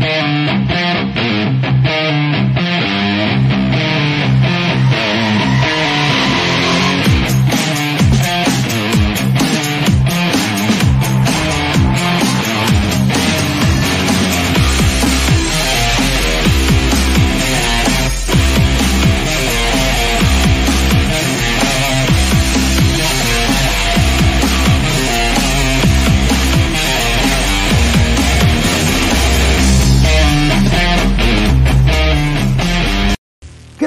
Yeah. 0.00 0.39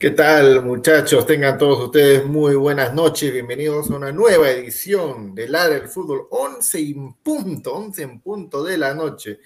¿Qué 0.00 0.12
tal, 0.12 0.64
muchachos? 0.64 1.26
Tengan 1.26 1.58
todos 1.58 1.78
ustedes 1.78 2.24
muy 2.24 2.54
buenas 2.54 2.94
noches. 2.94 3.30
Bienvenidos 3.34 3.90
a 3.90 3.96
una 3.96 4.10
nueva 4.10 4.50
edición 4.50 5.34
de 5.34 5.46
La 5.46 5.68
del 5.68 5.88
Fútbol, 5.88 6.26
11 6.30 6.78
en 6.78 7.12
punto, 7.16 7.74
11 7.74 8.02
en 8.04 8.20
punto 8.22 8.64
de 8.64 8.78
la 8.78 8.94
noche. 8.94 9.40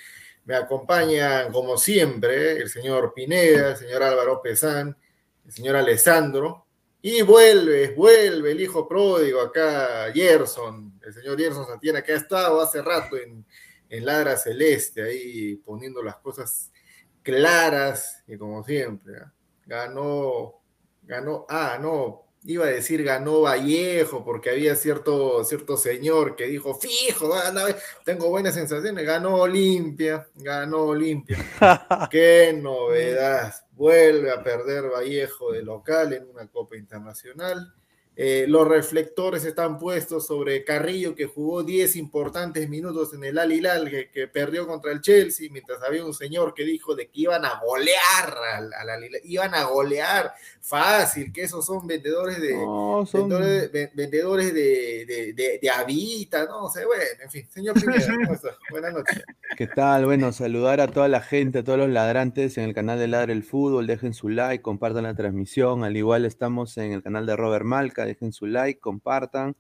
Me 0.44 0.54
acompañan, 0.54 1.50
como 1.50 1.76
siempre, 1.76 2.52
el 2.58 2.68
señor 2.68 3.12
Pineda, 3.12 3.70
el 3.70 3.76
señor 3.76 4.04
Álvaro 4.04 4.40
Pesán, 4.40 4.96
el 5.44 5.50
señor 5.50 5.74
Alessandro. 5.74 6.68
Y 7.02 7.22
vuelve, 7.22 7.92
vuelve 7.92 8.52
el 8.52 8.60
hijo 8.60 8.86
pródigo 8.86 9.40
acá, 9.40 10.12
Gerson, 10.14 11.00
el 11.04 11.12
señor 11.12 11.36
Gerson 11.36 11.66
Santiana, 11.66 12.00
que 12.00 12.12
ha 12.12 12.16
estado 12.16 12.60
hace 12.60 12.80
rato 12.80 13.16
en, 13.16 13.44
en 13.88 14.04
Ladra 14.04 14.36
Celeste, 14.36 15.02
ahí 15.02 15.56
poniendo 15.56 16.00
las 16.00 16.18
cosas 16.18 16.70
claras, 17.24 18.22
y 18.28 18.36
como 18.36 18.62
siempre. 18.62 19.14
¿eh? 19.14 19.43
Ganó, 19.66 20.60
ganó, 21.02 21.46
ah, 21.48 21.78
no, 21.80 22.24
iba 22.44 22.66
a 22.66 22.68
decir 22.68 23.02
ganó 23.02 23.42
Vallejo, 23.42 24.24
porque 24.24 24.50
había 24.50 24.76
cierto, 24.76 25.44
cierto 25.44 25.76
señor 25.76 26.36
que 26.36 26.44
dijo, 26.44 26.74
fijo, 26.74 27.32
tengo 28.04 28.28
buenas 28.28 28.54
sensaciones, 28.54 29.04
ganó 29.06 29.36
Olimpia, 29.36 30.28
ganó 30.34 30.84
Olimpia. 30.84 31.38
Qué 32.10 32.58
novedad, 32.60 33.54
vuelve 33.72 34.30
a 34.30 34.42
perder 34.42 34.90
Vallejo 34.90 35.52
de 35.52 35.62
local 35.62 36.12
en 36.12 36.28
una 36.28 36.46
Copa 36.48 36.76
Internacional. 36.76 37.74
Eh, 38.16 38.44
los 38.46 38.68
reflectores 38.68 39.44
están 39.44 39.76
puestos 39.78 40.26
sobre 40.28 40.62
Carrillo, 40.64 41.16
que 41.16 41.26
jugó 41.26 41.64
10 41.64 41.96
importantes 41.96 42.68
minutos 42.68 43.12
en 43.12 43.24
el 43.24 43.36
Al 43.38 43.50
Hilal, 43.52 43.90
que, 43.90 44.08
que, 44.10 44.28
perdió 44.28 44.68
contra 44.68 44.92
el 44.92 45.00
Chelsea, 45.00 45.48
mientras 45.50 45.82
había 45.82 46.04
un 46.04 46.14
señor 46.14 46.54
que 46.54 46.64
dijo 46.64 46.94
de 46.94 47.06
que 47.08 47.22
iban 47.22 47.44
a 47.44 47.60
golear 47.66 48.36
al, 48.56 48.72
al 48.72 48.88
Al 48.90 49.04
Hilal, 49.04 49.20
iban 49.24 49.54
a 49.54 49.64
golear 49.64 50.32
fácil, 50.60 51.32
que 51.32 51.42
esos 51.42 51.66
son 51.66 51.86
vendedores 51.88 52.40
de 52.40 52.54
No, 52.54 53.04
son- 53.04 53.28
vendedores, 53.28 53.72
ve- 53.72 53.90
vendedores 53.94 54.54
de, 54.54 55.04
de, 55.06 55.32
de, 55.34 55.58
de 55.60 55.70
Avita, 55.70 56.46
no 56.46 56.68
sé, 56.68 56.86
bueno, 56.86 57.02
en 57.22 57.30
fin, 57.30 57.46
señor 57.50 57.74
Pineda. 57.74 58.06
Buenas 58.70 58.92
noches. 58.94 59.22
¿Qué 59.56 59.66
tal? 59.66 60.04
Bueno, 60.06 60.32
saludar 60.32 60.80
a 60.80 60.86
toda 60.88 61.08
la 61.08 61.20
gente, 61.20 61.58
a 61.58 61.64
todos 61.64 61.78
los 61.78 61.88
ladrantes 61.90 62.58
en 62.58 62.64
el 62.64 62.74
canal 62.74 62.98
de 62.98 63.08
Ladre 63.08 63.32
el 63.32 63.42
Fútbol. 63.42 63.86
Dejen 63.86 64.14
su 64.14 64.28
like, 64.28 64.62
compartan 64.62 65.02
la 65.04 65.14
transmisión. 65.14 65.84
Al 65.84 65.96
igual 65.96 66.24
estamos 66.24 66.76
en 66.78 66.92
el 66.92 67.02
canal 67.02 67.26
de 67.26 67.36
Robert 67.36 67.64
Malca. 67.64 68.03
Dejen 68.04 68.32
su 68.32 68.46
like, 68.46 68.80
compartan, 68.80 69.56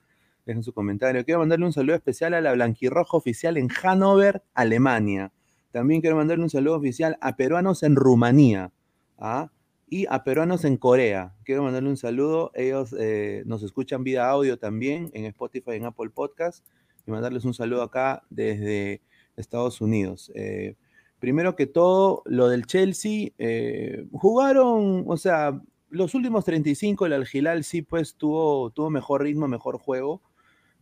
dejen 0.46 0.62
su 0.62 0.72
comentario. 0.72 1.24
Quiero 1.24 1.40
mandarle 1.40 1.66
un 1.66 1.72
saludo 1.72 1.96
especial 1.96 2.34
a 2.34 2.40
la 2.40 2.52
Blanquirroja 2.52 3.16
Oficial 3.16 3.56
en 3.56 3.68
Hannover, 3.68 4.42
Alemania. 4.54 5.32
También 5.70 6.00
quiero 6.00 6.16
mandarle 6.16 6.44
un 6.44 6.50
saludo 6.50 6.76
oficial 6.76 7.18
a 7.20 7.36
peruanos 7.36 7.82
en 7.82 7.96
Rumanía 7.96 8.70
¿ah? 9.18 9.50
y 9.88 10.06
a 10.08 10.22
peruanos 10.22 10.64
en 10.64 10.76
Corea. 10.76 11.34
Quiero 11.44 11.64
mandarle 11.64 11.88
un 11.88 11.96
saludo. 11.96 12.52
Ellos 12.54 12.94
eh, 12.98 13.42
nos 13.46 13.62
escuchan 13.62 14.04
vía 14.04 14.28
audio 14.28 14.56
también 14.56 15.10
en 15.14 15.24
Spotify, 15.24 15.72
en 15.72 15.86
Apple 15.86 16.10
Podcast. 16.10 16.64
Y 17.06 17.10
mandarles 17.10 17.44
un 17.44 17.54
saludo 17.54 17.82
acá 17.82 18.22
desde 18.30 19.02
Estados 19.36 19.80
Unidos. 19.80 20.30
Eh, 20.34 20.76
primero 21.18 21.56
que 21.56 21.66
todo, 21.66 22.22
lo 22.24 22.48
del 22.48 22.66
Chelsea, 22.66 23.30
eh, 23.38 24.06
jugaron, 24.12 25.04
o 25.06 25.16
sea, 25.16 25.60
los 25.94 26.14
últimos 26.14 26.44
35, 26.44 27.06
el 27.06 27.12
Algilal 27.12 27.62
sí, 27.62 27.82
pues 27.82 28.16
tuvo, 28.16 28.72
mejor 28.90 29.22
ritmo, 29.22 29.46
mejor 29.46 29.78
juego. 29.78 30.22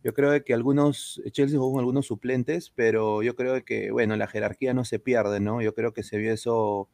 Yo 0.03 0.13
creo 0.13 0.43
que 0.43 0.53
algunos, 0.55 1.21
Chelsea 1.31 1.57
jugó 1.59 1.73
con 1.73 1.79
algunos 1.79 2.07
suplentes, 2.07 2.71
pero 2.75 3.21
yo 3.21 3.35
creo 3.35 3.63
que, 3.63 3.91
bueno, 3.91 4.15
la 4.17 4.27
jerarquía 4.27 4.73
no 4.73 4.83
se 4.85 4.97
pierde, 4.97 5.39
¿no? 5.39 5.61
Yo 5.61 5.75
creo 5.75 5.93
que 5.93 6.01
se 6.01 6.17
vio 6.17 6.33
eso 6.33 6.89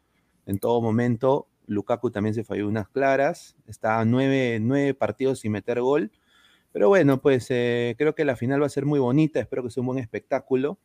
en 0.46 0.60
todo 0.60 0.82
momento. 0.82 1.48
Lukaku 1.66 2.12
también 2.12 2.36
se 2.36 2.44
falló 2.44 2.68
unas 2.68 2.90
claras, 2.90 3.56
está 3.68 4.04
nueve, 4.04 4.60
nueve 4.62 4.94
partidos 4.94 5.40
sin 5.40 5.54
meter 5.54 5.80
gol. 5.80 6.12
Pero 6.74 6.90
bueno, 6.90 7.22
pues 7.22 7.48
eh, 7.50 7.96
creo 7.98 8.16
que 8.16 8.26
la 8.26 8.36
final 8.36 8.62
va 8.62 8.66
a 8.66 8.70
ser 8.70 8.86
muy 8.86 9.00
bonita, 9.00 9.40
espero 9.40 9.64
que 9.64 9.72
sea 9.72 9.82
un 9.82 9.88
buen 9.88 10.00
espectáculo. 10.00 10.78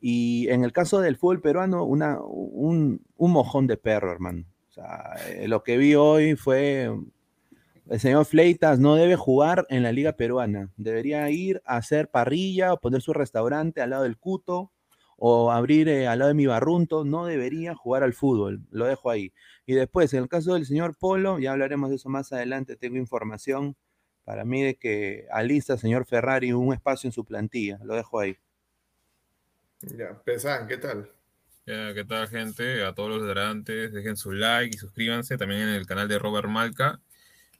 Y 0.00 0.48
en 0.50 0.62
el 0.62 0.72
caso 0.72 1.00
del 1.00 1.16
fútbol 1.16 1.40
peruano, 1.40 1.84
un, 1.84 3.02
un 3.16 3.32
mojón 3.32 3.66
de 3.66 3.76
perro, 3.76 4.12
hermano. 4.12 4.44
Lo 5.46 5.62
que 5.62 5.76
vi 5.76 5.94
hoy 5.94 6.36
fue 6.36 6.90
el 7.88 8.00
señor 8.00 8.26
Fleitas 8.26 8.78
no 8.78 8.96
debe 8.96 9.16
jugar 9.16 9.66
en 9.70 9.82
la 9.82 9.92
liga 9.92 10.12
peruana. 10.12 10.70
Debería 10.76 11.30
ir 11.30 11.62
a 11.64 11.78
hacer 11.78 12.10
parrilla 12.10 12.74
o 12.74 12.80
poner 12.80 13.00
su 13.00 13.14
restaurante 13.14 13.80
al 13.80 13.90
lado 13.90 14.02
del 14.02 14.18
Cuto 14.18 14.72
o 15.16 15.50
abrir 15.50 15.88
eh, 15.88 16.06
al 16.06 16.18
lado 16.18 16.28
de 16.28 16.34
mi 16.34 16.46
barrunto. 16.46 17.06
No 17.06 17.24
debería 17.24 17.74
jugar 17.74 18.02
al 18.02 18.12
fútbol. 18.12 18.60
Lo 18.70 18.84
dejo 18.84 19.08
ahí. 19.10 19.32
Y 19.64 19.72
después, 19.74 20.12
en 20.12 20.24
el 20.24 20.28
caso 20.28 20.52
del 20.52 20.66
señor 20.66 20.96
Polo, 20.98 21.38
ya 21.38 21.52
hablaremos 21.52 21.88
de 21.88 21.96
eso 21.96 22.10
más 22.10 22.30
adelante. 22.30 22.76
Tengo 22.76 22.98
información 22.98 23.74
para 24.24 24.44
mí 24.44 24.62
de 24.62 24.74
que 24.74 25.26
alista 25.30 25.78
señor 25.78 26.04
Ferrari 26.04 26.52
un 26.52 26.74
espacio 26.74 27.08
en 27.08 27.12
su 27.12 27.24
plantilla. 27.24 27.78
Lo 27.82 27.94
dejo 27.94 28.20
ahí. 28.20 28.36
Ya, 29.80 30.20
Pesan, 30.24 30.66
¿qué 30.66 30.76
tal? 30.76 31.10
¿Qué 31.68 32.06
tal, 32.08 32.26
gente? 32.28 32.82
A 32.82 32.94
todos 32.94 33.10
los 33.10 33.22
ladrantes, 33.22 33.92
dejen 33.92 34.16
su 34.16 34.32
like 34.32 34.74
y 34.74 34.78
suscríbanse 34.78 35.36
también 35.36 35.60
en 35.60 35.68
el 35.68 35.86
canal 35.86 36.08
de 36.08 36.18
Robert 36.18 36.48
Malca 36.48 36.98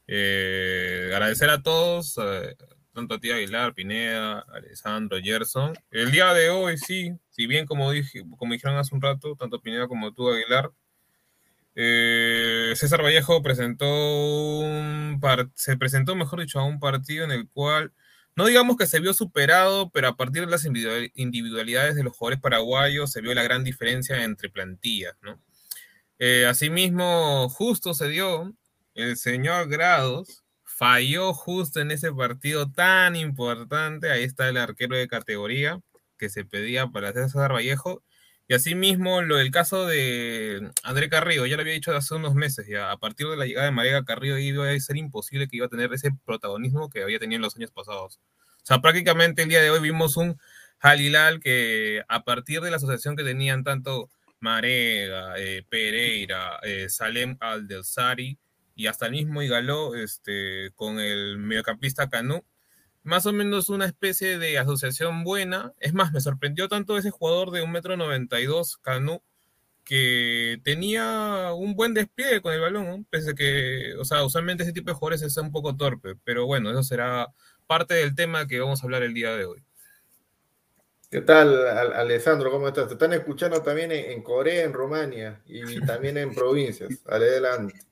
eh, 0.06 1.10
agradecer 1.12 1.50
a 1.50 1.62
todos, 1.62 2.16
eh, 2.16 2.56
tanto 2.94 3.16
a 3.16 3.20
ti 3.20 3.30
Aguilar, 3.30 3.74
Pineda, 3.74 4.46
Alessandro, 4.54 5.18
Gerson. 5.22 5.74
El 5.90 6.10
día 6.10 6.32
de 6.32 6.48
hoy, 6.48 6.78
sí, 6.78 7.12
si 7.28 7.46
bien 7.46 7.66
como, 7.66 7.90
dije, 7.90 8.22
como 8.38 8.54
dijeron 8.54 8.78
hace 8.78 8.94
un 8.94 9.02
rato, 9.02 9.36
tanto 9.36 9.60
Pineda 9.60 9.86
como 9.88 10.14
tú, 10.14 10.30
Aguilar, 10.30 10.70
eh, 11.74 12.72
César 12.76 13.02
Vallejo 13.02 13.42
presentó 13.42 14.62
se 15.54 15.76
presentó, 15.76 16.16
mejor 16.16 16.40
dicho, 16.40 16.58
a 16.58 16.64
un 16.64 16.80
partido 16.80 17.24
en 17.24 17.32
el 17.32 17.46
cual 17.46 17.92
no 18.38 18.46
digamos 18.46 18.76
que 18.76 18.86
se 18.86 19.00
vio 19.00 19.12
superado, 19.12 19.90
pero 19.90 20.06
a 20.06 20.16
partir 20.16 20.46
de 20.46 20.50
las 20.50 20.64
individualidades 20.64 21.96
de 21.96 22.04
los 22.04 22.16
jugadores 22.16 22.40
paraguayos 22.40 23.10
se 23.10 23.20
vio 23.20 23.34
la 23.34 23.42
gran 23.42 23.64
diferencia 23.64 24.22
entre 24.22 24.48
plantillas, 24.48 25.16
¿no? 25.22 25.42
asimismo, 26.48 27.48
justo 27.48 27.94
se 27.94 28.08
dio 28.08 28.54
el 28.94 29.16
señor 29.16 29.68
Grados 29.68 30.44
falló 30.62 31.34
justo 31.34 31.80
en 31.80 31.90
ese 31.90 32.12
partido 32.12 32.70
tan 32.70 33.16
importante. 33.16 34.12
Ahí 34.12 34.22
está 34.22 34.48
el 34.48 34.56
arquero 34.56 34.96
de 34.96 35.08
categoría 35.08 35.80
que 36.16 36.28
se 36.28 36.44
pedía 36.44 36.86
para 36.86 37.12
César 37.12 37.52
Vallejo. 37.52 38.04
Y 38.50 38.54
asimismo, 38.54 39.20
lo 39.20 39.36
del 39.36 39.50
caso 39.50 39.86
de 39.86 40.70
André 40.82 41.10
Carrillo, 41.10 41.44
ya 41.44 41.56
lo 41.56 41.60
había 41.60 41.74
dicho 41.74 41.94
hace 41.94 42.14
unos 42.14 42.34
meses, 42.34 42.66
ya 42.66 42.90
a 42.90 42.96
partir 42.96 43.28
de 43.28 43.36
la 43.36 43.44
llegada 43.44 43.66
de 43.66 43.72
María 43.72 44.02
Carrillo 44.04 44.38
iba 44.38 44.70
a 44.70 44.80
ser 44.80 44.96
imposible 44.96 45.48
que 45.48 45.58
iba 45.58 45.66
a 45.66 45.68
tener 45.68 45.92
ese 45.92 46.12
protagonismo 46.24 46.88
que 46.88 47.02
había 47.02 47.18
tenido 47.18 47.36
en 47.36 47.42
los 47.42 47.56
años 47.56 47.70
pasados. 47.70 48.20
O 48.62 48.66
sea, 48.66 48.80
prácticamente 48.80 49.42
el 49.42 49.50
día 49.50 49.60
de 49.60 49.68
hoy 49.68 49.80
vimos 49.80 50.16
un 50.16 50.40
Halilal 50.80 51.40
que 51.40 52.02
a 52.08 52.24
partir 52.24 52.62
de 52.62 52.70
la 52.70 52.78
asociación 52.78 53.16
que 53.16 53.24
tenían 53.24 53.64
tanto 53.64 54.08
Marega, 54.40 55.34
eh, 55.36 55.64
Pereira, 55.68 56.58
eh, 56.62 56.88
Salem 56.88 57.36
Aldelsari, 57.40 58.38
y 58.74 58.86
hasta 58.86 59.06
el 59.06 59.12
mismo 59.12 59.42
Igaló 59.42 59.94
este, 59.94 60.70
con 60.74 61.00
el 61.00 61.36
mediocampista 61.36 62.08
Canú. 62.08 62.44
Más 63.08 63.24
o 63.24 63.32
menos 63.32 63.70
una 63.70 63.86
especie 63.86 64.38
de 64.38 64.58
asociación 64.58 65.24
buena. 65.24 65.72
Es 65.80 65.94
más, 65.94 66.12
me 66.12 66.20
sorprendió 66.20 66.68
tanto 66.68 66.98
ese 66.98 67.10
jugador 67.10 67.50
de 67.52 67.62
1,92m, 67.62 68.80
Canú, 68.82 69.22
que 69.82 70.60
tenía 70.62 71.54
un 71.54 71.74
buen 71.74 71.94
despliegue 71.94 72.42
con 72.42 72.52
el 72.52 72.60
balón, 72.60 72.86
¿no? 72.86 73.04
pese 73.08 73.34
que, 73.34 73.94
o 73.98 74.04
sea, 74.04 74.24
usualmente 74.24 74.62
ese 74.62 74.74
tipo 74.74 74.90
de 74.90 74.94
jugadores 74.94 75.22
es 75.22 75.34
un 75.38 75.50
poco 75.50 75.74
torpe, 75.74 76.16
pero 76.22 76.44
bueno, 76.44 76.70
eso 76.70 76.82
será 76.82 77.28
parte 77.66 77.94
del 77.94 78.14
tema 78.14 78.46
que 78.46 78.60
vamos 78.60 78.82
a 78.82 78.84
hablar 78.84 79.02
el 79.02 79.14
día 79.14 79.34
de 79.34 79.46
hoy. 79.46 79.64
¿Qué 81.10 81.22
tal, 81.22 81.66
Alessandro? 81.66 82.50
¿Cómo 82.50 82.68
estás? 82.68 82.88
Te 82.88 82.92
están 82.92 83.14
escuchando 83.14 83.62
también 83.62 83.90
en 83.90 84.22
Corea, 84.22 84.64
en 84.64 84.74
Rumania 84.74 85.40
y 85.46 85.80
también 85.80 86.18
en 86.18 86.34
provincias. 86.34 86.90
Adelante. 87.06 87.87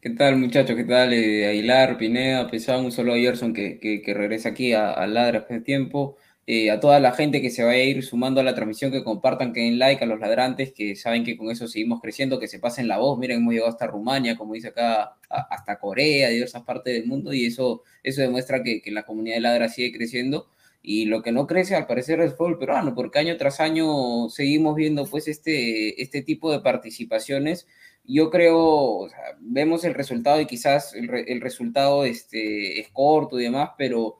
¿Qué 0.00 0.10
tal, 0.10 0.36
muchachos? 0.36 0.76
¿Qué 0.76 0.84
tal? 0.84 1.12
Eh, 1.12 1.48
Aguilar, 1.48 1.98
Pineda, 1.98 2.48
Pesado, 2.48 2.82
un 2.84 2.92
solo 2.92 3.14
a 3.14 3.16
Gerson 3.16 3.52
que, 3.52 3.80
que, 3.80 4.14
regresa 4.14 4.50
aquí 4.50 4.72
a, 4.72 4.92
a 4.92 5.08
Ladra 5.08 5.40
de 5.48 5.60
tiempo. 5.60 6.16
Eh, 6.46 6.70
a 6.70 6.78
toda 6.78 7.00
la 7.00 7.12
gente 7.12 7.42
que 7.42 7.50
se 7.50 7.64
vaya 7.64 7.82
a 7.82 7.84
ir 7.84 8.04
sumando 8.04 8.40
a 8.40 8.44
la 8.44 8.54
transmisión, 8.54 8.92
que 8.92 9.02
compartan, 9.02 9.52
que 9.52 9.60
den 9.62 9.80
like 9.80 10.04
a 10.04 10.06
los 10.06 10.20
ladrantes, 10.20 10.72
que 10.72 10.94
saben 10.94 11.24
que 11.24 11.36
con 11.36 11.50
eso 11.50 11.66
seguimos 11.66 12.00
creciendo, 12.00 12.38
que 12.38 12.46
se 12.46 12.60
pasen 12.60 12.86
la 12.86 12.98
voz. 12.98 13.18
Miren, 13.18 13.38
hemos 13.38 13.52
llegado 13.52 13.70
hasta 13.70 13.88
Rumania, 13.88 14.36
como 14.36 14.54
dice 14.54 14.68
acá, 14.68 15.16
hasta 15.28 15.78
Corea, 15.80 16.28
diversas 16.28 16.62
partes 16.62 16.94
del 16.94 17.06
mundo, 17.06 17.32
y 17.34 17.46
eso, 17.46 17.82
eso 18.04 18.22
demuestra 18.22 18.62
que, 18.62 18.80
que 18.80 18.92
la 18.92 19.02
comunidad 19.04 19.34
de 19.36 19.40
Ladra 19.40 19.68
sigue 19.68 19.92
creciendo. 19.92 20.48
Y 20.80 21.06
lo 21.06 21.22
que 21.22 21.32
no 21.32 21.46
crece, 21.48 21.74
al 21.74 21.86
parecer, 21.86 22.20
es 22.20 22.30
el 22.30 22.36
fútbol 22.36 22.58
peruano, 22.58 22.94
porque 22.94 23.18
año 23.18 23.36
tras 23.36 23.58
año 23.60 24.28
seguimos 24.30 24.76
viendo 24.76 25.06
pues 25.06 25.26
este, 25.26 26.00
este 26.00 26.22
tipo 26.22 26.52
de 26.52 26.60
participaciones 26.60 27.66
yo 28.08 28.30
creo, 28.30 29.08
vemos 29.38 29.84
el 29.84 29.94
resultado 29.94 30.40
y 30.40 30.46
quizás 30.46 30.94
el, 30.94 31.40
resultado 31.42 32.04
este, 32.04 32.80
es 32.80 32.88
corto 32.88 33.38
y 33.38 33.44
demás, 33.44 33.72
pero 33.76 34.16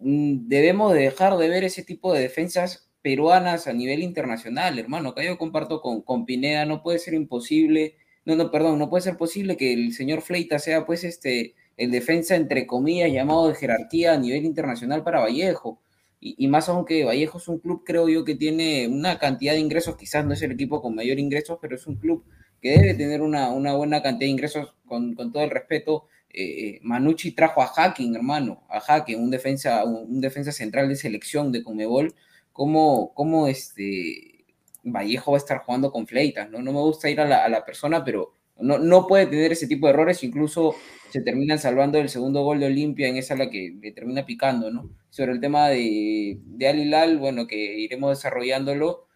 mm, 0.00 0.48
debemos 0.48 0.92
dejar 0.92 1.38
de 1.38 1.48
ver 1.48 1.64
ese 1.64 1.82
tipo 1.82 2.12
de 2.12 2.20
defensas 2.20 2.90
peruanas 3.00 3.66
a 3.66 3.72
nivel 3.72 4.02
internacional, 4.02 4.78
hermano. 4.78 5.10
Acá 5.10 5.24
yo 5.24 5.38
comparto 5.38 5.80
con, 5.80 6.02
con 6.02 6.26
Pineda, 6.26 6.66
no 6.66 6.82
puede 6.82 6.98
ser 6.98 7.14
imposible, 7.14 7.96
no, 8.26 8.36
no, 8.36 8.50
perdón, 8.50 8.78
no 8.78 8.90
puede 8.90 9.02
ser 9.02 9.16
posible 9.16 9.56
que 9.56 9.72
el 9.72 9.92
señor 9.94 10.20
Fleita 10.20 10.58
sea 10.58 10.84
pues 10.84 11.02
este, 11.04 11.54
el 11.78 11.90
defensa 11.90 12.36
entre 12.36 12.66
comillas 12.66 13.10
llamado 13.10 13.48
de 13.48 13.54
jerarquía 13.54 14.12
a 14.14 14.18
nivel 14.18 14.44
internacional 14.44 15.02
para 15.02 15.20
Vallejo. 15.20 15.80
Y, 16.20 16.36
y, 16.44 16.48
más 16.48 16.68
aún 16.68 16.84
que 16.84 17.04
Vallejo 17.04 17.38
es 17.38 17.48
un 17.48 17.58
club, 17.58 17.82
creo 17.84 18.08
yo, 18.08 18.24
que 18.24 18.36
tiene 18.36 18.86
una 18.86 19.18
cantidad 19.18 19.54
de 19.54 19.60
ingresos, 19.60 19.96
quizás 19.96 20.24
no 20.24 20.34
es 20.34 20.42
el 20.42 20.52
equipo 20.52 20.80
con 20.82 20.94
mayor 20.94 21.18
ingresos, 21.18 21.58
pero 21.60 21.74
es 21.74 21.86
un 21.86 21.96
club 21.96 22.24
que 22.62 22.78
debe 22.78 22.94
tener 22.94 23.20
una, 23.20 23.50
buena 23.50 24.00
cantidad 24.02 24.28
de 24.28 24.32
ingresos 24.32 24.74
con, 24.86 25.16
todo 25.16 25.42
el 25.42 25.50
respeto. 25.50 26.06
Eh, 26.32 26.78
Manucci 26.82 27.32
trajo 27.32 27.60
a 27.60 27.66
Hacking, 27.66 28.14
hermano, 28.14 28.62
a 28.70 28.80
Hacking, 28.80 29.18
un 29.20 29.30
defensa, 29.30 29.84
un, 29.84 30.20
defensa 30.20 30.52
central 30.52 30.88
de 30.88 30.96
selección 30.96 31.50
de 31.50 31.64
Comebol. 31.64 32.14
¿Cómo, 32.52 33.12
cómo 33.14 33.48
este 33.48 34.44
Vallejo 34.84 35.32
va 35.32 35.38
a 35.38 35.40
estar 35.40 35.58
jugando 35.58 35.90
con 35.90 36.06
fleitas? 36.06 36.48
¿no? 36.48 36.62
no 36.62 36.72
me 36.72 36.78
gusta 36.78 37.10
ir 37.10 37.20
a 37.20 37.48
la, 37.48 37.64
persona, 37.64 38.04
pero 38.04 38.32
no, 38.60 38.78
no, 38.78 39.08
puede 39.08 39.26
tener 39.26 39.52
ese 39.52 39.66
tipo 39.66 39.86
de 39.86 39.94
errores. 39.94 40.22
Incluso 40.22 40.76
se 41.10 41.20
terminan 41.20 41.58
salvando 41.58 41.98
el 41.98 42.08
segundo 42.08 42.44
gol 42.44 42.60
de 42.60 42.66
Olimpia, 42.66 43.08
en 43.08 43.16
esa 43.16 43.34
la 43.34 43.50
que 43.50 43.76
le 43.80 43.90
termina 43.90 44.24
picando, 44.24 44.70
¿no? 44.70 44.88
Sobre 45.10 45.32
el 45.32 45.40
tema 45.40 45.68
de, 45.68 46.38
de 46.44 46.68
Al 46.68 47.18
bueno, 47.18 47.48
que 47.48 47.56
iremos 47.56 48.16
desarrollándolo 48.16 49.08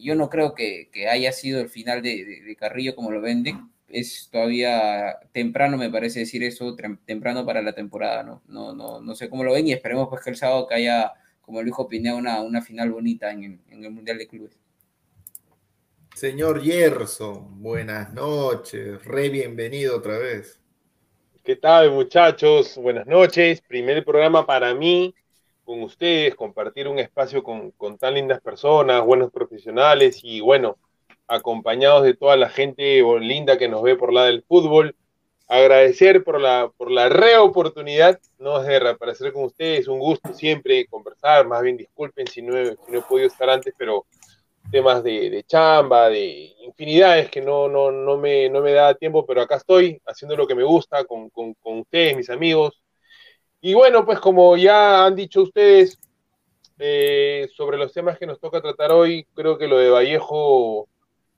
yo 0.00 0.14
no 0.14 0.30
creo 0.30 0.54
que, 0.54 0.88
haya 1.10 1.32
sido 1.32 1.60
el 1.60 1.68
final 1.68 2.02
de, 2.02 2.56
Carrillo 2.58 2.94
como 2.94 3.10
lo 3.10 3.20
venden. 3.20 3.70
Es 3.88 4.28
todavía 4.30 5.18
temprano, 5.32 5.78
me 5.78 5.90
parece 5.90 6.20
decir 6.20 6.42
eso, 6.42 6.76
temprano 7.06 7.46
para 7.46 7.62
la 7.62 7.72
temporada, 7.72 8.22
¿no? 8.22 8.42
No, 8.46 8.74
no, 8.74 9.00
no 9.00 9.14
sé 9.14 9.30
cómo 9.30 9.44
lo 9.44 9.54
ven 9.54 9.66
y 9.66 9.72
esperemos 9.72 10.08
pues 10.08 10.22
que 10.22 10.30
el 10.30 10.36
sábado 10.36 10.66
que 10.66 10.74
haya, 10.74 11.12
como 11.40 11.60
lo 11.60 11.64
dijo 11.64 11.88
Pineda, 11.88 12.14
una, 12.14 12.42
una 12.42 12.60
final 12.60 12.92
bonita 12.92 13.30
en, 13.30 13.62
el 13.70 13.90
Mundial 13.90 14.18
de 14.18 14.28
Clubes. 14.28 14.58
Señor 16.14 16.62
Gerson, 16.62 17.62
buenas 17.62 18.12
noches, 18.12 19.02
re 19.04 19.30
bienvenido 19.30 19.96
otra 19.96 20.18
vez. 20.18 20.60
¿Qué 21.44 21.56
tal 21.56 21.92
muchachos? 21.92 22.76
Buenas 22.76 23.06
noches, 23.06 23.62
primer 23.62 24.04
programa 24.04 24.44
para 24.44 24.74
mí, 24.74 25.14
con 25.68 25.82
ustedes, 25.82 26.34
compartir 26.34 26.88
un 26.88 26.98
espacio 26.98 27.42
con, 27.42 27.74
tan 27.98 28.14
lindas 28.14 28.40
personas, 28.40 29.04
buenos 29.04 29.30
profesionales 29.30 30.20
y 30.22 30.40
bueno, 30.40 30.78
acompañados 31.26 32.04
de 32.04 32.14
toda 32.14 32.38
la 32.38 32.48
gente 32.48 33.02
linda 33.20 33.58
que 33.58 33.68
nos 33.68 33.82
ve 33.82 33.94
por 33.94 34.10
la 34.10 34.24
del 34.24 34.42
fútbol. 34.44 34.96
Agradecer 35.46 36.24
por 36.24 36.40
la, 36.40 36.72
por 36.74 36.90
la 36.90 37.10
reoportunidad, 37.10 38.18
no 38.38 38.60
de 38.60 38.80
reaparecer 38.80 39.30
con 39.34 39.44
ustedes, 39.44 39.88
un 39.88 39.98
gusto 39.98 40.32
siempre 40.32 40.86
conversar, 40.86 41.46
más 41.46 41.60
bien 41.60 41.76
disculpen 41.76 42.26
si 42.26 42.40
no 42.40 42.56
he, 42.56 42.70
si 42.70 42.90
no 42.90 43.00
he 43.00 43.02
podido 43.02 43.28
estar 43.28 43.50
antes, 43.50 43.74
pero 43.76 44.06
temas 44.70 45.02
de, 45.02 45.28
de 45.28 45.42
chamba, 45.44 46.08
de 46.08 46.54
infinidades 46.60 47.30
que 47.30 47.42
no, 47.42 47.68
no, 47.68 47.90
no, 47.90 48.16
me, 48.16 48.48
no 48.48 48.62
me 48.62 48.72
da 48.72 48.94
tiempo, 48.94 49.26
pero 49.26 49.42
acá 49.42 49.56
estoy 49.56 50.00
haciendo 50.06 50.34
lo 50.34 50.46
que 50.46 50.54
me 50.54 50.64
gusta 50.64 51.04
con, 51.04 51.28
con, 51.28 51.52
con 51.54 51.80
ustedes, 51.80 52.16
mis 52.16 52.30
amigos. 52.30 52.82
Y 53.60 53.74
bueno, 53.74 54.04
pues 54.04 54.20
como 54.20 54.56
ya 54.56 55.04
han 55.06 55.16
dicho 55.16 55.42
ustedes, 55.42 55.98
eh, 56.78 57.48
sobre 57.56 57.76
los 57.76 57.92
temas 57.92 58.18
que 58.18 58.26
nos 58.26 58.38
toca 58.38 58.60
tratar 58.60 58.92
hoy, 58.92 59.26
creo 59.34 59.58
que 59.58 59.66
lo 59.66 59.78
de 59.78 59.90
Vallejo 59.90 60.88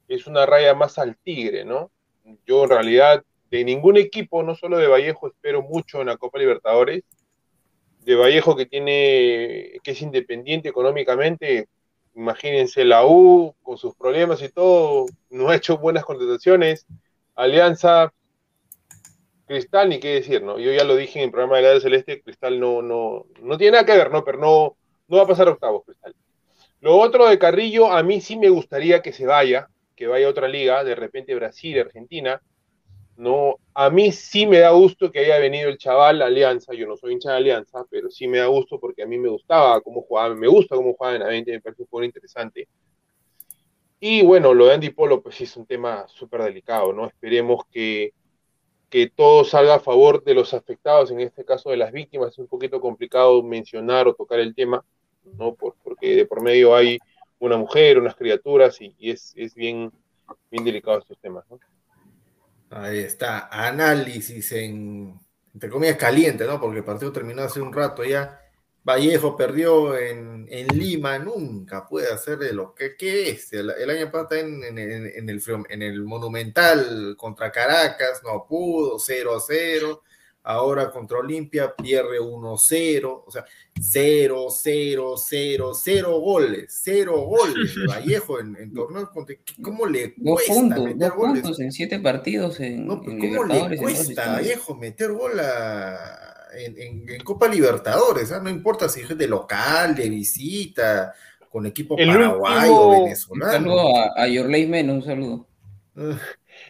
es 0.06 0.26
una 0.26 0.44
raya 0.44 0.74
más 0.74 0.98
al 0.98 1.16
tigre, 1.16 1.64
¿no? 1.64 1.90
Yo 2.46 2.64
en 2.64 2.70
realidad 2.70 3.24
de 3.50 3.64
ningún 3.64 3.96
equipo, 3.96 4.42
no 4.42 4.54
solo 4.54 4.76
de 4.76 4.86
Vallejo, 4.86 5.28
espero 5.28 5.62
mucho 5.62 6.00
en 6.00 6.08
la 6.08 6.18
Copa 6.18 6.38
Libertadores. 6.38 7.04
De 8.00 8.14
Vallejo 8.16 8.54
que 8.54 8.66
tiene, 8.66 9.80
que 9.82 9.92
es 9.92 10.02
independiente 10.02 10.68
económicamente, 10.68 11.68
imagínense 12.14 12.84
la 12.84 13.06
U 13.06 13.54
con 13.62 13.78
sus 13.78 13.94
problemas 13.94 14.42
y 14.42 14.48
todo, 14.50 15.06
no 15.30 15.48
ha 15.48 15.56
hecho 15.56 15.78
buenas 15.78 16.04
contrataciones. 16.04 16.86
Alianza, 17.34 18.12
Cristal, 19.50 19.88
ni 19.88 19.98
qué 19.98 20.10
decir, 20.14 20.44
¿no? 20.44 20.60
Yo 20.60 20.70
ya 20.70 20.84
lo 20.84 20.94
dije 20.94 21.18
en 21.18 21.24
el 21.24 21.30
programa 21.32 21.56
de 21.56 21.74
la 21.74 21.80
Celeste, 21.80 22.22
Cristal 22.22 22.60
no, 22.60 22.82
no, 22.82 23.26
no 23.42 23.58
tiene 23.58 23.72
nada 23.72 23.84
que 23.84 23.96
ver, 23.96 24.08
¿no? 24.12 24.22
Pero 24.22 24.38
no, 24.38 24.76
no 25.08 25.16
va 25.16 25.24
a 25.24 25.26
pasar 25.26 25.48
octavos, 25.48 25.82
Cristal. 25.84 26.14
Lo 26.80 26.96
otro 26.96 27.28
de 27.28 27.36
Carrillo, 27.36 27.90
a 27.90 28.00
mí 28.04 28.20
sí 28.20 28.36
me 28.36 28.48
gustaría 28.48 29.02
que 29.02 29.12
se 29.12 29.26
vaya, 29.26 29.68
que 29.96 30.06
vaya 30.06 30.28
a 30.28 30.30
otra 30.30 30.46
liga, 30.46 30.84
de 30.84 30.94
repente 30.94 31.34
Brasil, 31.34 31.80
Argentina. 31.80 32.40
No, 33.16 33.56
a 33.74 33.90
mí 33.90 34.12
sí 34.12 34.46
me 34.46 34.60
da 34.60 34.70
gusto 34.70 35.10
que 35.10 35.18
haya 35.18 35.40
venido 35.40 35.68
el 35.68 35.78
chaval 35.78 36.22
Alianza, 36.22 36.72
yo 36.72 36.86
no 36.86 36.96
soy 36.96 37.14
hincha 37.14 37.32
de 37.32 37.38
Alianza, 37.38 37.84
pero 37.90 38.08
sí 38.08 38.28
me 38.28 38.38
da 38.38 38.46
gusto 38.46 38.78
porque 38.78 39.02
a 39.02 39.06
mí 39.06 39.18
me 39.18 39.30
gustaba 39.30 39.80
cómo 39.80 40.02
jugaba, 40.02 40.32
me 40.32 40.46
gusta 40.46 40.76
cómo 40.76 40.94
jugaba 40.94 41.16
en 41.16 41.22
la 41.22 41.28
20, 41.28 41.50
me 41.50 41.60
parece 41.60 41.82
un 41.82 41.88
juego 41.88 42.04
interesante. 42.04 42.68
Y 43.98 44.22
bueno, 44.22 44.54
lo 44.54 44.66
de 44.66 44.74
Andy 44.74 44.90
Polo, 44.90 45.20
pues 45.20 45.40
es 45.40 45.56
un 45.56 45.66
tema 45.66 46.06
súper 46.06 46.44
delicado, 46.44 46.92
¿no? 46.92 47.08
Esperemos 47.08 47.64
que, 47.72 48.12
que 48.90 49.08
todo 49.08 49.44
salga 49.44 49.76
a 49.76 49.80
favor 49.80 50.22
de 50.24 50.34
los 50.34 50.52
afectados, 50.52 51.12
en 51.12 51.20
este 51.20 51.44
caso 51.44 51.70
de 51.70 51.76
las 51.76 51.92
víctimas. 51.92 52.32
Es 52.32 52.38
un 52.38 52.48
poquito 52.48 52.80
complicado 52.80 53.40
mencionar 53.42 54.08
o 54.08 54.14
tocar 54.14 54.40
el 54.40 54.54
tema, 54.54 54.84
¿no? 55.38 55.54
Por, 55.54 55.76
porque 55.84 56.16
de 56.16 56.26
por 56.26 56.42
medio 56.42 56.74
hay 56.74 56.98
una 57.38 57.56
mujer, 57.56 57.98
unas 57.98 58.16
criaturas, 58.16 58.80
y, 58.80 58.94
es, 58.98 59.32
es, 59.36 59.54
bien, 59.54 59.92
bien 60.50 60.64
delicado 60.64 60.98
estos 60.98 61.18
temas, 61.18 61.44
¿no? 61.48 61.60
Ahí 62.70 62.98
está, 62.98 63.48
análisis 63.50 64.52
en, 64.52 65.18
entre 65.54 65.70
comillas, 65.70 65.96
caliente, 65.96 66.44
¿no? 66.44 66.60
Porque 66.60 66.78
el 66.78 66.84
partido 66.84 67.12
terminó 67.12 67.42
hace 67.42 67.60
un 67.60 67.72
rato 67.72 68.04
ya. 68.04 68.40
Vallejo 68.82 69.36
perdió 69.36 69.96
en, 69.96 70.46
en 70.50 70.66
Lima, 70.68 71.18
nunca 71.18 71.86
puede 71.86 72.10
hacer 72.12 72.38
de 72.38 72.52
lo 72.52 72.74
que, 72.74 72.96
que 72.96 73.30
es. 73.30 73.52
El, 73.52 73.70
el, 73.70 73.90
año 73.90 74.10
pasado 74.10 74.40
en, 74.40 74.64
en, 74.64 74.78
en, 74.78 75.28
el, 75.28 75.42
en 75.68 75.82
el 75.82 76.02
Monumental 76.04 77.14
contra 77.16 77.52
Caracas, 77.52 78.22
no 78.24 78.46
pudo, 78.48 78.98
0-0. 78.98 80.00
Ahora 80.42 80.90
contra 80.90 81.18
Olimpia 81.18 81.74
pierde 81.76 82.18
1-0, 82.18 83.24
o 83.26 83.30
sea, 83.30 83.44
0, 83.78 84.46
0, 84.50 85.14
0, 85.18 85.72
0 85.74 86.20
goles, 86.20 86.80
0 86.82 87.20
goles 87.26 87.74
Vallejo 87.86 88.40
en, 88.40 88.56
en 88.56 88.72
torneos. 88.72 89.10
¿Cómo 89.62 89.84
le 89.84 90.14
cuesta 90.22 90.54
dos 90.54 90.62
puntos, 90.62 90.84
meter 90.84 91.08
dos 91.08 91.14
goles? 91.16 91.42
puntos 91.42 91.60
en 91.60 91.72
siete 91.72 91.98
partidos 91.98 92.58
en, 92.60 92.86
No, 92.86 93.02
¿cómo 93.02 93.44
le 93.44 93.76
cuesta 93.76 94.32
a. 94.32 94.36
Vallejo 94.36 94.74
meter 94.74 95.12
gol 95.12 95.38
a- 95.40 96.29
en, 96.56 96.78
en- 96.80 97.08
en 97.08 97.20
Copa 97.24 97.48
Libertadores? 97.48 98.30
¿ah? 98.32 98.40
No 98.40 98.50
importa 98.50 98.88
si 98.88 99.00
es 99.00 99.16
de 99.16 99.26
local, 99.28 99.94
de 99.94 100.08
visita, 100.08 101.12
con 101.50 101.66
equipo 101.66 101.96
El 101.98 102.08
paraguayo, 102.08 102.72
último- 102.72 102.92
Un 102.98 103.02
venezolano. 103.04 103.52
saludo 103.52 103.96
a, 103.96 104.22
a 104.22 104.28
Yorley 104.28 104.66
Meno, 104.66 104.92
un 104.94 105.02
saludo. 105.04 105.46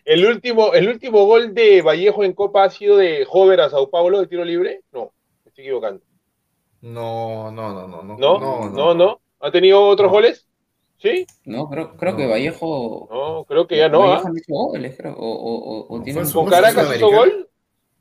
El 0.05 0.25
último, 0.25 0.73
el 0.73 0.89
último 0.89 1.25
gol 1.27 1.53
de 1.53 1.83
Vallejo 1.83 2.23
en 2.25 2.33
Copa 2.33 2.65
ha 2.65 2.71
sido 2.71 2.97
de 2.97 3.27
Hover 3.29 3.61
a 3.61 3.71
Sao 3.71 3.91
Paulo 3.91 4.21
de 4.21 4.27
tiro 4.29 4.45
libre. 4.45 4.83
No, 4.93 5.13
me 5.45 5.49
estoy 5.49 5.65
equivocando. 5.65 6.01
No, 6.81 7.51
no, 7.51 7.73
no, 7.75 7.87
no, 7.89 8.03
no. 8.03 8.17
¿No? 8.19 8.71
No, 8.71 8.95
no. 8.95 9.21
¿Ha 9.41 9.51
tenido 9.51 9.83
otros 9.87 10.07
No. 10.09 10.13
goles? 10.13 10.47
¿Sí? 10.99 11.27
No, 11.45 11.69
creo, 11.69 11.97
creo 11.97 12.17
que. 12.17 12.27
Vallejo. 12.27 13.09
No, 13.11 13.45
creo 13.45 13.67
que 13.67 13.77
ya 13.79 13.89
no. 13.89 14.01
Vallejo 14.01 14.27
¿ah? 14.27 14.29
han 14.31 14.37
hecho 14.39 14.55
goles, 14.55 14.97
creo. 14.97 15.15
O, 15.15 15.27
o, 15.33 15.55
o, 15.59 15.87
o 15.89 15.99
No, 15.99 16.05
tienen- 16.05 16.25
fue 16.27 16.33
¿Con 16.35 16.45
¿No 16.45 16.51
fue 16.51 16.61
Caracas 16.63 16.97
hizo 16.97 17.11
gol? 17.11 17.49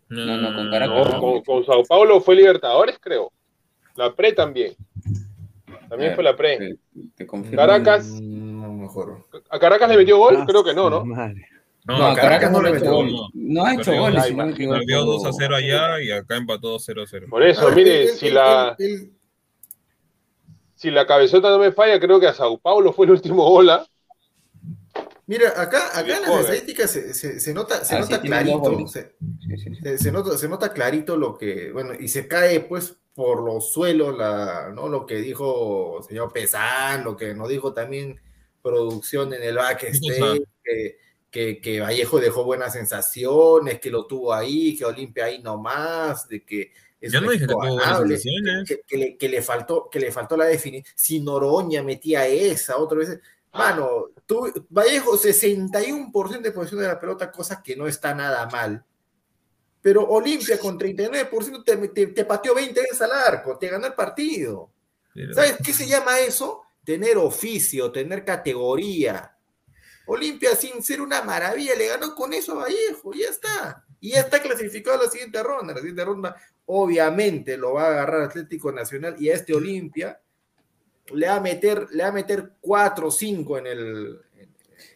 No, 0.09 0.37
no, 0.37 0.55
con 0.55 0.71
Caracas 0.71 1.11
No, 1.13 1.19
con, 1.19 1.41
con 1.43 1.65
Sao 1.65 1.83
Paulo 1.85 2.19
fue 2.19 2.35
Libertadores, 2.35 2.97
creo. 2.99 3.31
La 3.95 4.13
Pre 4.13 4.33
también. 4.33 4.73
También 5.87 6.15
fue 6.15 6.23
la 6.23 6.35
Pre. 6.35 6.57
Te, 6.57 6.77
te 7.15 7.27
confirmo. 7.27 7.57
Caracas. 7.57 8.05
Mm, 8.21 8.61
No, 8.61 8.73
mejor. 8.73 9.25
¿A 9.49 9.59
Caracas 9.59 9.89
le 9.89 9.97
metió 9.97 10.17
gol? 10.17 10.37
Ah, 10.39 10.45
Creo 10.47 10.63
que 10.63 10.73
no, 10.73 10.89
¿no? 10.89 11.05
madre. 11.05 11.45
No, 11.85 11.97
No, 11.97 12.05
a 12.07 12.15
Caracas 12.15 12.51
no 12.51 12.61
le 12.61 12.79
no, 12.79 12.91
gol. 12.91 13.11
no. 13.11 13.27
No 13.33 13.65
ha 13.65 13.73
hecho 13.73 13.93
goles. 13.93 14.23
Perdió 14.57 15.03
2 15.05 15.25
a 15.25 15.33
0 15.33 15.55
allá 15.55 16.01
y 16.01 16.11
acá 16.11 16.37
empató 16.37 16.77
0 16.79 17.03
a 17.03 17.07
0. 17.07 17.27
Por 17.29 17.43
eso, 17.43 17.67
Ah, 17.67 17.71
mire, 17.75 18.03
el- 18.03 18.09
si 18.09 18.27
el- 18.27 18.33
la, 18.35 18.75
el- 18.77 18.85
el- 18.85 19.11
si 20.75 20.91
la 20.91 21.05
cabezota 21.05 21.49
no 21.49 21.59
me 21.59 21.71
falla, 21.71 21.99
creo 21.99 22.19
que 22.19 22.27
a 22.27 22.33
Sao 22.33 22.57
Paulo 22.57 22.93
fue 22.93 23.05
el 23.05 23.11
último 23.13 23.43
gol. 23.49 23.69
¿ah? 23.69 23.85
Mira, 25.29 25.49
acá, 25.61 25.89
acá 25.89 26.01
en 26.15 26.21
las 26.23 26.25
Joder. 26.27 26.41
estadísticas 26.45 26.89
se, 26.89 27.13
se- 27.13 27.39
se 27.39 27.53
nota, 27.53 27.85
se 27.85 27.95
Ah, 27.95 27.99
nota 27.99 28.19
clarito, 28.19 28.87
se, 28.87 29.01
Sí, 29.47 29.57
sí, 29.57 29.75
sí. 29.75 29.75
se- 29.83 29.97
se 29.99 30.11
nota, 30.11 30.35
se 30.35 30.49
nota 30.49 30.73
clarito 30.73 31.15
lo 31.17 31.37
que, 31.37 31.71
bueno, 31.71 31.93
y 31.93 32.07
se 32.07 32.27
cae 32.27 32.61
pues 32.61 32.95
por 33.13 33.43
los 33.43 33.71
suelos 33.71 34.17
la, 34.17 34.71
¿no? 34.73 34.89
lo 34.89 35.05
que 35.05 35.17
dijo 35.17 35.99
el 35.99 36.03
señor 36.03 36.33
Pesán, 36.33 37.03
lo 37.03 37.15
que 37.15 37.35
nos 37.35 37.47
dijo 37.47 37.73
también 37.73 38.19
producción 38.63 39.31
en 39.35 39.43
el 39.43 39.55
backstage, 39.57 39.99
que, 40.63 40.97
que, 41.29 41.61
que 41.61 41.79
Vallejo 41.79 42.19
dejó 42.19 42.43
buenas 42.43 42.73
sensaciones, 42.73 43.79
que 43.79 43.91
lo 43.91 44.07
tuvo 44.07 44.33
ahí, 44.33 44.75
que 44.75 44.85
Olimpia 44.85 45.25
ahí 45.25 45.43
nomás, 45.43 46.27
de 46.27 46.43
que 46.43 46.71
es 46.99 47.11
Yo 47.11 47.21
no 47.21 47.29
dije 47.29 47.45
que 47.45 47.45
equipo 47.45 47.61
tuvo 47.61 47.69
buenas 47.75 47.85
ganable, 47.87 48.17
sensaciones. 48.17 48.67
que, 48.67 48.81
que 48.87 48.97
le, 48.97 49.17
que 49.17 49.29
le 49.29 49.41
faltó, 49.43 49.89
que 49.91 49.99
le 49.99 50.11
faltó 50.11 50.35
la 50.35 50.45
definición, 50.45 50.91
si 50.97 51.19
Noroña 51.19 51.83
metía 51.83 52.25
esa, 52.27 52.77
otra 52.77 52.97
vez, 52.97 53.19
mano, 53.53 54.07
tú, 54.25 54.51
Vallejo 54.69 55.17
61% 55.17 56.41
de 56.41 56.51
posición 56.51 56.81
de 56.81 56.87
la 56.87 56.99
pelota, 56.99 57.31
cosa 57.31 57.61
que 57.63 57.75
no 57.75 57.87
está 57.87 58.13
nada 58.13 58.47
mal. 58.47 58.83
Pero 59.81 60.03
Olimpia 60.07 60.59
con 60.59 60.77
39% 60.77 61.63
te, 61.63 61.77
te, 61.89 62.07
te 62.07 62.25
pateó 62.25 62.53
20 62.53 62.79
veces 62.81 63.01
al 63.01 63.11
arco, 63.13 63.57
te 63.57 63.69
ganó 63.69 63.87
el 63.87 63.93
partido. 63.93 64.69
Pero- 65.13 65.33
¿Sabes 65.33 65.55
qué 65.63 65.73
se 65.73 65.87
llama 65.87 66.19
eso? 66.19 66.63
Tener 66.83 67.17
oficio, 67.17 67.91
tener 67.91 68.25
categoría. 68.25 69.35
Olimpia, 70.05 70.55
sin 70.55 70.81
ser 70.83 71.01
una 71.01 71.21
maravilla, 71.21 71.75
le 71.75 71.87
ganó 71.87 72.15
con 72.15 72.33
eso 72.33 72.53
a 72.53 72.63
Vallejo, 72.63 73.13
y 73.13 73.19
ya 73.19 73.29
está. 73.29 73.85
Y 73.99 74.11
ya 74.11 74.21
está 74.21 74.41
clasificado 74.41 74.99
a 74.99 75.03
la 75.05 75.09
siguiente 75.09 75.41
ronda. 75.43 75.73
La 75.73 75.79
siguiente 75.79 76.03
ronda, 76.05 76.35
obviamente, 76.65 77.57
lo 77.57 77.73
va 77.73 77.85
a 77.85 77.91
agarrar 77.91 78.21
Atlético 78.23 78.71
Nacional 78.71 79.15
y 79.19 79.29
a 79.29 79.35
este 79.35 79.53
Olimpia 79.53 80.19
le 81.13 81.27
va 81.27 81.35
a 81.35 81.39
meter, 81.41 81.87
le 81.91 82.03
va 82.03 82.09
a 82.09 82.13
meter 82.13 82.51
4 82.61 83.07
o 83.07 83.11
5 83.11 83.57
en 83.57 83.67
el, 83.67 84.17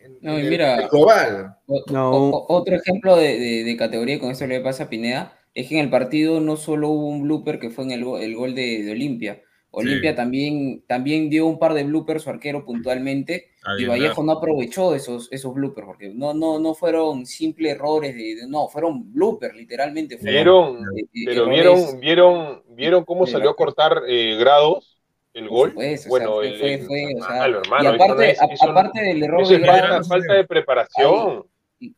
en- 0.04 0.18
No, 0.22 0.38
en 0.38 0.50
mira- 0.50 0.76
el 0.84 0.90
global. 0.90 1.56
O- 1.68 1.84
No. 1.92 2.12
o- 2.12 2.30
o- 2.30 2.56
otro 2.58 2.76
ejemplo 2.76 3.16
de, 3.18 3.38
de- 3.40 3.64
de 3.64 3.78
categoría, 3.78 4.16
y 4.16 4.20
con 4.20 4.32
eso 4.32 4.46
le 4.48 4.60
pasa 4.62 4.84
a 4.86 4.90
Pineda, 4.90 5.38
es 5.54 5.68
que 5.68 5.76
en 5.78 5.82
el 5.86 5.90
partido 5.90 6.40
no 6.40 6.56
solo 6.58 6.90
hubo 6.90 7.08
un 7.08 7.24
blooper 7.24 7.60
que 7.60 7.70
fue 7.70 7.84
en 7.86 7.92
el, 7.92 8.04
el 8.22 8.36
gol 8.36 8.56
de, 8.56 8.84
de 8.84 8.92
Olimpia. 8.92 9.42
Olimpia 9.76 10.12
Sí. 10.12 10.16
también, 10.16 10.84
también 10.88 11.32
dio 11.32 11.48
un 11.48 11.58
par 11.58 11.74
de 11.74 11.84
bloopers 11.84 12.22
su 12.24 12.30
arquero 12.30 12.64
puntualmente 12.64 13.48
y. 13.80 13.86
Vallejo 13.86 14.22
no 14.24 14.34
aprovechó 14.34 14.94
esos, 14.94 15.30
esos 15.32 15.52
bloopers 15.56 15.88
porque 15.88 16.10
no, 16.14 16.32
no, 16.36 16.60
no 16.60 16.76
fueron 16.76 17.26
simples 17.26 17.74
errores, 17.74 18.14
de, 18.16 18.36
de- 18.36 18.48
no, 18.48 18.68
fueron 18.68 19.12
bloopers 19.12 19.56
literalmente. 19.56 20.20
fueron, 20.20 20.84
Vieron, 20.84 21.00
eh, 21.00 21.06
pero 21.26 21.46
errores- 21.46 21.56
vieron, 21.56 22.00
vieron, 22.00 22.64
vieron 22.70 23.04
cómo 23.04 23.26
salió 23.26 23.50
a 23.50 23.56
cortar 23.56 24.04
eh, 24.08 24.36
grados 24.40 24.93
el 25.34 25.50
gol. 25.50 25.70
supuesto, 25.70 26.10
o 26.10 26.18
sea, 26.18 26.28
bueno, 26.28 26.34
fue- 26.36 26.74
el, 26.74 26.86
fue- 26.86 27.16
o 27.20 27.24
sea, 27.26 27.36
malo, 27.38 27.60
hermano, 27.60 27.84
y 27.84 27.88
eso 27.88 27.96
aparte, 27.96 28.16
no 28.16 28.22
es- 28.24 28.62
no- 28.64 28.72
aparte 28.72 29.02
del 29.02 29.24
error 29.24 29.42
eso 29.42 29.50
de 29.54 29.56
es 29.58 30.08
falta, 30.08 30.34
de 30.34 30.44
preparación. 30.46 31.46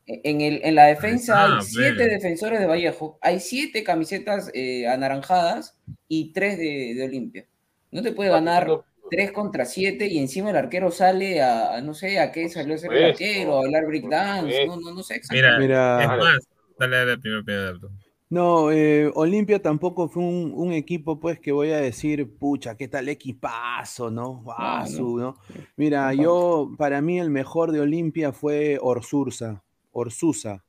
En, 0.06 0.40
el, 0.40 0.60
en 0.64 0.74
la 0.74 0.86
defensa 0.86 1.44
Ah, 1.44 1.56
hay 1.58 1.62
siete 1.64 2.08
defensores 2.08 2.58
de 2.58 2.66
Vallejo, 2.66 3.18
hay 3.22 3.38
siete 3.38 3.84
camisetas 3.84 4.50
eh, 4.52 4.88
anaranjadas 4.88 5.78
y 6.08 6.32
tres 6.32 6.58
de, 6.58 6.94
de 6.96 7.04
Olimpia. 7.04 7.46
No 7.92 8.02
te 8.02 8.10
puede 8.10 8.30
ganar 8.30 8.66
No, 8.66 8.84
tres 9.08 9.30
contra 9.30 9.64
siete 9.64 10.06
y 10.06 10.18
encima 10.18 10.50
el 10.50 10.56
arquero 10.56 10.90
sale 10.90 11.40
a, 11.40 11.76
a 11.76 11.80
no 11.82 11.94
sé, 11.94 12.18
a 12.18 12.32
qué 12.32 12.48
salió 12.48 12.72
a 12.72 12.76
hacer 12.76 12.92
el 12.92 12.98
supuesto, 12.98 13.24
arquero, 13.24 13.52
a 13.58 13.60
bailar 13.60 13.86
breakdance, 13.86 14.66
no, 14.66 14.76
no, 14.76 14.92
no 14.92 15.02
sé 15.04 15.14
Mira, 15.30 15.56
exactamente. 15.56 15.60
Mira, 15.62 16.00
es 16.00 16.06
Claro. 16.06 16.22
más, 16.24 16.38
dale, 16.78 17.18
primero, 17.18 17.40
Alberto. 17.46 17.90
No, 18.28 18.72
eh, 18.72 19.10
Olimpia 19.14 19.62
tampoco 19.62 20.08
fue 20.08 20.24
un, 20.24 20.52
un 20.54 20.72
equipo, 20.72 21.20
pues, 21.20 21.38
que 21.38 21.52
voy 21.52 21.70
a 21.70 21.76
decir, 21.76 22.36
pucha, 22.36 22.76
qué 22.76 22.88
tal 22.88 23.08
equipazo, 23.08 24.10
¿no? 24.10 24.44
Ah, 24.48 24.84
no. 24.90 24.96
su, 24.96 25.16
¿no? 25.16 25.36
Mira, 25.76 26.12
yo, 26.12 26.72
para 26.76 27.00
mí 27.00 27.20
el 27.20 27.30
mejor 27.30 27.70
de 27.70 27.80
Olimpia 27.80 28.32
fue 28.32 28.78
Orsurza, 28.82 29.62
Orsusa. 29.92 30.64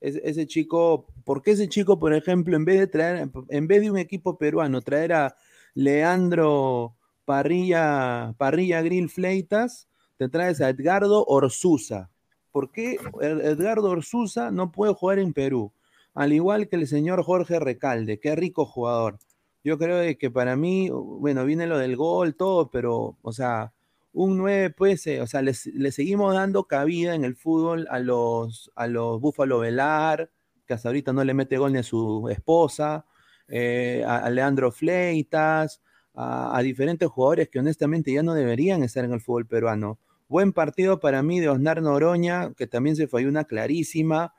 Ese, 0.00 0.20
ese 0.24 0.46
chico, 0.46 1.06
¿por 1.24 1.42
qué 1.42 1.52
ese 1.52 1.68
chico, 1.68 1.98
por 1.98 2.12
ejemplo, 2.12 2.56
en 2.56 2.64
vez 2.64 2.80
de 2.80 2.86
traer, 2.88 3.30
en 3.48 3.66
vez 3.68 3.82
de 3.82 3.90
un 3.90 3.98
equipo 3.98 4.36
peruano, 4.36 4.82
traer 4.82 5.12
a 5.12 5.36
Leandro 5.74 6.96
Parrilla, 7.24 8.34
Parrilla 8.36 8.82
Grill 8.82 9.08
Fleitas, 9.08 9.88
te 10.16 10.28
traes 10.28 10.60
a 10.60 10.70
Edgardo 10.70 11.24
Orsusa. 11.24 12.10
¿Por 12.50 12.72
qué 12.72 12.98
Edgardo 13.20 13.90
Orsusa 13.90 14.50
no 14.50 14.72
puede 14.72 14.94
jugar 14.94 15.18
en 15.18 15.32
Perú? 15.32 15.72
Al 16.16 16.32
igual 16.32 16.68
que 16.68 16.76
el 16.76 16.86
señor 16.86 17.22
Jorge 17.22 17.60
Recalde, 17.60 18.18
qué 18.18 18.34
rico 18.34 18.64
jugador. 18.64 19.18
Yo 19.62 19.76
creo 19.78 20.16
que 20.18 20.30
para 20.30 20.56
mí, 20.56 20.88
bueno, 20.90 21.44
viene 21.44 21.66
lo 21.66 21.76
del 21.76 21.94
gol, 21.94 22.34
todo, 22.36 22.70
pero, 22.70 23.18
o 23.20 23.32
sea, 23.32 23.74
un 24.14 24.38
9, 24.38 24.70
pues, 24.70 25.06
eh, 25.08 25.20
o 25.20 25.26
sea, 25.26 25.42
le, 25.42 25.52
seguimos 25.52 26.32
dando 26.34 26.64
cabida 26.64 27.14
en 27.14 27.24
el 27.24 27.36
fútbol 27.36 27.86
a 27.90 27.98
los, 27.98 28.72
a 28.76 28.86
los 28.86 29.20
Búfalo 29.20 29.58
Velar, 29.58 30.30
que 30.66 30.72
hasta 30.72 30.88
ahorita 30.88 31.12
no 31.12 31.22
le 31.22 31.34
mete 31.34 31.58
gol 31.58 31.74
ni 31.74 31.80
a 31.80 31.82
su 31.82 32.26
esposa, 32.30 33.04
eh, 33.48 34.02
a, 34.06 34.30
Leandro 34.30 34.72
Fleitas, 34.72 35.82
a, 36.14 36.58
diferentes 36.62 37.10
jugadores 37.10 37.50
que 37.50 37.58
honestamente 37.58 38.10
ya 38.10 38.22
no 38.22 38.32
deberían 38.32 38.82
estar 38.82 39.04
en 39.04 39.12
el 39.12 39.20
fútbol 39.20 39.46
peruano. 39.46 39.98
Buen 40.28 40.54
partido 40.54 40.98
para 40.98 41.22
mí 41.22 41.40
de 41.40 41.50
Osnar 41.50 41.82
Noroña, 41.82 42.54
que 42.54 42.66
también 42.66 42.96
se 42.96 43.06
falló 43.06 43.28
una 43.28 43.44
clarísima. 43.44 44.32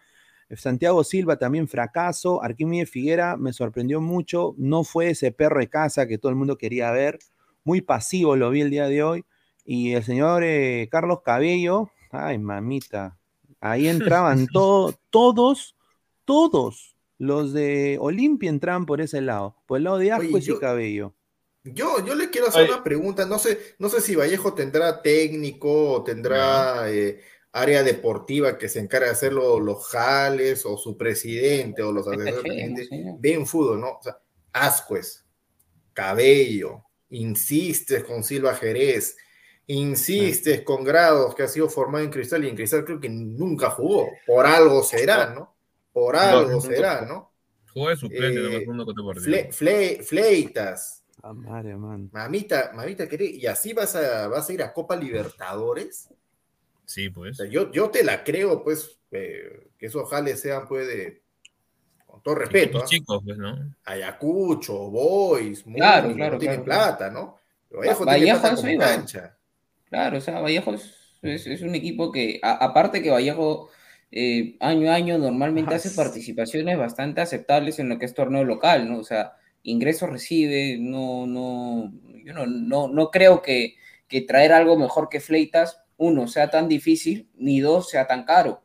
Santiago 0.56 1.04
Silva 1.04 1.38
también 1.38 1.68
fracaso. 1.68 2.42
Arquímedes 2.42 2.90
Figuera 2.90 3.38
me 3.38 3.54
sorprendió 3.54 4.00
mucho. 4.00 4.56
No 4.58 4.84
fue 4.84 5.10
ese 5.10 5.32
perro 5.32 5.60
de 5.60 5.70
casa 5.70 6.08
que 6.08 6.18
todo 6.18 6.30
el 6.30 6.38
mundo 6.38 6.58
quería 6.58 6.92
ver. 6.92 7.20
Muy 7.64 7.82
pasivo 7.82 8.36
lo 8.36 8.50
vi 8.50 8.62
el 8.62 8.70
día 8.70 8.88
de 8.88 9.04
hoy. 9.04 9.26
Y 9.66 9.94
el 9.94 10.04
señor 10.04 10.44
eh, 10.46 10.88
Carlos 10.90 11.20
Cabello, 11.26 11.92
ay 12.12 12.38
mamita, 12.38 13.18
ahí 13.60 13.90
entraban 13.90 14.48
todos, 14.54 15.76
todos 16.24 16.96
los 17.18 17.52
de 17.52 17.98
Olimpia 18.00 18.50
entraban 18.50 18.86
por 18.86 19.02
ese 19.02 19.20
lado, 19.20 19.58
por 19.66 19.80
el 19.80 19.84
lado 19.84 19.98
de 19.98 20.14
Ascuez 20.14 20.48
y 20.48 20.58
Cabello. 20.58 21.14
Yo, 21.66 22.06
yo 22.06 22.16
le 22.16 22.30
quiero 22.30 22.48
hacer 22.48 22.70
una 22.70 22.82
pregunta, 22.82 23.26
no 23.26 23.38
sé, 23.40 23.76
no 23.78 23.90
sé 23.90 24.00
si 24.00 24.16
Vallejo 24.16 24.54
tendrá 24.54 25.02
técnico 25.02 25.92
o 25.92 26.04
tendrá 26.04 26.90
eh, 26.90 27.20
área 27.60 27.84
deportiva 27.84 28.58
que 28.58 28.70
se 28.70 28.80
encarga 28.80 29.08
de 29.08 29.14
hacerlo 29.14 29.60
los 29.60 29.88
jales 29.88 30.66
o 30.66 30.78
su 30.78 30.96
presidente 30.96 31.82
o 31.82 31.92
los 31.92 32.08
asesores 32.08 32.90
ven 33.20 33.48
fútbol, 33.48 33.82
¿no? 33.82 33.92
O 33.94 34.04
sea, 34.04 34.20
Ascuez, 34.54 35.26
Cabello, 35.94 36.84
insistes 37.10 38.04
con 38.04 38.24
Silva 38.24 38.54
Jerez, 38.54 39.18
insistes 39.66 40.62
con 40.62 40.84
Grados 40.84 41.34
que 41.34 41.44
ha 41.44 41.48
sido 41.48 41.68
formado 41.68 42.04
en 42.04 42.12
Cristal 42.12 42.46
y 42.46 42.50
en 42.50 42.56
Cristal 42.56 42.86
creo 42.86 43.00
que 43.00 43.10
nunca 43.10 43.72
jugó, 43.72 44.08
por 44.26 44.46
algo 44.46 44.84
será, 44.84 45.32
¿no? 45.34 45.56
Por 45.92 46.16
algo 46.16 46.62
será, 46.62 47.02
¿no? 47.02 47.34
Jugó 47.74 47.90
de 47.90 47.96
suplente 47.96 49.50
eh, 49.50 50.04
Fleitas. 50.04 51.04
Ah, 51.24 51.34
madre, 51.34 51.76
man. 51.76 52.10
Mamita, 52.14 52.72
mamita, 52.74 53.08
¿y 53.20 53.48
así 53.48 53.74
vas 53.74 53.96
a, 53.96 54.28
vas 54.28 54.48
a 54.48 54.54
ir 54.54 54.62
a 54.62 54.72
Copa 54.72 54.96
Libertadores? 54.96 56.10
Sí, 56.88 57.10
pues. 57.10 57.38
yo, 57.52 57.70
yo 57.72 57.90
te 57.90 58.04
la 58.04 58.24
creo, 58.24 58.64
pues, 58.64 59.00
eh, 59.12 59.68
que 59.78 59.88
esos 59.88 60.10
jales 60.10 60.40
sean, 60.40 60.68
pues, 60.68 60.88
con 62.06 62.24
todo 62.24 62.36
respeto. 62.36 62.80
¿ah? 62.80 62.86
chicos, 62.86 63.22
pues, 63.26 63.38
¿no? 63.38 63.76
Ayacucho, 63.84 64.90
Boys, 64.90 65.64
claro, 65.64 66.14
claro, 66.14 66.34
no 66.34 66.40
tienen 66.40 66.64
plata, 66.64 67.12
¿no? 67.12 67.38
Vallejo, 67.70 68.06
tiene 68.06 68.78
plata 68.78 69.38
Claro, 69.90 70.18
o 70.18 70.22
sea, 70.22 70.40
Vallejo 70.40 70.76
es, 71.22 71.62
un 71.62 71.76
equipo 71.76 72.12
que, 72.12 72.40
aparte 72.42 73.02
que 73.02 73.12
Vallejo 73.12 73.70
eh, 74.12 74.56
año 74.62 74.90
a 74.90 74.96
año 74.96 75.18
normalmente 75.18 75.76
hace 75.76 75.92
participaciones 75.92 76.78
bastante 76.78 77.20
aceptables 77.20 77.80
en 77.80 77.90
lo 77.90 78.00
que 78.00 78.06
es 78.06 78.14
torneo 78.14 78.46
local, 78.46 78.90
¿no? 78.90 79.00
O 79.00 79.04
sea, 79.04 79.34
ingresos 79.64 80.10
recibe, 80.10 80.78
no, 80.80 81.28
no, 81.28 81.92
yo 82.24 82.34
no, 82.34 82.88
no, 82.88 83.12
creo 83.12 83.42
que, 83.42 83.76
que, 84.08 84.22
traer 84.22 84.54
algo 84.54 84.78
mejor 84.78 85.10
que 85.10 85.20
Fleitas, 85.20 85.82
uno, 85.98 86.28
sea 86.28 86.50
tan 86.50 86.68
difícil, 86.68 87.30
ni 87.36 87.60
dos, 87.60 87.90
sea 87.90 88.08
tan 88.08 88.24
caro. 88.24 88.62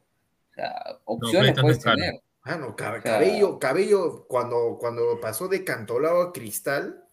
O 0.50 0.54
sea, 0.54 0.98
opciones 1.04 1.58
puedes 1.60 1.80
tener. 1.80 2.22
Ah, 2.44 2.56
no, 2.56 2.74
cabello, 2.74 3.58
cabello, 3.58 4.26
cuando, 4.26 4.76
cuando 4.78 5.20
pasó 5.20 5.46
de 5.46 5.62
Cantolao 5.62 6.22
a 6.22 6.32
Cristal, 6.32 7.04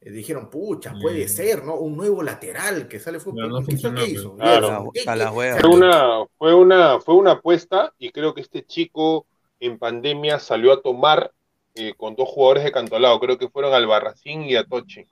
eh, 0.00 0.10
dijeron, 0.10 0.48
pucha, 0.48 0.94
puede 1.00 1.28
ser, 1.28 1.62
¿no? 1.62 1.74
Un 1.76 1.96
nuevo 1.96 2.22
lateral 2.22 2.88
que 2.88 2.98
sale 2.98 3.20
fue 3.20 3.34
no 3.34 3.62
funcionó, 3.62 4.04
hizo? 4.04 4.36
fue, 4.36 5.68
una, 5.68 6.24
fue, 6.38 6.54
una, 6.54 7.00
fue 7.00 7.14
una 7.14 7.32
apuesta 7.32 7.92
y 7.98 8.10
creo 8.10 8.34
que 8.34 8.40
este 8.40 8.64
chico 8.64 9.26
en 9.60 9.78
pandemia 9.78 10.40
salió 10.40 10.72
a 10.72 10.82
tomar 10.82 11.32
eh, 11.74 11.92
con 11.96 12.16
dos 12.16 12.28
jugadores 12.28 12.64
de 12.64 12.72
Cantolao, 12.72 13.20
creo 13.20 13.38
que 13.38 13.48
fueron 13.48 13.74
Albarracín 13.74 14.42
y 14.42 14.56
Atoche. 14.56 15.06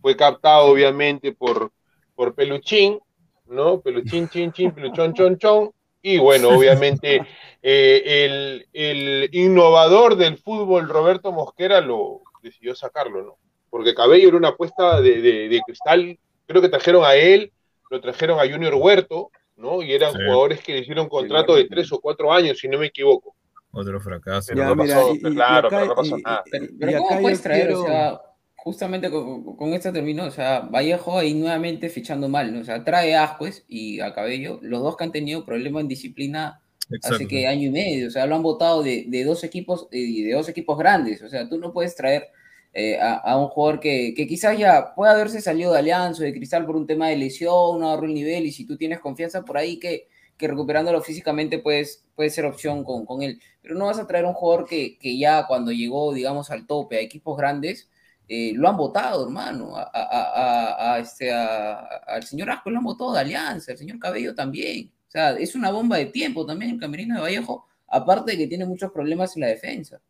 Fue 0.00 0.16
captado 0.16 0.66
obviamente 0.66 1.32
por, 1.32 1.72
por 2.14 2.34
Peluchín, 2.34 2.98
¿no? 3.48 3.80
Peluchín, 3.80 4.28
chin, 4.28 4.52
chin, 4.52 4.72
peluchón, 4.72 5.14
chon, 5.14 5.38
chon. 5.38 5.70
Y 6.02 6.18
bueno, 6.18 6.48
obviamente 6.56 7.26
eh, 7.62 8.02
el, 8.04 8.66
el 8.72 9.30
innovador 9.32 10.16
del 10.16 10.38
fútbol, 10.38 10.88
Roberto 10.88 11.32
Mosquera, 11.32 11.80
lo 11.80 12.22
decidió 12.42 12.74
sacarlo, 12.74 13.22
¿no? 13.22 13.38
porque 13.70 13.94
Cabello 13.94 14.28
era 14.28 14.36
una 14.36 14.48
apuesta 14.48 15.00
de, 15.00 15.60
cristal, 15.66 16.18
creo 16.46 16.62
que 16.62 16.68
trajeron 16.68 17.04
a 17.04 17.14
él, 17.14 17.52
lo 17.90 18.00
trajeron 18.00 18.38
a 18.38 18.50
Junior 18.50 18.74
Huerto, 18.74 19.30
¿no? 19.56 19.82
Y 19.82 19.92
eran 19.92 20.12
jugadores 20.12 20.62
que 20.62 20.72
le 20.72 20.78
hicieron 20.80 21.08
contrato 21.08 21.54
de 21.54 21.64
tres 21.64 21.92
o 21.92 22.00
cuatro 22.00 22.32
años, 22.32 22.58
si 22.58 22.68
no 22.68 22.78
me 22.78 22.86
equivoco. 22.86 23.34
Otro 23.70 24.00
fracaso. 24.00 24.52
Pero 24.54 24.74
no 24.74 24.76
pasó, 24.76 25.12
claro, 25.20 25.68
pero 25.68 25.86
no 25.86 25.94
pasó 25.94 26.18
nada. 26.18 26.42
Pero, 26.50 27.02
¿cómo 27.02 27.20
puedes 27.20 27.42
traer, 27.42 27.72
o 27.74 27.84
sea, 27.84 28.20
justamente 28.68 29.10
con, 29.10 29.72
esto 29.72 29.90
terminó, 29.94 30.26
o 30.26 30.30
sea, 30.30 30.60
Vallejo 30.60 31.16
ahí 31.16 31.32
nuevamente 31.32 31.88
fichando 31.88 32.28
mal, 32.28 32.52
¿no? 32.52 32.60
O 32.60 32.64
sea, 32.64 32.84
trae 32.84 33.14
a 33.16 33.24
Ascuez 33.24 33.64
y 33.66 34.00
a 34.00 34.12
Cabello, 34.12 34.58
los 34.60 34.82
dos 34.82 34.94
que 34.94 35.04
han 35.04 35.10
tenido 35.10 35.46
problemas 35.46 35.80
en 35.80 35.88
disciplina 35.88 36.60
hace 37.02 37.26
que 37.26 37.46
año 37.46 37.68
y 37.68 37.70
medio, 37.70 38.08
o 38.08 38.10
sea, 38.10 38.26
lo 38.26 38.36
han 38.36 38.42
votado 38.42 38.82
de, 38.82 39.06
de 39.08 39.24
dos 39.24 39.42
equipos, 39.42 39.88
de, 39.88 40.00
de 40.00 40.32
dos 40.34 40.50
equipos 40.50 40.76
grandes, 40.76 41.22
o 41.22 41.30
sea, 41.30 41.48
tú 41.48 41.56
no 41.56 41.72
puedes 41.72 41.96
traer 41.96 42.28
eh, 42.74 42.98
a, 43.00 43.38
un 43.38 43.48
jugador 43.48 43.80
que, 43.80 44.14
quizás 44.14 44.58
ya 44.58 44.94
puede 44.94 45.12
haberse 45.12 45.40
salido 45.40 45.72
de 45.72 45.78
Alianza 45.78 46.20
o 46.22 46.26
de 46.26 46.34
Cristal 46.34 46.66
por 46.66 46.76
un 46.76 46.86
tema 46.86 47.08
de 47.08 47.16
lesión, 47.16 47.80
no 47.80 47.88
agarró 47.88 48.04
el 48.04 48.12
nivel 48.12 48.44
y 48.44 48.52
si 48.52 48.66
tú 48.66 48.76
tienes 48.76 49.00
confianza 49.00 49.46
por 49.46 49.56
ahí 49.56 49.78
que, 49.78 50.08
que 50.36 50.46
recuperándolo 50.46 51.00
físicamente 51.00 51.58
puedes, 51.58 52.04
puede 52.14 52.28
ser 52.28 52.44
opción 52.44 52.84
con, 52.84 53.06
con, 53.06 53.22
él. 53.22 53.40
Pero 53.62 53.76
no 53.76 53.86
vas 53.86 53.98
a 53.98 54.06
traer 54.06 54.26
un 54.26 54.34
jugador 54.34 54.68
que, 54.68 54.98
que 54.98 55.18
ya 55.18 55.46
cuando 55.46 55.72
llegó, 55.72 56.12
digamos, 56.12 56.50
al 56.50 56.66
tope 56.66 56.98
a 56.98 57.00
equipos 57.00 57.38
grandes, 57.38 57.88
eh, 58.28 58.52
lo 58.54 58.68
han 58.68 58.76
votado, 58.76 59.24
hermano. 59.24 59.76
A, 59.76 59.90
a, 59.92 60.94
a 60.94 60.98
este, 60.98 61.32
al 61.32 62.22
señor 62.22 62.50
Asco 62.50 62.70
lo 62.70 62.78
han 62.78 62.84
votado 62.84 63.14
de 63.14 63.20
Alianza, 63.20 63.72
al 63.72 63.78
señor 63.78 63.98
Cabello 63.98 64.34
también. 64.34 64.92
O 65.08 65.10
sea, 65.10 65.32
es 65.32 65.54
una 65.54 65.70
bomba 65.70 65.96
de 65.96 66.06
tiempo 66.06 66.44
también 66.44 66.72
el 66.72 66.80
Camerino 66.80 67.14
de 67.14 67.22
Vallejo, 67.22 67.66
aparte 67.86 68.32
de 68.32 68.38
que 68.38 68.46
tiene 68.46 68.66
muchos 68.66 68.92
problemas 68.92 69.34
en 69.36 69.40
la 69.40 69.46
defensa. 69.46 70.00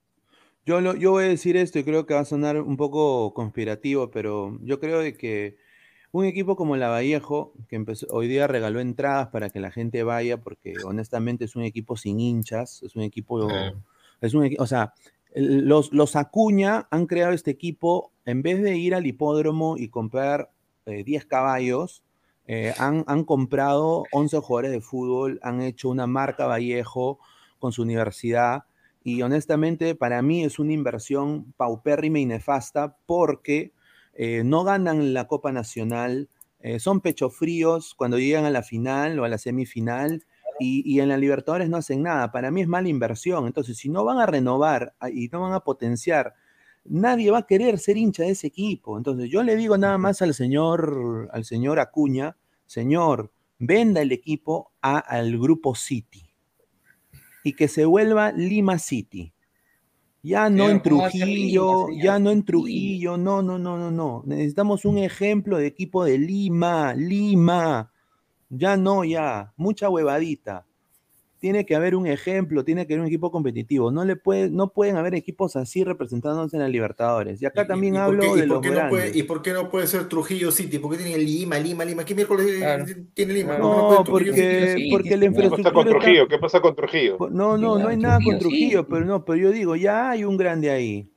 Yo, 0.66 0.80
yo 0.96 1.12
voy 1.12 1.24
a 1.24 1.28
decir 1.28 1.56
esto 1.56 1.78
y 1.78 1.84
creo 1.84 2.04
que 2.04 2.14
va 2.14 2.20
a 2.20 2.24
sonar 2.24 2.60
un 2.60 2.76
poco 2.76 3.32
conspirativo, 3.32 4.10
pero 4.10 4.58
yo 4.62 4.80
creo 4.80 4.98
de 4.98 5.16
que 5.16 5.56
un 6.10 6.24
equipo 6.24 6.56
como 6.56 6.76
la 6.76 6.88
Vallejo, 6.88 7.54
que 7.68 7.76
empezó, 7.76 8.06
hoy 8.10 8.28
día 8.28 8.46
regaló 8.46 8.80
entradas 8.80 9.28
para 9.28 9.50
que 9.50 9.60
la 9.60 9.70
gente 9.70 10.02
vaya, 10.02 10.38
porque 10.38 10.74
honestamente 10.84 11.44
es 11.44 11.54
un 11.54 11.62
equipo 11.62 11.96
sin 11.96 12.18
hinchas, 12.18 12.82
es 12.82 12.96
un 12.96 13.02
equipo, 13.02 13.48
es 14.20 14.34
un, 14.34 14.50
o 14.58 14.66
sea, 14.66 14.94
los, 15.40 16.16
Acuña 16.16 16.88
han 16.90 17.06
creado 17.06 17.32
este 17.32 17.50
equipo, 17.50 18.12
en 18.24 18.42
vez 18.42 18.62
de 18.62 18.76
ir 18.76 18.94
al 18.94 19.06
hipódromo 19.06 19.76
y 19.76 19.88
comprar 19.88 20.50
10 20.86 21.22
eh, 21.22 21.26
caballos, 21.26 22.02
eh, 22.50 22.72
han, 22.78 23.24
comprado 23.24 24.04
11 24.10 24.38
jugadores 24.38 24.70
de 24.70 24.80
fútbol, 24.80 25.38
han 25.42 25.60
hecho 25.60 25.90
una 25.90 26.06
marca 26.06 26.46
Vallejo 26.46 27.18
con 27.58 27.72
su 27.72 27.82
universidad 27.82 28.64
y 29.04 29.20
honestamente 29.20 29.94
para 29.94 30.22
mí 30.22 30.44
es 30.44 30.58
una 30.58 30.72
inversión 30.72 31.52
paupérrima 31.58 32.20
y 32.20 32.24
nefasta 32.24 32.96
porque 33.04 33.72
eh, 34.14 34.44
no 34.46 34.64
ganan 34.64 35.12
la 35.12 35.26
Copa 35.26 35.52
Nacional, 35.52 36.30
eh, 36.60 36.80
son 36.80 37.02
pecho 37.02 37.28
fríos 37.28 37.94
cuando 37.94 38.18
llegan 38.18 38.46
a 38.46 38.50
la 38.50 38.62
final 38.62 39.18
o 39.18 39.24
a 39.24 39.28
la 39.28 39.36
semifinal 39.36 40.24
y, 40.58 41.00
en 41.00 41.08
la 41.08 41.16
Libertadores 41.16 41.68
no 41.68 41.76
hacen 41.76 42.02
nada. 42.02 42.30
Para 42.32 42.50
mí 42.50 42.62
es 42.62 42.68
mala 42.68 42.88
inversión. 42.88 43.46
Entonces, 43.46 43.76
si 43.76 43.88
no 43.88 44.04
van 44.04 44.18
a 44.18 44.26
renovar 44.26 44.94
ah, 45.00 45.10
y 45.10 45.28
no 45.28 45.40
van 45.40 45.52
a 45.52 45.60
potenciar, 45.60 46.34
nadie 46.84 47.30
va 47.30 47.38
a 47.38 47.46
querer 47.46 47.78
ser 47.78 47.96
hincha 47.96 48.24
de 48.24 48.30
ese 48.30 48.48
equipo. 48.48 48.96
Entonces, 48.96 49.30
yo 49.30 49.42
le 49.42 49.56
digo 49.56 49.76
nada 49.78 49.98
más 49.98 50.22
al 50.22 50.34
señor, 50.34 51.28
al 51.32 51.44
señor 51.44 51.78
Acuña, 51.80 52.36
señor, 52.66 53.32
venda 53.58 54.00
el 54.00 54.12
equipo 54.12 54.72
al 54.80 55.38
grupo 55.38 55.74
City 55.74 56.28
y 57.42 57.52
que 57.54 57.68
se 57.68 57.84
vuelva 57.84 58.32
Lima 58.32 58.78
City. 58.78 59.32
Ya 60.22 60.50
no 60.50 60.68
en 60.68 60.82
Trujillo, 60.82 61.86
ya 61.90 62.18
no 62.18 62.30
en 62.30 62.44
Trujillo, 62.44 63.16
no, 63.16 63.40
no, 63.40 63.58
no, 63.58 63.78
no, 63.78 63.90
no. 63.90 64.22
Necesitamos 64.26 64.84
un 64.84 64.98
ejemplo 64.98 65.58
de 65.58 65.66
equipo 65.66 66.04
de 66.04 66.18
Lima, 66.18 66.92
Lima. 66.94 67.92
Ya 68.50 68.76
no, 68.76 69.04
ya, 69.04 69.52
mucha 69.56 69.88
huevadita. 69.90 70.64
tiene 71.40 71.64
que 71.64 71.76
haber 71.76 71.94
un 71.94 72.04
ejemplo, 72.08 72.64
tiene 72.64 72.84
que 72.84 72.94
haber 72.94 73.02
un 73.02 73.06
equipo 73.06 73.30
competitivo. 73.30 73.92
No 73.92 74.04
le 74.04 74.16
puede, 74.16 74.50
no 74.50 74.72
pueden 74.72 74.96
haber 74.96 75.14
equipos 75.14 75.54
así 75.54 75.84
representándose 75.84 76.56
en 76.56 76.62
la 76.62 76.68
Libertadores. 76.68 77.40
Y 77.40 77.46
acá 77.46 77.64
también 77.64 77.94
¿Y 77.94 77.98
hablo 77.98 78.22
qué- 78.22 78.26
y 78.26 78.30
de 78.32 78.38
por 78.40 78.48
los 78.48 78.60
qué 78.62 78.68
no 78.70 78.74
puede- 78.74 79.02
grandes. 79.02 79.16
¿Y 79.16 79.22
por 79.22 79.42
qué 79.42 79.52
no 79.52 79.70
puede 79.70 79.86
ser 79.86 80.08
Trujillo 80.08 80.50
City? 80.50 80.80
¿Por 80.80 80.90
qué 80.96 81.04
tiene 81.04 81.16
Lima, 81.22 81.56
Lima, 81.60 81.84
Lima? 81.84 82.04
¿Qué 82.04 82.16
miércoles 82.16 82.56
Claro. 82.58 82.86
tiene 83.14 83.34
Lima? 83.34 83.54
Claro. 83.56 83.62
¿Por 83.68 83.78
qué 83.78 83.94
No, 83.94 84.04
porque, 84.04 84.74
City? 84.74 84.90
Porque 84.90 85.10
la 85.10 85.14
¿qué 85.14 85.20
¿Qué 85.20 85.20
pasa 85.20 85.26
infraestructura 85.26 85.72
con 85.72 85.86
está- 85.86 85.98
Trujillo? 86.00 86.28
¿Qué 86.28 86.38
pasa 86.38 86.60
con 86.60 86.74
Trujillo? 86.74 87.18
No, 87.30 87.56
no, 87.56 87.78
no 87.78 87.86
hay 87.88 87.96
nada 87.96 88.18
con 88.24 88.32
sí. 88.34 88.40
Trujillo, 88.40 88.88
pero 88.88 89.04
no, 89.04 89.24
pero 89.24 89.38
yo 89.38 89.52
digo, 89.52 89.76
ya 89.76 90.10
hay 90.10 90.24
un 90.24 90.36
grande 90.36 90.70
ahí. 90.72 91.08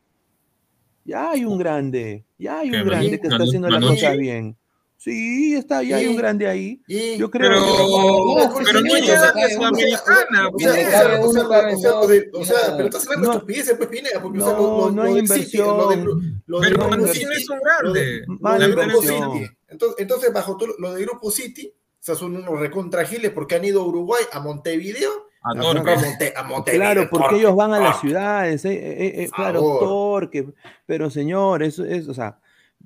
Ya 1.04 1.32
hay 1.32 1.46
un 1.46 1.58
grande, 1.58 2.26
ya 2.38 2.60
hay 2.60 2.70
¿Qué, 2.70 2.78
un 2.80 2.86
grande 2.88 3.20
que 3.20 3.28
está 3.28 3.44
haciendo 3.44 3.70
las 3.70 3.84
cosas 3.84 4.16
bien. 4.18 4.56
Sí, 5.04 5.56
está, 5.56 5.82
ya 5.82 5.96
hay 5.96 6.06
un 6.06 6.16
grande 6.16 6.46
ahí. 6.48 6.80
Y- 6.88 7.18
Yo 7.18 7.32
creo 7.32 7.50
Pero, 7.50 7.66
que 8.60 8.64
pero 8.66 8.82
no 8.82 8.96
llega 9.00 9.30
a 9.30 9.50
Sudamericana, 9.50 10.48
O 10.54 10.60
sea, 10.60 10.72
o 10.72 10.76
sea, 10.78 12.06
de- 12.06 12.22
pero 12.78 12.86
estás 12.86 13.08
hablando 13.08 13.28
No. 13.28 13.32
de 13.32 13.38
estupideces, 13.40 13.74
pues, 13.78 13.90
Pineda, 13.90 14.22
porque 14.22 14.38
No, 14.38 14.46
lo, 14.52 14.58
lo, 14.58 14.92
no 14.92 15.02
hay 15.02 15.18
inversión. 15.18 15.68
Pero 15.90 16.16
no 16.48 17.06
es 17.06 17.50
un 17.50 17.62
grande. 17.62 18.00
de-. 18.00 18.22
Entonces, 19.70 19.96
entonces, 20.00 20.34
bajo 20.34 20.56
todo 20.56 20.70
lo 20.78 20.94
del 20.94 21.06
Grupo 21.08 21.32
City, 21.32 21.74
o 21.74 22.04
sea, 22.04 22.14
son 22.14 22.36
unos 22.36 22.60
recontragiles 22.60 23.32
porque 23.32 23.56
han 23.56 23.66
ido 23.66 23.82
a 23.82 23.86
Uruguay, 23.86 24.24
a 24.32 24.40
Montevideo, 24.40 25.10
A 25.42 25.58
a 25.58 25.62
Torque. 25.62 26.34
a 26.36 26.44
Montevideo. 26.44 26.80
Claro, 26.80 27.08
porque 27.10 27.24
Torque, 27.26 27.40
ellos 27.40 27.56
van 27.56 27.74
a 27.74 27.80
las 27.80 28.00
ciudades, 28.02 28.66
eh, 28.66 28.74
eh, 28.74 29.24
eh, 29.24 29.30
claro. 29.36 29.62
Torque, 29.80 30.48
pero 30.86 31.10
señor, 31.10 31.64
eso 31.64 31.84
es, 31.86 32.08
o 32.08 32.14
sea, 32.14 32.38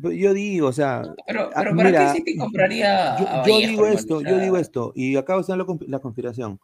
yo 0.02 0.34
digo, 0.34 0.68
o 0.68 0.74
sea, 0.74 1.02
Pero, 1.28 1.50
ah, 1.54 1.62
pero 1.64 1.76
¿para 1.76 1.90
mira, 1.90 2.12
qué 2.14 2.18
City 2.20 2.38
compraría 2.38 3.18
yo, 3.20 3.28
a 3.28 3.46
yo 3.46 3.54
Vallejo, 3.54 3.72
digo 3.72 3.88
esto, 3.88 4.22
yo 4.22 4.38
digo 4.40 4.58
esto, 4.58 4.92
y 4.96 5.16
acá 5.16 5.40
está 5.40 5.56
la, 5.56 5.66
consp- 5.66 5.88
la 5.88 6.00
conspiración. 6.00 6.60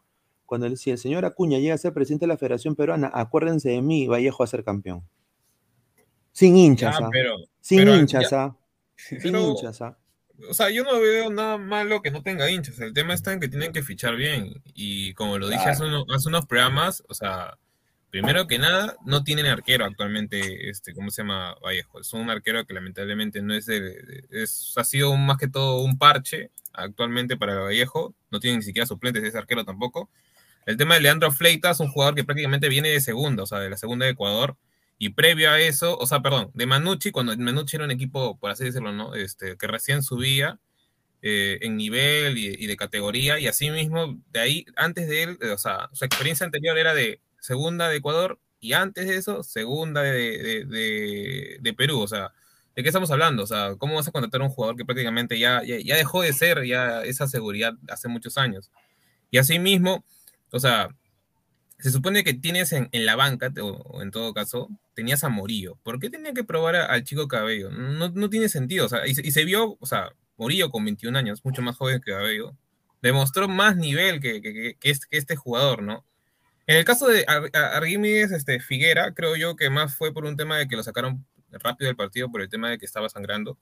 Cuando 0.46 0.68
el- 0.68 0.78
si 0.78 0.92
el 0.92 0.98
señor 0.98 1.24
Acuña 1.26 1.60
llega 1.60 1.76
a 1.76 1.78
ser 1.78 1.94
presidente 1.94 2.24
de 2.24 2.28
la 2.28 2.38
Federación 2.38 2.76
Peruana, 2.76 3.10
acuérdense 3.14 3.70
de 3.70 3.82
mí, 3.82 4.08
Vallejo 4.08 4.44
a 4.44 4.48
ser 4.48 4.64
campeón. 4.64 5.04
Sin 6.32 6.56
hinchas, 6.56 6.98
Ya, 7.00 7.06
¿ah? 7.06 7.10
pero, 7.12 7.36
Sin 7.60 7.80
pero 7.80 7.96
hinchas, 7.96 8.30
ya- 8.30 8.44
¿ah? 8.44 8.58
Sin 8.96 9.20
pero- 9.22 9.40
hinchas, 9.50 9.82
¿ah? 9.82 9.98
o 10.50 10.54
sea, 10.54 10.70
yo 10.72 10.84
no 10.84 11.00
veo 11.00 11.30
nada 11.30 11.58
malo 11.58 12.02
que 12.02 12.10
no 12.12 12.24
tenga 12.24 12.50
hinchas. 12.50 12.80
El 12.80 12.94
tema 12.94 13.14
está 13.14 13.32
en 13.34 13.40
que 13.40 13.48
tienen 13.48 13.72
que 13.72 13.84
fichar 13.84 14.16
bien. 14.16 14.62
Y 14.74 15.14
como 15.14 15.38
lo 15.38 15.48
dije 15.50 15.70
hace, 15.70 15.84
uno- 15.86 16.06
hace 16.14 16.30
unos 16.30 16.46
programas, 16.48 17.04
o 17.08 17.14
sea, 17.14 17.58
primero 18.12 18.46
que 18.46 18.60
nada, 18.60 18.98
no 19.06 19.24
tienen 19.24 19.46
arquero 19.48 19.86
actualmente, 19.86 20.70
este, 20.70 20.94
¿cómo 20.94 21.10
se 21.10 21.24
llama? 21.24 21.56
Vallejo. 21.64 22.02
Es 22.02 22.14
un 22.14 22.30
arquero 22.30 22.66
que 22.68 22.74
lamentablemente 22.74 23.42
no 23.42 23.56
es 23.56 23.70
es, 23.70 24.74
ha 24.76 24.84
sido 24.84 25.16
más 25.16 25.38
que 25.38 25.48
todo 25.48 25.82
un 25.82 25.98
parche 25.98 26.52
actualmente 26.74 27.38
para 27.38 27.56
Vallejo. 27.56 28.14
No 28.30 28.40
tiene 28.40 28.58
ni 28.58 28.64
siquiera 28.64 28.86
suplentes 28.86 29.24
ese 29.24 29.38
arquero 29.38 29.64
tampoco. 29.64 30.10
El 30.66 30.78
tema 30.78 30.96
de 30.96 31.02
Leandro 31.02 31.32
Fleitas, 31.32 31.80
un 31.80 31.90
jugador 31.90 32.14
que 32.14 32.24
prácticamente 32.24 32.70
viene 32.70 32.90
de 32.90 33.02
segunda, 33.02 33.44
o 33.44 33.46
sea, 33.46 33.60
de 33.60 33.70
la 33.70 33.78
segunda 33.78 34.06
de 34.06 34.12
Ecuador. 34.12 34.58
Y 35.00 35.10
previo 35.10 35.50
a 35.50 35.60
eso, 35.60 35.98
o 35.98 36.06
sea, 36.06 36.22
perdón, 36.22 36.52
de 36.54 36.68
Manucci, 36.68 37.12
cuando 37.12 37.36
Manucci 37.36 37.78
era 37.78 37.86
un 37.86 37.92
equipo, 37.92 38.38
por 38.38 38.52
así 38.52 38.66
decirlo, 38.66 38.92
¿no? 38.92 39.16
Este, 39.16 39.58
que 39.58 39.68
recién 39.68 40.04
subía 40.04 40.60
eh, 41.24 41.60
en 41.62 41.78
nivel 41.78 42.38
y, 42.38 42.48
y 42.60 42.68
de 42.68 42.76
categoría, 42.78 43.40
y 43.40 43.48
así 43.48 43.72
mismo, 43.72 44.22
de 44.32 44.40
ahí, 44.40 44.66
antes 44.76 45.08
de 45.08 45.24
él, 45.24 45.38
eh, 45.42 45.50
o 45.52 45.58
sea, 45.58 45.90
su 45.94 46.06
experiencia 46.06 46.46
anterior 46.46 46.78
era 46.78 46.94
de 46.94 47.20
segunda 47.42 47.90
de 47.90 47.98
Ecuador, 47.98 48.40
y 48.62 48.74
antes 48.74 49.08
de 49.08 49.18
eso, 49.18 49.44
segunda 49.44 50.02
de, 50.04 50.66
de, 50.66 51.58
de- 51.60 51.74
Perú, 51.74 52.00
o 52.00 52.08
sea, 52.08 52.32
¿de 52.76 52.84
qué 52.84 52.90
estamos 52.90 53.12
hablando? 53.12 53.44
O 53.44 53.48
sea, 53.48 53.76
¿cómo 53.78 53.96
vas 53.96 54.08
a 54.08 54.12
contratar 54.12 54.40
a 54.42 54.46
un 54.46 54.52
jugador 54.52 54.78
que 54.78 54.86
prácticamente 54.86 55.38
ya, 55.40 55.64
ya, 55.64 55.96
dejó 55.98 56.22
de 56.22 56.32
ser 56.32 56.64
ya 56.66 57.04
esa 57.04 57.28
seguridad 57.28 57.74
hace 57.90 58.08
muchos 58.08 58.38
años? 58.38 58.72
Y 59.32 59.40
así 59.40 59.60
mismo, 59.60 60.06
o 60.52 60.60
sea, 60.60 60.90
se 61.80 61.90
supone 61.90 62.24
que 62.24 62.36
tienes 62.36 62.72
en, 62.74 62.90
en 62.92 63.06
la 63.08 63.16
banca, 63.16 63.52
o, 63.62 64.02
en 64.04 64.12
todo 64.12 64.34
caso, 64.34 64.70
tenías 64.94 65.24
a 65.24 65.30
Morillo. 65.30 65.78
¿Por 65.84 66.00
qué 66.00 66.10
tenía 66.12 66.34
que 66.34 66.44
probar 66.44 66.76
al 66.76 67.04
chico 67.04 67.28
Cabello? 67.28 67.72
No, 67.72 68.10
no 68.10 68.30
tiene 68.30 68.50
sentido. 68.50 68.86
O 68.86 68.90
sea, 68.90 69.08
y, 69.08 69.16
se- 69.16 69.46
vio, 69.46 69.78
o 69.80 69.86
sea, 69.88 70.14
Morillo 70.38 70.70
con 70.70 70.86
21 70.86 71.18
años, 71.18 71.44
mucho 71.44 71.64
más 71.64 71.76
joven 71.78 72.00
que 72.06 72.12
Cabello, 72.12 72.56
demostró 73.02 73.48
más 73.48 73.76
nivel 73.78 74.20
que, 74.22 74.42
que- 74.42 74.54
que- 74.54 74.78
este, 74.84 75.08
que 75.10 75.18
este 75.18 75.36
jugador, 75.36 75.82
¿no? 75.82 76.06
En 76.72 76.78
el 76.78 76.86
caso 76.86 77.08
de 77.08 77.26
Ar- 77.28 77.50
Ar- 77.54 77.74
Argímedes 77.84 78.32
este, 78.32 78.62
Figuera, 78.62 79.14
creo 79.14 79.36
yo 79.36 79.58
que 79.58 79.70
más 79.70 79.94
fue 79.94 80.14
por 80.14 80.24
un 80.24 80.38
tema 80.38 80.58
de 80.58 80.70
que 80.70 80.78
lo 80.78 80.84
sacaron 80.84 81.26
rápido 81.52 81.88
del 81.90 81.98
partido 81.98 82.32
por 82.32 82.42
el 82.42 82.48
tema 82.48 82.70
de 82.70 82.78
que 82.78 82.86
estaba 82.86 83.10
sangrando. 83.10 83.58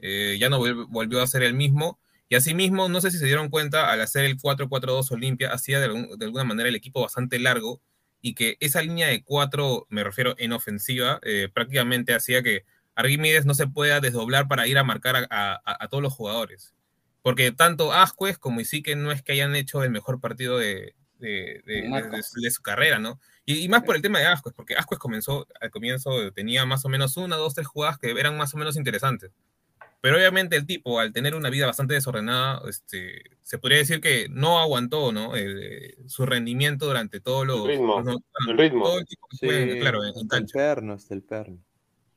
Eh, 0.00 0.36
ya 0.38 0.50
no 0.50 0.60
vol- 0.60 0.86
volvió 0.90 1.22
a 1.22 1.26
ser 1.26 1.42
el 1.44 1.54
mismo. 1.54 1.98
Y 2.28 2.34
asimismo, 2.34 2.90
no 2.90 3.00
sé 3.00 3.10
si 3.10 3.16
se 3.16 3.24
dieron 3.24 3.48
cuenta, 3.48 3.90
al 3.90 4.02
hacer 4.02 4.26
el 4.26 4.36
4-4-2 4.36 5.10
Olimpia, 5.12 5.50
hacía 5.50 5.78
de, 5.78 5.86
algún- 5.86 6.18
de 6.18 6.26
alguna 6.26 6.44
manera 6.44 6.68
el 6.68 6.74
equipo 6.74 7.00
bastante 7.00 7.38
largo 7.38 7.80
y 8.20 8.34
que 8.34 8.58
esa 8.60 8.82
línea 8.82 9.06
de 9.08 9.22
cuatro, 9.24 9.86
me 9.88 10.04
refiero 10.04 10.34
en 10.36 10.52
ofensiva, 10.52 11.20
eh, 11.22 11.48
prácticamente 11.54 12.12
hacía 12.14 12.42
que 12.42 12.64
Argímedes 12.94 13.46
no 13.46 13.54
se 13.54 13.66
pueda 13.66 14.00
desdoblar 14.00 14.46
para 14.46 14.66
ir 14.66 14.76
a 14.76 14.84
marcar 14.84 15.26
a 15.30 15.88
todos 15.88 16.02
los 16.02 16.12
jugadores. 16.12 16.74
Porque 17.22 17.50
tanto 17.50 17.94
Ascuez 17.94 18.36
como 18.36 18.60
Isique 18.60 18.94
no 18.94 19.10
es 19.10 19.22
que 19.22 19.32
hayan 19.32 19.56
hecho 19.56 19.82
el 19.84 19.90
mejor 19.90 20.20
partido 20.20 20.58
de, 20.58 20.94
de- 21.22 21.62
de- 21.64 21.82
de- 21.82 22.02
de- 22.10 22.22
de 22.42 22.50
su 22.50 22.60
carrera, 22.62 22.98
¿no? 22.98 23.18
Y, 23.46 23.60
y 23.64 23.68
más 23.68 23.82
por 23.82 23.96
el 23.96 24.02
tema 24.02 24.18
de 24.18 24.26
Ascuez, 24.26 24.54
porque 24.54 24.74
Ascuez 24.74 24.98
comenzó, 24.98 25.46
al 25.60 25.70
comienzo 25.70 26.30
tenía 26.32 26.64
más 26.66 26.84
o 26.84 26.88
menos 26.88 27.16
una, 27.16 27.36
dos, 27.36 27.54
tres 27.54 27.66
jugadas 27.66 27.98
que 27.98 28.10
eran 28.10 28.36
más 28.36 28.54
o 28.54 28.58
menos 28.58 28.76
interesantes. 28.76 29.30
Pero 30.00 30.16
obviamente 30.16 30.56
el 30.56 30.66
tipo, 30.66 30.98
al 30.98 31.12
tener 31.12 31.34
una 31.36 31.48
vida 31.48 31.66
bastante 31.66 31.94
desordenada, 31.94 32.60
este, 32.68 33.22
se 33.44 33.58
podría 33.58 33.78
decir 33.78 34.00
que 34.00 34.26
no 34.30 34.58
aguantó 34.60 35.12
¿no? 35.12 35.36
Eh, 35.36 35.96
su 36.08 36.26
rendimiento 36.26 36.86
durante 36.86 37.20
todos 37.20 37.46
los... 37.46 37.66
ritmo, 37.66 38.00
los- 38.00 38.16
el 38.48 38.58
ritmo. 38.58 38.84
todo 38.84 38.98
el 38.98 39.06
tiempo 39.06 39.28
que 39.30 39.36
fue, 39.46 39.78
claro, 39.78 40.04
en, 40.04 40.12
el 40.32 40.46
perno, 40.52 40.94
está 40.94 41.14
el 41.14 41.22
perno. 41.22 41.58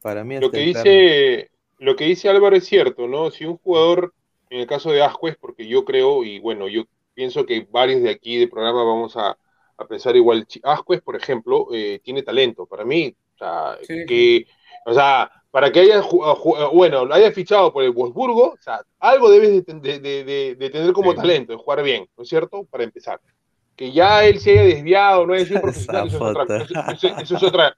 Para 0.02 0.24
mí 0.24 0.40
Lo 0.40 0.50
que 0.52 0.64
el 0.64 0.74
perno. 0.74 0.84
dice, 0.92 1.52
lo 1.80 1.96
que 1.96 2.06
dice 2.06 2.30
Álvaro 2.30 2.56
es 2.56 2.66
cierto, 2.66 3.08
¿no? 3.08 3.30
Si 3.30 3.46
un 3.46 3.58
jugador, 3.58 4.14
en 4.50 4.62
el 4.62 4.68
caso 4.68 4.92
de 4.92 5.04
Ascuez, 5.04 5.38
porque 5.40 5.68
yo 5.68 5.86
creo, 5.86 6.24
y 6.24 6.40
bueno, 6.40 6.68
yo 6.68 6.86
pienso 7.16 7.46
que 7.46 7.66
varios 7.72 8.04
de 8.04 8.12
aquí 8.12 8.38
de 8.38 8.48
programa 8.48 8.84
vamos 8.84 9.18
a, 9.18 9.36
a 9.78 9.86
pensar 9.88 10.16
igual. 10.16 10.46
Ascuez, 10.64 11.02
por 11.02 11.16
ejemplo, 11.16 11.68
eh, 11.74 12.00
tiene 12.04 12.22
talento. 12.22 12.68
Para 12.68 12.86
mí, 12.86 13.16
o 13.36 13.38
sea, 13.38 13.78
Sí, 13.82 14.06
que, 14.06 14.46
o 14.86 14.94
sea, 14.94 15.32
para 15.50 15.72
que 15.72 15.80
haya, 15.80 16.04
bueno, 16.74 17.06
lo 17.06 17.14
haya 17.16 17.32
fichado 17.32 17.72
por 17.74 17.84
el 17.84 17.92
Wolfsburgo, 17.92 18.50
o 18.54 18.58
sea, 18.62 18.82
algo 19.00 19.32
debes 19.32 19.66
de, 19.66 19.74
de- 19.80 20.00
de- 20.00 20.24
de- 20.24 20.56
de 20.56 20.70
tener 20.70 20.92
como 20.94 21.12
Sí. 21.12 21.18
talento, 21.18 21.54
de 21.54 21.58
jugar 21.58 21.82
bien, 21.82 22.08
¿no 22.18 22.24
es 22.24 22.30
cierto? 22.30 22.66
Para 22.66 22.84
empezar. 22.84 23.20
Que 23.76 23.92
ya 23.92 24.24
él 24.26 24.40
se 24.40 24.52
haya 24.52 24.64
desviado, 24.64 25.26
no 25.28 25.34
haya 25.34 25.46
sido 25.60 25.62
profesional, 25.62 26.08
eso 26.08 26.16
es, 26.18 26.22
otra, 26.38 26.58
eso- 26.58 26.92
eso- 27.08 27.18
eso 27.20 27.36
es 27.38 27.44
otra, 27.44 27.76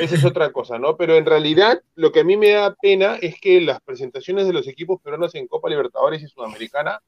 esa 0.00 0.14
es 0.14 0.24
otra 0.24 0.52
cosa, 0.52 0.78
¿no? 0.78 0.96
Pero 0.96 1.16
en 1.16 1.26
realidad, 1.26 1.80
lo 1.96 2.12
que 2.12 2.20
a 2.20 2.24
mí 2.24 2.36
me 2.36 2.50
da 2.50 2.74
pena 2.80 3.16
es 3.20 3.40
que 3.40 3.60
las 3.60 3.80
presentaciones 3.80 4.46
de 4.46 4.52
los 4.52 4.66
equipos 4.68 5.00
peruanos 5.00 5.34
en 5.34 5.46
Copa 5.48 5.68
Libertadores 5.68 6.22
y 6.22 6.28
Sudamericana 6.28 7.00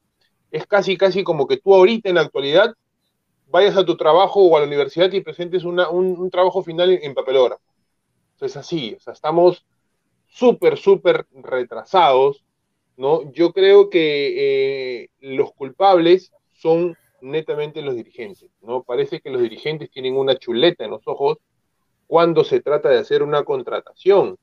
es 0.55 0.65
casi, 0.67 0.97
casi 0.97 1.23
como 1.23 1.47
que 1.47 1.57
tú 1.57 1.75
ahorita 1.75 2.07
en 2.09 2.15
la 2.15 2.21
actualidad 2.21 2.73
vayas 3.47 3.75
a 3.75 3.85
tu 3.85 3.97
trabajo 3.97 4.41
o 4.41 4.55
a 4.55 4.61
la 4.61 4.67
universidad 4.67 5.11
y 5.11 5.21
presentes 5.21 5.65
una- 5.65 5.89
un, 5.89 6.29
trabajo 6.29 6.63
final 6.63 6.91
en, 6.91 7.03
en 7.03 7.13
papelógrafo. 7.13 7.63
O 8.35 8.39
sea, 8.39 8.47
es 8.47 8.57
así, 8.57 8.95
o 8.95 8.99
sea, 9.01 9.13
estamos 9.13 9.65
súper, 10.27 10.77
súper 10.77 11.27
retrasados, 11.33 12.45
¿no? 12.95 13.29
Yo 13.33 13.51
creo 13.51 13.89
que 13.89 15.03
eh, 15.03 15.09
los 15.19 15.53
culpables 15.53 16.31
son 16.53 16.95
netamente 17.21 17.81
los 17.81 17.95
dirigentes, 17.95 18.49
¿no? 18.61 18.83
Parece 18.83 19.19
que 19.19 19.31
los 19.31 19.41
dirigentes 19.41 19.91
tienen 19.91 20.15
una 20.15 20.37
chuleta 20.37 20.85
en 20.85 20.91
los 20.91 21.05
ojos 21.07 21.37
cuando 22.07 22.43
se 22.45 22.61
trata 22.61 22.89
de 22.89 22.99
hacer 22.99 23.23
una 23.23 23.43
contratación, 23.43 24.37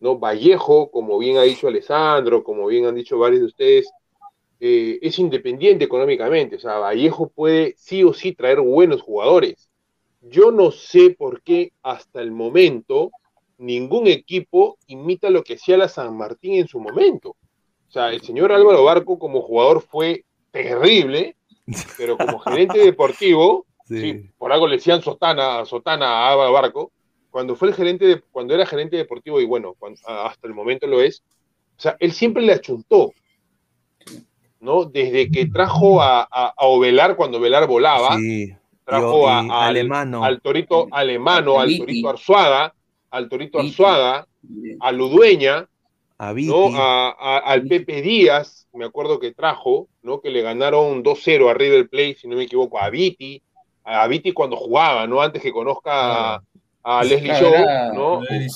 ¿no? 0.00 0.18
Vallejo, 0.18 0.90
como 0.90 1.18
bien 1.18 1.36
ha 1.38 1.42
dicho 1.42 1.68
Alessandro, 1.68 2.42
como 2.44 2.66
bien 2.66 2.86
han 2.86 2.96
dicho 2.96 3.18
varios 3.18 3.40
de 3.40 3.46
ustedes, 3.46 3.92
eh, 4.60 4.98
es 5.02 5.18
independiente 5.18 5.84
económicamente, 5.84 6.56
o 6.56 6.60
sea, 6.60 6.78
Vallejo 6.78 7.28
puede 7.28 7.74
sí 7.76 8.02
o 8.04 8.12
sí 8.12 8.32
traer 8.32 8.60
buenos 8.60 9.02
jugadores. 9.02 9.70
Yo 10.20 10.50
no 10.50 10.70
sé 10.72 11.10
por 11.10 11.42
qué 11.42 11.72
hasta 11.82 12.20
el 12.20 12.32
momento 12.32 13.10
ningún 13.58 14.06
equipo 14.08 14.78
imita 14.86 15.30
lo 15.30 15.42
que 15.44 15.54
hacía 15.54 15.76
la 15.76 15.88
San 15.88 16.16
Martín 16.16 16.54
en 16.54 16.68
su 16.68 16.80
momento. 16.80 17.30
O 17.30 17.90
sea, 17.90 18.10
el 18.10 18.20
señor 18.22 18.52
Álvaro 18.52 18.84
Barco 18.84 19.18
como 19.18 19.42
jugador 19.42 19.80
fue 19.82 20.24
terrible, 20.50 21.36
pero 21.96 22.16
como 22.16 22.38
gerente 22.40 22.78
deportivo, 22.78 23.64
Sí. 23.84 24.00
sí, 24.00 24.30
por 24.36 24.52
algo 24.52 24.66
le 24.68 24.76
decían 24.76 25.00
sotana, 25.00 25.64
sotana 25.64 26.06
a 26.06 26.32
Álvaro 26.32 26.52
Barco, 26.52 26.92
cuando 27.30 27.56
fue 27.56 27.68
el 27.68 27.74
gerente 27.74 28.04
de- 28.06 28.20
cuando 28.20 28.54
era 28.54 28.66
gerente 28.66 28.96
deportivo 28.98 29.40
y 29.40 29.46
bueno, 29.46 29.74
cuando- 29.78 29.98
hasta 30.06 30.46
el 30.46 30.52
momento 30.52 30.86
lo 30.86 31.00
es, 31.00 31.22
o 31.78 31.80
sea, 31.80 31.96
él 32.00 32.12
siempre 32.12 32.42
le 32.42 32.52
achuntó, 32.52 33.12
¿no? 34.60 34.84
Desde 34.84 35.30
que 35.30 35.46
trajo 35.46 36.00
a, 36.02 36.22
a, 36.22 36.54
a 36.56 36.66
Ovelar 36.66 37.16
cuando 37.16 37.38
Ovelar 37.38 37.66
volaba, 37.66 38.16
Sí. 38.16 38.52
trajo 38.84 39.22
Y- 39.22 39.50
a- 39.50 39.66
Alemano. 39.66 40.24
al 40.24 40.40
torito 40.40 40.88
alemano, 40.90 41.60
al 41.60 41.76
torito 41.76 42.08
Arzuaga, 42.08 42.74
al 43.10 43.28
torito. 43.28 43.58
Arzuaga, 43.60 44.26
a 44.80 44.92
Ludueña, 44.92 45.68
a 46.18 46.32
Viti. 46.32 46.48
¿no? 46.50 46.70
A, 46.76 47.10
a- 47.10 47.38
al 47.38 47.62
Pepe 47.66 48.02
Díaz, 48.02 48.66
me 48.72 48.84
acuerdo 48.84 49.18
que 49.20 49.32
trajo, 49.32 49.88
¿no? 50.02 50.20
Que 50.20 50.30
le 50.30 50.42
ganaron 50.42 51.02
2-0 51.02 51.48
a 51.50 51.54
River 51.54 51.88
Plate, 51.88 52.16
si 52.20 52.28
no 52.28 52.36
me 52.36 52.44
equivoco, 52.44 52.78
a 52.80 52.90
Viti, 52.90 53.42
a 53.84 54.06
Viti 54.08 54.32
cuando 54.32 54.56
jugaba, 54.56 55.06
¿no? 55.06 55.20
Antes 55.22 55.40
que 55.42 55.52
conozca 55.52 56.42
a, 56.90 57.00
a 57.00 57.04
Leslie 57.04 57.34
Show, 57.34 57.52
¿no? 57.94 58.20
Leslie 58.22 58.48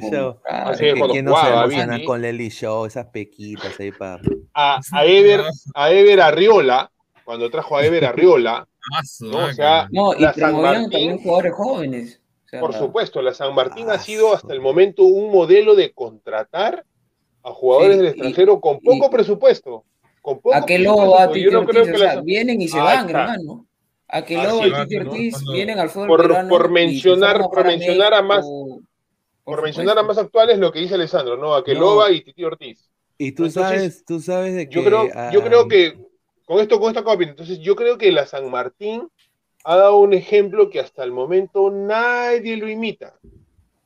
Show. 0.00 0.36
Leslie 0.70 0.94
cuando 0.98 1.12
¿Quién 1.12 1.24
no 1.24 1.34
se 1.36 1.40
jugaba, 1.42 1.62
emociona 1.64 2.04
con 2.04 2.22
Lely 2.22 2.48
Show? 2.48 2.86
Esas 2.86 3.06
pequitas 3.06 3.78
ahí 3.78 3.92
para... 3.92 4.20
a, 4.54 4.80
a 4.92 5.04
Ever, 5.04 5.42
a 5.74 5.90
Ever 5.92 6.20
Arriola, 6.20 6.90
cuando 7.24 7.50
trajo 7.50 7.76
a 7.76 7.84
Ever 7.84 8.04
Arriola, 8.06 8.66
Ah, 8.94 9.00
¿no? 9.20 9.38
O 9.46 9.52
sea, 9.54 9.88
No, 9.92 10.12
y 10.14 10.20
la 10.20 10.34
San 10.34 10.50
promovían 10.50 10.72
Martín, 10.82 10.90
también 10.90 11.18
jugadores 11.22 11.52
jóvenes. 11.54 12.20
O 12.44 12.48
sea, 12.48 12.60
por 12.60 12.74
supuesto, 12.74 13.22
la 13.22 13.32
San 13.32 13.54
Martín 13.54 13.86
Ah, 13.88 13.94
ha 13.94 13.98
sido 13.98 14.34
hasta 14.34 14.52
el 14.52 14.60
momento 14.60 15.04
un 15.04 15.32
modelo 15.32 15.74
de 15.74 15.92
contratar 15.92 16.84
a 17.42 17.50
jugadores 17.50 17.92
Sí, 17.92 17.96
del 17.98 18.06
y- 18.06 18.10
extranjero 18.10 18.60
con 18.60 18.80
poco 18.80 19.06
y- 19.06 19.10
presupuesto. 19.10 19.84
Con 20.20 20.36
poco 20.40 20.54
¿A 20.54 20.66
qué 20.66 20.74
presupuesto. 20.76 21.06
loba, 21.06 21.26
Yo 21.26 21.32
Titi 21.32 21.50
no 21.50 21.64
creo 21.64 21.82
Ortiz? 21.82 21.96
que 21.96 22.02
O 22.02 22.06
sea, 22.06 22.14
la- 22.16 22.20
vienen 22.20 22.60
y 22.60 22.68
se 22.68 22.78
Ahí 22.78 22.84
van, 22.84 23.06
está. 23.06 23.20
hermano. 23.22 23.66
A 24.14 24.24
que 24.24 24.36
Así 24.36 24.46
loba 24.46 24.68
y 24.68 24.72
Titi 24.86 24.96
¿no? 24.96 25.10
Ortiz 25.10 25.44
vienen 25.52 25.80
al 25.80 25.90
fútbol 25.90 26.06
Por- 26.06 26.22
peruano 26.22 26.48
por 26.48 26.70
mencionar- 26.70 27.40
a 27.42 27.48
por 27.48 27.64
mencionar 27.66 28.14
a 28.14 28.22
más- 28.22 28.46
Por 28.46 28.80
por 29.42 29.62
mencionar 29.62 29.98
a 29.98 30.04
más 30.04 30.16
actuales 30.18 30.58
lo 30.58 30.70
que 30.70 30.78
dice 30.78 30.94
Alessandro, 30.94 31.36
¿no? 31.36 31.52
A 31.54 31.64
que 31.64 31.74
No. 31.74 32.08
y 32.08 32.22
Titi 32.22 32.44
Ortiz. 32.44 32.88
Y 33.18 33.32
tú 33.32 33.44
Entonces, 33.46 33.62
sabes, 33.62 34.04
tú 34.04 34.20
sabes 34.20 34.54
de 34.54 34.68
que... 34.68 34.74
Yo 34.76 34.84
creo, 34.84 35.06
yo 35.06 35.10
ah, 35.40 35.44
creo 35.44 35.68
que 35.68 35.98
con 36.44 36.60
esto, 36.60 36.78
con 36.78 36.90
esta 36.90 37.02
copia, 37.02 37.28
entonces 37.28 37.58
yo 37.58 37.74
creo 37.74 37.98
que 37.98 38.12
la 38.12 38.24
San 38.26 38.48
Martín 38.50 39.08
ha 39.64 39.76
dado 39.76 39.96
un 39.98 40.14
ejemplo 40.14 40.70
que 40.70 40.78
hasta 40.78 41.02
el 41.02 41.10
momento 41.10 41.70
nadie 41.70 42.56
lo 42.56 42.68
imita. 42.68 43.18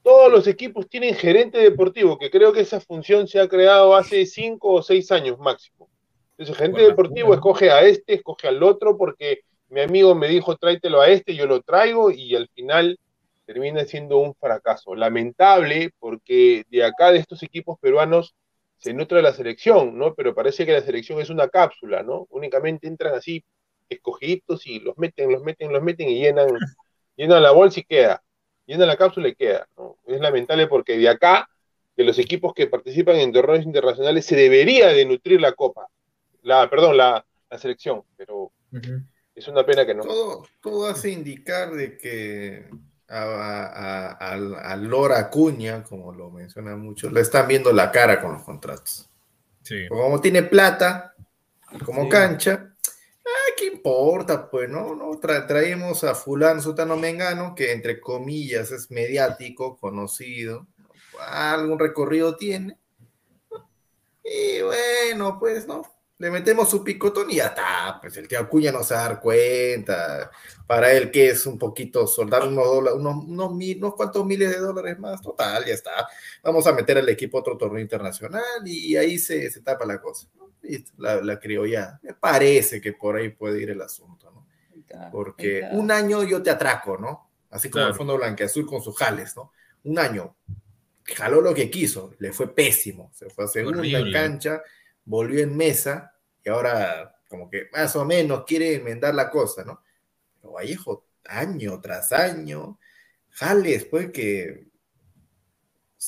Todos 0.02 0.30
los 0.30 0.46
equipos 0.46 0.88
tienen 0.88 1.14
gerente 1.14 1.58
deportivo, 1.58 2.18
que 2.18 2.30
creo 2.30 2.52
que 2.52 2.60
esa 2.60 2.80
función 2.80 3.26
se 3.28 3.40
ha 3.40 3.48
creado 3.48 3.96
hace 3.96 4.26
cinco 4.26 4.72
o 4.74 4.82
seis 4.82 5.10
años 5.10 5.38
máximo. 5.38 5.88
Entonces, 6.32 6.54
el 6.54 6.56
gerente 6.56 6.82
deportivo 6.82 7.32
escoge 7.34 7.70
a 7.70 7.80
este, 7.80 8.14
escoge 8.14 8.46
al 8.48 8.62
otro, 8.62 8.96
porque 8.96 9.40
mi 9.68 9.80
amigo 9.80 10.14
me 10.14 10.28
dijo 10.28 10.56
tráetelo 10.56 11.00
a 11.00 11.08
este, 11.08 11.34
yo 11.34 11.46
lo 11.46 11.60
traigo, 11.62 12.10
y 12.10 12.34
al 12.34 12.48
final 12.48 12.98
termina 13.48 13.84
siendo 13.84 14.18
un 14.18 14.34
fracaso. 14.34 14.94
Lamentable, 14.94 15.90
porque 15.98 16.64
de 16.68 16.84
acá, 16.84 17.12
de 17.12 17.18
estos 17.18 17.42
equipos 17.42 17.78
peruanos, 17.80 18.34
se 18.78 18.92
nutre 18.92 19.22
la 19.22 19.32
selección, 19.32 19.98
¿no? 19.98 20.14
Pero 20.14 20.34
parece 20.34 20.64
que 20.66 20.72
la 20.72 20.82
selección 20.82 21.20
es 21.20 21.30
una 21.30 21.48
cápsula, 21.48 22.02
¿no? 22.02 22.26
Únicamente 22.30 22.86
entran 22.86 23.14
así 23.14 23.44
escogiditos 23.88 24.66
y 24.66 24.80
los 24.80 24.96
meten, 24.98 25.32
los 25.32 25.42
meten, 25.42 25.72
los 25.72 25.82
meten 25.82 26.08
y 26.08 26.20
llenan, 26.20 26.48
llenan 27.16 27.42
la 27.42 27.50
bolsa 27.50 27.80
y 27.80 27.84
queda. 27.84 28.22
Llenan 28.66 28.88
la 28.88 28.96
cápsula 28.96 29.28
y 29.28 29.34
queda, 29.34 29.66
¿no? 29.76 29.96
Es 30.06 30.20
lamentable 30.20 30.66
porque 30.66 30.98
de 30.98 31.08
acá, 31.08 31.48
de 31.96 32.04
los 32.04 32.18
equipos 32.18 32.52
que 32.54 32.66
participan 32.66 33.16
en 33.16 33.32
torneos 33.32 33.64
internacionales, 33.64 34.26
se 34.26 34.36
debería 34.36 34.88
de 34.88 35.06
nutrir 35.06 35.40
la 35.40 35.52
copa. 35.52 35.86
La, 36.42 36.68
perdón, 36.68 36.96
la, 36.96 37.24
la 37.50 37.58
selección, 37.58 38.02
pero. 38.16 38.52
Es 39.38 39.48
una 39.48 39.64
pena 39.64 39.86
que 39.86 39.94
no. 39.94 40.02
Todo, 40.04 40.46
todo 40.60 40.86
hace 40.88 41.10
indicar 41.10 41.72
de 41.72 41.96
que 41.96 42.68
a, 43.08 43.22
a, 43.22 43.66
a- 43.66 44.12
al- 44.32 44.54
a 44.56 44.76
Lora 44.76 45.18
Acuña, 45.18 45.82
como 45.82 46.12
lo 46.12 46.30
mencionan 46.30 46.80
muchos, 46.80 47.12
le 47.12 47.20
están 47.20 47.48
viendo 47.48 47.72
la 47.72 47.90
cara 47.90 48.20
con 48.20 48.32
los 48.32 48.42
contratos. 48.42 49.08
Sí. 49.62 49.86
Como 49.88 50.20
tiene 50.20 50.42
plata, 50.42 51.14
como 51.84 52.04
Sí. 52.04 52.08
cancha, 52.08 52.72
ah, 53.26 53.52
¿qué 53.56 53.66
importa? 53.66 54.50
Pues 54.50 54.68
no, 54.68 54.94
no 54.94 55.10
Tra- 55.20 55.46
traemos 55.46 56.04
a 56.04 56.14
fulano, 56.14 56.60
sutano, 56.62 56.96
mengano, 56.96 57.54
que 57.54 57.72
entre 57.72 58.00
comillas 58.00 58.70
es 58.72 58.90
mediático, 58.90 59.76
conocido, 59.78 60.66
algún 61.18 61.78
recorrido 61.78 62.36
tiene. 62.36 62.78
Y 64.24 64.60
bueno, 64.62 65.38
pues 65.38 65.66
no, 65.66 65.82
le 66.18 66.30
metemos 66.30 66.68
su 66.68 66.82
picotón 66.82 67.30
y 67.30 67.36
ya 67.36 67.46
está, 67.46 67.98
pues 68.00 68.16
el 68.16 68.26
tío 68.26 68.40
Acuña 68.40 68.72
no 68.72 68.82
se 68.82 68.94
va 68.94 69.00
a 69.04 69.08
dar 69.08 69.20
cuenta. 69.20 70.30
Para 70.66 70.92
él 70.92 71.10
que 71.10 71.30
es 71.30 71.46
un 71.46 71.58
poquito 71.58 72.06
soldar 72.06 72.46
unos, 72.48 72.66
dola- 72.66 72.94
unos, 72.94 73.24
unos, 73.24 73.54
mil, 73.54 73.78
unos 73.78 73.94
cuantos 73.94 74.26
miles 74.26 74.50
de 74.50 74.58
dólares 74.58 74.98
más, 74.98 75.20
total, 75.22 75.64
ya 75.64 75.74
está. 75.74 76.08
Vamos 76.42 76.66
a 76.66 76.72
meter 76.72 76.98
al 76.98 77.08
equipo 77.08 77.38
a 77.38 77.40
otro 77.40 77.56
torneo 77.56 77.80
internacional 77.80 78.42
y 78.66 78.96
ahí 78.96 79.18
se, 79.18 79.50
se 79.50 79.60
tapa 79.62 79.86
la 79.86 80.00
cosa. 80.00 80.28
¿no? 80.36 80.50
Y 80.62 80.84
la, 80.98 81.20
la 81.22 81.38
criolla, 81.38 81.98
me 82.02 82.14
parece 82.14 82.80
que 82.80 82.92
por 82.92 83.16
ahí 83.16 83.30
puede 83.30 83.62
ir 83.62 83.70
el 83.70 83.80
asunto, 83.80 84.30
¿no? 84.30 84.46
Porque 85.12 85.68
un 85.72 85.90
año 85.90 86.22
yo 86.24 86.42
te 86.42 86.50
atraco, 86.50 86.96
¿no? 86.98 87.30
Así 87.50 87.70
como 87.70 87.82
Claro. 87.82 87.92
el 87.92 87.96
Fondo 87.96 88.16
Blanqueazul 88.16 88.66
con 88.66 88.82
sus 88.82 88.96
jales, 88.96 89.36
¿no? 89.36 89.52
Un 89.84 89.98
año, 89.98 90.36
jaló 91.04 91.40
lo 91.40 91.54
que 91.54 91.70
quiso, 91.70 92.12
le 92.18 92.32
fue 92.32 92.54
pésimo, 92.54 93.10
se 93.14 93.30
fue 93.30 93.44
a 93.44 93.48
segunda 93.48 93.82
cancha, 94.12 94.62
volvió 95.08 95.40
en 95.42 95.56
mesa 95.56 96.12
y 96.44 96.48
ahora 96.50 97.16
como 97.28 97.50
que 97.50 97.68
más 97.72 97.94
o 97.96 98.04
menos 98.04 98.44
quiere 98.44 98.74
enmendar 98.76 99.14
la 99.14 99.30
cosa, 99.30 99.64
¿no? 99.64 99.80
Pero 100.40 100.52
Vallejo, 100.52 101.06
año 101.24 101.80
tras 101.80 102.12
año, 102.12 102.78
jales, 103.30 103.84
pues 103.86 104.10
que, 104.10 104.66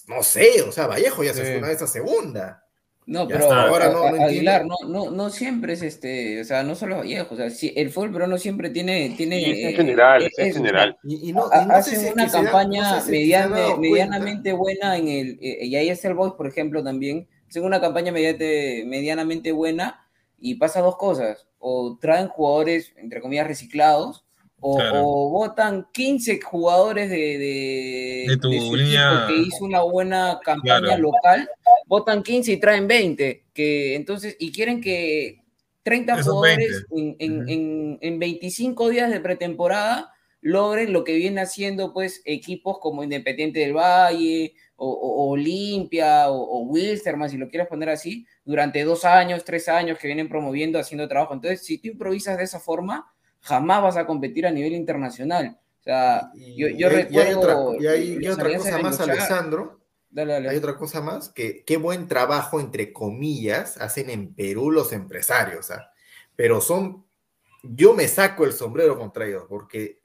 no 0.06 0.22
sé, 0.22 0.62
o 0.62 0.72
sea, 0.72 0.86
Vallejo 0.86 1.24
ya 1.24 1.34
se 1.34 1.44
Sí. 1.44 1.50
fue 1.50 1.58
una 1.58 1.68
vez 1.68 1.82
a 1.82 1.86
segunda. 1.86 2.64
No, 3.06 3.26
Ya 3.28 3.38
pero 3.38 3.52
ahora 3.52 3.86
a- 3.86 3.92
no- 3.92 4.02
a- 4.04 4.10
no 4.12 4.24
Aguilar, 4.24 4.64
no, 4.66 4.76
no, 4.88 5.10
no 5.10 5.30
siempre 5.30 5.72
es 5.72 5.82
este, 5.82 6.40
o 6.40 6.44
sea, 6.44 6.62
no 6.62 6.74
solo 6.76 6.98
Vallejo, 6.98 7.34
o 7.34 7.36
sea, 7.36 7.50
sí, 7.50 7.72
el 7.74 7.90
fútbol 7.90 8.12
peruano 8.12 8.38
siempre 8.38 8.70
tiene, 8.70 9.14
tiene 9.16 9.38
Sí, 9.40 9.50
es 9.50 9.58
en 9.58 9.66
eh, 9.68 9.72
general, 9.74 10.22
eh, 10.22 10.30
es 10.36 10.46
en 10.46 10.52
general. 10.54 10.96
Y, 11.02 11.30
y 11.30 11.32
no, 11.32 11.46
y 11.52 11.66
no 11.66 11.72
sé 11.72 11.72
hacen 11.72 12.00
si 12.00 12.06
es 12.06 12.12
una 12.12 12.28
se 12.28 12.36
da- 12.36 12.42
no 12.42 12.50
campaña 12.50 12.92
si 12.92 12.96
es 12.98 13.04
se 13.04 13.48
cuenta. 13.48 13.76
medianamente 13.78 14.52
buena 14.52 14.96
en 14.96 15.08
el, 15.08 15.38
eh, 15.42 15.66
y 15.66 15.74
ahí 15.76 15.88
está 15.88 16.06
el 16.08 16.14
Boys, 16.14 16.34
por 16.34 16.46
ejemplo, 16.46 16.84
también, 16.84 17.26
hacen 17.50 17.64
una 17.64 17.80
campaña 17.80 18.12
mediate- 18.12 18.84
medianamente 18.86 19.52
buena 19.52 20.06
y 20.38 20.54
pasa 20.54 20.80
dos 20.80 20.96
cosas, 20.96 21.46
o 21.58 21.98
traen 22.00 22.28
jugadores, 22.28 22.92
entre 22.96 23.20
comillas, 23.20 23.46
reciclados, 23.46 24.24
o, 24.60 24.76
Claro. 24.76 25.02
o 25.04 25.30
votan 25.30 25.86
15 25.92 26.40
jugadores 26.40 27.10
de, 27.10 27.16
de, 27.16 28.24
De 28.28 28.36
tu 28.36 28.50
de 28.50 28.60
su 28.60 28.76
línea- 28.76 29.24
que 29.26 29.36
hizo 29.36 29.64
una 29.64 29.82
buena 29.82 30.38
campaña 30.44 30.80
Claro. 30.80 31.02
local, 31.02 31.50
votan 31.86 32.22
15 32.22 32.52
y 32.52 32.56
traen 32.58 32.86
20, 32.86 33.44
que 33.52 33.94
entonces, 33.96 34.36
y 34.38 34.52
quieren 34.52 34.80
que 34.80 35.42
30 35.82 36.14
Esos 36.20 36.26
jugadores 36.34 36.84
20. 36.90 37.16
en, 37.24 37.40
en- 37.40 37.48
en- 37.48 37.98
en 38.00 38.18
25 38.18 38.90
días 38.90 39.10
de 39.10 39.18
pretemporada 39.20 40.12
logren 40.42 40.92
lo 40.92 41.04
que 41.04 41.14
viene 41.16 41.40
haciendo 41.40 41.92
pues 41.92 42.22
equipos 42.24 42.78
como 42.78 43.02
Independiente 43.02 43.60
del 43.60 43.74
Valle 43.74 44.54
o, 44.88 45.30
Olimpia 45.32 46.28
o, 46.30 46.36
o 46.40 46.60
Wilstermann, 46.62 47.28
si 47.30 47.36
lo 47.36 47.48
quieres 47.48 47.68
poner 47.68 47.90
así, 47.90 48.26
durante 48.44 48.82
dos 48.84 49.04
años, 49.04 49.44
tres 49.44 49.68
años 49.68 49.98
que 49.98 50.06
vienen 50.06 50.28
promoviendo, 50.28 50.78
haciendo 50.78 51.06
trabajo. 51.08 51.34
Entonces, 51.34 51.64
si 51.64 51.78
tú 51.78 51.88
improvisas 51.88 52.38
de 52.38 52.44
esa 52.44 52.60
forma, 52.60 53.12
jamás 53.40 53.82
vas 53.82 53.96
a 53.96 54.06
competir 54.06 54.46
a 54.46 54.50
nivel 54.50 54.72
internacional. 54.72 55.58
O 55.80 55.82
sea, 55.82 56.30
Y, 56.34 56.56
yo, 56.60 56.68
yo 56.68 56.90
y 56.90 56.94
hay- 56.94 57.08
y 57.10 57.18
hay 57.18 57.28
recuerdo... 57.34 57.64
otra, 57.66 57.82
y 57.82 57.86
hay- 57.86 58.28
otra 58.28 58.56
cosa 58.56 58.78
más, 58.78 58.98
Luchar- 59.00 59.10
Alessandro. 59.10 59.80
Dale, 60.10 60.32
dale. 60.32 60.48
Hay 60.48 60.56
otra 60.56 60.76
cosa 60.76 61.00
más, 61.00 61.28
que 61.28 61.62
qué 61.64 61.76
buen 61.76 62.08
trabajo, 62.08 62.58
entre 62.60 62.92
comillas, 62.92 63.76
hacen 63.78 64.10
en 64.10 64.34
Perú 64.34 64.70
los 64.72 64.92
empresarios, 64.92 65.70
¿ah? 65.70 65.90
Pero 66.34 66.60
son, 66.60 67.04
yo 67.62 67.94
me 67.94 68.08
saco 68.08 68.44
el 68.44 68.52
sombrero 68.52 68.98
contra 68.98 69.26
ellos, 69.26 69.44
porque 69.48 70.00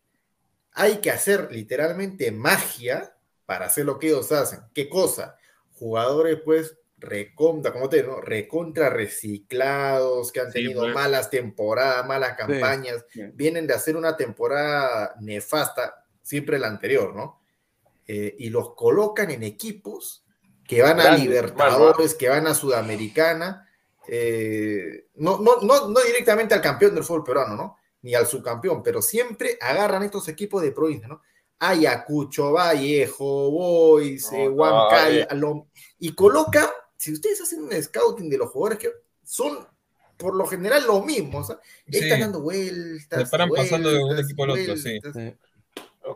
hay 0.73 0.97
que 0.97 1.09
hacer 1.09 1.47
literalmente 1.51 2.31
magia 2.31 3.14
para 3.45 3.65
hacer 3.67 3.85
lo 3.85 3.99
que 3.99 4.07
ellos 4.07 4.31
hacen. 4.31 4.59
¿Qué 4.73 4.89
cosa? 4.89 5.37
Jugadores, 5.73 6.39
pues, 6.43 6.77
recontra, 6.97 7.71
como 7.73 7.89
te 7.89 7.97
digo, 7.97 8.13
¿no? 8.15 8.21
recontra 8.21 8.89
reciclados, 8.89 10.31
que 10.31 10.39
han 10.39 10.51
Sí, 10.51 10.63
tenido 10.63 10.83
pues. 10.83 10.93
malas 10.93 11.29
temporadas, 11.29 12.07
malas 12.07 12.37
campañas, 12.37 13.05
Sí. 13.09 13.21
vienen 13.33 13.67
de 13.67 13.73
hacer 13.73 13.95
una 13.97 14.15
temporada 14.17 15.13
nefasta, 15.19 16.03
siempre 16.21 16.57
la 16.57 16.67
anterior, 16.67 17.13
¿no? 17.15 17.41
Eh, 18.07 18.35
y 18.39 18.49
los 18.49 18.73
colocan 18.75 19.29
en 19.31 19.43
equipos 19.43 20.25
que 20.67 20.81
van 20.81 20.99
a 20.99 21.15
Libertadores, 21.17 22.15
que 22.15 22.29
van 22.29 22.47
a 22.47 22.55
Sudamericana, 22.55 23.69
eh, 24.07 25.07
no, 25.15 25.39
no, 25.39 25.61
no, 25.61 25.89
no 25.89 25.99
directamente 26.01 26.53
al 26.53 26.61
campeón 26.61 26.95
del 26.95 27.03
fútbol 27.03 27.23
peruano, 27.23 27.55
¿no? 27.55 27.77
Ni 28.01 28.15
al 28.15 28.25
subcampeón, 28.25 28.81
pero 28.83 29.01
siempre 29.01 29.57
agarran 29.61 30.03
estos 30.03 30.27
equipos 30.27 30.61
de 30.61 30.71
provincia, 30.71 31.07
¿no? 31.07 31.21
Ayacucho, 31.59 32.51
Vallejo, 32.51 33.51
Boys, 33.51 34.31
No, 34.31 34.37
eh, 34.37 34.49
Huancay. 34.49 35.21
Alom- 35.29 35.65
y 35.99 36.13
coloca, 36.13 36.71
si 36.97 37.13
ustedes 37.13 37.41
hacen 37.41 37.63
un 37.63 37.71
scouting 37.71 38.29
de 38.29 38.37
los 38.37 38.49
jugadores 38.51 38.79
que 38.79 38.89
son 39.23 39.65
por 40.17 40.35
lo 40.35 40.45
general 40.45 40.85
los 40.85 41.05
mismos, 41.05 41.49
ahí 41.49 41.57
Sí. 41.89 41.99
están 41.99 42.19
dando 42.21 42.41
vueltas. 42.41 43.23
Se 43.23 43.29
paran 43.29 43.49
pasando 43.49 43.89
de 43.89 43.97
un 43.97 44.05
vueltas, 44.05 44.25
equipo 44.25 44.43
al 44.43 44.49
otro, 44.51 44.77
sí. 44.77 44.99
vueltas. 44.99 45.33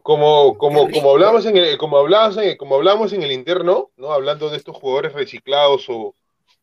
Como, 0.03 0.55
como, 0.57 0.89
como 0.91 1.09
hablamos 1.11 1.45
en 1.47 1.57
el, 1.57 1.77
como 1.77 1.97
hablamos 1.97 2.37
en, 2.37 2.55
como 2.57 2.75
hablamos 2.75 3.11
en 3.11 3.23
el 3.23 3.31
interno, 3.31 3.89
¿no? 3.97 4.11
Hablando 4.11 4.49
de 4.51 4.57
estos 4.57 4.77
jugadores 4.77 5.13
reciclados 5.13 5.89
o, 5.89 6.15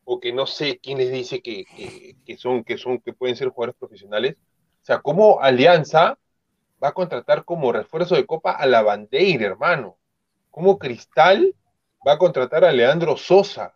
o 0.05 0.21
que 0.21 0.33
no 0.33 0.47
sé 0.47 0.79
quién 0.81 0.99
les 0.99 1.11
dice 1.11 1.43
que, 1.43 1.65
que, 1.77 2.15
que 2.25 2.37
son, 2.39 2.62
que 2.62 2.79
son, 2.79 3.01
que 3.01 3.12
pueden 3.12 3.35
ser 3.35 3.49
jugadores 3.49 3.75
profesionales. 3.79 4.37
O 4.81 4.85
sea, 4.87 5.01
cómo 5.01 5.41
Alianza 5.41 6.17
va 6.83 6.89
a 6.89 6.93
contratar 6.93 7.45
como 7.45 7.73
refuerzo 7.73 8.15
de 8.17 8.27
Copa 8.27 8.53
a 8.53 8.67
la 8.67 8.83
Bandeira, 8.83 9.47
hermano. 9.47 9.97
Cómo 10.51 10.79
Cristal 10.79 11.55
va 12.07 12.12
a 12.12 12.19
contratar 12.19 12.65
a 12.65 12.73
Leandro 12.73 13.17
Sosa 13.17 13.75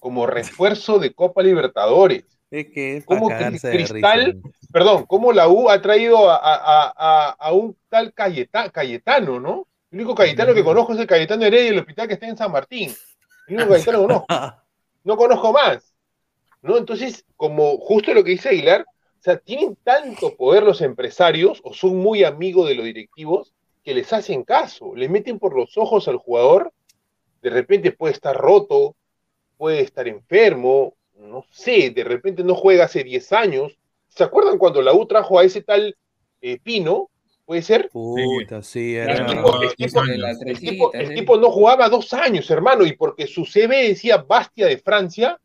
como 0.00 0.26
refuerzo 0.26 0.98
de 0.98 1.14
Copa 1.14 1.42
Libertadores. 1.42 2.24
Es 2.50 2.66
que 2.72 2.98
es 2.98 3.04
¿Cómo 3.06 3.28
para 3.28 3.38
Cri- 3.38 3.60
cagarse 3.60 3.68
de 3.68 3.76
Cristal, 3.76 4.42
perdón, 4.72 5.06
cómo 5.06 5.32
la 5.32 5.48
U 5.48 5.68
ha 5.70 5.80
traído 5.80 6.30
a, 6.30 6.36
a- 6.36 6.92
a- 6.96 7.30
a 7.38 7.52
un 7.52 7.76
tal 7.88 8.12
Cayeta- 8.12 8.70
Cayetano, 8.70 9.40
¿no? 9.40 9.66
El 9.90 10.00
único 10.00 10.14
Cayetano 10.14 10.52
que 10.54 10.64
conozco 10.64 10.92
es 10.92 10.98
el 11.00 11.06
Cayetano 11.06 11.44
Heredia 11.44 11.70
del 11.70 11.78
hospital 11.80 12.08
que 12.08 12.14
está 12.14 12.26
en 12.26 12.36
San 12.36 12.52
Martín. 12.52 12.94
El 13.48 13.54
único 13.56 13.70
Cayetano 13.72 14.00
que 14.00 14.06
conozco. 14.06 14.26
No 15.04 15.16
conozco 15.18 15.52
más. 15.52 15.92
¿No? 16.62 16.78
Entonces, 16.78 17.26
como 17.36 17.76
justo 17.76 18.14
lo 18.14 18.24
que 18.24 18.30
dice 18.30 18.48
Aguilar, 18.48 18.86
sea, 19.24 19.38
tienen 19.38 19.76
tanto 19.82 20.36
poder 20.36 20.62
los 20.62 20.80
empresarios 20.82 21.60
o 21.64 21.72
son 21.72 21.96
muy 21.96 22.24
amigos 22.24 22.68
de 22.68 22.74
los 22.74 22.84
directivos 22.84 23.54
que 23.82 23.94
les 23.94 24.12
hacen 24.12 24.44
caso, 24.44 24.94
le 24.94 25.08
meten 25.08 25.38
por 25.38 25.56
los 25.56 25.76
ojos 25.78 26.08
al 26.08 26.16
jugador, 26.16 26.72
de 27.42 27.50
repente 27.50 27.90
puede 27.92 28.14
estar 28.14 28.36
roto, 28.36 28.96
puede 29.56 29.80
estar 29.80 30.08
enfermo, 30.08 30.94
no 31.18 31.44
sé, 31.50 31.90
de 31.90 32.04
repente 32.04 32.42
no 32.42 32.54
juega 32.54 32.84
hace 32.84 33.04
10 33.04 33.32
años. 33.32 33.78
¿Se 34.08 34.24
acuerdan 34.24 34.58
cuando 34.58 34.80
la 34.82 34.92
U 34.94 35.06
trajo 35.06 35.38
a 35.38 35.44
ese 35.44 35.62
tal 35.62 35.96
eh, 36.40 36.58
Pino? 36.62 37.10
¿Puede 37.44 37.60
ser? 37.60 37.90
Puta, 37.92 38.62
sí, 38.62 38.96
El 38.96 39.10
era. 39.10 39.26
tipo, 39.26 39.62
el 39.62 39.74
tipo- 39.76 40.02
el 40.44 40.56
tipo- 40.58 41.14
tipo 41.14 41.36
no 41.36 41.50
jugaba 41.50 41.88
dos 41.90 42.12
años, 42.14 42.50
hermano, 42.50 42.86
y 42.86 42.94
porque 42.94 43.26
su 43.26 43.44
CV 43.44 43.88
decía 43.88 44.16
Bastia 44.16 44.66
de 44.66 44.78
Francia, 44.78 45.38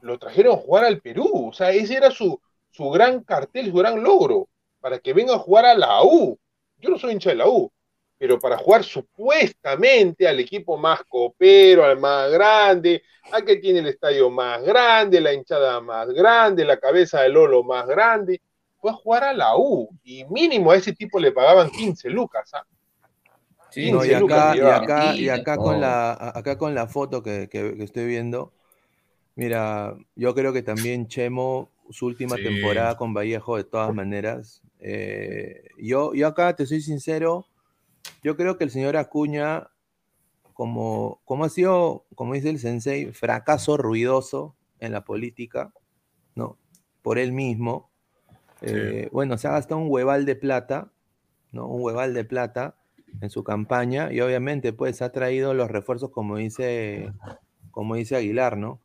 lo 0.00 0.16
trajeron 0.18 0.54
a 0.54 0.60
jugar 0.60 0.84
al 0.84 1.00
Perú. 1.00 1.48
O 1.48 1.52
sea, 1.52 1.72
ese 1.72 1.96
era 1.96 2.12
su, 2.12 2.40
su 2.78 2.88
gran 2.90 3.24
cartel, 3.24 3.66
su 3.72 3.76
gran 3.76 4.00
logro, 4.00 4.48
para 4.80 5.00
que 5.00 5.12
venga 5.12 5.34
a 5.34 5.38
jugar 5.40 5.66
a 5.66 5.74
la 5.74 6.00
U. 6.04 6.38
Yo 6.78 6.90
no 6.90 6.96
soy 6.96 7.12
hincha 7.12 7.30
de 7.30 7.36
la 7.36 7.48
U, 7.48 7.72
pero 8.16 8.38
para 8.38 8.56
jugar 8.56 8.84
supuestamente 8.84 10.28
al 10.28 10.38
equipo 10.38 10.76
más 10.76 11.00
copero, 11.08 11.84
al 11.84 11.98
más 11.98 12.30
grande, 12.30 13.02
al 13.32 13.44
que 13.44 13.56
tiene 13.56 13.80
el 13.80 13.88
estadio 13.88 14.30
más 14.30 14.62
grande, 14.62 15.20
la 15.20 15.32
hinchada 15.32 15.80
más 15.80 16.08
grande, 16.10 16.64
la 16.64 16.78
cabeza 16.78 17.22
de 17.22 17.30
Lolo 17.30 17.64
más 17.64 17.84
grande, 17.88 18.40
fue 18.80 18.92
a 18.92 18.94
jugar 18.94 19.24
a 19.24 19.32
la 19.32 19.56
U. 19.56 19.88
Y 20.04 20.24
mínimo 20.26 20.70
a 20.70 20.76
ese 20.76 20.92
tipo 20.92 21.18
le 21.18 21.32
pagaban 21.32 21.70
15 21.70 22.08
lucas. 22.08 22.48
¿ah? 22.54 22.64
Sí, 23.70 23.90
No, 23.90 24.04
y 24.04 24.10
15 24.10 24.14
lucas 24.14 24.38
acá, 24.38 24.54
y 24.54 24.54
llevaba. 24.54 24.70
acá, 24.70 25.16
y 25.18 25.18
Mentira, 25.18 25.34
acá 25.34 25.56
todo. 25.56 25.64
con 25.64 25.80
la, 25.80 26.12
acá 26.12 26.56
con 26.58 26.74
la 26.76 26.86
foto 26.86 27.22
que, 27.24 27.48
que- 27.50 27.76
que 27.76 27.82
estoy 27.84 28.06
viendo, 28.06 28.52
mira, 29.36 29.96
yo 30.16 30.34
creo 30.34 30.52
que 30.52 30.62
también 30.62 31.08
Chemo, 31.08 31.70
su 31.90 32.06
última 32.06 32.36
Sí. 32.36 32.42
temporada 32.44 32.96
con 32.96 33.14
Vallejo, 33.14 33.56
de 33.56 33.64
todas 33.64 33.94
maneras, 33.94 34.62
eh, 34.80 35.64
yo, 35.78 36.14
yo 36.14 36.26
acá 36.28 36.54
te 36.56 36.66
soy 36.66 36.80
sincero, 36.80 37.46
yo 38.22 38.36
creo 38.36 38.58
que 38.58 38.64
el 38.64 38.70
señor 38.70 38.96
Acuña, 38.96 39.70
como, 40.54 41.20
como 41.24 41.44
ha 41.44 41.48
sido, 41.48 42.06
como 42.14 42.34
dice 42.34 42.50
el 42.50 42.58
sensei, 42.58 43.12
fracaso 43.12 43.76
ruidoso 43.76 44.56
en 44.80 44.92
la 44.92 45.04
política, 45.04 45.72
¿no? 46.34 46.58
Por 47.02 47.18
él 47.18 47.32
mismo, 47.32 47.90
eh, 48.62 49.08
bueno, 49.12 49.38
se 49.38 49.48
ha 49.48 49.52
gastado 49.52 49.80
un 49.80 49.88
hueval 49.90 50.26
de 50.26 50.36
plata, 50.36 50.92
¿no? 51.52 51.68
Un 51.68 51.82
hueval 51.82 52.14
de 52.14 52.24
plata 52.24 52.76
en 53.20 53.30
su 53.30 53.44
campaña 53.44 54.12
y 54.12 54.20
obviamente 54.20 54.72
pues 54.72 55.00
ha 55.02 55.12
traído 55.12 55.54
los 55.54 55.70
refuerzos 55.70 56.10
como 56.10 56.36
dice 56.36 57.12
como 57.70 57.94
dice 57.96 58.16
Aguilar, 58.16 58.56
¿no? 58.58 58.80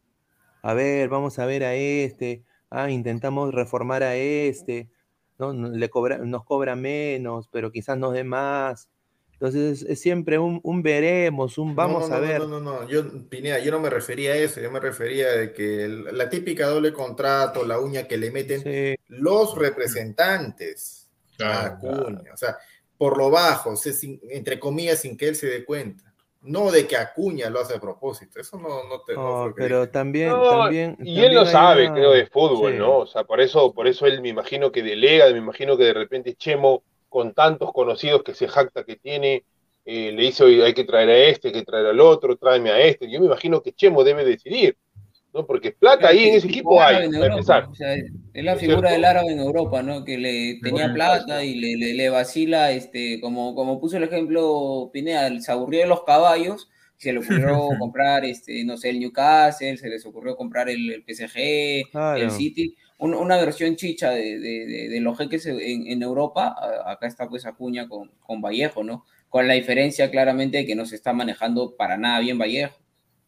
A 0.62 0.74
ver, 0.74 1.10
vamos 1.10 1.40
a 1.40 1.46
ver 1.46 1.64
a 1.64 1.76
este, 1.76 2.44
ah, 2.74 2.90
intentamos 2.90 3.54
reformar 3.54 4.04
a 4.04 4.16
este, 4.16 4.90
¿no? 5.38 5.54
Le 5.54 5.90
cobra, 5.90 6.18
nos 6.18 6.44
cobra 6.44 6.76
menos, 6.76 7.48
pero 7.52 7.72
quizás 7.72 7.98
nos 7.98 8.14
dé 8.14 8.24
más. 8.24 8.90
Entonces 9.34 9.82
es, 9.84 9.90
es 9.90 10.00
siempre 10.02 10.38
un, 10.40 10.62
un 10.64 10.82
veremos, 10.84 11.58
un 11.58 11.76
vamos 11.76 12.04
no, 12.04 12.10
no, 12.10 12.16
a 12.16 12.20
no, 12.20 12.28
ver. 12.28 12.40
No, 12.42 12.48
no, 12.48 12.60
no, 12.60 12.88
Yo, 12.88 13.04
Pineda, 13.30 13.60
yo 13.60 13.72
no 13.72 13.80
me 13.80 13.90
refería 13.90 14.32
a 14.32 14.38
eso, 14.38 14.62
yo 14.62 14.72
me 14.72 14.80
refería 14.80 15.30
de 15.32 15.52
que 15.54 15.84
el- 15.86 16.18
la 16.18 16.30
típica 16.30 16.68
doble 16.68 16.94
contrato, 16.94 17.66
la 17.66 17.80
uña 17.80 18.08
que 18.08 18.18
le 18.18 18.32
meten 18.32 18.62
Sí, 18.62 18.96
los 19.10 19.56
representantes 19.58 21.10
a 21.34 21.36
Claro, 21.36 21.76
Acuña, 21.76 22.34
o 22.34 22.38
sea, 22.38 22.58
por 22.98 23.18
lo 23.18 23.30
bajo, 23.30 23.72
o 23.72 23.76
sea, 23.76 23.92
sin- 23.92 24.20
entre 24.30 24.60
comillas, 24.60 25.00
sin 25.00 25.18
que 25.18 25.28
él 25.28 25.36
se 25.36 25.48
dé 25.48 25.66
cuenta. 25.66 26.13
No 26.44 26.72
de 26.72 26.86
que 26.88 26.98
Acuña 26.98 27.50
lo 27.50 27.62
hace 27.62 27.76
a 27.76 27.80
propósito, 27.80 28.40
eso 28.40 28.58
no, 28.58 28.84
no 28.88 29.02
te... 29.02 29.14
no 29.14 29.48
lo 29.48 29.56
pero 29.56 29.90
también, 29.90 30.30
No, 30.30 30.50
también, 30.50 30.98
y 31.02 31.20
él 31.22 31.22
también 31.22 31.38
hay 31.40 31.52
sabe, 31.52 31.86
una- 31.86 31.94
creo, 31.96 32.12
de 32.12 32.26
fútbol, 32.28 32.74
sí. 32.74 32.78
¿no? 32.80 32.98
O 33.00 33.08
sea, 33.08 33.24
por 33.24 33.40
eso, 33.42 33.74
por 33.74 33.88
eso 33.88 34.06
él 34.06 34.22
me 34.22 34.30
imagino 34.30 34.72
que 34.72 34.84
delega, 34.84 35.30
me 35.32 35.38
imagino 35.38 35.78
que 35.78 35.86
de 35.86 35.94
repente 35.94 36.36
Chemo, 36.36 36.84
con 37.10 37.34
tantos 37.34 37.72
conocidos 37.72 38.24
que 38.24 38.34
se 38.34 38.48
jacta 38.48 38.84
que 38.84 38.98
tiene, 38.98 39.46
eh, 39.86 40.12
le 40.12 40.22
dice, 40.24 40.44
oye, 40.44 40.64
hay 40.64 40.74
que 40.74 40.84
traer 40.84 41.10
a 41.10 41.18
este, 41.18 41.48
hay 41.50 41.54
que 41.54 41.64
traer 41.64 41.86
al 41.88 42.00
otro, 42.00 42.36
tráeme 42.38 42.72
a 42.72 42.80
este. 42.82 43.10
Yo 43.10 43.20
me 43.20 43.28
imagino 43.28 43.62
que 43.62 43.74
Chemo 43.74 44.04
debe 44.04 44.26
decidir, 44.26 44.78
¿no? 45.34 45.46
Porque 45.46 45.72
plata 45.72 46.10
ahí 46.10 46.26
en 46.30 46.36
ese 46.36 46.48
equipo 46.48 46.82
hay, 46.82 46.98
árabe 46.98 47.06
en 47.06 47.16
para 47.18 47.28
Europa, 47.28 47.30
empezar. 47.30 47.70
o 47.72 47.76
sea, 47.76 47.96
es 47.96 48.44
la 48.44 48.56
¿No 48.56 48.60
es 48.60 48.66
figura 48.66 48.92
cierto? 48.92 48.92
del 48.92 49.06
árabe 49.06 49.32
en 49.32 49.40
Europa, 49.40 49.84
¿no? 49.84 50.04
Que 50.04 50.18
le 50.18 50.60
tenía 50.64 50.92
plata 50.92 51.44
y 51.44 51.56
le, 51.56 51.76
le, 51.78 51.94
le 51.94 52.10
vacila, 52.10 52.72
este, 52.72 53.20
como, 53.22 53.54
como 53.56 53.80
puso 53.80 53.98
el 53.98 54.04
ejemplo 54.04 54.90
Pineda, 54.94 55.40
se 55.40 55.52
aburrió 55.52 55.82
de 55.82 55.88
los 55.88 56.04
caballos, 56.04 56.70
se 56.98 57.14
le 57.14 57.20
ocurrió 57.20 57.78
comprar, 57.78 58.26
este, 58.26 58.64
no 58.66 58.78
sé, 58.78 58.90
el 58.90 59.00
Newcastle, 59.00 59.78
se 59.78 59.90
les 59.90 60.06
ocurrió 60.06 60.36
comprar 60.36 60.70
el, 60.70 60.92
el 60.92 61.04
PSG, 61.04 61.90
Claro. 61.92 62.20
el 62.20 62.32
City, 62.32 62.76
un- 62.98 63.14
una 63.14 63.38
versión 63.38 63.76
chicha 63.76 64.12
de, 64.12 64.40
de, 64.40 64.66
de, 64.66 64.90
de 64.90 65.00
los 65.02 65.18
jeques 65.18 65.46
en, 65.46 65.88
en 65.88 66.02
Europa, 66.02 66.56
acá 66.86 67.08
está 67.08 67.28
pues 67.30 67.46
Acuña 67.46 67.88
con, 67.88 68.10
con 68.22 68.42
Vallejo, 68.42 68.84
¿no? 68.84 69.06
Con 69.30 69.48
la 69.48 69.54
diferencia 69.56 70.10
claramente 70.12 70.58
de 70.58 70.66
que 70.66 70.76
no 70.76 70.86
se 70.86 70.96
está 70.96 71.14
manejando 71.14 71.76
para 71.76 71.98
nada 71.98 72.20
bien 72.20 72.38
Vallejo, 72.40 72.78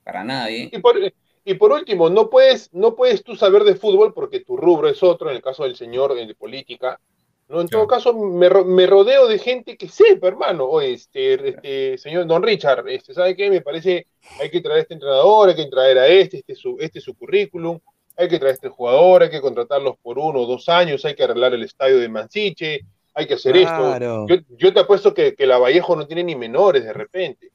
para 0.03 0.23
nada 0.23 0.47
bien. 0.47 0.71
Y 0.71 0.79
por, 0.79 0.95
y 1.45 1.53
por 1.53 1.71
último, 1.71 2.09
no 2.09 2.29
puedes, 2.29 2.73
no 2.73 2.95
puedes 2.95 3.23
tú 3.23 3.35
saber 3.35 3.63
de 3.63 3.75
fútbol 3.75 4.13
porque 4.13 4.39
tu 4.41 4.57
rubro 4.57 4.89
es 4.89 5.01
otro, 5.03 5.29
en 5.29 5.35
el 5.37 5.41
caso 5.41 5.63
del 5.63 5.75
señor 5.75 6.13
de 6.15 6.35
política. 6.35 6.99
¿no? 7.47 7.61
En 7.61 7.67
todo 7.67 7.85
Claro. 7.85 7.87
caso, 8.03 8.13
me, 8.15 8.49
ro- 8.49 8.65
me 8.65 8.87
rodeo 8.87 9.27
de 9.27 9.37
gente 9.37 9.77
que 9.77 9.87
sepa, 9.87 10.27
hermano. 10.27 10.65
O 10.65 10.81
este, 10.81 11.49
este 11.49 11.97
señor 11.99 12.25
Don 12.25 12.41
Richard, 12.41 12.87
este, 12.89 13.13
¿sabe 13.13 13.35
qué? 13.35 13.51
Me 13.51 13.61
parece, 13.61 14.07
hay 14.41 14.49
que 14.49 14.61
traer 14.61 14.79
a 14.79 14.81
este 14.81 14.95
entrenador, 14.95 15.49
hay 15.49 15.55
que 15.55 15.67
traer 15.67 15.99
a 15.99 16.07
este, 16.07 16.37
este 16.37 16.53
es 16.53 16.59
su, 16.59 16.75
este 16.79 16.97
es 16.97 17.05
su 17.05 17.13
currículum, 17.15 17.79
hay 18.17 18.27
que 18.27 18.39
traer 18.39 18.53
a 18.53 18.55
este 18.55 18.69
jugador, 18.69 19.21
hay 19.21 19.29
que 19.29 19.41
contratarlos 19.41 19.95
por 20.01 20.17
uno 20.17 20.39
o 20.39 20.45
dos 20.47 20.67
años, 20.69 21.05
hay 21.05 21.13
que 21.13 21.23
arreglar 21.23 21.53
el 21.53 21.61
estadio 21.61 21.99
de 21.99 22.09
Mansiche, 22.09 22.79
hay 23.13 23.27
que 23.27 23.35
hacer 23.35 23.53
Claro. 23.61 24.25
esto. 24.27 24.43
Yo, 24.49 24.55
yo 24.57 24.73
te 24.73 24.79
apuesto 24.79 25.13
que, 25.13 25.35
que 25.35 25.45
la 25.45 25.59
Vallejo 25.59 25.95
no 25.95 26.07
tiene 26.07 26.23
ni 26.23 26.35
menores 26.35 26.83
de 26.83 26.93
repente. 26.93 27.51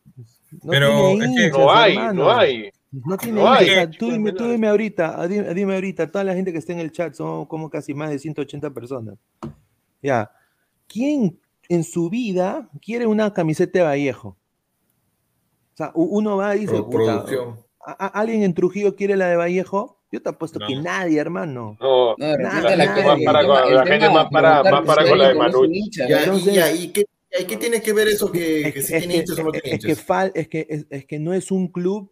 No 0.62 0.70
Pero 0.70 1.11
es 1.20 1.31
que 1.37 1.48
No 1.50 1.72
hay, 1.72 1.94
hermano. 1.96 2.24
no 2.24 2.31
hay. 2.31 2.70
No 2.92 3.16
tiene 3.16 3.40
No 3.40 3.57
tú, 3.98 4.11
dime, 4.11 4.33
tú 4.33 4.42
menores. 4.44 4.50
dime 4.53 4.68
ahorita, 4.68 5.14
ah, 5.22 5.29
dime, 5.29 5.55
dime 5.55 5.74
ahorita, 5.74 6.11
toda 6.11 6.24
la 6.24 6.35
gente 6.35 6.50
que 6.53 6.59
está 6.59 6.72
en 6.72 6.81
el 6.81 6.90
chat 6.90 7.14
son 7.14 7.46
como 7.46 7.70
casi 7.70 7.94
más 7.94 8.11
de 8.11 8.18
180 8.18 8.70
personas. 8.70 9.14
Ya, 10.03 10.31
¿quién 10.88 11.38
en 11.68 11.85
su 11.85 12.11
vida 12.11 12.68
quiere 12.85 13.07
una 13.07 13.33
camiseta 13.33 13.79
de 13.79 13.85
Vallejo? 13.85 14.29
O 15.72 15.76
sea, 15.76 15.92
uno 15.94 16.37
va 16.37 16.57
y 16.57 16.61
dice, 16.61 16.72
Pro- 16.72 16.90
puta, 16.90 17.24
producción. 17.24 17.57
¿a- 17.87 18.07
a- 18.07 18.20
¿alguien 18.20 18.42
en 18.42 18.55
Trujillo 18.55 18.96
quiere 18.96 19.16
la 19.16 19.29
de 19.29 19.37
Vallejo? 19.37 19.98
Yo 20.12 20.20
te 20.20 20.29
apuesto 20.29 20.59
No. 20.59 20.66
que 20.66 20.74
nadie, 20.74 21.20
hermano. 21.20 21.76
No, 21.81 22.16
No, 22.18 22.37
Nada, 22.37 22.76
la, 22.76 22.87
gente- 22.94 23.05
Más 23.05 23.20
para 23.24 23.46
con- 23.46 23.68
el 23.68 23.74
la 23.76 23.85
tema 23.85 23.94
gente 24.00 24.09
más 24.14 24.26
para- 24.33 24.62
preguntar 24.62 24.72
más 24.72 24.81
que 24.81 24.87
para 24.87 25.03
si 25.05 25.09
con 25.11 25.18
la 25.18 25.29
de. 25.29 26.24
Entonces- 26.24 26.81
y, 26.81 26.85
¿y 26.85 27.46
qué, 27.46 27.57
tiene 27.57 27.81
que 27.81 27.92
ver 27.92 28.09
eso 28.09 28.33
que, 28.33 28.59
Es 28.62 28.64
que 28.66 28.72
que, 28.72 28.83
si 28.83 28.94
es 28.94 28.98
tiene 29.03 29.14
que- 29.14 29.20
hinchas 29.20 29.38
o 29.38 29.42
no 29.44 29.53
tiene 29.53 29.76
es 29.76 29.85
que 29.85 29.94
fal- 29.96 30.33
es 30.35 30.48
que- 30.48 30.66
es- 30.68 30.87
es 30.90 31.05
que 31.07 31.18
no 31.20 31.33
es 31.33 31.53
un 31.53 31.68
club 31.68 32.11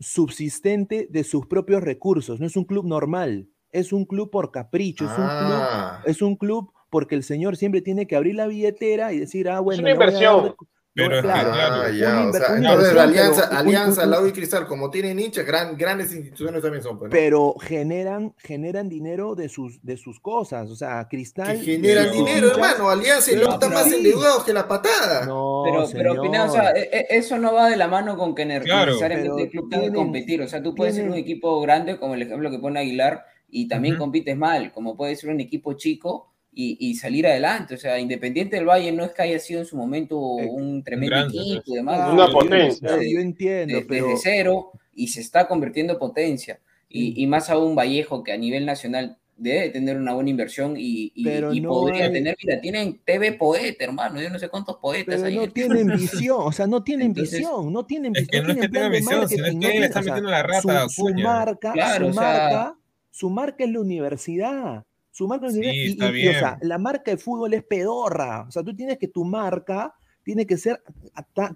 subsistente 0.00 1.06
de 1.10 1.24
sus 1.24 1.46
propios 1.46 1.82
recursos, 1.82 2.40
no 2.40 2.46
es 2.46 2.56
un 2.56 2.64
club 2.64 2.86
normal, 2.86 3.48
es 3.70 3.92
un 3.92 4.04
club 4.06 4.30
por 4.30 4.50
capricho, 4.50 5.04
es 5.04 5.10
un 5.10 5.16
club 5.16 5.60
Ah. 5.62 6.02
es 6.06 6.22
un 6.22 6.36
club 6.36 6.72
porque 6.90 7.14
el 7.14 7.22
señor 7.22 7.56
siempre 7.56 7.82
tiene 7.82 8.06
que 8.06 8.16
abrir 8.16 8.34
la 8.34 8.48
billetera 8.48 9.12
y 9.12 9.20
decir, 9.20 9.48
ah, 9.48 9.60
bueno, 9.60 9.82
una 9.82 9.90
le 9.90 9.94
voy 9.94 10.02
a 10.02 10.06
dar 10.06 10.14
inversión. 10.14 10.54
Pero 10.92 11.16
que, 11.16 11.22
claro, 11.22 11.50
Ah, 11.54 11.88
ya, 11.90 12.26
o 12.28 12.32
sea, 12.32 12.56
entonces 12.56 12.96
Alianza, 12.98 13.46
pero 13.48 13.58
Alianza, 13.60 14.04
un- 14.04 14.10
la 14.10 14.20
U 14.20 14.26
y 14.26 14.32
Cristal, 14.32 14.66
como 14.66 14.90
tienen 14.90 15.20
hinchas, 15.20 15.46
gran, 15.46 15.76
grandes 15.76 16.12
instituciones 16.12 16.60
también 16.62 16.82
son, 16.82 16.98
pues, 16.98 17.10
¿no? 17.10 17.12
pero 17.12 17.54
generan, 17.60 18.34
generan 18.38 18.88
dinero 18.88 19.36
de 19.36 19.48
sus, 19.48 19.80
de 19.84 19.96
sus 19.96 20.18
cosas, 20.18 20.68
o 20.68 20.74
sea, 20.74 21.06
que 21.08 21.16
Cristal... 21.16 21.60
generan 21.60 22.06
pero- 22.10 22.16
dinero, 22.16 22.46
hinchas- 22.48 22.54
hermano. 22.56 22.90
Alianza 22.90 23.30
y 23.30 23.34
pero- 23.34 23.46
no 23.46 23.54
están 23.54 23.72
más 23.72 23.84
sí. 23.84 23.94
endeudados 23.94 24.42
que 24.44 24.52
la 24.52 24.66
patada. 24.66 25.26
No, 25.26 25.62
Pero, 25.64 25.76
pero 25.92 26.10
señor. 26.12 26.22
Pineda, 26.22 26.44
o 26.46 26.52
sea, 26.52 26.70
e- 26.72 26.90
e- 26.92 27.06
eso 27.10 27.38
no 27.38 27.54
va 27.54 27.70
de 27.70 27.76
la 27.76 27.86
mano 27.86 28.16
con 28.18 28.34
que 28.34 28.44
Claro. 28.60 28.86
necesariamente 28.86 29.28
Pero 29.30 29.44
el 29.44 29.50
club 29.50 29.70
tenga 29.70 29.84
que 29.86 29.92
competir. 29.94 30.42
O 30.42 30.48
sea, 30.48 30.60
tú 30.62 30.74
puedes 30.74 30.96
ser 30.96 31.06
un 31.08 31.14
equipo 31.14 31.60
grande, 31.60 31.98
como 32.00 32.14
el 32.14 32.22
ejemplo 32.22 32.50
que 32.50 32.58
pone 32.58 32.80
Aguilar, 32.80 33.24
y 33.48 33.68
también 33.68 33.96
compites 33.96 34.36
mal, 34.36 34.72
como 34.72 34.96
puede 34.96 35.14
ser 35.16 35.30
un 35.30 35.40
equipo 35.40 35.74
chico 35.74 36.32
y, 36.52 36.76
y 36.80 36.94
salir 36.96 37.26
adelante. 37.26 37.74
O 37.74 37.78
sea, 37.78 37.98
Independiente 37.98 38.56
del 38.56 38.66
Valle 38.68 38.90
no 38.92 39.04
es 39.04 39.12
que 39.12 39.22
haya 39.22 39.38
sido 39.38 39.60
en 39.60 39.66
su 39.66 39.76
momento 39.76 40.38
Eh, 40.40 40.46
un 40.50 40.82
tremendo 40.82 41.16
grande, 41.16 41.38
equipo 41.38 41.62
y 41.66 41.74
demás. 41.76 42.12
Una 42.12 42.26
yo- 42.26 42.32
potencia. 42.32 42.88
Yo, 42.96 43.02
yo 43.02 43.20
entiendo, 43.20 43.74
de- 43.78 43.84
pero... 43.86 44.06
desde 44.08 44.20
cero 44.22 44.72
y 44.94 45.08
se 45.08 45.20
está 45.20 45.46
convirtiendo 45.48 45.92
en 45.94 45.98
potencia. 45.98 46.60
Y, 46.88 47.22
y 47.22 47.26
más 47.28 47.50
aún 47.50 47.76
Vallejo, 47.76 48.24
que 48.24 48.32
a 48.32 48.36
nivel 48.36 48.66
nacional 48.66 49.16
debe 49.36 49.70
tener 49.70 49.96
una 49.96 50.12
buena 50.12 50.28
inversión 50.28 50.74
y, 50.76 51.12
y- 51.14 51.24
Pero 51.24 51.54
y 51.54 51.60
no 51.60 51.70
podría 51.70 52.06
hay- 52.06 52.12
tener, 52.12 52.36
mira, 52.44 52.60
tienen 52.60 53.00
TV 53.04 53.32
Poeta, 53.32 53.84
hermano, 53.84 54.20
yo 54.20 54.28
no 54.28 54.38
sé 54.38 54.48
cuántos 54.48 54.76
poetas 54.78 55.14
Pero 55.14 55.26
hay. 55.28 55.36
no 55.36 55.48
tienen 55.50 55.86
visión, 55.96 56.36
o 56.40 56.52
sea, 56.52 56.66
no 56.66 56.82
tienen 56.82 57.06
Entonces, 57.08 57.38
visión, 57.38 57.72
no 57.72 57.86
tienen 57.86 58.12
es 58.16 58.26
visión. 58.26 58.42
que 58.46 58.46
no 58.48 58.52
es 58.60 58.60
que 58.66 58.68
tenga 58.68 58.88
visión, 58.90 59.28
sino 59.28 59.46
es 59.46 59.54
que 59.56 59.76
él 59.78 59.84
está 59.84 60.02
metiendo 60.02 60.28
la 60.30 60.42
rata 60.42 60.88
su, 60.90 61.06
su 61.08 61.14
marca, 61.14 61.72
Claro, 61.72 62.06
su 62.06 62.10
o 62.10 62.14
sea, 62.14 62.22
marca, 62.22 62.74
Su 63.12 63.30
marca 63.30 63.64
es 63.64 63.70
la 63.70 63.80
universidad. 63.80 64.84
Su 65.20 65.28
marca 65.28 65.48
es 65.48 65.52
la 65.54 65.60
Sí, 65.60 65.68
universidad. 65.68 65.84
y- 65.86 66.08
está 66.08 66.18
y- 66.18 66.22
y, 66.24 66.28
o 66.28 66.32
sea, 66.32 66.54
bien. 66.56 66.68
la 66.70 66.78
marca 66.78 67.10
de 67.10 67.16
fútbol 67.18 67.52
es 67.52 67.62
pedorra. 67.62 68.46
O 68.48 68.50
sea, 68.50 68.62
tú 68.62 68.74
tienes 68.74 68.96
que 68.96 69.06
tu 69.08 69.22
marca 69.22 69.94
tiene 70.22 70.46
que 70.46 70.56
ser 70.56 70.82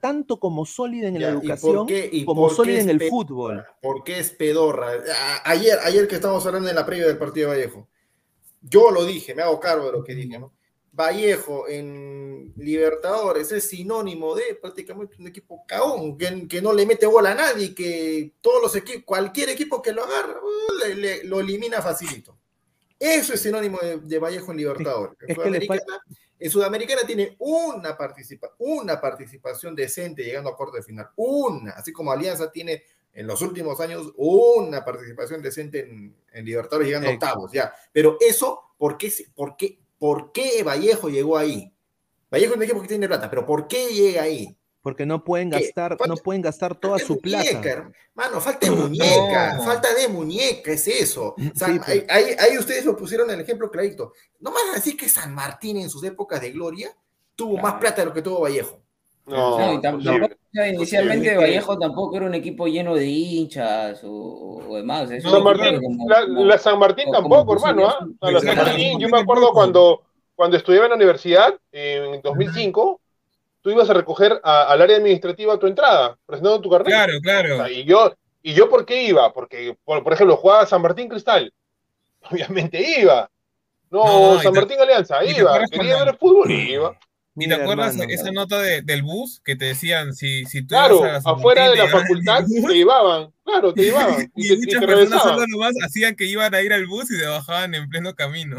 tanto 0.02 0.38
como 0.38 0.66
sólida 0.66 1.08
en 1.08 1.14
Ya, 1.14 1.20
la 1.20 1.28
¿y 1.30 1.32
por 1.36 1.42
educación 1.44 1.86
qué- 1.86 2.08
y 2.12 2.24
como 2.26 2.50
sólida 2.50 2.80
en 2.80 2.90
el 2.90 2.98
pedorra? 2.98 3.10
fútbol. 3.10 3.64
¿Por 3.80 4.04
qué 4.04 4.18
es 4.18 4.30
pedorra? 4.32 4.88
A- 4.90 5.50
Ayer, 5.50 5.78
ayer 5.82 6.06
que 6.06 6.16
estábamos 6.16 6.44
hablando 6.44 6.68
en 6.68 6.74
la 6.74 6.84
previa 6.84 7.06
del 7.06 7.16
partido 7.16 7.50
de 7.50 7.56
Vallejo, 7.56 7.88
yo 8.60 8.90
lo 8.90 9.06
dije, 9.06 9.34
me 9.34 9.40
hago 9.42 9.58
cargo 9.60 9.86
de 9.86 9.92
lo 9.92 10.04
que 10.04 10.14
dije, 10.14 10.38
¿no? 10.38 10.52
Vallejo 10.92 11.66
en 11.68 12.52
Libertadores 12.56 13.50
es 13.52 13.68
sinónimo 13.68 14.34
de 14.34 14.54
prácticamente 14.60 15.16
un 15.18 15.26
equipo 15.26 15.64
caón, 15.66 16.16
que, 16.18 16.46
que 16.48 16.60
no 16.62 16.72
le 16.74 16.84
mete 16.86 17.06
bola 17.06 17.32
a 17.32 17.34
nadie, 17.34 17.74
que 17.74 18.34
todos 18.42 18.62
los 18.62 18.76
equipos, 18.76 19.04
cualquier 19.04 19.48
equipo 19.48 19.80
que 19.82 19.92
lo 19.92 20.04
agarra, 20.04 20.38
uh, 20.40 20.78
le- 20.86 20.94
le- 20.94 21.24
lo 21.24 21.40
elimina 21.40 21.80
facilito. 21.82 22.38
Eso 23.05 23.34
es 23.34 23.40
sinónimo 23.42 23.78
de, 23.82 23.98
de 23.98 24.18
Vallejo 24.18 24.50
en 24.52 24.57
Libertadores. 24.57 25.18
Sudamericana, 25.34 25.82
en 26.38 26.50
Sudamericana 26.50 27.02
tiene 27.07 27.36
una, 27.38 27.98
participa 27.98 28.55
una 28.59 28.98
participación 28.98 29.74
decente 29.74 30.24
llegando 30.24 30.48
a 30.48 30.57
corte 30.57 30.82
final. 30.82 31.11
Una, 31.16 31.72
así 31.72 31.92
como 31.92 32.12
Alianza 32.12 32.50
tiene 32.50 32.82
en 33.12 33.26
los 33.26 33.42
últimos 33.42 33.78
años 33.80 34.11
una 34.16 34.82
participación 34.84 35.42
decente 35.42 35.80
en, 35.80 36.16
en 36.32 36.44
Libertadores 36.46 36.88
llegando 36.88 37.11
a 37.11 37.12
octavos, 37.12 37.52
ya. 37.52 37.74
Pero 37.92 38.16
eso, 38.20 38.74
¿por 38.78 38.96
qué, 38.96 39.12
por, 39.34 39.57
qué, 39.59 39.78
¿por 39.98 40.32
qué 40.32 40.62
Vallejo 40.62 41.11
llegó 41.11 41.36
ahí? 41.36 41.70
Vallejo 42.30 42.52
es 42.52 42.57
un 42.57 42.62
equipo 42.62 42.80
que 42.80 42.88
tiene 42.88 43.07
plata, 43.07 43.28
pero 43.28 43.44
¿por 43.44 43.68
qué 43.68 43.88
llega 43.88 44.22
ahí? 44.22 44.57
Porque 44.85 45.07
no 45.07 45.24
pueden 45.24 45.49
gastar, 45.51 45.93
no 45.93 45.97
Falta- 45.99 46.22
pueden 46.22 46.43
gastar 46.43 46.74
toda 46.76 46.99
Falta 46.99 47.07
su 47.07 47.14
de 47.14 47.20
plata. 47.20 47.45
muñeca, 47.53 47.93
Mano, 48.14 48.41
falta 48.41 48.66
de 48.70 48.72
muñeca, 48.76 49.55
No. 49.55 49.62
falta 49.64 49.95
de 49.95 50.07
muñeca, 50.09 50.70
es 50.72 50.87
eso. 50.87 51.35
Sí, 51.39 51.51
San- 51.57 51.78
pues. 51.78 52.05
ahí, 52.09 52.24
ahí- 52.39 52.59
ustedes 52.59 52.85
lo 52.85 52.95
pusieron 52.95 53.28
el 53.30 53.41
ejemplo 53.41 53.70
clarito. 53.70 54.12
No 54.41 54.51
a 54.51 54.74
decir 54.74 54.97
que 54.97 55.09
San 55.09 55.35
Martín 55.35 55.78
en 55.78 55.89
sus 55.91 56.05
épocas 56.05 56.41
de 56.41 56.53
gloria 56.53 56.95
tuvo 57.35 57.55
más 57.55 57.62
Claro. 57.62 57.80
plata 57.80 58.03
de 58.03 58.07
lo 58.07 58.12
que 58.14 58.22
tuvo 58.22 58.43
Vallejo. 58.43 58.78
No, 59.26 59.59
No, 59.59 59.72
y 59.72 59.80
tampoco, 59.80 60.26
o 60.26 60.28
sea, 60.53 60.68
inicialmente 60.68 61.28
Imposible. 61.28 61.37
Vallejo 61.47 61.78
tampoco 61.78 62.16
era 62.18 62.26
un 62.26 62.35
equipo 62.35 62.66
lleno 62.66 62.95
de 62.95 63.07
hinchas 63.07 64.01
o, 64.05 64.61
o 64.68 64.76
demás. 64.76 65.11
es 65.11 65.24
un 65.24 65.30
San 65.30 65.43
Martín, 65.43 65.80
como- 65.82 66.09
la, 66.11 66.20
como- 66.26 66.45
la 66.45 66.59
San 66.59 66.78
Martín 66.78 67.11
tampoco, 67.11 67.55
hermano. 67.55 67.89
¿ah? 67.89 68.07
A 68.20 68.30
la 68.30 68.41
San. 68.41 68.55
Martín, 68.55 68.99
yo 69.01 69.09
me 69.09 69.18
acuerdo 69.18 69.51
cuando, 69.55 70.03
cuando 70.35 70.59
estudiaba 70.59 70.85
en 70.85 70.91
la 70.91 70.97
universidad, 70.97 71.59
en 71.72 72.20
2005, 72.20 73.01
tú 73.64 73.70
ibas 73.70 73.88
a 73.88 73.94
recoger 73.94 74.38
a- 74.44 74.64
al 74.64 74.82
área 74.82 74.98
administrativa 74.98 75.58
tu 75.58 75.66
entrada, 75.66 76.18
presentando 76.26 76.60
tu 76.60 76.68
carnet. 76.68 76.92
Claro, 76.92 77.16
O 77.16 77.20
claro. 77.22 77.56
sea, 77.56 77.70
y 77.70 77.84
yo, 77.84 78.14
¿Y 78.46 78.52
yo 78.52 78.68
por 78.68 78.84
qué 78.84 79.04
iba? 79.04 79.32
Porque, 79.32 79.74
por, 79.84 80.04
por 80.04 80.12
ejemplo, 80.12 80.36
jugaba 80.36 80.66
San 80.66 80.82
Martín 80.82 81.08
Cristal. 81.08 81.50
Obviamente 82.30 83.00
iba. 83.00 83.30
No, 83.90 84.38
San 84.42 84.52
te- 84.52 84.60
Martín 84.60 84.78
Alianza, 84.80 85.20
te 85.20 85.30
iba. 85.38 85.64
Quería 85.70 86.04
ver 86.04 86.14
fútbol, 86.18 86.50
iba. 86.50 86.90
¿Y 86.90 86.92
te 86.92 87.00
Mira, 87.46 87.56
acuerdas 87.56 87.94
hermano, 87.94 88.12
esa 88.12 88.30
nota 88.32 88.60
de- 88.60 88.82
del 88.82 89.02
bus 89.02 89.40
que 89.42 89.56
te 89.56 89.64
decían 89.64 90.12
si, 90.12 90.44
si 90.44 90.60
tú 90.60 90.74
Claro, 90.74 90.98
ibas 90.98 91.10
a 91.10 91.20
San 91.22 91.34
afuera 91.36 91.62
Martín, 91.62 91.78
de 91.78 91.86
la 91.86 91.90
te 91.90 91.98
facultad 92.02 92.38
el 92.40 92.66
te 92.66 92.74
llevaban. 92.74 93.32
Claro, 93.44 93.72
te 93.72 93.82
llevaban. 93.84 94.30
Y, 94.36 94.44
Y 94.44 94.48
te, 94.48 94.54
y 94.54 94.58
muchas 94.58 94.80
te 94.80 94.86
personas 94.88 95.22
solo 95.22 95.46
nomás 95.48 95.72
hacían 95.82 96.14
que 96.14 96.26
iban 96.26 96.54
a 96.54 96.60
ir 96.60 96.72
al 96.74 96.86
bus 96.86 97.10
y 97.10 97.16
se 97.16 97.26
bajaban 97.26 97.74
en 97.74 97.88
pleno 97.88 98.14
camino. 98.14 98.58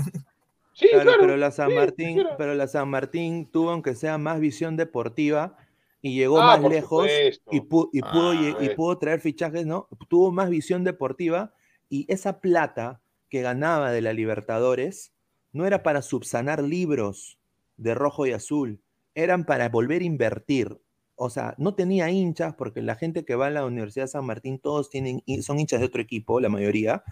Sí, 0.78 0.88
Claro, 0.90 1.04
claro. 1.06 1.22
pero 1.22 1.38
la 1.38 1.52
San 1.52 1.70
sí, 1.70 1.76
Martín, 1.76 2.24
pero 2.38 2.54
la 2.54 2.68
San 2.68 2.90
Martín 2.90 3.50
tuvo 3.50 3.72
aunque 3.72 3.96
sea 3.96 4.18
más 4.18 4.40
visión 4.42 4.76
deportiva 4.76 5.58
y 6.02 6.16
llegó 6.16 6.40
Ah, 6.42 6.58
más 6.58 6.62
lejos 6.70 7.04
supuesto. 7.04 7.50
y, 7.52 7.60
pu- 7.62 7.90
y 7.94 8.02
pudo, 8.02 8.32
Ah, 8.32 8.64
y 8.64 8.70
pudo 8.76 8.98
traer 8.98 9.22
fichajes, 9.22 9.66
¿no? 9.66 9.88
Tuvo 10.10 10.32
más 10.32 10.50
visión 10.50 10.84
deportiva 10.84 11.54
y 11.90 12.06
esa 12.12 12.42
plata 12.42 13.02
que 13.30 13.42
ganaba 13.42 13.92
de 13.92 14.02
la 14.02 14.14
Libertadores 14.14 15.14
no 15.54 15.66
era 15.66 15.82
para 15.82 16.02
subsanar 16.02 16.62
libros 16.62 17.40
de 17.78 17.94
rojo 17.96 18.26
y 18.26 18.34
azul, 18.34 18.82
eran 19.16 19.46
para 19.46 19.70
volver 19.70 20.02
a 20.02 20.06
invertir. 20.06 20.78
O 21.16 21.30
sea, 21.30 21.56
no 21.58 21.76
tenía 21.76 22.10
hinchas 22.12 22.54
porque 22.56 22.82
la 22.82 22.96
gente 22.96 23.24
que 23.24 23.36
va 23.36 23.48
a 23.48 23.50
la 23.50 23.66
Universidad 23.66 24.04
de 24.06 24.10
San 24.10 24.26
Martín 24.26 24.60
todos 24.60 24.90
tienen 24.90 25.24
son 25.42 25.60
hinchas 25.60 25.80
de 25.80 25.86
otro 25.86 26.02
equipo, 26.02 26.42
la 26.42 26.50
mayoría, 26.50 27.04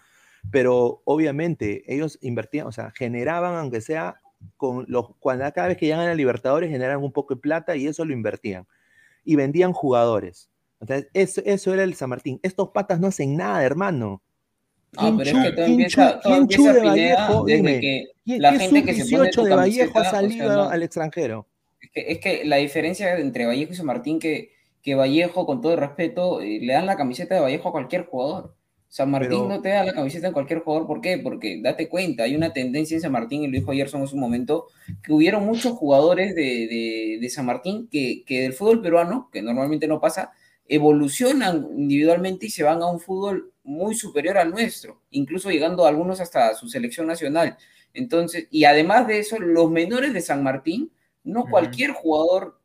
pero 0.51 1.01
obviamente 1.05 1.83
ellos 1.87 2.17
invertían, 2.21 2.67
o 2.67 2.71
sea, 2.71 2.91
generaban 2.95 3.55
aunque 3.55 3.81
sea 3.81 4.19
con 4.57 4.85
los 4.89 5.15
cuando 5.19 5.49
cada 5.53 5.69
vez 5.69 5.77
que 5.77 5.85
llegan 5.85 6.01
a 6.07 6.13
Libertadores 6.13 6.69
generaban 6.69 7.03
un 7.03 7.13
poco 7.13 7.35
de 7.35 7.41
plata 7.41 7.75
y 7.75 7.87
eso 7.87 8.03
lo 8.05 8.13
invertían 8.13 8.67
y 9.23 9.35
vendían 9.35 9.71
jugadores. 9.73 10.49
Entonces, 10.81 11.09
eso, 11.13 11.41
eso 11.45 11.73
era 11.73 11.83
el 11.83 11.93
San 11.93 12.09
Martín. 12.09 12.39
Estos 12.43 12.69
patas 12.71 12.99
no 12.99 13.07
hacen 13.07 13.37
nada, 13.37 13.63
hermano. 13.63 14.21
Ah, 14.97 15.13
pero 15.17 15.29
es 15.39 15.45
que 15.45 15.51
todo 15.53 15.65
empieza, 15.65 16.13
chu- 16.15 16.19
todo 16.21 16.21
quién 16.21 16.41
empieza 16.41 16.61
chu 16.61 16.67
de 16.67 16.81
Pineda 16.81 17.15
Vallejo? 17.27 17.45
desde 17.45 17.57
Dime, 17.57 17.79
que 17.79 18.05
¿Quién- 18.25 18.41
la 18.41 18.53
gente 18.53 18.83
que 18.83 18.93
se 18.93 19.15
pone 19.15 19.31
sub-18 19.31 19.35
tu 19.35 19.43
de 19.45 19.55
Vallejo 19.55 19.99
ha 19.99 20.03
camiseta, 20.03 20.09
o 20.09 20.11
sea, 20.11 20.11
salido 20.21 20.55
no. 20.55 20.69
al 20.69 20.83
extranjero? 20.83 21.47
Es 21.81 21.89
que, 21.91 22.11
es 22.11 22.19
que 22.19 22.45
la 22.45 22.57
diferencia 22.57 23.17
entre 23.17 23.45
Vallejo 23.45 23.71
y 23.71 23.75
San 23.75 23.85
Martín 23.85 24.19
que, 24.19 24.51
que 24.81 24.95
Vallejo, 24.95 25.45
con 25.45 25.61
todo 25.61 25.71
el 25.73 25.79
respeto, 25.79 26.41
eh, 26.41 26.59
le 26.61 26.73
dan 26.73 26.85
la 26.85 26.97
camiseta 26.97 27.33
de 27.33 27.41
Vallejo 27.41 27.69
a 27.69 27.71
cualquier 27.71 28.05
jugador. 28.05 28.53
San 28.95 29.09
Martín 29.09 29.29
Pero- 29.31 29.49
no 29.49 29.59
te 29.59 29.69
da 29.69 29.83
la 29.83 29.93
camiseta 29.93 30.27
a 30.27 30.31
cualquier 30.33 30.59
jugador. 30.59 30.85
¿Por 30.85 31.01
qué? 31.01 31.17
Porque 31.17 31.59
date 31.63 31.89
cuenta, 31.89 32.25
hay 32.25 32.35
una 32.35 32.53
tendencia 32.53 32.93
en 32.93 33.01
San 33.01 33.11
Martín, 33.11 33.41
y 33.41 33.47
lo 33.47 33.53
dijo 33.57 33.71
Gerson 33.71 34.01
en 34.01 34.07
su 34.07 34.17
momento, 34.17 34.67
que 35.01 35.11
hubieron 35.11 35.43
muchos 35.47 35.71
jugadores 35.73 36.35
de, 36.35 36.41
de- 36.43 37.17
de 37.19 37.29
San 37.29 37.47
Martín 37.47 37.87
que, 37.91 38.23
que 38.23 38.41
del 38.41 38.53
fútbol 38.53 38.83
peruano, 38.83 39.29
que 39.33 39.41
normalmente 39.41 39.87
no 39.87 39.99
pasa, 39.99 40.31
evolucionan 40.67 41.67
individualmente 41.75 42.45
y 42.45 42.49
se 42.51 42.61
van 42.61 42.83
a 42.83 42.87
un 42.91 42.99
fútbol 42.99 43.51
muy 43.63 43.95
superior 43.95 44.37
al 44.37 44.51
nuestro, 44.51 45.01
incluso 45.09 45.49
llegando 45.49 45.87
algunos 45.87 46.19
hasta 46.21 46.53
su 46.53 46.67
selección 46.69 47.07
nacional. 47.07 47.57
Entonces, 47.95 48.47
y 48.51 48.65
además 48.65 49.07
de 49.07 49.17
eso, 49.17 49.39
los 49.39 49.71
menores 49.71 50.13
de 50.13 50.21
San 50.21 50.43
Martín, 50.43 50.91
no 51.23 51.45
cualquier 51.49 51.91
jugador 51.93 52.59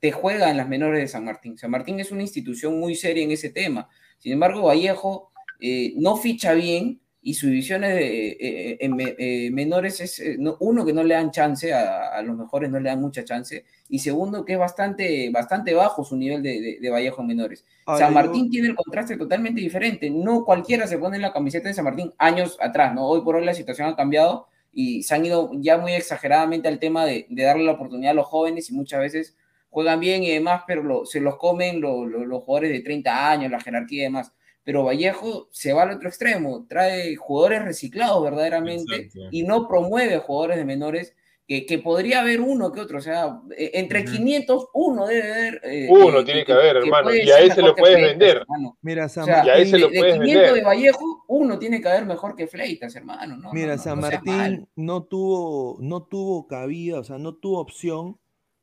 te 0.00 0.12
juega 0.12 0.50
en 0.50 0.56
las 0.56 0.68
menores 0.68 1.00
de 1.00 1.08
San 1.08 1.24
Martín. 1.26 1.58
San 1.58 1.70
Martín 1.70 2.00
es 2.00 2.10
una 2.10 2.22
institución 2.22 2.78
muy 2.80 2.94
seria 2.94 3.22
en 3.24 3.32
ese 3.32 3.50
tema. 3.50 3.88
Sin 4.18 4.32
embargo, 4.32 4.62
Vallejo 4.62 5.30
eh, 5.60 5.92
no 5.96 6.16
ficha 6.16 6.52
bien 6.54 7.00
y 7.26 7.32
sus 7.32 7.48
divisiones 7.48 7.94
de, 7.94 8.28
eh, 8.28 8.36
eh, 8.38 8.76
en 8.80 8.96
me- 8.96 9.16
menores 9.50 9.98
es, 10.02 10.22
no- 10.38 10.58
uno, 10.60 10.84
que 10.84 10.92
no 10.92 11.02
le 11.02 11.14
dan 11.14 11.30
chance, 11.30 11.72
a, 11.72 12.08
a 12.16 12.20
los 12.22 12.36
mejores 12.36 12.70
no 12.70 12.78
le 12.78 12.90
dan 12.90 13.00
mucha 13.00 13.24
chance, 13.24 13.64
y 13.88 13.98
segundo, 14.00 14.44
que 14.44 14.52
es 14.54 14.58
bastante, 14.58 15.30
bastante 15.30 15.72
bajo 15.72 16.04
su 16.04 16.16
nivel 16.18 16.42
de, 16.42 16.60
de- 16.60 16.78
de 16.80 16.90
Vallejo 16.90 17.22
en 17.22 17.28
menores. 17.28 17.64
Ahora, 17.86 18.00
San 18.06 18.08
yo- 18.10 18.14
Martín 18.14 18.50
tiene 18.50 18.68
el 18.68 18.74
contraste 18.74 19.16
totalmente 19.16 19.60
diferente. 19.62 20.10
No 20.10 20.44
cualquiera 20.44 20.86
se 20.86 20.98
pone 20.98 21.16
en 21.16 21.22
la 21.22 21.32
camiseta 21.32 21.68
de 21.68 21.74
San 21.74 21.84
Martín 21.86 22.12
años 22.18 22.58
atrás, 22.60 22.94
¿no? 22.94 23.06
Hoy 23.08 23.22
por 23.22 23.36
hoy 23.36 23.44
la 23.46 23.54
situación 23.54 23.88
ha 23.88 23.96
cambiado 23.96 24.46
y 24.70 25.02
se 25.04 25.14
han 25.14 25.24
ido 25.24 25.50
ya 25.54 25.78
muy 25.78 25.92
exageradamente 25.94 26.68
al 26.68 26.78
tema 26.78 27.06
de, 27.06 27.26
de 27.30 27.42
darle 27.42 27.64
la 27.64 27.72
oportunidad 27.72 28.10
a 28.10 28.14
los 28.14 28.26
jóvenes 28.26 28.68
y 28.68 28.74
muchas 28.74 29.00
veces 29.00 29.34
juegan 29.70 29.98
bien 29.98 30.24
y 30.24 30.30
demás, 30.30 30.62
pero 30.66 30.82
lo- 30.82 31.06
se 31.06 31.20
los 31.20 31.38
comen 31.38 31.80
lo- 31.80 32.04
lo- 32.04 32.26
los 32.26 32.42
jugadores 32.42 32.70
de 32.70 32.80
30 32.80 33.30
años, 33.30 33.50
la 33.50 33.60
jerarquía 33.60 34.00
y 34.00 34.04
demás. 34.04 34.34
Pero 34.64 34.82
Vallejo 34.84 35.48
se 35.52 35.72
va 35.74 35.82
al 35.82 35.90
otro 35.92 36.08
extremo, 36.08 36.64
trae 36.68 37.14
jugadores 37.16 37.62
reciclados 37.64 38.22
verdaderamente 38.24 38.96
Exacto. 38.96 39.28
y 39.30 39.42
no 39.42 39.68
promueve 39.68 40.18
jugadores 40.18 40.56
de 40.56 40.64
menores 40.64 41.14
que, 41.46 41.66
que 41.66 41.78
podría 41.78 42.20
haber 42.22 42.40
uno 42.40 42.72
que 42.72 42.80
otro, 42.80 42.96
o 42.96 43.02
sea, 43.02 43.42
eh, 43.58 43.72
entre 43.74 44.04
Ujú. 44.04 44.12
500, 44.12 44.66
uno 44.72 45.06
debe 45.06 45.30
haber. 45.30 45.60
eh, 45.64 45.88
Uno 45.90 46.20
eh, 46.20 46.24
tiene 46.24 46.42
que 46.46 46.52
haber, 46.54 46.76
hermano, 46.78 47.04
puede 47.08 47.22
y 47.26 47.30
a 47.30 47.38
ese 47.40 47.60
lo 47.60 47.74
que 47.74 47.80
puedes 47.82 47.96
Fleitas, 47.98 48.18
vender. 48.18 48.36
hermano. 48.38 48.78
Mira, 48.80 49.04
O 49.04 49.08
San 49.10 49.24
sea, 49.26 49.44
Y 49.44 49.48
a 49.50 49.56
ese 49.58 49.72
Martín, 49.72 49.80
lo 49.82 49.88
de, 49.88 49.92
de 49.92 49.98
puedes 50.00 50.14
500 50.14 50.34
vender. 50.42 50.54
de 50.54 50.62
Vallejo, 50.62 51.24
uno 51.28 51.58
tiene 51.58 51.82
que 51.82 51.88
haber 51.90 52.06
mejor 52.06 52.34
que 52.34 52.46
Fleitas, 52.46 52.96
hermano. 52.96 53.36
No, 53.36 53.52
Mira, 53.52 53.66
no, 53.72 53.76
no, 53.76 53.82
San 53.82 54.00
Martín 54.00 54.66
no 54.74 55.02
tuvo, 55.02 55.76
no 55.82 56.02
tuvo 56.04 56.46
cabida, 56.46 57.00
o 57.00 57.04
sea, 57.04 57.18
no 57.18 57.34
tuvo 57.34 57.60
opción 57.60 58.18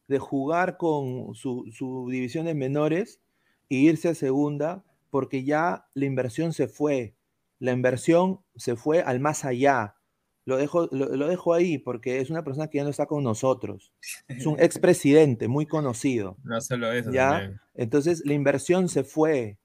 de 0.07 0.17
jugar 0.17 0.77
con 0.77 1.35
su, 1.35 1.69
su 1.71 2.07
divisiones 2.09 2.55
menores 2.55 3.21
e 3.69 3.75
irse 3.75 4.09
a 4.09 4.15
segunda, 4.15 4.83
porque 5.11 5.43
ya 5.43 5.85
la 5.93 6.05
inversión 6.05 6.53
se 6.53 6.67
fue. 6.67 7.15
La 7.59 7.71
inversión 7.71 8.39
se 8.55 8.75
fue 8.75 9.01
al 9.01 9.19
más 9.19 9.45
allá. 9.45 9.97
Lo 10.45 10.57
dejo, 10.57 10.87
lo, 10.91 11.15
lo 11.15 11.27
dejo 11.27 11.53
ahí 11.53 11.77
porque 11.77 12.19
es 12.19 12.31
una 12.31 12.43
persona 12.43 12.67
que 12.67 12.79
ya 12.79 12.83
no 12.83 12.89
está 12.89 13.05
con 13.05 13.23
nosotros. 13.23 13.93
Es 14.27 14.47
un 14.47 14.55
expresidente 14.59 15.47
muy 15.47 15.67
conocido. 15.67 16.37
No 16.43 16.59
solo 16.61 16.91
eso. 16.91 17.11
¿Ya? 17.11 17.31
también. 17.31 17.61
Entonces 17.75 18.23
la 18.25 18.33
inversión 18.33 18.89
se 18.89 19.03
fue. 19.03 19.59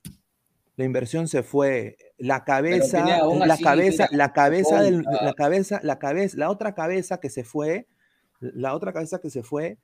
La 0.76 0.84
inversión 0.84 1.28
se 1.28 1.42
fue. 1.42 1.96
La 2.18 2.44
cabeza, 2.44 3.06
la 3.06 3.54
así, 3.54 3.62
cabeza, 3.62 4.08
la 4.10 4.32
cabeza 4.34 4.82
del, 4.82 5.02
la 5.22 5.32
cabeza, 5.32 5.80
la 5.82 5.98
cabeza, 5.98 6.36
la 6.36 6.50
otra 6.50 6.74
cabeza 6.74 7.18
que 7.18 7.30
se 7.30 7.44
fue, 7.44 7.86
la 8.40 8.74
otra 8.74 8.92
cabeza 8.92 9.20
que 9.20 9.30
se 9.30 9.42
fue 9.42 9.78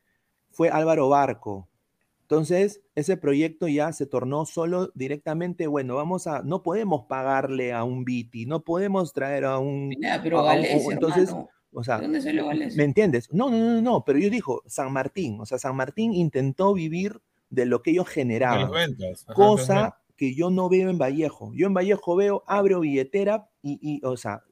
fue 0.51 0.69
Álvaro 0.69 1.09
Barco. 1.09 1.69
Entonces, 2.33 2.81
ese 2.95 3.19
proyecto 3.19 3.69
ya 3.69 3.93
se 3.93 4.07
tornó 4.07 4.47
solo 4.47 4.91
directamente, 4.95 5.67
bueno, 5.67 5.97
vamos 5.97 6.27
a, 6.27 6.43
no 6.43 6.63
podemos 6.63 7.05
pagarle 7.05 7.75
a 7.75 7.85
un 7.85 8.05
Viti, 8.07 8.47
no 8.47 8.65
podemos 8.65 9.13
traer 9.13 9.45
a 9.45 9.59
un, 9.59 9.93
pero 10.23 10.39
a- 10.39 10.43
un- 10.43 10.49
Galés, 10.63 10.89
entonces, 10.91 11.29
hermano. 11.29 11.49
o 11.75 11.85
sea, 11.85 11.97
¿De 11.99 12.05
dónde 12.05 12.21
salió? 12.23 12.47
¿Me 12.75 12.85
entiendes? 12.85 13.29
No, 13.33 13.51
no, 13.51 13.59
no, 13.59 13.83
no, 13.83 14.05
pero 14.07 14.19
yo 14.19 14.31
dijo 14.31 14.63
San 14.67 14.91
Martín, 14.95 15.39
o 15.41 15.45
sea, 15.45 15.59
San 15.59 15.77
Martín 15.77 16.15
intentó 16.15 16.73
vivir 16.73 17.21
de 17.51 17.67
lo 17.67 17.83
que 17.83 17.91
ellos 17.91 18.09
generaban, 18.09 18.71
ajá, 19.27 19.35
cosa 19.35 19.99
que 20.17 20.35
yo 20.35 20.49
no 20.49 20.71
veo 20.71 20.89
en 20.89 20.97
Vallejo. 20.97 21.53
Yo 21.55 21.67
en 21.67 21.75
Vallejo 21.75 22.17
veo, 22.17 22.45
abro 22.47 22.81
billetera 22.81 23.51
y, 23.61 23.79
y, 23.83 24.01
o 24.07 24.17
sea, 24.17 24.43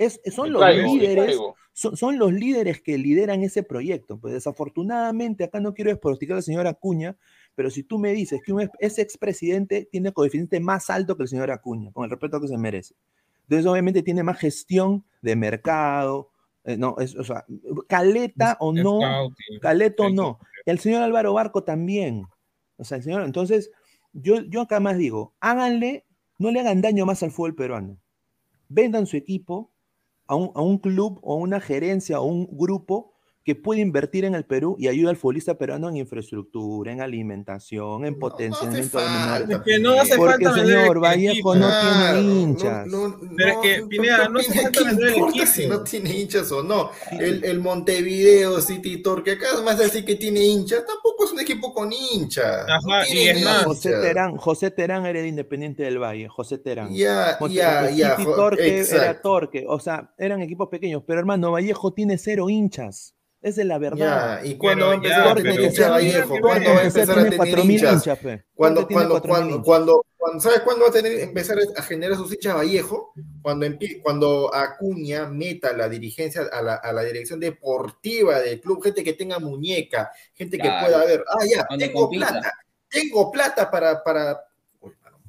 Es, 0.00 0.18
son 0.34 0.46
Me 0.46 0.50
los 0.52 0.60
traigo, 0.62 0.94
líderes, 0.94 1.38
son, 1.74 1.94
son 1.94 2.18
los 2.18 2.32
líderes 2.32 2.80
que 2.80 2.96
lideran 2.96 3.42
ese 3.42 3.62
proyecto. 3.62 4.18
Pues 4.18 4.32
desafortunadamente, 4.32 5.44
acá 5.44 5.60
no 5.60 5.74
quiero 5.74 5.90
desprosticar 5.90 6.38
al 6.38 6.42
señor 6.42 6.66
Acuña, 6.66 7.18
pero 7.54 7.68
si 7.68 7.82
tú 7.82 7.98
me 7.98 8.12
dices 8.12 8.40
que 8.42 8.54
un 8.54 8.62
ex- 8.62 8.72
ese 8.78 9.02
expresidente 9.02 9.86
tiene 9.92 10.12
coeficiente 10.12 10.58
más 10.58 10.88
alto 10.88 11.18
que 11.18 11.24
el 11.24 11.28
señor 11.28 11.50
Acuña, 11.50 11.92
con 11.92 12.04
el 12.04 12.10
respeto 12.10 12.40
que 12.40 12.48
se 12.48 12.56
merece. 12.56 12.94
Entonces, 13.42 13.66
obviamente, 13.66 14.02
tiene 14.02 14.22
más 14.22 14.38
gestión 14.38 15.04
de 15.20 15.36
mercado. 15.36 16.30
eh, 16.64 16.78
no, 16.78 16.96
es, 16.98 17.14
o 17.16 17.24
sea, 17.24 17.44
caleta 17.86 18.56
o 18.60 18.72
no, 18.72 19.00
caleta 19.60 20.04
o 20.04 20.08
no. 20.08 20.38
El 20.64 20.78
señor 20.78 21.02
Álvaro 21.02 21.34
Barco 21.34 21.62
también. 21.62 22.24
O 22.78 22.84
sea, 22.84 22.96
el 22.96 23.02
señor, 23.02 23.22
entonces, 23.24 23.70
yo, 24.14 24.40
yo 24.48 24.62
acá 24.62 24.80
más 24.80 24.96
digo, 24.96 25.34
háganle, 25.40 26.06
no 26.38 26.50
le 26.50 26.60
hagan 26.60 26.80
daño 26.80 27.04
más 27.04 27.22
al 27.22 27.32
fútbol 27.32 27.54
peruano. 27.54 27.98
Vendan 28.70 29.04
su 29.06 29.18
equipo 29.18 29.70
a 30.30 30.36
un, 30.36 30.52
a 30.54 30.62
un 30.62 30.78
club 30.78 31.18
o 31.22 31.34
una 31.34 31.60
gerencia 31.60 32.20
o 32.20 32.24
un 32.24 32.46
grupo 32.52 33.09
que 33.42 33.54
puede 33.54 33.80
invertir 33.80 34.24
en 34.26 34.34
el 34.34 34.44
Perú 34.44 34.76
y 34.78 34.88
ayuda 34.88 35.10
al 35.10 35.16
futbolista 35.16 35.56
peruano 35.56 35.88
en 35.88 35.96
infraestructura, 35.96 36.92
en 36.92 37.00
alimentación, 37.00 38.04
en 38.04 38.12
No, 38.12 38.18
no 38.18 38.18
potenciamiento 38.18 38.98
hace 38.98 39.08
de 39.08 39.10
menores. 39.18 39.48
falta, 39.48 39.54
Es 39.56 39.62
que 39.62 39.78
no 39.78 39.92
hace 40.00 40.16
Porque, 40.16 40.44
falta 40.44 40.60
señor, 40.60 40.96
el 40.96 41.02
Vallejo 41.02 41.54
no 41.54 41.68
tiene 41.80 42.20
hinchas. 42.20 42.88
Pero 43.36 43.50
es 43.50 43.56
que, 43.62 43.86
Pineda, 43.86 44.28
no 44.28 44.38
hace 44.40 44.52
falta 44.54 44.70
¿qué 44.70 44.84
vender 44.84 45.06
el 45.08 45.14
importa 45.14 45.36
equipo? 45.38 45.52
si 45.52 45.66
no 45.66 45.82
tiene 45.84 46.10
hinchas 46.18 46.52
o 46.52 46.62
no? 46.62 46.90
El, 47.12 47.44
el 47.44 47.60
Montevideo 47.60 48.60
City 48.60 49.02
Torque, 49.02 49.32
acá 49.32 49.46
además 49.54 49.78
de 49.78 49.84
decir 49.84 50.04
que 50.04 50.16
tiene 50.16 50.44
hinchas, 50.44 50.84
tampoco 50.86 51.24
es 51.24 51.32
un 51.32 51.40
equipo 51.40 51.72
con 51.72 51.90
hinchas. 51.92 52.66
Ajá, 52.68 52.80
no 53.00 53.02
y 53.08 53.12
tiene 53.12 53.38
es 53.40 53.44
más, 53.44 53.64
José. 53.64 53.90
Terán, 53.90 54.36
José 54.36 54.70
Terán 54.70 55.06
era 55.06 55.20
de 55.22 55.28
Independiente 55.28 55.82
del 55.82 55.98
Valle, 55.98 56.28
José 56.28 56.58
Terán. 56.58 56.92
Ya, 56.94 57.38
ya, 57.48 57.88
el 57.88 57.96
ya. 57.96 58.16
City 58.16 58.28
Torque 58.36 58.80
era. 58.80 59.20
Torque, 59.20 59.64
o 59.66 59.80
sea, 59.80 60.12
eran 60.18 60.42
equipos 60.42 60.68
pequeños, 60.68 61.02
pero 61.06 61.20
hermano, 61.20 61.52
Vallejo 61.52 61.92
tiene 61.92 62.18
cero 62.18 62.48
hinchas. 62.50 63.14
Esa 63.42 63.62
es 63.62 63.66
la 63.66 63.78
verdad. 63.78 64.40
Ya, 64.42 64.46
¿y 64.46 64.56
cuándo 64.56 64.86
va 64.86 64.92
a 64.92 64.94
empezar 64.96 65.28
a 65.28 65.34
tener 65.34 65.54
Vallejo? 65.90 66.28
mira, 66.34 66.40
¿Cuándo 66.42 66.60
mira, 66.60 66.72
va 66.74 66.80
a 66.80 66.84
empezar 66.84 67.10
a 67.18 67.22
tiene 67.22 67.30
tener 67.38 67.54
4.000 67.56 67.70
hinchas? 67.70 67.92
hinchas, 67.94 68.18
pe. 68.18 68.44
Cuando, 68.54 68.86
cuando, 68.86 69.14
4.000 69.14 69.28
cuando, 69.28 69.62
cuando, 69.62 70.06
cuando- 70.18 70.40
¿sabes 70.40 70.60
cuándo 70.60 70.82
va 70.84 70.90
a 70.90 70.92
tener, 70.92 71.18
empezar 71.20 71.56
a 71.74 71.82
generar 71.82 72.16
sus 72.18 72.32
hinchas 72.34 72.54
Vallejo? 72.54 73.14
Cuando, 73.40 73.66
cuando 74.02 74.54
Acuña 74.54 75.26
meta 75.26 75.72
la 75.72 75.88
dirigencia, 75.88 76.42
a 76.52 76.60
la, 76.60 76.74
a 76.74 76.92
la 76.92 77.02
dirección 77.02 77.40
deportiva 77.40 78.40
del 78.40 78.60
club, 78.60 78.82
gente 78.82 79.02
que 79.02 79.14
tenga 79.14 79.38
muñeca, 79.38 80.10
gente 80.34 80.58
que 80.58 80.62
Claro. 80.68 80.86
pueda 80.86 81.04
ver, 81.06 81.24
ah, 81.26 81.44
ya, 81.50 81.66
Cuando 81.66 81.86
tengo 81.86 82.00
compita. 82.02 82.28
plata, 82.28 82.52
tengo 82.90 83.30
plata 83.32 83.70
para, 83.70 84.04
para, 84.04 84.38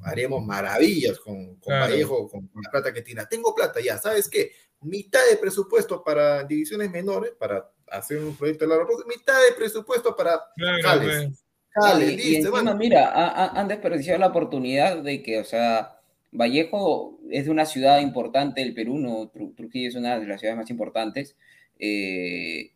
haremos 0.03 0.43
maravillas 0.45 1.18
con, 1.20 1.55
con 1.55 1.59
Claro. 1.62 1.86
Vallejo, 1.93 2.28
con, 2.30 2.47
con 2.47 2.62
la 2.62 2.70
plata 2.72 2.91
que 2.91 3.01
tiene. 3.03 3.26
Tengo 3.28 3.55
plata, 3.55 3.80
ya, 3.80 3.97
¿sabes 3.97 4.28
qué? 4.28 4.51
Mitad 4.82 5.22
de 5.30 5.38
presupuesto 5.38 6.03
para 6.03 6.43
divisiones 6.43 6.89
menores, 6.91 7.32
para 7.39 7.70
hacer 7.92 8.20
un 8.20 8.36
proyecto 8.36 8.66
de 8.66 8.70
largo 8.70 8.88
plazo, 8.88 9.04
mitad 9.08 9.34
de 9.48 9.56
presupuesto 9.56 10.16
para 10.16 10.39
Claro, 10.56 10.78
jales. 10.84 11.26
pues. 11.28 11.44
Jales, 11.74 12.10
y, 12.10 12.14
y 12.14 12.16
listo, 12.18 12.38
encima, 12.50 12.64
mano. 12.64 12.78
mira, 12.78 13.06
ha- 13.12 13.30
ha- 13.46 13.60
han 13.60 13.68
desperdiciado 13.68 14.20
la 14.20 14.28
oportunidad 14.28 14.98
de 15.04 15.24
que, 15.24 15.39
o 15.39 15.46
sea, 15.46 15.98
Vallejo 16.32 17.20
es 17.30 17.46
de 17.46 17.52
una 17.52 17.66
ciudad 17.66 18.02
importante 18.02 18.62
del 18.62 18.74
Perú, 18.74 18.98
¿no? 18.98 19.32
Tru- 19.32 19.56
Trujillo 19.56 19.88
es 19.89 19.96
una 19.96 20.20
de 20.20 20.26
las 20.28 20.39
ciudades 20.42 20.58
más 20.60 20.70
importantes, 20.70 21.36
eh, 21.80 22.72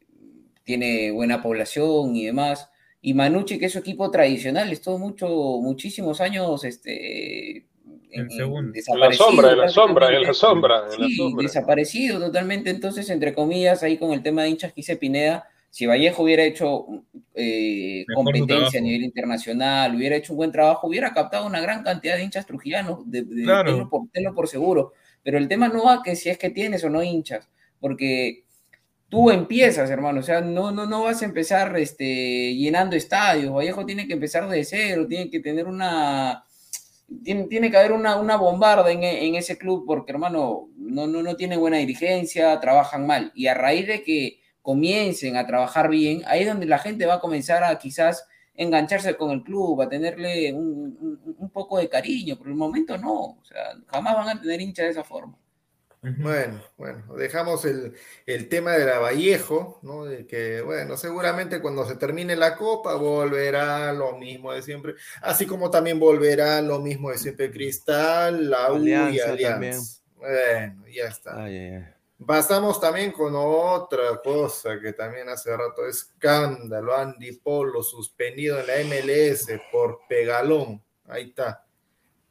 tiene 0.64 1.12
buena 1.12 1.42
población 1.44 2.16
y 2.16 2.26
demás. 2.26 2.70
Y 3.02 3.14
Manucci, 3.14 3.60
que 3.60 3.66
es 3.68 3.74
su 3.74 3.80
equipo 3.80 4.10
tradicional, 4.12 4.72
estuvo 4.72 4.98
mucho, 4.98 5.28
muchísimos 5.62 6.22
años 6.22 6.64
este, 6.64 7.68
En. 8.16 8.32
En 8.32 8.66
la 8.66 8.72
desaparecido 8.72 9.26
sombra, 9.28 9.52
en 9.52 9.58
la 9.60 9.70
sombra, 9.70 10.08
en 10.16 10.24
la 10.24 10.34
sombra, 10.34 10.78
en 10.94 11.02
la 11.02 11.08
Sí, 11.08 11.16
sombra. 11.16 11.44
desaparecido 11.44 12.20
totalmente. 12.20 12.70
Entonces, 12.70 13.10
entre 13.10 13.34
comillas, 13.34 13.84
ahí 13.84 13.98
con 13.98 14.12
el 14.14 14.24
tema 14.24 14.44
de 14.44 14.50
hinchas 14.50 14.72
que 14.72 14.78
dice 14.78 14.96
Pineda, 14.98 15.48
si 15.70 15.86
Vallejo 15.86 16.24
hubiera 16.24 16.44
hecho 16.44 16.86
eh, 17.34 18.06
competencia 18.16 18.80
a 18.80 18.84
nivel 18.84 19.04
internacional, 19.04 19.94
hubiera 19.96 20.16
hecho 20.16 20.32
un 20.34 20.38
buen 20.38 20.52
trabajo, 20.54 20.88
hubiera 20.88 21.14
captado 21.14 21.46
una 21.46 21.60
gran 21.60 21.84
cantidad 21.84 22.16
de 22.16 22.24
hinchas 22.24 22.46
trujillanos, 22.46 23.00
de, 23.12 23.24
de- 23.24 23.44
Claro. 23.44 23.72
tenlo, 23.72 23.90
por, 23.90 24.02
tenlo 24.14 24.34
por 24.34 24.48
seguro. 24.48 24.94
Pero 25.22 25.38
el 25.38 25.48
tema 25.50 25.68
no 25.68 25.84
va 25.84 26.02
que 26.02 26.16
si 26.16 26.30
es 26.30 26.38
que 26.38 26.50
tienes 26.52 26.84
o 26.86 26.90
no 26.90 27.04
hinchas, 27.04 27.50
porque 27.82 28.46
tú 29.10 29.32
empiezas, 29.32 29.90
hermano, 29.90 30.22
o 30.22 30.24
sea, 30.24 30.40
no, 30.40 30.72
no, 30.72 30.86
no 30.86 31.04
vas 31.04 31.22
a 31.22 31.26
empezar 31.26 31.76
este, 31.78 32.56
llenando 32.56 32.96
estadios. 32.96 33.54
Vallejo 33.54 33.86
tiene 33.86 34.08
que 34.08 34.14
empezar 34.14 34.48
de 34.48 34.64
cero, 34.64 35.06
tiene 35.10 35.30
que 35.30 35.42
tener 35.42 35.66
una. 35.68 36.45
Tiene, 37.24 37.44
tiene 37.48 37.70
que 37.72 37.78
haber 37.78 37.92
una, 37.92 38.16
una 38.18 38.36
bombarda 38.38 38.92
en, 38.92 39.04
en 39.04 39.36
ese 39.36 39.58
club 39.58 39.84
porque, 39.86 40.12
hermano, 40.12 40.70
no, 40.78 41.08
no, 41.08 41.22
no 41.24 41.36
tiene 41.36 41.58
buena 41.58 41.78
dirigencia, 41.78 42.60
trabajan 42.60 43.06
mal. 43.06 43.32
Y 43.36 43.48
a 43.48 43.54
raíz 43.54 43.88
de 43.88 44.02
que 44.04 44.40
comiencen 44.62 45.38
a 45.38 45.46
trabajar 45.46 45.90
bien, 45.90 46.24
ahí 46.26 46.42
es 46.42 46.48
donde 46.48 46.66
la 46.66 46.80
gente 46.80 47.06
va 47.06 47.16
a 47.16 47.20
comenzar 47.20 47.64
a 47.64 47.78
quizás 47.78 48.28
engancharse 48.56 49.16
con 49.18 49.32
el 49.32 49.44
club, 49.44 49.82
a 49.82 49.90
tenerle 49.90 50.52
un, 50.54 50.98
un- 51.00 51.36
un 51.38 51.50
poco 51.52 51.78
de 51.78 51.90
cariño. 51.90 52.38
Por 52.38 52.48
el 52.48 52.56
momento 52.56 52.98
no, 52.98 53.14
o 53.40 53.44
sea, 53.46 53.76
jamás 53.88 54.16
van 54.16 54.38
a 54.38 54.42
tener 54.42 54.62
hinchas 54.62 54.86
de 54.86 54.92
esa 54.92 55.04
forma. 55.04 55.38
Bueno, 56.18 56.62
bueno, 56.78 57.16
dejamos 57.16 57.66
el, 57.66 57.96
el 58.26 58.48
tema 58.48 58.74
de 58.74 58.86
la 58.86 59.00
Vallejo, 59.00 59.80
¿no? 59.82 60.06
De 60.06 60.28
que, 60.28 60.62
bueno, 60.62 60.98
seguramente 60.98 61.62
cuando 61.62 61.88
se 61.88 61.96
termine 61.96 62.36
la 62.36 62.56
copa 62.56 62.96
volverá 62.96 63.92
lo 63.92 64.18
mismo 64.18 64.52
de 64.52 64.62
siempre, 64.62 64.96
así 65.22 65.46
como 65.46 65.72
también 65.72 66.00
volverá 66.00 66.62
lo 66.62 66.80
mismo 66.80 67.10
de 67.10 67.18
siempre 67.18 67.50
Cristal, 67.50 68.50
la 68.50 68.72
U 68.72 68.84
y 68.84 68.94
Alianza. 69.20 70.02
Bueno, 70.16 70.86
ya 70.88 71.06
está. 71.06 71.48
Pasamos 72.26 72.80
también 72.80 73.12
con 73.12 73.34
otra 73.36 74.22
cosa 74.24 74.80
que 74.80 74.94
también 74.94 75.28
hace 75.28 75.56
rato 75.56 75.86
escándalo, 75.86 76.96
Andy 76.96 77.34
Polo 77.34 77.84
suspendido 77.84 78.60
en 78.60 78.68
la 78.68 78.74
MLS 78.84 79.48
por 79.72 80.00
pegalón. 80.08 80.82
Ahí 81.06 81.30
está. 81.30 81.66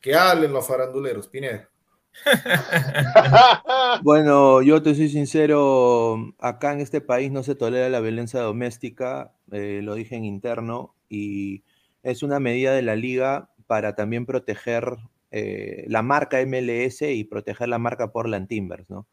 Que 0.01 0.15
hablen 0.15 0.53
los 0.53 0.67
faranduleros, 0.67 1.29
Pineda. 1.29 1.69
Bueno, 4.03 4.63
yo 4.63 4.83
te 4.83 4.95
soy 4.95 5.09
sincero, 5.09 6.35
acá 6.39 6.73
en 6.73 6.81
este 6.81 7.01
país 7.01 7.31
no 7.31 7.43
se 7.43 7.55
tolera 7.55 7.89
la 7.89 8.01
violencia 8.01 8.41
doméstica, 8.41 9.33
eh, 9.53 9.81
lo 9.83 9.95
dije 9.95 10.17
en 10.17 10.25
interno, 10.25 10.95
y 11.09 11.63
es 12.03 12.23
una 12.23 12.41
medida 12.41 12.73
de 12.73 12.83
la 12.83 12.97
liga 12.97 13.51
para 13.67 13.95
también 13.95 14.27
proteger 14.27 14.97
eh, 15.31 15.85
la 15.89 16.03
marca 16.03 16.45
MLS 16.45 17.03
y 17.03 17.25
proteger 17.25 17.69
la 17.69 17.79
marca 17.79 18.13
Portland 18.13 18.49
Timbers, 18.49 18.89
¿no? 18.91 19.07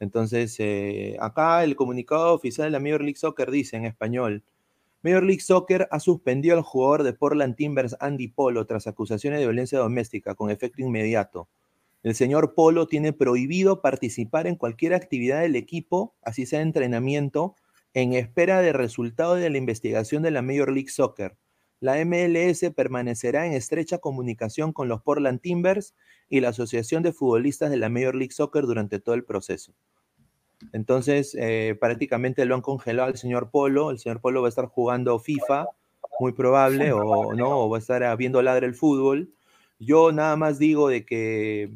Entonces, 0.00 0.56
eh, 0.60 1.16
acá 1.20 1.64
el 1.64 1.74
comunicado 1.76 2.32
oficial 2.34 2.66
de 2.66 2.70
la 2.70 2.80
Major 2.80 3.02
League 3.02 3.16
Soccer 3.16 3.50
dice 3.50 3.76
en 3.76 3.84
español, 3.84 4.44
Major 5.02 5.24
League 5.24 5.40
Soccer 5.40 5.88
ha 5.90 6.00
suspendido 6.00 6.56
al 6.56 6.62
jugador 6.62 7.02
de 7.02 7.12
Portland 7.12 7.56
Timbers 7.56 7.96
Andy 8.00 8.28
Polo 8.28 8.66
tras 8.66 8.86
acusaciones 8.86 9.40
de 9.40 9.46
violencia 9.46 9.78
doméstica 9.78 10.34
con 10.34 10.50
efecto 10.50 10.82
inmediato. 10.82 11.48
El 12.02 12.14
señor 12.14 12.54
Polo 12.54 12.86
tiene 12.86 13.12
prohibido 13.12 13.82
participar 13.82 14.46
en 14.46 14.56
cualquier 14.56 14.94
actividad 14.94 15.40
del 15.40 15.56
equipo, 15.56 16.14
así 16.22 16.46
sea 16.46 16.60
entrenamiento, 16.60 17.56
en 17.92 18.12
espera 18.12 18.60
de 18.60 18.72
resultado 18.72 19.34
de 19.34 19.50
la 19.50 19.58
investigación 19.58 20.22
de 20.22 20.30
la 20.30 20.42
Major 20.42 20.70
League 20.70 20.90
Soccer. 20.90 21.36
La 21.80 22.04
MLS 22.04 22.72
permanecerá 22.74 23.46
en 23.46 23.52
estrecha 23.52 23.98
comunicación 23.98 24.72
con 24.72 24.88
los 24.88 25.02
Portland 25.02 25.40
Timbers 25.40 25.94
y 26.28 26.40
la 26.40 26.48
Asociación 26.48 27.02
de 27.02 27.12
Futbolistas 27.12 27.70
de 27.70 27.76
la 27.76 27.88
Major 27.88 28.14
League 28.14 28.32
Soccer 28.32 28.64
durante 28.64 29.00
todo 29.00 29.14
el 29.14 29.24
proceso. 29.24 29.74
Entonces, 30.72 31.36
eh, 31.38 31.76
prácticamente 31.80 32.44
lo 32.44 32.56
han 32.56 32.62
congelado 32.62 33.08
al 33.08 33.16
señor 33.16 33.50
Polo. 33.50 33.90
El 33.90 33.98
señor 33.98 34.20
Polo 34.20 34.42
va 34.42 34.48
a 34.48 34.50
estar 34.50 34.66
jugando 34.66 35.18
FIFA, 35.20 35.66
muy 36.18 36.32
probable, 36.32 36.92
o 36.92 37.32
no, 37.34 37.60
o 37.60 37.70
va 37.70 37.76
a 37.76 37.80
estar 37.80 38.16
viendo 38.16 38.42
ladre 38.42 38.66
el 38.66 38.74
fútbol. 38.74 39.32
Yo 39.78 40.10
nada 40.10 40.34
más 40.34 40.58
digo 40.58 40.88
de 40.88 41.04
que 41.04 41.72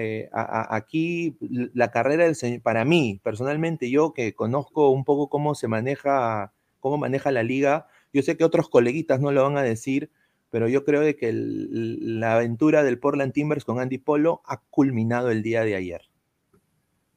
eh, 0.00 0.30
aquí 0.32 1.36
la 1.40 1.90
carrera 1.90 2.24
del 2.24 2.34
señor, 2.34 2.62
para 2.62 2.84
mí, 2.84 3.20
personalmente, 3.22 3.90
yo 3.90 4.12
que 4.12 4.34
conozco 4.34 4.90
un 4.90 5.04
poco 5.04 5.28
cómo 5.28 5.54
se 5.54 5.68
maneja, 5.68 6.52
cómo 6.80 6.98
maneja 6.98 7.30
la 7.30 7.42
liga, 7.42 7.86
yo 8.12 8.22
sé 8.22 8.36
que 8.36 8.44
otros 8.44 8.68
coleguitas 8.68 9.20
no 9.20 9.32
lo 9.32 9.42
van 9.42 9.56
a 9.56 9.62
decir, 9.62 10.10
pero 10.50 10.68
yo 10.68 10.84
creo 10.84 11.00
de 11.00 11.16
que 11.16 11.30
la 11.32 12.34
aventura 12.34 12.82
del 12.82 12.98
Portland 12.98 13.32
Timbers 13.32 13.64
con 13.64 13.78
Andy 13.78 13.98
Polo 13.98 14.42
ha 14.44 14.62
culminado 14.70 15.30
el 15.30 15.42
día 15.42 15.64
de 15.64 15.76
ayer. 15.76 16.02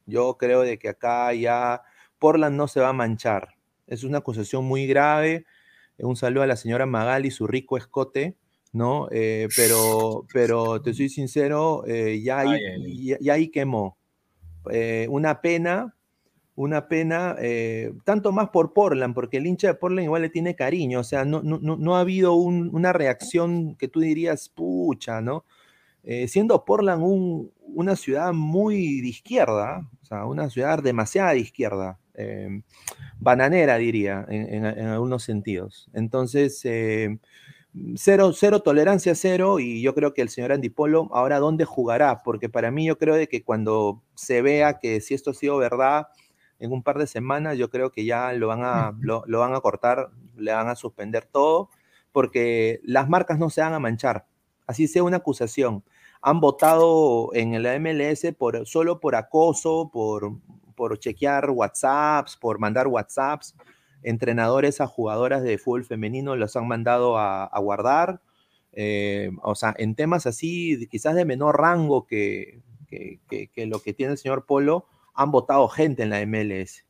Yo 0.06 0.36
creo 0.38 0.62
de 0.62 0.78
que 0.78 0.90
acá 0.90 1.32
ya 1.34 1.82
Portland 2.18 2.56
no 2.56 2.68
se 2.68 2.80
va 2.80 2.90
a 2.90 2.92
manchar. 2.92 3.56
Es 3.86 4.04
una 4.04 4.18
acusación 4.18 4.64
muy 4.64 4.86
grave. 4.86 5.46
Un 5.98 6.16
saludo 6.16 6.42
a 6.42 6.46
la 6.46 6.56
señora 6.56 6.86
Magali, 6.86 7.30
su 7.30 7.46
rico 7.46 7.76
escote, 7.76 8.36
¿no? 8.74 9.08
Eh, 9.12 9.48
pero, 9.56 10.26
pero 10.34 10.82
te 10.82 10.94
soy 10.94 11.08
sincero, 11.08 11.84
eh, 11.86 12.20
ya, 12.22 12.40
ahí, 12.40 12.50
ya, 13.06 13.18
ya 13.20 13.34
ahí 13.34 13.48
quemó. 13.50 13.98
Eh, 14.70 15.06
una 15.10 15.40
pena, 15.42 15.96
una 16.56 16.88
pena, 16.88 17.36
tanto 18.04 18.32
más 18.32 18.50
por 18.50 18.72
Portland, 18.74 19.14
porque 19.14 19.38
el 19.38 19.46
hincha 19.46 19.68
de 19.68 19.74
Portland 19.74 20.04
igual 20.06 20.22
le 20.22 20.30
tiene 20.30 20.54
cariño, 20.56 21.00
o 21.00 21.04
sea, 21.04 21.24
no, 21.24 21.42
no, 21.42 21.58
no, 21.60 21.96
ha 21.96 22.00
habido 22.00 22.34
un- 22.34 22.70
una 22.74 22.92
reacción 22.92 23.76
que 23.76 23.88
tú 23.88 24.00
dirías, 24.00 24.48
pucha, 24.50 25.20
¿no? 25.20 25.44
Siendo 26.28 26.64
Portland 26.64 27.02
un, 27.02 27.52
una 27.60 27.96
ciudad 27.96 28.32
muy 28.34 29.00
de 29.02 29.08
izquierda, 29.08 29.90
o 30.02 30.06
sea, 30.06 30.26
una 30.26 30.50
ciudad 30.50 30.82
demasiado 30.82 31.30
de 31.32 31.40
izquierda, 31.40 31.98
bananera 33.18 33.76
diría, 33.76 34.24
en, 34.28 34.52
en- 34.54 34.64
en 34.66 34.86
algunos 34.86 35.22
sentidos. 35.22 35.88
Entonces, 35.92 36.62
cero, 37.96 38.32
cero 38.32 38.60
tolerancia 38.60 39.14
cero 39.14 39.58
y 39.58 39.82
yo 39.82 39.94
creo 39.94 40.14
que 40.14 40.22
el 40.22 40.28
señor 40.28 40.52
Andy 40.52 40.70
Polo 40.70 41.08
ahora 41.12 41.38
dónde 41.38 41.64
jugará, 41.64 42.22
porque 42.22 42.48
para 42.48 42.70
mí 42.70 42.86
yo 42.86 42.98
creo 42.98 43.14
de 43.14 43.28
que 43.28 43.42
cuando 43.42 44.02
se 44.14 44.42
vea 44.42 44.78
que 44.78 45.00
si 45.00 45.14
esto 45.14 45.30
ha 45.30 45.34
sido 45.34 45.56
verdad 45.56 46.08
en 46.58 46.72
un 46.72 46.82
par 46.82 46.98
de 46.98 47.06
semanas, 47.06 47.58
yo 47.58 47.70
creo 47.70 47.90
que 47.90 48.04
ya 48.04 48.32
lo 48.32 48.48
van 48.48 48.62
a, 48.62 48.96
lo, 49.00 49.24
lo 49.26 49.40
van 49.40 49.54
a 49.54 49.60
cortar, 49.60 50.10
le 50.36 50.52
van 50.52 50.68
a 50.68 50.76
suspender 50.76 51.24
todo, 51.24 51.70
porque 52.12 52.80
las 52.84 53.08
marcas 53.08 53.38
no 53.38 53.50
se 53.50 53.60
van 53.60 53.74
a 53.74 53.80
manchar, 53.80 54.26
así 54.66 54.86
sea 54.86 55.02
una 55.02 55.18
acusación. 55.18 55.84
Han 56.22 56.40
votado 56.40 57.30
en 57.34 57.62
la 57.62 57.78
MLS 57.78 58.34
por, 58.38 58.66
solo 58.66 58.98
por 58.98 59.14
acoso, 59.14 59.90
por, 59.92 60.32
por 60.74 60.98
chequear 60.98 61.50
WhatsApps, 61.50 62.36
por 62.38 62.58
mandar 62.58 62.86
WhatsApps 62.86 63.54
entrenadores 64.04 64.80
a 64.80 64.86
jugadoras 64.86 65.42
de 65.42 65.58
fútbol 65.58 65.84
femenino 65.84 66.36
los 66.36 66.56
han 66.56 66.68
mandado 66.68 67.18
a, 67.18 67.50
guardar. 67.60 68.20
eh, 68.72 69.30
o 69.42 69.54
sea, 69.54 69.74
en 69.78 69.94
temas 69.94 70.26
así, 70.26 70.86
quizás 70.90 71.14
de 71.16 71.24
menor 71.24 71.58
rango 71.60 72.06
que, 72.06 72.60
que, 72.88 73.20
que- 73.52 73.66
lo 73.66 73.80
que 73.82 73.92
tiene 73.94 74.12
el 74.12 74.18
señor 74.18 74.46
Polo, 74.46 74.86
han 75.14 75.30
votado 75.30 75.68
gente 75.68 76.02
en 76.04 76.10
la 76.10 76.20
MLS. 76.26 76.84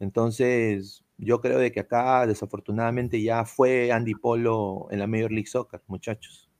Entonces, 0.00 1.04
yo 1.18 1.40
creo 1.40 1.58
de 1.58 1.72
que 1.72 1.80
acá 1.80 2.26
desafortunadamente 2.26 3.22
ya 3.22 3.44
fue 3.44 3.92
Andy 3.92 4.14
Polo 4.14 4.88
en 4.90 4.98
la 5.00 5.06
Major 5.06 5.32
League 5.32 5.46
Soccer, 5.48 5.82
muchachos. 5.88 6.50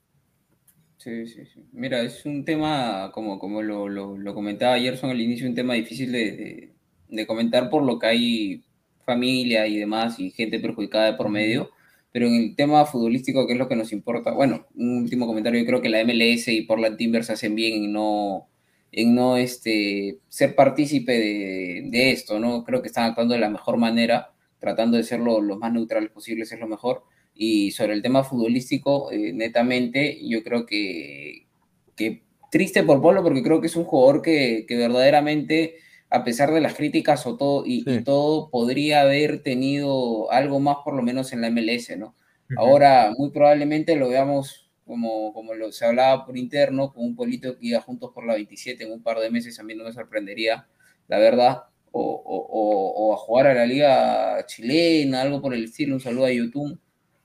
Sí, 0.98 1.26
sí, 1.26 1.44
sí. 1.46 1.64
Mira, 1.72 2.00
es 2.02 2.24
un 2.26 2.44
tema, 2.44 3.10
como, 3.12 3.38
como 3.38 3.62
lo, 3.62 3.88
lo, 3.88 4.16
lo 4.16 4.34
comentaba 4.34 4.78
Gerson 4.78 5.10
al 5.10 5.20
inicio, 5.20 5.46
un 5.48 5.54
tema 5.54 5.74
difícil 5.74 6.10
de, 6.10 6.74
de 7.08 7.26
comentar 7.26 7.70
por 7.70 7.82
lo 7.84 7.98
que 7.98 8.06
hay 8.06 8.64
familia 9.06 9.66
y 9.66 9.78
demás 9.78 10.20
y 10.20 10.30
gente 10.30 10.60
perjudicada 10.60 11.06
de 11.06 11.14
por 11.14 11.30
medio, 11.30 11.70
pero 12.12 12.26
en 12.26 12.34
el 12.34 12.56
tema 12.56 12.84
futbolístico, 12.84 13.46
que 13.46 13.54
es 13.54 13.58
lo 13.58 13.68
que 13.68 13.76
nos 13.76 13.92
importa, 13.92 14.32
bueno, 14.32 14.66
un 14.74 14.98
último 14.98 15.26
comentario, 15.26 15.60
yo 15.60 15.66
creo 15.66 15.82
que 15.82 15.88
la 15.88 16.04
MLS 16.04 16.48
y 16.48 16.62
Portland 16.62 16.96
Timbers 16.98 17.30
hacen 17.30 17.54
bien 17.54 17.84
en 17.84 17.92
no, 17.92 18.48
en 18.92 19.14
no 19.14 19.36
este, 19.36 20.18
ser 20.28 20.54
partícipe 20.54 21.12
de, 21.12 21.82
de 21.90 22.10
esto, 22.10 22.40
¿no? 22.40 22.64
Creo 22.64 22.82
que 22.82 22.88
están 22.88 23.04
actuando 23.04 23.34
de 23.34 23.40
la 23.40 23.50
mejor 23.50 23.76
manera, 23.78 24.32
tratando 24.58 24.96
de 24.96 25.04
ser 25.04 25.20
lo, 25.20 25.40
lo 25.40 25.58
más 25.58 25.72
neutrales 25.72 26.10
posibles, 26.10 26.50
es 26.52 26.58
lo 26.58 26.66
mejor. 26.66 27.04
Y 27.34 27.72
sobre 27.72 27.92
el 27.92 28.02
tema 28.02 28.24
futbolístico, 28.24 29.12
eh, 29.12 29.32
netamente, 29.32 30.18
yo 30.26 30.42
creo 30.42 30.64
que, 30.64 31.46
que 31.94 32.22
triste 32.50 32.82
por 32.82 33.02
Polo, 33.02 33.22
porque 33.22 33.42
creo 33.42 33.60
que 33.60 33.66
es 33.66 33.76
un 33.76 33.84
jugador 33.84 34.22
que, 34.22 34.64
que 34.66 34.76
verdaderamente, 34.76 35.76
a 36.10 36.24
pesar 36.24 36.52
de 36.52 36.60
las 36.60 36.74
críticas 36.74 37.26
o 37.26 37.36
todo, 37.36 37.64
y, 37.66 37.86
y 37.90 38.02
todo, 38.02 38.50
podría 38.50 39.02
haber 39.02 39.42
tenido 39.42 40.30
algo 40.32 40.60
más, 40.60 40.78
por 40.84 40.94
lo 40.94 41.02
menos 41.02 41.32
en 41.32 41.40
la 41.40 41.48
MLS, 41.48 41.96
¿no? 41.96 42.14
Ahora, 42.54 43.12
muy 43.16 43.30
probablemente 43.30 43.96
lo 43.96 44.08
veamos 44.08 44.70
como, 44.86 45.32
como 45.34 45.54
lo, 45.54 45.72
se 45.72 45.84
hablaba 45.84 46.24
por 46.24 46.36
interno, 46.38 46.92
con 46.92 47.04
un 47.04 47.16
polito 47.16 47.58
que 47.58 47.66
iba 47.66 47.80
juntos 47.80 48.12
por 48.14 48.24
la 48.26 48.34
27 48.34 48.84
en 48.84 48.92
un 48.92 49.02
par 49.02 49.18
de 49.18 49.30
meses, 49.30 49.58
a 49.58 49.62
mí 49.64 49.74
no 49.74 49.84
me 49.84 49.92
sorprendería, 49.92 50.66
la 51.08 51.18
verdad, 51.18 51.64
o, 51.92 52.00
o- 52.02 52.46
o- 52.48 53.08
o 53.10 53.14
a 53.14 53.16
jugar 53.16 53.46
a 53.48 53.54
la 53.54 53.66
liga 53.66 54.44
chilena, 54.46 55.22
algo 55.22 55.40
por 55.42 55.54
el 55.54 55.64
estilo, 55.64 55.94
un 55.94 56.00
saludo 56.00 56.26
a 56.26 56.32
YouTube, 56.32 56.78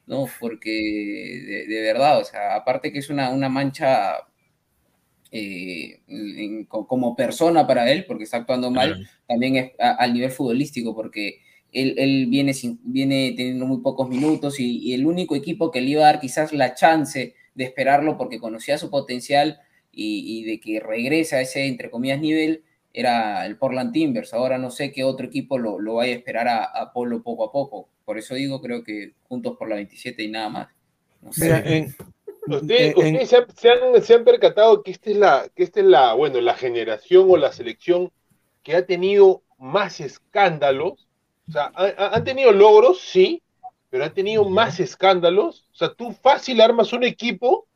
¿no? 0.07 0.33
Porque 0.39 0.69
de, 0.71 1.65
de 1.67 1.81
verdad, 1.83 2.19
o 2.19 2.23
sea, 2.25 2.55
aparte 2.55 2.91
que 2.91 2.99
es 2.99 3.09
una, 3.09 3.29
una 3.29 3.49
mancha 3.49 4.27
eh, 5.31 6.01
en- 6.07 6.65
co- 6.65 6.85
como 6.87 7.15
persona 7.15 7.65
para 7.65 7.89
él, 7.91 8.05
porque 8.05 8.25
está 8.25 8.37
actuando 8.37 8.69
mal, 8.71 8.95
Claro. 8.95 9.09
también 9.27 9.55
es 9.55 9.71
a- 9.79 9.91
al 9.95 10.13
nivel 10.13 10.31
futbolístico, 10.31 10.93
porque 10.95 11.39
él, 11.71 11.95
él 11.97 12.27
viene, 12.27 12.53
sin- 12.53 12.79
viene 12.83 13.33
teniendo 13.37 13.65
muy 13.65 13.77
pocos 13.81 14.09
minutos 14.09 14.59
y, 14.59 14.79
y 14.79 14.93
el 14.93 15.05
único 15.05 15.35
equipo 15.35 15.71
que 15.71 15.79
le 15.81 15.91
iba 15.91 16.01
a 16.01 16.11
dar 16.11 16.19
quizás 16.19 16.51
la 16.51 16.73
chance 16.73 17.33
de 17.55 17.63
esperarlo 17.63 18.17
porque 18.17 18.39
conocía 18.39 18.77
su 18.77 18.89
potencial 18.89 19.59
y, 19.93 20.39
y 20.39 20.43
de 20.43 20.59
que 20.59 20.79
regrese 20.79 21.35
a 21.37 21.41
ese, 21.41 21.65
entre 21.67 21.89
comillas, 21.89 22.19
nivel, 22.19 22.63
era 22.93 23.45
el 23.45 23.57
Portland 23.57 23.93
Timbers. 23.93 24.33
Ahora 24.33 24.57
no 24.57 24.69
sé 24.69 24.91
qué 24.91 25.05
otro 25.05 25.25
equipo 25.27 25.57
lo, 25.57 25.79
lo 25.79 25.95
vaya 25.95 26.13
a 26.13 26.17
esperar 26.17 26.47
a, 26.49 26.63
a 26.65 26.91
Polo 26.91 27.23
poco 27.23 27.45
a 27.45 27.51
poco. 27.53 27.87
Por 28.03 28.17
eso 28.17 28.35
digo, 28.35 28.61
creo 28.61 28.83
que 28.83 29.13
juntos 29.29 29.55
por 29.57 29.69
la 29.69 29.75
27 29.75 30.23
y 30.23 30.29
nada 30.29 30.49
más. 30.49 30.67
No 31.21 31.31
sé. 31.31 31.45
Mira, 31.45 31.63
en- 31.65 31.95
Ustedes, 32.57 32.81
en- 32.81 33.15
ustedes 33.15 33.29
se, 33.29 33.37
han, 33.37 33.45
se 33.55 33.69
han- 33.69 34.01
se 34.03 34.13
han 34.13 34.23
percatado 34.23 34.83
que 34.83 34.91
esta 34.91 35.09
es 35.09 35.17
la, 35.17 35.49
que 35.55 35.63
esta 35.63 35.79
es 35.79 35.85
la, 35.85 36.13
bueno, 36.13 36.39
la 36.41 36.53
generación 36.55 37.27
o 37.29 37.37
la 37.37 37.51
selección 37.51 38.11
que 38.63 38.75
ha 38.75 38.85
tenido 38.85 39.41
más 39.57 39.99
escándalos. 39.99 41.07
O 41.47 41.51
sea, 41.51 41.71
ha- 41.75 41.93
ha- 41.97 42.15
han 42.15 42.23
tenido 42.23 42.51
logros, 42.51 42.99
sí, 43.01 43.41
pero 43.89 44.03
han 44.05 44.13
tenido 44.13 44.43
más 44.49 44.79
escándalos. 44.79 45.65
O 45.71 45.75
sea, 45.75 45.93
tú 45.93 46.11
fácil 46.13 46.61
armas 46.61 46.93
un 46.93 47.03
equipo 47.03 47.67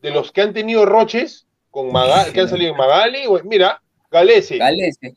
de 0.00 0.10
los 0.10 0.30
que 0.32 0.42
han 0.42 0.52
tenido 0.52 0.84
roches 0.86 1.46
con 1.70 1.90
Maga- 1.92 2.24
que 2.32 2.40
han 2.40 2.48
salido 2.48 2.70
en 2.72 2.76
Magali, 2.76 3.22
mira, 3.44 3.80
Galese, 4.10 4.58
Galese. 4.58 5.14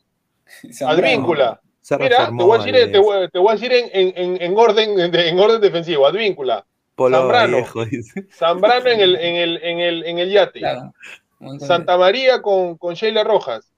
Advíncula. 0.86 1.60
Mira, 2.04 2.16
te 2.38 2.44
voy 2.44 2.58
a 2.58 2.58
decir, 2.64 2.74
te 2.92 2.98
voy, 2.98 3.28
te 3.30 3.38
voy 3.38 3.48
a 3.48 3.52
decir 3.52 3.72
en, 3.72 3.90
en- 3.92 4.12
en- 4.16 4.42
en 4.42 4.58
orden, 4.58 5.10
de- 5.12 5.28
en 5.28 5.38
orden 5.38 5.60
defensivo, 5.60 6.06
Advíncula. 6.06 6.66
Polo 6.96 7.18
Zambrano. 7.18 7.56
Vallejo, 7.58 7.84
dice. 7.86 8.26
Zambrano 8.32 8.88
en 8.90 9.00
el, 9.00 9.16
en 9.16 9.36
el, 9.36 9.60
en 9.62 9.78
el, 9.78 10.04
en 10.06 10.18
el 10.18 10.30
yate. 10.30 10.58
Claro. 10.58 10.92
Santa 11.60 11.96
María 11.96 12.42
con, 12.42 12.76
con 12.78 12.94
Sheila 12.94 13.22
Rojas. 13.22 13.70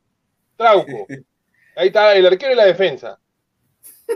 Trauco. 0.57 1.07
Ahí 1.77 1.89
está 1.89 2.15
el 2.15 2.27
arquero 2.27 2.53
y 2.53 2.57
la 2.57 2.65
defensa. 2.65 3.19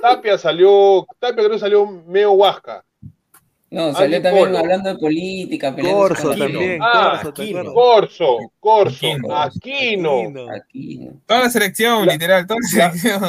Tapia 0.00 0.38
salió, 0.38 1.06
Tapia 1.18 1.36
creo 1.44 1.50
que 1.50 1.58
salió 1.58 1.86
medio 1.86 2.32
Huasca. 2.32 2.82
No, 3.70 3.92
salió 3.94 4.16
Andy 4.18 4.22
también 4.28 4.46
Polo. 4.46 4.58
hablando 4.58 4.88
de 4.92 4.98
política, 4.98 5.74
Corso 5.74 6.28
con 6.28 6.38
también. 6.38 6.78
Ah, 6.82 7.20
Corso, 7.22 7.32
¿te 7.32 7.42
Aquino. 7.42 7.58
acuerdas? 7.60 7.74
Corso, 7.74 8.38
Corso, 8.60 9.06
Aquino. 9.06 9.36
Aquino. 9.38 10.50
Aquino. 10.54 11.12
Toda 11.26 11.40
la 11.40 11.50
selección, 11.50 12.06
La- 12.06 12.12
literal, 12.12 12.46
toda 12.46 12.58
la 12.60 12.68
selección. 12.90 13.22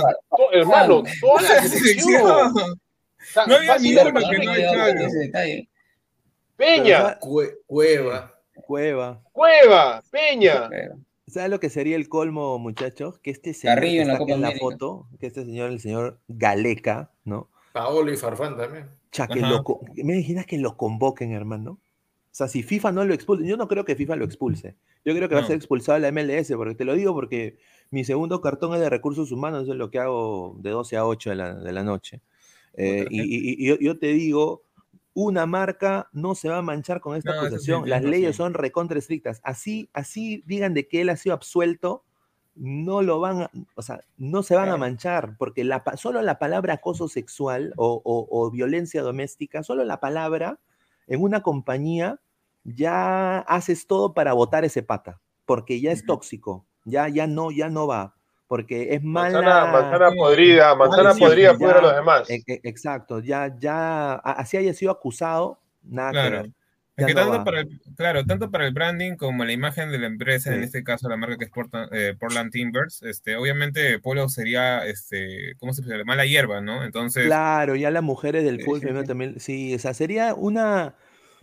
Hermano, 0.51 1.03
toda 1.21 1.41
la 1.41 1.47
Toda 1.47 1.55
la 1.55 1.63
selección. 1.63 2.53
No 3.47 3.55
había 3.55 3.73
fácil 3.73 3.89
ni 3.89 3.97
uno 3.97 4.07
armas 4.07 4.23
que 4.29 4.45
no 4.45 5.09
detalle. 5.19 5.69
Peña, 6.55 7.19
Cue- 7.19 7.57
Cueva. 7.65 8.31
Cueva. 8.65 9.21
Cueva, 9.31 10.03
Peña. 10.11 10.69
¿Sabes 11.27 11.49
lo 11.49 11.59
que 11.59 11.69
sería 11.69 11.95
el 11.95 12.09
colmo, 12.09 12.59
muchachos? 12.59 13.17
Que 13.19 13.31
este 13.31 13.53
señor 13.53 13.75
Carrillo 13.75 13.95
que 13.95 14.01
en 14.01 14.07
la 14.09 14.17
Copa 14.17 14.33
en 14.51 14.59
foto, 14.59 15.07
que 15.19 15.27
este 15.27 15.45
señor, 15.45 15.71
el 15.71 15.79
señor 15.79 16.19
Galeca, 16.27 17.11
¿no? 17.23 17.49
Paolo 17.71 18.11
y 18.13 18.17
Farfán 18.17 18.55
también. 18.55 18.87
Cha, 19.11 19.27
que 19.27 19.39
Ajá. 19.39 19.49
lo 19.49 19.63
co- 19.63 19.81
me 19.95 20.13
imaginas 20.15 20.45
que 20.45 20.57
lo 20.59 20.77
convoquen, 20.77 21.31
hermano. 21.31 21.71
O 21.71 22.35
sea, 22.35 22.47
si 22.47 22.61
FIFA 22.63 22.91
no 22.91 23.05
lo 23.05 23.13
expulsa, 23.13 23.45
yo 23.45 23.57
no 23.57 23.67
creo 23.67 23.85
que 23.85 23.95
FIFA 23.95 24.15
lo 24.15 24.25
expulse. 24.25 24.75
Yo 25.05 25.13
creo 25.15 25.27
que 25.27 25.35
va 25.35 25.41
a 25.41 25.47
ser 25.47 25.55
expulsado 25.55 25.99
de 25.99 26.01
la 26.01 26.11
MLS, 26.11 26.51
porque 26.55 26.75
te 26.75 26.85
lo 26.85 26.93
digo 26.93 27.13
porque 27.13 27.57
mi 27.89 28.03
segundo 28.03 28.41
cartón 28.41 28.73
es 28.73 28.79
de 28.79 28.89
recursos 28.89 29.31
humanos, 29.31 29.63
eso 29.63 29.71
es 29.73 29.77
lo 29.77 29.89
que 29.91 29.99
hago 29.99 30.55
de 30.59 30.69
12 30.69 30.97
a 30.97 31.05
8 31.05 31.31
de 31.31 31.35
la, 31.35 31.53
de 31.55 31.71
la 31.71 31.83
noche. 31.83 32.21
Eh, 32.75 33.05
y 33.09 33.21
y- 33.21 33.63
y 33.63 33.67
yo, 33.67 33.77
yo 33.79 33.99
te 33.99 34.07
digo, 34.07 34.63
una 35.13 35.45
marca 35.45 36.09
no 36.11 36.33
se 36.35 36.49
va 36.49 36.57
a 36.57 36.61
manchar 36.61 36.99
con 37.01 37.15
esta 37.15 37.31
No, 37.33 37.41
acusación. 37.41 37.89
Las 37.89 38.03
leyes 38.03 38.35
son 38.35 38.53
recontra 38.55 38.97
estrictas. 38.99 39.41
Así, 39.43 39.89
así 39.93 40.43
digan 40.47 40.73
de 40.73 40.87
que 40.87 41.01
él 41.01 41.09
ha 41.09 41.17
sido 41.17 41.35
absuelto, 41.35 42.03
no 42.55 43.01
lo 43.01 43.19
van 43.19 43.41
a, 43.43 43.51
o 43.75 43.81
sea, 43.81 44.01
no 44.17 44.43
se 44.43 44.55
van 44.55 44.69
a 44.69 44.77
manchar, 44.77 45.35
porque 45.37 45.63
la, 45.63 45.83
solo 45.97 46.21
la 46.21 46.37
palabra 46.39 46.75
acoso 46.75 47.07
sexual 47.07 47.73
o, 47.77 48.01
o- 48.03 48.27
o 48.29 48.51
violencia 48.51 49.01
doméstica, 49.01 49.63
solo 49.63 49.83
la 49.85 49.99
palabra 49.99 50.59
en 51.07 51.21
una 51.21 51.41
compañía 51.41 52.19
ya 52.63 53.39
haces 53.39 53.87
todo 53.87 54.13
para 54.13 54.33
votar 54.33 54.65
ese 54.65 54.83
pata, 54.83 55.19
porque 55.45 55.81
ya 55.81 55.91
es 55.91 56.05
tóxico, 56.05 56.65
ya, 56.85 57.09
ya 57.09 57.27
no, 57.27 57.51
ya 57.51 57.69
no 57.69 57.87
va, 57.87 58.15
porque 58.53 58.93
es 58.93 59.01
mala. 59.03 59.41
Manzana, 59.41 59.71
manzana 59.71 60.11
podrida, 60.15 60.75
manzana 60.75 61.13
sí, 61.15 61.19
podrida 61.21 61.55
fuera 61.55 61.77
de 61.77 61.81
los 61.81 61.95
demás. 61.95 62.29
e- 62.29 62.43
e- 62.45 62.59
exacto, 62.65 63.19
ya, 63.19 63.51
ya, 63.59 64.13
a- 64.13 64.17
así 64.33 64.57
haya 64.57 64.75
sido 64.75 64.91
acusado, 64.91 65.59
nada 65.81 66.11
que 66.11 66.17
Claro. 66.19 66.41
ver. 66.43 66.51
Es 66.95 67.05
que 67.07 67.13
no 67.15 67.21
tanto 67.21 67.37
va. 67.39 67.43
para 67.43 67.59
el, 67.61 67.81
claro, 67.97 68.23
tanto 68.27 68.51
para 68.51 68.67
el 68.67 68.73
branding 68.75 69.15
como 69.15 69.43
la 69.43 69.53
imagen 69.53 69.89
de 69.89 69.97
la 69.97 70.05
empresa, 70.05 70.53
en 70.53 70.59
Sí. 70.59 70.65
este 70.65 70.83
caso 70.83 71.09
la 71.09 71.17
marca 71.17 71.37
que 71.37 71.45
es 71.45 71.49
Porta- 71.49 71.89
eh, 71.91 72.13
Portland 72.19 72.51
Timbers, 72.51 73.01
este, 73.01 73.35
obviamente 73.37 73.97
Polo 73.97 74.29
sería, 74.29 74.85
este, 74.85 75.55
¿cómo 75.57 75.73
se 75.73 75.81
dice? 75.81 76.03
Mala 76.03 76.27
hierba, 76.27 76.61
¿no? 76.61 76.83
Entonces, 76.83 77.25
Claro, 77.25 77.75
ya 77.75 77.89
las 77.89 78.03
mujeres 78.03 78.43
del 78.43 78.61
fútbol 78.61 79.03
también, 79.07 79.39
sí, 79.39 79.73
o 79.73 79.79
sea, 79.79 79.95
sería 79.95 80.35
una, 80.35 80.93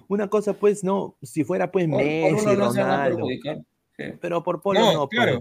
una 0.06 0.28
cosa, 0.28 0.52
pues, 0.52 0.84
no, 0.84 1.16
si 1.22 1.42
fuera 1.42 1.72
pues 1.72 1.88
Messi, 1.88 2.46
no 2.56 2.66
a 2.66 2.68
Ronaldo, 2.68 3.26
pero 4.20 4.44
por 4.44 4.62
Polo 4.62 4.78
no, 4.78 4.92
no, 4.92 5.08
pues. 5.08 5.20
claro. 5.20 5.40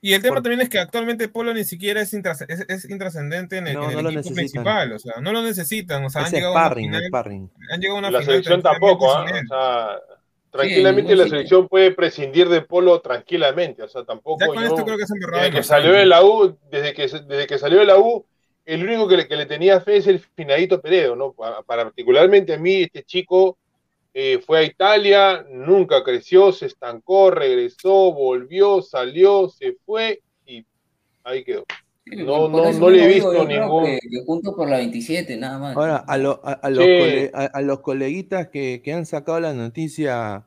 Y 0.00 0.12
el 0.14 0.22
tema 0.22 0.36
Por- 0.36 0.44
también 0.44 0.60
es 0.60 0.68
que 0.68 0.78
actualmente 0.78 1.28
Polo 1.28 1.52
ni 1.52 1.64
siquiera 1.64 2.00
es, 2.00 2.12
intras- 2.14 2.44
es, 2.48 2.60
es 2.68 2.88
intrascendente 2.90 3.56
en 3.58 3.66
el, 3.66 3.74
No, 3.74 3.84
en 3.84 3.90
el 3.90 3.96
no 3.96 4.02
lo 4.02 4.10
equipo 4.20 4.34
principal, 4.34 4.92
o 4.92 4.98
sea, 4.98 5.14
no 5.20 5.32
lo 5.32 5.42
necesitan, 5.42 6.04
o 6.04 6.10
sea, 6.10 6.22
es 6.22 6.28
han 6.28 6.32
llegado 6.34 6.52
a 6.52 6.56
una 6.56 6.66
sparring, 6.66 6.86
final, 6.86 7.04
sparring. 7.06 7.50
han 7.72 7.80
llegado 7.80 7.96
a 7.96 7.98
una 7.98 8.10
La 8.12 8.18
final 8.20 8.32
selección 8.34 8.62
tampoco, 8.62 9.12
¿ah? 9.12 9.24
O 9.24 9.46
sea, 9.48 10.00
Tranquilamente 10.50 11.14
la 11.14 11.28
selección 11.28 11.68
puede 11.68 11.90
prescindir 11.92 12.48
de 12.48 12.62
Polo 12.62 13.00
tranquilamente, 13.00 13.82
o 13.82 13.88
sea, 13.88 14.04
tampoco 14.04 14.40
Ya 14.40 14.46
con 14.46 14.56
yo- 14.56 14.62
esto 14.62 14.84
creo 14.84 14.96
que 14.96 15.06
se 15.06 15.12
han 15.12 15.20
borrado 15.20 15.42
desde 15.44 15.56
que 15.56 15.62
salió 15.62 15.92
de 15.92 16.06
la 16.06 16.24
U, 16.24 16.56
desde 16.70 16.94
que, 16.94 17.02
desde 17.02 17.46
que 17.46 17.58
salió 17.58 17.78
de 17.80 17.84
la 17.84 17.98
U, 17.98 18.24
el 18.64 18.82
único 18.84 19.06
que 19.08 19.16
le, 19.18 19.28
que 19.28 19.36
le 19.36 19.44
tenía 19.46 19.80
fe 19.80 19.98
es 19.98 20.06
el 20.06 20.20
Finadito 20.20 20.80
Peredo, 20.80 21.16
¿no? 21.16 21.32
Para, 21.32 21.60
para 21.62 21.84
particularmente 21.84 22.54
a 22.54 22.58
mí, 22.58 22.82
este 22.82 23.02
chico 23.02 23.58
eh, 24.20 24.40
fue 24.44 24.58
a 24.58 24.62
Italia, 24.64 25.46
nunca 25.48 26.02
creció, 26.02 26.50
se 26.50 26.66
estancó, 26.66 27.30
regresó, 27.30 28.12
volvió, 28.12 28.82
salió, 28.82 29.48
se 29.48 29.76
fue 29.86 30.22
y 30.44 30.66
ahí 31.22 31.44
quedó. 31.44 31.64
No, 32.06 32.48
no, 32.48 32.72
no 32.72 32.90
le 32.90 33.04
he 33.04 33.06
visto 33.14 33.44
ningún- 33.46 33.84
Que, 33.84 33.98
que 34.00 34.24
juntos 34.26 34.54
por 34.56 34.68
la 34.68 34.78
27, 34.78 35.36
nada 35.36 35.58
más. 35.58 35.76
Ahora, 35.76 35.96
a, 35.98 36.16
lo- 36.18 36.40
a- 36.42 36.52
a 36.54 36.70
los, 36.70 36.84
Sí. 36.84 36.98
cole- 36.98 37.30
a- 37.34 37.44
a 37.44 37.60
los 37.62 37.80
coleguitas 37.80 38.48
que, 38.48 38.80
que 38.82 38.92
han 38.92 39.06
sacado 39.06 39.38
la 39.38 39.52
noticia, 39.52 40.46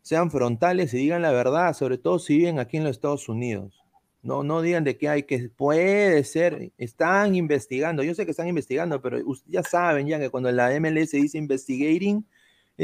sean 0.00 0.30
frontales 0.32 0.92
y 0.94 0.96
digan 0.96 1.22
la 1.22 1.30
verdad, 1.30 1.74
sobre 1.74 1.98
todo 1.98 2.18
si 2.18 2.38
viven 2.38 2.58
aquí 2.58 2.78
en 2.78 2.84
los 2.84 2.96
Estados 2.96 3.28
Unidos. 3.28 3.84
No, 4.22 4.42
no 4.42 4.62
digan 4.62 4.82
de 4.84 4.96
que 4.96 5.08
hay 5.08 5.22
que 5.24 5.48
puede 5.48 6.24
ser, 6.24 6.72
están 6.78 7.36
investigando. 7.36 8.02
Yo 8.02 8.14
sé 8.14 8.24
que 8.24 8.30
están 8.32 8.48
investigando, 8.48 9.00
pero 9.00 9.18
ya 9.46 9.62
saben 9.62 10.08
ya 10.08 10.18
que 10.18 10.30
cuando 10.30 10.50
la 10.50 10.72
MLS 10.80 11.12
dice 11.16 11.38
investigating, 11.38 12.18
es 12.18 12.31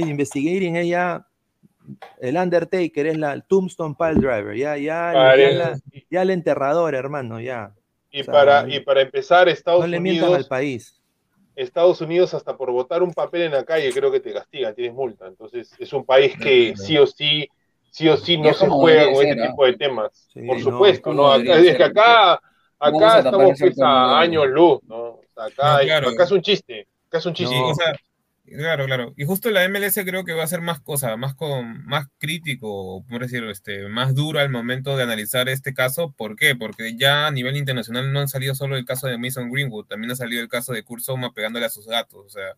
investigating 0.07 0.77
es 0.77 0.89
ya 0.89 1.27
el 2.21 2.37
Undertaker, 2.37 3.07
es 3.07 3.17
la 3.19 3.33
el 3.33 3.45
Tombstone 3.45 3.95
Pile 3.99 4.15
Driver, 4.15 4.57
ya, 4.57 4.77
ya, 4.77 5.13
Pare- 5.15 5.53
ya, 5.53 5.59
la- 5.59 5.79
ya 6.11 6.23
el 6.23 6.31
enterrador, 6.31 6.95
hermano, 6.95 7.41
ya. 7.41 7.73
Y, 8.11 8.21
O 8.21 8.25
sea, 8.25 8.33
para, 8.35 8.69
y 8.69 8.81
para 8.81 9.03
empezar, 9.03 9.49
Estados 9.49 9.81
No 9.81 9.87
le 9.87 10.01
mientan 10.01 10.25
al 10.27 10.31
Unidos, 10.31 10.49
país. 10.49 10.95
Estados 11.57 12.01
Unidos 12.01 12.35
hasta 12.35 12.57
por 12.57 12.71
botar 12.71 13.03
un 13.03 13.13
papel 13.13 13.43
en 13.43 13.53
la 13.53 13.65
calle 13.65 13.93
creo 13.93 14.11
que 14.13 14.21
te 14.21 14.33
castigan, 14.33 14.75
tienes 14.75 14.95
multa. 14.95 15.27
Entonces 15.27 15.75
es 15.79 15.93
un 15.93 16.05
país 16.05 16.37
que 16.39 16.75
sí 16.77 16.97
o 16.99 17.07
sí, 17.07 17.49
sí 17.91 18.09
o 18.09 18.17
sí 18.17 18.39
no 18.39 18.55
se 18.55 18.69
juega 18.69 19.13
con 19.13 19.27
este 19.27 19.47
tipo 19.49 19.65
de 19.67 19.73
temas. 19.77 20.29
Sí, 20.33 20.41
por 20.43 20.57
no, 20.59 20.63
supuesto, 20.63 21.13
¿no? 21.13 21.33
Acá, 21.33 21.59
es 21.59 21.77
que 21.77 21.85
acá, 21.85 22.41
acá 22.79 23.19
estamos 23.19 23.59
pues, 23.59 23.81
a 23.81 24.21
años 24.21 24.47
luz, 24.49 24.81
¿no? 24.85 24.97
O 24.97 25.21
sea, 25.35 25.45
acá, 25.47 25.79
No, 25.79 25.85
claro. 25.85 26.09
acá 26.11 26.25
es 26.25 26.31
un 26.31 26.43
chiste, 26.43 26.87
acá 27.09 27.19
es 27.19 27.27
un 27.27 27.35
chiste. 27.35 27.55
Sí, 27.55 27.61
No. 27.61 27.69
o 27.69 27.75
sea, 27.75 27.93
claro, 28.57 28.87
claro. 28.87 29.15
Y 29.17 29.25
justo 29.25 29.51
la 29.51 29.69
MLS 29.69 29.95
creo 30.05 30.25
que 30.25 30.33
va 30.33 30.45
a 30.45 30.49
ser 30.49 30.61
más 30.61 30.81
cosa, 30.81 31.17
más 31.17 31.35
con, 31.35 31.85
más 31.87 32.07
crítico, 32.19 33.05
por 33.09 33.21
decirlo, 33.23 33.51
este, 33.51 33.89
más 33.89 34.15
duro 34.15 34.41
al 34.41 34.51
momento 34.51 34.97
de 34.97 35.03
analizar 35.03 35.49
este 35.49 35.75
caso. 35.75 36.13
¿Por 36.17 36.37
qué? 36.37 36.55
Porque 36.57 36.97
ya 36.97 37.27
a 37.27 37.31
nivel 37.31 37.57
internacional 37.57 38.13
no 38.13 38.21
han 38.21 38.29
salido 38.29 38.55
solo 38.55 38.77
el 38.77 38.85
caso 38.85 39.07
de 39.07 39.19
Mason 39.19 39.51
Greenwood, 39.51 39.87
también 39.87 40.11
ha 40.13 40.17
salido 40.17 40.43
el 40.43 40.49
caso 40.49 40.73
de 40.73 40.83
Kurt 40.83 41.03
Zouma 41.03 41.33
pegándole 41.33 41.67
a 41.67 41.71
sus 41.71 41.87
gatos, 41.87 42.25
o 42.27 42.29
sea, 42.29 42.55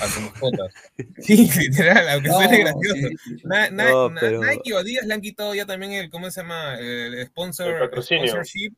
a 0.00 0.06
sus 0.08 0.22
mascotas. 0.22 0.72
Sí, 1.18 1.50
literal, 1.58 2.08
aunque 2.08 2.28
No, 2.28 2.34
suene 2.36 2.58
gracioso. 2.58 2.94
sí, 2.94 3.16
sí. 3.24 3.36
Na- 3.44 3.70
na- 3.70 3.90
No, 3.90 4.10
na- 4.10 4.20
pero- 4.20 4.40
Nike 4.42 4.72
o 4.74 4.78
Adidas 4.78 5.06
le 5.06 5.14
han 5.14 5.20
quitado 5.20 5.54
ya 5.54 5.66
también 5.66 5.92
el, 5.92 6.10
¿cómo 6.10 6.30
se 6.30 6.40
llama? 6.42 6.76
El 6.78 7.26
sponsor, 7.26 7.74
El 7.74 7.80
patrocinio. 7.80 8.26
sponsorship. 8.28 8.72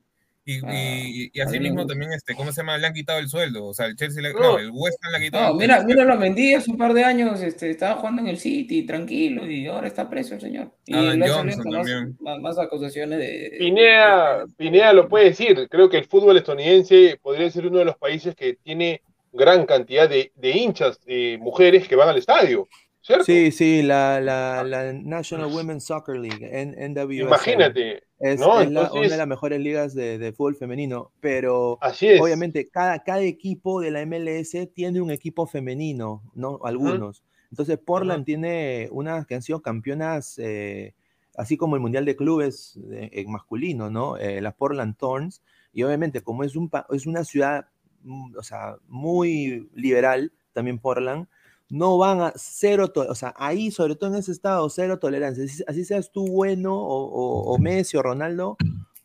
Y, 0.44 0.58
Ah, 0.64 0.72
y, 0.74 1.30
y 1.32 1.40
a 1.40 1.44
así 1.44 1.60
mismo 1.60 1.86
también, 1.86 2.12
este, 2.12 2.34
¿cómo 2.34 2.50
se 2.50 2.62
llama? 2.62 2.76
Le 2.76 2.86
han 2.88 2.94
quitado 2.94 3.20
el 3.20 3.28
sueldo. 3.28 3.66
O 3.66 3.74
sea, 3.74 3.86
el 3.86 3.96
Chelsea, 3.96 4.20
le, 4.20 4.32
No. 4.32 4.40
no, 4.40 4.58
el 4.58 4.70
West 4.72 4.98
Ham 5.04 5.12
le 5.12 5.16
ha 5.18 5.20
quitado. 5.20 5.48
No, 5.48 5.54
mira, 5.54 5.84
mira, 5.84 6.04
lo 6.04 6.18
vendí 6.18 6.54
hace 6.54 6.70
un 6.70 6.76
par 6.76 6.94
de 6.94 7.04
años, 7.04 7.40
este, 7.42 7.70
estaba 7.70 7.94
jugando 7.96 8.22
en 8.22 8.28
el 8.28 8.38
City, 8.38 8.84
tranquilo, 8.84 9.48
y 9.48 9.66
ahora 9.66 9.86
está 9.86 10.10
preso 10.10 10.34
el 10.34 10.40
señor. 10.40 10.72
Y 10.86 10.94
han 10.94 11.20
Johnson 11.20 11.70
también. 11.70 12.16
más, 12.20 12.40
más 12.40 12.58
acusaciones 12.58 13.18
de... 13.20 13.54
Pineda, 13.58 14.44
Pineda 14.56 14.92
lo 14.92 15.08
puede 15.08 15.26
decir. 15.26 15.68
Creo 15.70 15.88
que 15.88 15.98
el 15.98 16.06
fútbol 16.06 16.36
estadounidense 16.36 17.18
podría 17.22 17.50
ser 17.50 17.66
uno 17.66 17.78
de 17.78 17.84
los 17.84 17.96
países 17.96 18.34
que 18.34 18.54
tiene 18.54 19.00
gran 19.32 19.64
cantidad 19.64 20.08
de, 20.08 20.32
de 20.36 20.50
hinchas, 20.50 21.00
de 21.06 21.38
mujeres 21.40 21.88
que 21.88 21.96
van 21.96 22.08
al 22.08 22.18
estadio, 22.18 22.68
¿cierto? 23.02 23.24
Sí, 23.24 23.50
sí, 23.50 23.82
la, 23.82 24.20
la, 24.20 24.62
la 24.64 24.92
National 24.92 25.52
Women's 25.52 25.84
Soccer 25.84 26.16
League, 26.18 26.48
NWSL. 26.88 27.20
Imagínate, 27.26 28.02
Es, 28.18 28.40
¿no? 28.40 28.60
es 28.60 28.70
la- 28.70 28.80
una 28.80 28.88
Entonces- 28.88 29.10
de 29.10 29.16
las 29.18 29.26
mejores 29.26 29.60
ligas 29.60 29.94
de, 29.94 30.18
de 30.18 30.32
fútbol 30.32 30.56
femenino, 30.56 31.12
pero 31.20 31.78
así 31.80 32.08
es. 32.08 32.20
obviamente 32.20 32.68
cada, 32.68 33.02
cada 33.02 33.20
equipo 33.22 33.80
de 33.80 33.90
la 33.90 34.00
MLS 34.06 34.66
tiene 34.74 35.00
un 35.00 35.10
equipo 35.10 35.46
femenino, 35.46 36.22
¿no? 36.34 36.60
Algunos. 36.64 37.22
Entonces 37.50 37.78
Portland 37.78 38.20
Ujú. 38.20 38.24
tiene 38.26 38.88
unas 38.92 39.26
que 39.26 39.34
han 39.34 39.42
sido 39.42 39.60
campeonas, 39.60 40.38
eh, 40.38 40.94
así 41.36 41.56
como 41.56 41.74
el 41.76 41.82
Mundial 41.82 42.04
de 42.04 42.16
Clubes 42.16 42.78
en 42.90 43.30
masculino, 43.30 43.90
¿no? 43.90 44.16
Eh, 44.16 44.40
las 44.40 44.54
Portland 44.54 44.96
Thorns. 44.96 45.42
Y 45.74 45.82
obviamente 45.82 46.20
como 46.22 46.44
es, 46.44 46.54
un, 46.56 46.70
es 46.90 47.06
una 47.06 47.24
ciudad, 47.24 47.66
mm, 48.04 48.36
o 48.38 48.42
sea, 48.42 48.76
muy 48.88 49.68
liberal, 49.74 50.32
también 50.52 50.78
Portland, 50.78 51.26
no 51.72 51.96
van 51.96 52.20
a 52.20 52.32
cero, 52.36 52.92
o 52.94 53.14
sea, 53.14 53.32
ahí, 53.38 53.70
sobre 53.70 53.96
todo 53.96 54.10
en 54.10 54.16
ese 54.16 54.30
estado, 54.32 54.68
cero 54.68 54.98
tolerancia. 54.98 55.42
Así, 55.44 55.64
así 55.66 55.84
seas 55.86 56.12
tú 56.12 56.26
bueno 56.26 56.74
o, 56.76 57.04
o- 57.06 57.54
o 57.54 57.58
Messi 57.58 57.96
o 57.96 58.02
Ronaldo, 58.02 58.58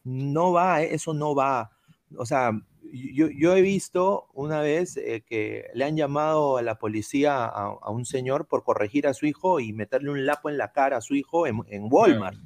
no 0.04 0.52
va, 0.52 0.84
eh, 0.84 0.94
eso 0.94 1.14
no 1.14 1.34
va. 1.34 1.72
O 2.18 2.26
sea, 2.26 2.52
yo, 2.92 3.28
yo 3.30 3.56
he 3.56 3.62
visto 3.62 4.28
una 4.34 4.60
vez 4.60 4.98
eh, 4.98 5.24
que 5.26 5.70
le 5.74 5.86
han 5.86 5.96
llamado 5.96 6.58
a 6.58 6.62
la 6.62 6.76
policía 6.78 7.46
a, 7.46 7.68
a 7.82 7.90
un 7.90 8.06
señor 8.06 8.48
por 8.48 8.64
corregir 8.66 9.08
a 9.08 9.14
su 9.14 9.26
hijo 9.28 9.62
y 9.62 9.72
meterle 9.72 10.10
un 10.10 10.26
lapo 10.26 10.50
en 10.50 10.58
la 10.58 10.74
cara 10.74 10.98
a 10.98 11.02
su 11.02 11.16
hijo 11.16 11.48
en, 11.48 11.62
en 11.70 11.88
Walmart. 11.90 12.38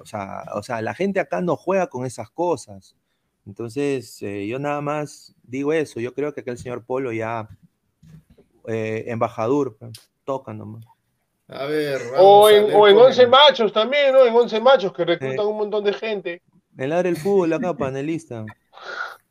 O 0.00 0.06
sea, 0.06 0.44
o 0.54 0.62
sea, 0.62 0.80
la 0.82 0.94
gente 0.94 1.20
acá 1.20 1.40
no 1.42 1.56
juega 1.56 1.88
con 1.88 2.06
esas 2.06 2.30
cosas. 2.30 2.94
Entonces, 3.46 4.22
eh, 4.22 4.46
yo 4.46 4.58
nada 4.58 4.80
más 4.80 5.34
digo 5.42 5.72
eso. 5.72 6.00
Yo 6.00 6.14
creo 6.14 6.32
que 6.32 6.40
aquel 6.42 6.56
señor 6.58 6.84
Polo 6.84 7.12
ya, 7.12 7.48
eh, 8.66 9.04
embajador, 9.08 9.76
toca 10.24 10.52
nomás. 10.52 10.84
A 11.48 11.64
ver, 11.66 12.00
O 12.16 12.46
a 12.46 12.52
en, 12.52 12.72
o 12.74 12.82
11 12.82 13.26
machos 13.26 13.72
también, 13.72 14.12
¿no? 14.12 14.24
En 14.24 14.34
11 14.34 14.60
machos 14.60 14.92
que 14.92 15.04
reclutan 15.04 15.46
un 15.46 15.56
montón 15.56 15.82
de 15.84 15.92
gente. 15.92 16.42
El 16.78 16.92
área 16.92 17.02
del 17.10 17.16
fútbol 17.16 17.52
acá, 17.52 17.74
panelista. 17.76 18.44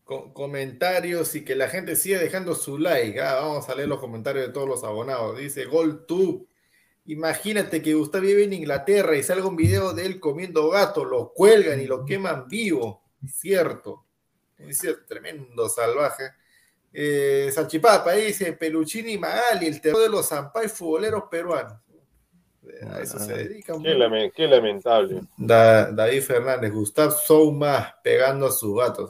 co- 0.03 0.34
comentarios 0.34 1.34
y 1.36 1.45
que 1.45 1.55
la 1.55 1.69
gente 1.69 1.95
siga 1.95 2.19
dejando 2.19 2.55
su 2.55 2.77
like. 2.77 3.21
Ah, 3.21 3.36
vamos 3.36 3.69
a 3.69 3.75
leer 3.75 3.88
los 3.88 3.99
comentarios 3.99 4.47
de 4.47 4.51
todos 4.53 4.67
los 4.67 4.84
abonados. 4.84 5.38
Dice 5.38 5.65
GolTube. 5.65 6.45
Imagínate 7.05 7.82
que 7.82 7.93
Gustavo 7.95 8.25
vive 8.25 8.43
en 8.43 8.53
Inglaterra 8.53 9.15
y 9.15 9.23
salga 9.23 9.47
un 9.47 9.55
video 9.55 9.93
de 9.93 10.05
él 10.05 10.19
comiendo 10.19 10.69
gato, 10.69 11.05
lo 11.05 11.32
cuelgan 11.34 11.80
y 11.82 11.86
lo 11.88 12.05
queman 12.05 12.47
vivo. 12.47 13.01
Cierto. 13.27 14.03
Es 14.57 14.77
cierto, 14.80 15.03
tremendo 15.07 15.69
salvaje. 15.69 16.25
Eh, 16.92 17.50
Salchipapa 17.54 18.14
dice 18.14 18.54
Peluchini 18.54 19.18
Magali, 19.18 19.68
el 19.68 19.80
terror 19.80 20.02
de 20.02 20.10
los 20.10 20.28
Zampay 20.28 20.68
futboleros 20.70 21.24
peruanos. 21.30 21.74
Eh, 22.68 22.86
A 22.92 23.00
eso 23.02 23.20
se 23.20 23.34
dedican. 23.34 23.82
Qué, 23.84 24.32
qué 24.36 24.48
lamentable. 24.48 25.22
Da- 25.38 25.92
David 25.92 26.22
Fernández, 26.22 26.72
Gustav 26.72 27.12
Souma 27.12 27.96
pegando 28.04 28.48
a 28.48 28.52
sus 28.52 28.78
gatos. 28.78 29.10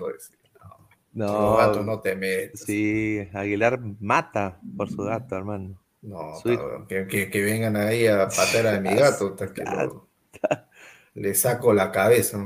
No, 1.13 1.25
Los 1.25 1.57
gatos 1.57 1.85
no 1.85 1.99
te 2.01 2.15
metes. 2.15 2.61
Sí, 2.61 3.27
Aguilar 3.33 3.79
mata 3.99 4.59
por 4.77 4.89
su 4.89 5.03
gato, 5.03 5.35
hermano. 5.35 5.81
No, 6.01 6.39
cabrón, 6.43 6.87
que, 6.87 7.07
que- 7.07 7.29
que 7.29 7.41
vengan 7.43 7.75
ahí 7.75 8.07
a 8.07 8.27
patear 8.29 8.67
a 8.67 8.79
mi 8.79 8.89
gato, 8.95 9.29
hasta 9.29 9.53
que 9.53 9.63
lo- 9.63 10.07
le 11.15 11.33
saco 11.33 11.73
la 11.73 11.91
cabeza. 11.91 12.37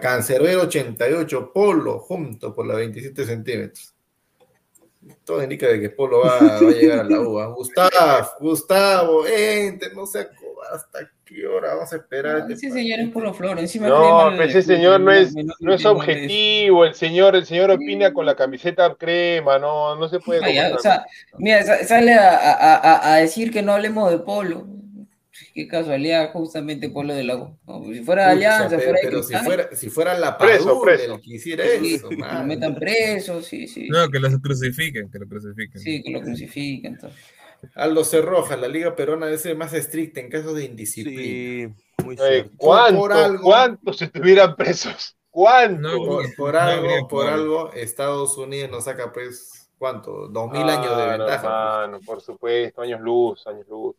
Cancerbero 0.00 0.62
88, 0.62 1.52
Polo, 1.54 1.98
junto 2.00 2.54
por 2.54 2.66
la 2.66 2.74
27 2.74 3.24
centímetros. 3.24 3.91
Todo 5.24 5.42
indica 5.42 5.66
de 5.66 5.80
que 5.80 5.90
Polo 5.90 6.20
va, 6.20 6.38
va 6.38 6.56
a 6.56 6.60
llegar 6.70 7.00
a 7.00 7.04
la 7.04 7.20
uva. 7.20 7.46
Gustavo, 7.46 7.90
Gustavo, 8.40 9.26
ente, 9.26 9.88
no 9.94 10.06
se 10.06 10.28
hasta 10.72 11.00
qué 11.24 11.46
hora 11.46 11.74
vamos 11.74 11.92
a 11.92 11.96
esperar. 11.96 12.38
No, 12.38 12.48
este 12.50 12.52
ese 12.68 12.70
señor 12.70 13.00
es 13.00 13.08
puro 13.10 13.34
flor, 13.34 13.58
encima 13.58 13.86
cree 13.86 13.98
No, 13.98 14.42
ese 14.42 14.62
señor 14.62 15.00
no 15.00 15.10
es, 15.10 15.34
no 15.34 15.74
es 15.74 15.84
objetivo, 15.84 16.84
el 16.84 16.94
señor, 16.94 17.34
el 17.34 17.46
señor 17.46 17.70
opina 17.70 18.12
con 18.12 18.26
la 18.26 18.36
camiseta 18.36 18.94
crema, 18.94 19.58
no, 19.58 19.96
no 19.96 20.08
se 20.08 20.20
puede 20.20 20.40
o 20.76 20.78
sea, 20.78 21.04
mira, 21.38 21.62
sa- 21.64 21.84
sale 21.84 22.14
a, 22.14 22.36
a- 22.36 22.76
a- 22.76 23.14
a 23.14 23.16
decir 23.18 23.50
que 23.50 23.62
no 23.62 23.72
hablemos 23.72 24.10
de 24.10 24.18
polo. 24.18 24.66
Qué 25.54 25.68
casualidad, 25.68 26.32
justamente 26.32 26.88
Polo 26.88 27.14
de 27.14 27.24
la 27.24 27.36
U. 27.36 27.58
No, 27.66 27.84
si 27.84 28.00
fuera 28.04 28.24
Pucha, 28.24 28.30
Alianza, 28.30 28.68
pero, 28.76 28.82
fuera 28.82 28.98
pero 29.02 29.22
si 29.22 29.28
Cristal, 29.28 29.44
fuera, 29.44 29.68
si 29.76 29.90
fuera 29.90 30.18
la 30.18 30.38
Preso, 30.38 30.80
preso. 30.82 31.14
el 31.14 31.20
que 31.20 31.34
hiciera 31.34 31.64
sí, 31.80 31.94
eso, 31.94 32.08
que 32.08 32.16
lo 32.16 32.20
man. 32.26 32.46
metan 32.46 32.74
preso, 32.74 33.42
sí, 33.42 33.66
sí. 33.68 33.88
No, 33.88 34.08
que 34.10 34.18
los 34.18 34.38
crucifiquen, 34.38 35.10
que 35.10 35.18
lo 35.18 35.26
crucifiquen. 35.28 35.80
Sí, 35.80 36.02
que 36.02 36.10
lo 36.10 36.20
crucifiquen. 36.20 36.98
todo. 36.98 37.10
Aldo 37.76 38.02
C. 38.04 38.20
Rojas, 38.20 38.58
la 38.58 38.66
Liga 38.68 38.96
Peruana 38.96 39.26
debe 39.26 39.38
ser 39.38 39.56
más 39.56 39.72
estricta 39.72 40.20
en 40.20 40.28
casos 40.28 40.54
de 40.56 40.64
indisciplina. 40.64 41.72
Sí, 41.98 42.04
muy 42.04 42.16
Eh. 42.20 42.50
¿cuánto- 42.56 42.98
Por 43.00 43.12
algo- 43.12 43.42
¿Cuántos 43.42 44.02
estuvieran 44.02 44.56
presos? 44.56 45.16
¿Cuántos? 45.30 45.80
No, 45.80 45.96
Por, 46.04 46.34
por 46.36 46.52
No 46.54 46.60
algo, 46.60 47.08
por 47.08 47.26
algo, 47.28 47.72
Estados 47.72 48.36
Unidos 48.36 48.70
nos 48.70 48.84
saca, 48.84 49.12
pues, 49.12 49.70
¿cuánto? 49.78 50.26
Dos 50.28 50.50
mil 50.50 50.62
Ah, 50.68 50.74
años 50.80 50.96
de 50.96 51.04
no, 51.04 51.24
ventaja. 51.24 51.36
hermano, 51.84 52.00
por 52.04 52.20
supuesto, 52.20 52.82
años 52.82 53.00
luz, 53.00 53.46
años 53.46 53.66
luz. 53.68 53.94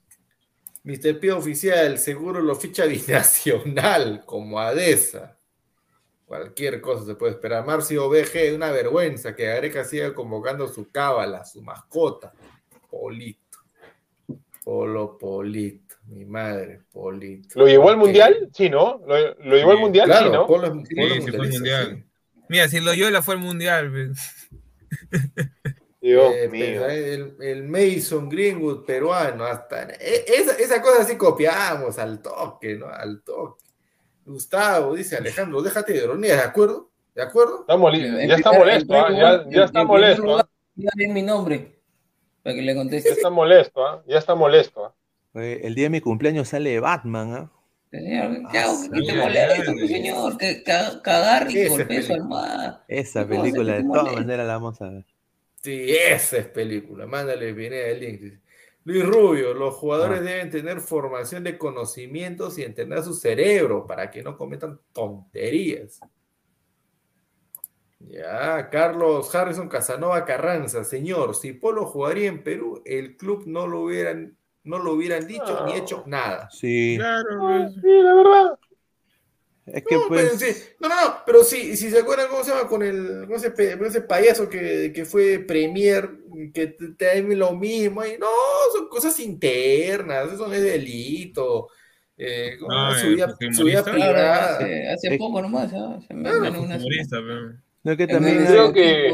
Mr. 0.84 1.20
P 1.20 1.32
oficial, 1.32 1.98
seguro 1.98 2.42
lo 2.42 2.56
ficha 2.56 2.86
binacional, 2.88 4.24
como 4.26 4.60
Adesa. 4.60 5.38
Cualquier 6.26 6.82
cosa 6.82 7.06
se 7.06 7.16
puede 7.16 7.34
esperar. 7.34 7.66
Marcio 7.66 8.10
BG, 8.10 8.56
una 8.56 8.72
vergüenza 8.72 9.36
que 9.36 9.46
Gareca 9.46 9.84
siga 9.86 10.14
convocando 10.14 10.68
su 10.68 10.90
cábala, 10.90 11.46
su 11.46 11.62
mascota. 11.62 12.34
Polito. 12.90 13.60
Polo 14.64 15.18
Polito. 15.18 15.96
Mi 16.08 16.26
madre, 16.26 16.82
Polito. 16.92 17.60
¿Lo 17.60 17.68
llevó 17.68 17.90
al 17.90 17.98
mundial? 17.98 18.50
Sí, 18.54 18.70
¿no? 18.70 19.02
¿Lo, 19.06 19.36
lo 19.36 19.56
llevó 19.56 19.72
al 19.72 19.80
mundial? 19.80 20.06
Claro, 20.08 20.26
sí, 20.28 20.32
¿no? 20.34 20.48
Polo 20.48 20.68
es- 20.68 20.88
Sí, 20.88 20.96
Polo 20.96 21.08
es 21.08 21.14
sí, 21.14 21.32
fue 21.32 21.32
el 21.32 21.38
mundialista, 21.52 21.84
mundial. 21.88 22.06
Mira, 22.50 22.68
si 22.68 22.80
lo 22.82 22.94
Yola 22.94 23.22
fue 23.22 23.36
el 23.36 23.40
mundial. 23.42 24.14
Dios 26.04 26.34
Eh, 26.36 26.49
mío. 26.49 26.86
el, 26.86 27.36
el 27.39 27.64
Mason 27.64 28.28
Greenwood 28.30 28.86
peruano, 28.86 29.45
hasta 29.45 29.84
e- 29.84 30.26
esa, 30.28 30.54
esa 30.58 30.82
cosa 30.82 31.06
sí 31.06 31.16
copiamos 31.16 31.97
al 31.97 32.22
toque, 32.22 32.76
¿no? 32.76 32.88
Al 32.89 33.24
toque. 33.24 33.64
Gustavo, 34.26 34.95
dice 34.95 35.16
Alejandro, 35.18 35.62
déjate 35.62 35.93
de 35.93 36.04
ironía, 36.04 36.36
¿de 36.36 36.41
acuerdo? 36.41 36.91
¿De 37.16 37.22
acuerdo? 37.22 37.62
Está 37.62 37.78
ya 38.28 38.36
está 38.36 38.51
molesto, 38.51 38.93
¿ah? 38.95 39.06
primer 39.08 39.22
ya, 39.22 39.49
ya 39.49 39.64
está 39.66 39.84
molesto. 39.86 40.22
lugar, 40.24 40.45
¿ah? 40.45 40.91
bien 40.95 41.14
mi 41.14 41.22
nombre. 41.22 41.80
Para 42.41 42.56
que 42.56 42.62
le 42.62 42.74
Ya 42.74 42.80
conteste. 42.80 43.10
está 43.10 43.30
molesto, 43.30 43.86
¿ah? 43.88 44.04
ya 44.06 44.18
está 44.18 44.36
molesto. 44.36 44.86
¿ah? 44.86 44.95
El 45.36 45.74
día 45.76 45.86
de 45.86 45.89
mi 45.89 46.01
cumpleaños 46.01 46.49
sale 46.49 46.80
Batman, 46.82 47.34
¿ah? 47.34 47.51
Señor, 47.91 48.51
¿qué 48.51 48.58
hago? 48.58 48.74
¿Qué 48.91 49.01
te 49.04 49.14
molesta, 49.14 49.66
señor? 49.88 50.38
Que 50.38 50.64
cagar 50.64 51.47
y 51.49 51.54
película. 51.70 52.16
almohada. 52.16 52.86
Esa 52.88 53.26
película 53.28 53.78
¿Qué 53.78 53.84
de 53.84 53.88
todas 53.89 54.14
maneras 54.16 54.47
la 54.47 54.54
vamos 54.54 54.82
a 54.82 54.89
ver. 54.89 55.06
Sí, 55.64 55.88
esa 55.91 56.38
es 56.39 56.47
película. 56.47 57.05
Mándale 57.07 57.53
Pineda 57.53 57.88
el 57.88 57.99
link. 58.01 58.34
Luis 58.86 59.05
Rubio, 59.05 59.53
los 59.53 59.76
jugadores 59.76 60.20
Ah. 60.20 60.24
deben 60.24 60.49
tener 60.49 60.82
formación 60.82 61.45
de 61.45 61.57
conocimientos 61.57 62.57
y 62.57 62.64
entrenar 62.64 63.01
su 63.01 63.14
cerebro 63.14 63.88
para 63.88 64.11
que 64.11 64.22
no 64.22 64.36
cometan 64.38 64.80
tonterías. 64.91 66.01
Ya, 67.99 68.70
Carlos 68.70 69.34
Harrison 69.34 69.70
Casanova 69.70 70.26
Carranza, 70.26 70.84
señor, 70.84 71.36
si 71.36 71.53
Polo 71.53 71.86
jugaría 71.86 72.28
en 72.28 72.43
Perú, 72.43 72.82
el 72.86 73.16
club 73.16 73.43
no 73.45 73.66
lo 73.66 73.80
hubieran, 73.84 74.36
no 74.66 74.80
lo 74.80 74.91
hubieran 74.93 75.26
dicho 75.26 75.66
ni 75.66 75.74
hecho 75.76 76.03
nada. 76.05 76.49
Sí, 76.51 76.95
Claro, 76.97 77.26
Ah, 77.32 77.39
pues. 77.72 77.74
Sí, 77.76 78.01
la 78.01 78.14
verdad. 78.16 78.59
Es 79.66 79.84
que 79.86 79.95
No, 79.95 80.01
pero 80.14 80.30
pues... 80.30 80.39
sí, 80.39 80.45
no, 80.80 80.89
no, 80.89 80.95
no, 80.95 81.16
pero 81.26 81.43
sí, 81.43 81.76
si 81.78 81.89
se 81.89 81.99
acuerdan 81.99 82.28
cómo 82.30 82.43
se 82.43 82.51
llama 82.51 82.68
con 82.68 82.84
el 82.84 83.26
con 83.28 83.36
ese, 83.36 83.53
con 83.78 83.88
ese 83.88 84.01
payaso 84.01 84.49
que, 84.49 84.91
que 84.93 85.05
fue 85.05 85.39
premier, 85.39 86.09
que 86.53 86.68
te, 86.68 86.89
te 86.93 87.05
da 87.05 87.36
lo 87.36 87.53
mismo, 87.53 88.03
y 88.05 88.18
no, 88.18 88.28
son 88.76 88.88
cosas 88.89 89.20
internas, 89.20 90.32
eso 90.34 90.47
no 90.47 90.53
es 90.53 90.61
delito, 90.64 91.70
eh, 92.18 92.57
¿cómo 92.59 92.74
Ah, 92.74 92.95
su 92.99 93.07
vida, 93.09 93.36
su 93.51 93.64
vida 93.66 93.84
privada. 93.84 94.55
hace, 94.57 94.89
hace 94.89 95.16
Eh, 95.16 95.18
poco 95.18 95.41
nomás, 95.41 95.72
¿ah? 95.74 95.99
Se 96.07 96.14
me 96.14 96.24
claro, 96.24 96.41
ganó 96.41 96.61
una 96.64 96.78
No, 97.84 97.97
que 97.97 98.07
también 98.07 98.38
el 98.38 98.47
hay, 98.47 98.53
Creo 98.53 98.74
que- 98.74 99.11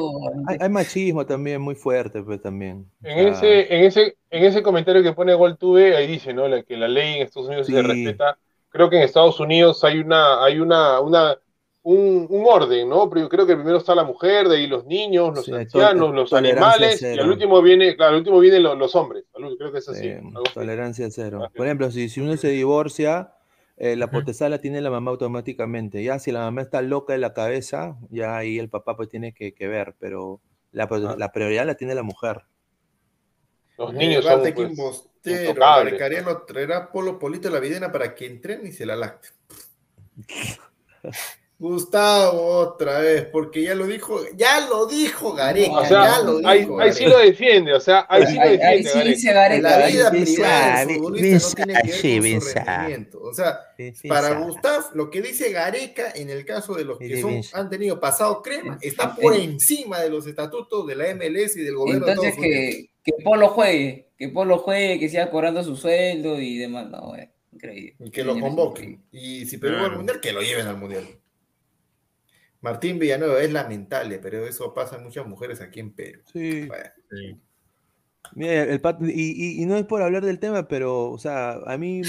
hay- 0.47 0.57
hay 0.59 0.69
machismo 0.69 1.25
también 1.25 1.61
muy 1.61 1.75
fuerte, 1.75 2.21
pues 2.21 2.41
también. 2.41 2.85
O 3.01 3.07
En 3.09 3.17
sea, 3.17 3.29
ese, 3.29 3.75
en 3.75 3.83
ese, 3.85 4.17
en 4.29 4.43
ese 4.43 4.61
comentario 4.61 5.01
que 5.01 5.13
pone 5.13 5.33
GolTube, 5.33 5.95
ahí 5.95 6.05
dice, 6.07 6.33
¿no? 6.33 6.47
La, 6.47 6.63
que 6.63 6.77
la 6.77 6.87
ley 6.87 7.15
en 7.15 7.21
Estados 7.23 7.47
Unidos 7.47 7.67
sí 7.67 7.73
se 7.73 7.81
respeta. 7.81 8.37
Creo 8.69 8.89
que 8.89 8.97
en 8.97 9.03
Estados 9.03 9.39
Unidos 9.39 9.83
hay 9.83 9.99
una, 9.99 10.43
hay 10.43 10.59
una, 10.59 10.99
una, 10.99 11.37
un, 11.83 12.27
un 12.29 12.43
orden, 12.47 12.87
¿no? 12.89 13.09
Pero 13.09 13.21
yo 13.21 13.29
creo 13.29 13.45
que 13.47 13.55
primero 13.55 13.77
está 13.77 13.95
la 13.95 14.03
mujer, 14.03 14.47
de 14.47 14.57
ahí 14.57 14.67
los 14.67 14.85
niños, 14.85 15.35
los 15.35 15.45
Sí, 15.45 15.53
ancianos, 15.53 16.13
los 16.13 16.29
tolerancia 16.29 16.67
animales, 16.67 16.95
y 16.95 16.99
cero. 16.99 17.23
al 17.23 17.29
último 17.31 17.61
viene, 17.61 17.95
claro, 17.95 18.11
al 18.13 18.17
último 18.19 18.39
vienen 18.39 18.63
los, 18.63 18.77
los 18.77 18.95
hombres. 18.95 19.23
Creo 19.57 19.71
que 19.71 19.79
es 19.79 19.89
así. 19.89 20.07
eh, 20.07 20.21
algo 20.23 20.43
así. 20.45 20.53
tolerancia 20.53 21.07
cero. 21.09 21.49
Por 21.55 21.65
ejemplo, 21.65 21.89
si, 21.91 22.09
si 22.09 22.21
uno 22.21 22.37
se 22.37 22.49
divorcia, 22.49 23.33
eh, 23.77 23.95
la 23.95 24.11
potestad 24.11 24.49
la 24.49 24.59
tiene 24.59 24.81
la 24.81 24.89
mamá 24.91 25.11
automáticamente. 25.11 26.03
Ya 26.03 26.19
si 26.19 26.31
la 26.31 26.41
mamá 26.41 26.61
está 26.61 26.81
loca 26.81 27.13
de 27.13 27.19
la 27.19 27.33
cabeza, 27.33 27.97
ya 28.09 28.37
ahí 28.37 28.59
el 28.59 28.69
papá 28.69 28.95
pues 28.97 29.09
tiene 29.09 29.33
que, 29.33 29.53
que 29.53 29.67
ver, 29.67 29.95
pero 29.99 30.41
la, 30.71 30.83
Ah. 30.83 31.15
la 31.17 31.31
prioridad 31.31 31.65
la 31.65 31.75
tiene 31.75 31.95
la 31.95 32.03
mujer. 32.03 32.41
Los 33.79 33.93
Eh, 33.93 33.97
niños 33.97 34.25
son, 34.25 34.41
pues. 34.53 35.03
Maricariano 35.75 36.43
traerá 36.43 36.91
Polo 36.91 37.17
Polito 37.19 37.49
la 37.49 37.59
videna 37.59 37.91
para 37.91 38.13
que 38.15 38.25
entrene 38.27 38.69
y 38.69 38.73
se 38.73 38.85
la 38.85 38.95
lacte. 38.95 39.29
Gustavo, 41.61 42.41
otra 42.57 42.99
vez, 42.99 43.25
porque 43.25 43.63
ya 43.63 43.75
lo 43.75 43.85
dijo, 43.85 44.21
ya 44.35 44.67
lo 44.69 44.85
dijo 44.85 45.33
Gareca, 45.33 45.81
O 45.81 45.85
sea, 45.85 46.05
ya 46.05 46.19
lo 46.21 46.37
dijo. 46.39 46.49
ahí, 46.49 46.65
ahí 46.79 46.93
sí 46.93 47.05
lo 47.05 47.17
defiende, 47.17 47.73
o 47.73 47.81
sea, 47.81 48.05
ahí 48.09 48.25
sí 48.27 48.39
lo 48.39 48.49
Ahí, 48.49 48.57
ahí 48.61 48.83
defiende. 48.83 48.89
sí 48.93 49.01
dice 49.03 49.33
Gareca. 49.33 49.75
La 49.77 49.85
ahí 49.85 49.91
vida 49.91 50.09
sí. 50.09 50.21
privada 50.21 50.79
del 50.79 50.89
futbolista 50.91 51.39
no 51.43 51.51
tiene 51.53 51.81
que 51.81 51.91
ver 51.91 52.15
con 52.21 52.39
su 52.41 52.49
rendimiento. 52.53 53.19
O 53.21 53.33
sea, 53.33 53.59
para 54.07 54.29
sí, 54.29 54.35
Gustav, 54.35 54.85
lo 54.93 55.09
que 55.09 55.21
dice 55.21 55.51
Gareca 55.51 56.11
en 56.15 56.29
el 56.29 56.45
caso 56.45 56.75
de 56.75 56.85
los 56.85 56.97
que 56.97 57.17
son, 57.17 57.41
han 57.51 57.69
tenido 57.69 57.99
pasado 57.99 58.41
crema, 58.41 58.77
está 58.81 59.15
por 59.15 59.35
encima 59.35 59.99
de 59.99 60.09
los 60.09 60.27
estatutos 60.27 60.87
de 60.87 60.95
la 60.95 61.13
MLS 61.15 61.57
y 61.57 61.61
del 61.63 61.75
gobierno 61.75 62.05
de 62.07 62.13
Entonces 62.13 62.33
Estados 62.35 62.37
Unidos. 62.37 62.75
que, 62.75 62.88
que 63.03 63.13
Polo 63.23 63.49
juegue, 63.49 64.09
que 64.17 64.29
Polo 64.29 64.57
juegue, 64.59 64.99
que 64.99 65.09
siga 65.09 65.29
cobrando 65.31 65.63
su 65.63 65.75
sueldo 65.75 66.39
y 66.39 66.57
demás. 66.57 66.89
No, 66.89 67.07
güey, 67.09 67.29
increíble. 67.51 67.95
Y 67.99 68.11
que 68.11 68.23
lo 68.23 68.39
convoquen. 68.39 69.03
Y 69.11 69.45
si 69.45 69.57
Perú 69.57 69.75
va 69.77 69.85
al 69.85 69.95
mundial, 69.97 70.19
que 70.21 70.33
lo 70.33 70.41
lleven 70.41 70.67
al 70.67 70.77
mundial. 70.77 71.05
Martín 72.61 72.99
Villanueva 72.99 73.41
es 73.41 73.51
lamentable, 73.53 74.19
pero 74.19 74.45
eso 74.45 74.73
pasa 74.73 74.97
a 74.97 74.99
muchas 74.99 75.25
mujeres 75.25 75.61
aquí 75.61 75.79
en 75.79 75.91
Perú. 75.93 76.21
Sí. 76.31 76.65
Bueno, 76.67 76.89
Sí. 77.09 77.37
Mira, 78.35 78.63
el 78.63 78.81
pat- 78.81 79.01
y, 79.01 79.07
y- 79.59 79.63
y 79.63 79.65
no 79.65 79.77
es 79.77 79.85
por 79.85 80.01
hablar 80.03 80.23
del 80.25 80.39
tema, 80.39 80.67
pero, 80.67 81.09
o 81.09 81.17
sea, 81.17 81.53
a 81.65 81.77
mí, 81.77 82.01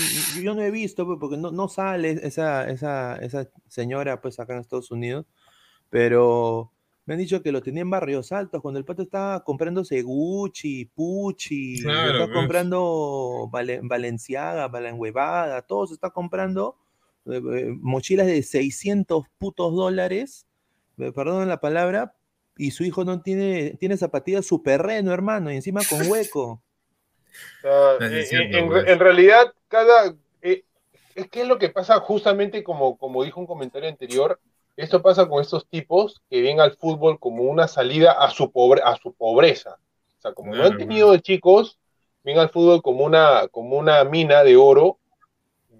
yo 0.42 0.54
no 0.54 0.62
he 0.62 0.70
visto, 0.72 1.06
pues, 1.06 1.18
porque 1.20 1.36
no, 1.36 1.52
no 1.52 1.68
sale 1.68 2.10
esa, 2.26 2.68
esa, 2.68 3.16
esa 3.16 3.48
señora, 3.68 4.20
pues, 4.20 4.38
acá 4.40 4.52
en 4.54 4.60
Estados 4.60 4.90
Unidos, 4.90 5.24
pero 5.88 6.72
me 7.06 7.14
han 7.14 7.20
dicho 7.20 7.42
que 7.42 7.50
lo 7.52 7.62
tenía 7.62 7.82
en 7.82 7.90
Barrios 7.90 8.30
Altos, 8.32 8.60
cuando 8.62 8.78
el 8.78 8.84
pato 8.84 9.02
estaba 9.02 9.42
comprándose 9.42 10.02
Gucci, 10.02 10.84
Pucci, 10.86 11.82
Claro, 11.82 12.12
está 12.12 12.26
pues. 12.26 12.36
comprando 12.38 13.48
Vale- 13.50 13.80
Balenciaga, 13.82 14.68
Balenhuevada, 14.68 15.62
todo 15.62 15.86
se 15.86 15.94
está 15.94 16.10
comprando 16.10 16.76
eh, 17.26 17.40
eh, 17.54 17.74
mochilas 17.80 18.26
de 18.26 18.42
600 18.42 19.26
putos 19.38 19.74
dólares, 19.74 20.46
eh, 20.98 21.12
perdón 21.12 21.48
la 21.48 21.60
palabra, 21.60 22.14
y 22.56 22.70
su 22.72 22.84
hijo 22.84 23.04
no 23.04 23.22
tiene, 23.22 23.76
tiene 23.80 23.96
zapatillas 23.96 24.46
super 24.46 24.82
reno, 24.82 25.12
hermano, 25.12 25.50
y 25.50 25.56
encima 25.56 25.80
con 25.88 26.06
hueco. 26.08 26.62
Es 27.62 28.32
eh, 28.32 28.38
en, 28.58 28.88
en 28.88 28.98
realidad, 28.98 29.52
cada. 29.68 30.14
eh, 30.42 30.64
es 31.14 31.28
que 31.28 31.42
es 31.42 31.48
lo 31.48 31.58
que 31.58 31.68
pasa 31.68 32.00
justamente 32.00 32.64
como, 32.64 32.96
como 32.96 33.22
dijo 33.22 33.40
un 33.40 33.46
comentario 33.46 33.88
anterior. 33.88 34.40
Esto 34.80 35.02
pasa 35.02 35.28
con 35.28 35.42
estos 35.42 35.66
tipos 35.68 36.22
que 36.30 36.40
ven 36.40 36.58
al 36.58 36.72
fútbol 36.72 37.18
como 37.20 37.42
una 37.42 37.68
salida 37.68 38.12
a 38.12 38.30
su, 38.30 38.50
pobre, 38.50 38.80
a 38.82 38.96
su 38.96 39.12
pobreza. 39.12 39.78
O 40.18 40.20
sea, 40.22 40.32
como 40.32 40.54
no 40.54 40.64
han 40.64 40.78
tenido 40.78 41.12
de 41.12 41.20
chicos, 41.20 41.78
ven 42.24 42.38
al 42.38 42.48
fútbol 42.48 42.80
como 42.80 43.04
una, 43.04 43.46
como 43.48 43.76
una 43.76 44.02
mina 44.04 44.42
de 44.42 44.56
oro, 44.56 44.98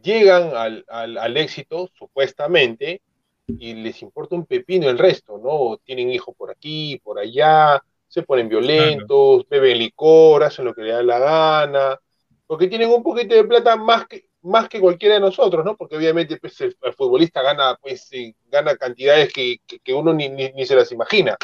llegan 0.03 0.55
al, 0.55 0.85
al, 0.89 1.17
al 1.17 1.37
éxito, 1.39 1.89
supuestamente, 1.99 3.01
y 3.47 3.73
les 3.73 4.03
importa 4.03 4.35
un 4.35 4.45
pepino 4.45 4.91
el 4.91 4.99
resto, 4.99 5.39
¿no? 5.39 5.79
Tienen 5.83 6.11
hijos 6.11 6.35
por 6.37 6.51
aquí, 6.51 7.01
por 7.03 7.19
allá, 7.19 7.83
se 8.07 8.23
ponen 8.23 8.51
violentos, 8.51 9.49
beben 9.49 9.79
licor, 9.79 10.45
hacen 10.45 10.67
lo 10.67 10.75
que 10.75 10.83
les 10.83 10.93
da 10.93 11.03
la 11.03 11.19
gana, 11.19 12.01
porque 12.47 12.69
tienen 12.69 12.91
un 12.91 13.03
poquito 13.03 13.35
de 13.35 13.45
plata 13.45 13.77
más 13.77 14.07
que, 14.07 14.29
más 14.43 14.69
que 14.69 14.81
cualquiera 14.81 15.17
de 15.17 15.21
nosotros, 15.21 15.65
¿no? 15.65 15.77
Porque 15.77 15.97
obviamente 15.97 16.37
pues, 16.39 16.61
el, 16.61 16.77
el 16.83 16.93
futbolista 16.95 17.43
gana, 17.43 17.77
pues, 17.81 18.09
eh, 18.13 18.35
gana 18.51 18.77
cantidades 18.77 19.33
que, 19.33 19.59
que, 19.67 19.79
que 19.79 19.93
uno 19.93 20.13
ni, 20.13 20.29
ni, 20.29 20.51
ni, 20.53 20.67
se 20.67 20.77
las 20.77 20.91
imagina. 20.93 21.37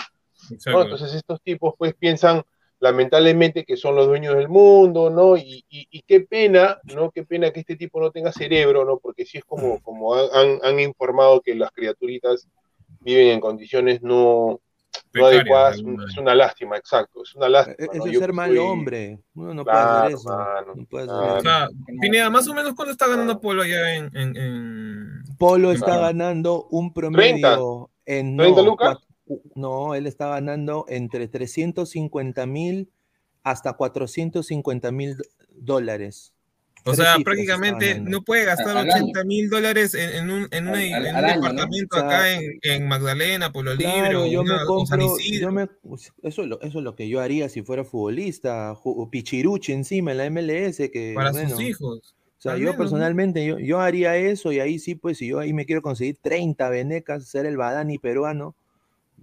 Entonces 0.51 1.15
estos 1.15 1.41
tipos 1.43 1.75
pues 1.77 1.95
piensan 1.95 2.43
lamentablemente 2.79 3.65
que 3.65 3.77
son 3.77 3.97
los 3.97 4.07
dueños 4.07 4.37
del 4.37 4.49
mundo, 4.49 5.11
¿no? 5.11 5.37
Y, 5.37 5.65
y, 5.69 5.89
y, 5.91 6.03
qué 6.03 6.21
pena, 6.21 6.79
¿no? 6.85 7.11
Qué 7.11 7.25
pena 7.25 7.51
que 7.51 7.61
este 7.61 7.77
tipo 7.77 8.01
no 8.01 8.11
tenga 8.11 8.33
cerebro, 8.33 8.85
¿no? 8.85 8.99
Porque 8.99 9.25
sí 9.25 9.39
es 9.39 9.45
como, 9.45 9.83
como 9.83 10.15
han, 10.15 10.61
han 10.63 10.79
informado 10.79 11.41
que 11.41 11.55
las 11.55 11.73
criaturitas 11.73 12.49
viven 13.01 13.29
en 13.29 13.41
condiciones 13.41 14.03
no, 14.03 14.61
no 15.21 15.27
adecuadas, 15.27 15.77
es 16.09 16.17
una 16.19 16.35
lástima, 16.35 16.77
exacto, 16.77 17.23
es 17.23 17.35
una 17.35 17.49
lástima. 17.49 17.77
Eso 17.79 18.05
¿no? 18.05 18.07
es 18.07 18.19
ser 18.19 18.33
mal 18.33 18.49
soy- 18.51 18.59
hombre, 18.59 19.19
uno 19.35 19.55
no 19.55 19.65
Claro, 19.65 19.87
puede 19.89 20.01
hacer 20.07 20.17
eso. 20.19 20.29
mano, 20.29 20.75
no 20.77 20.85
puede 20.87 21.05
hacer 21.05 21.17
claro. 21.17 21.33
O 21.35 21.37
eso. 21.37 21.43
sea, 21.43 21.69
Pineda, 22.01 22.31
más 22.31 22.49
o 22.49 22.55
menos 22.55 22.75
cuánto 22.75 22.93
está 22.93 23.07
ganando 23.09 23.41
Polo 23.41 23.63
allá 23.63 23.95
en, 23.97 24.11
en, 24.17 24.37
en- 24.37 25.23
Polo 25.39 25.71
en 25.71 25.77
está 25.77 25.99
ganando 25.99 26.67
un 26.71 26.93
promedio 26.93 27.91
en... 28.05 28.37
30 28.37 28.61
no, 28.63 28.67
lucas? 28.69 28.99
cua- 29.27 29.41
No, 29.55 29.95
él 29.95 30.07
está 30.07 30.29
ganando 30.29 30.85
entre 30.89 31.29
350 31.29 32.47
mil 32.47 32.91
hasta 33.43 33.73
450 33.75 34.91
mil 34.93 35.17
dólares. 35.51 36.33
O 36.89 36.95
sea, 36.95 37.17
prácticamente 37.25 37.99
no 38.01 38.23
puede 38.23 38.45
gastar 38.45 38.77
Al 38.77 38.89
año. 38.91 39.05
80 39.07 39.25
mil 39.25 39.51
dólares 39.51 39.95
en, 39.95 40.11
en 40.11 40.31
un, 40.31 40.49
en 40.53 40.69
una- 40.69 40.79
Al- 40.79 40.95
al- 40.95 41.07
en 41.07 41.17
un 41.17 41.25
año, 41.25 41.35
¿no? 41.41 41.49
departamento 41.49 41.97
O 41.97 41.99
sea, 41.99 42.07
acá 42.09 42.33
en, 42.33 42.59
en 42.63 42.89
Magdalena, 42.89 43.53
Pueblo 43.53 43.75
Libre, 43.75 43.93
Claro, 43.93 44.23
o, 44.23 44.27
yo 44.27 44.45
me 44.45 44.53
una- 44.55 44.63
o 44.71 44.87
San 44.87 45.01
compro, 45.01 45.19
Isidro. 45.19 45.41
yo 45.41 45.53
me, 45.53 45.69
eso, 46.23 46.43
es 46.43 46.49
lo, 46.49 46.61
eso 46.61 46.79
es 46.79 46.85
lo 46.85 46.95
que 46.95 47.09
yo 47.09 47.21
haría 47.21 47.49
si 47.49 47.63
fuera 47.63 47.85
futbolista, 47.85 48.73
ju- 48.75 49.11
Pichiruchi 49.11 49.73
encima 49.73 50.13
en 50.13 50.19
la 50.19 50.27
MLS, 50.31 50.91
que 50.91 51.13
para 51.15 51.33
bueno, 51.33 51.51
sus 51.51 51.61
hijos. 51.61 52.15
O 52.39 52.41
sea, 52.41 52.53
yo 52.53 52.59
menos, 52.59 52.75
¿no? 52.75 52.79
personalmente, 52.79 53.45
yo, 53.45 53.59
yo 53.59 53.81
haría 53.81 54.17
eso 54.17 54.53
y 54.53 54.61
ahí 54.61 54.79
sí, 54.79 54.95
pues, 54.95 55.19
si 55.19 55.27
yo 55.27 55.41
ahí 55.41 55.53
me 55.53 55.67
quiero 55.67 55.83
conseguir 55.83 56.19
30 56.23 56.69
venecas, 56.69 57.27
ser 57.27 57.47
el 57.47 57.57
Badani 57.57 57.99
peruano, 57.99 58.55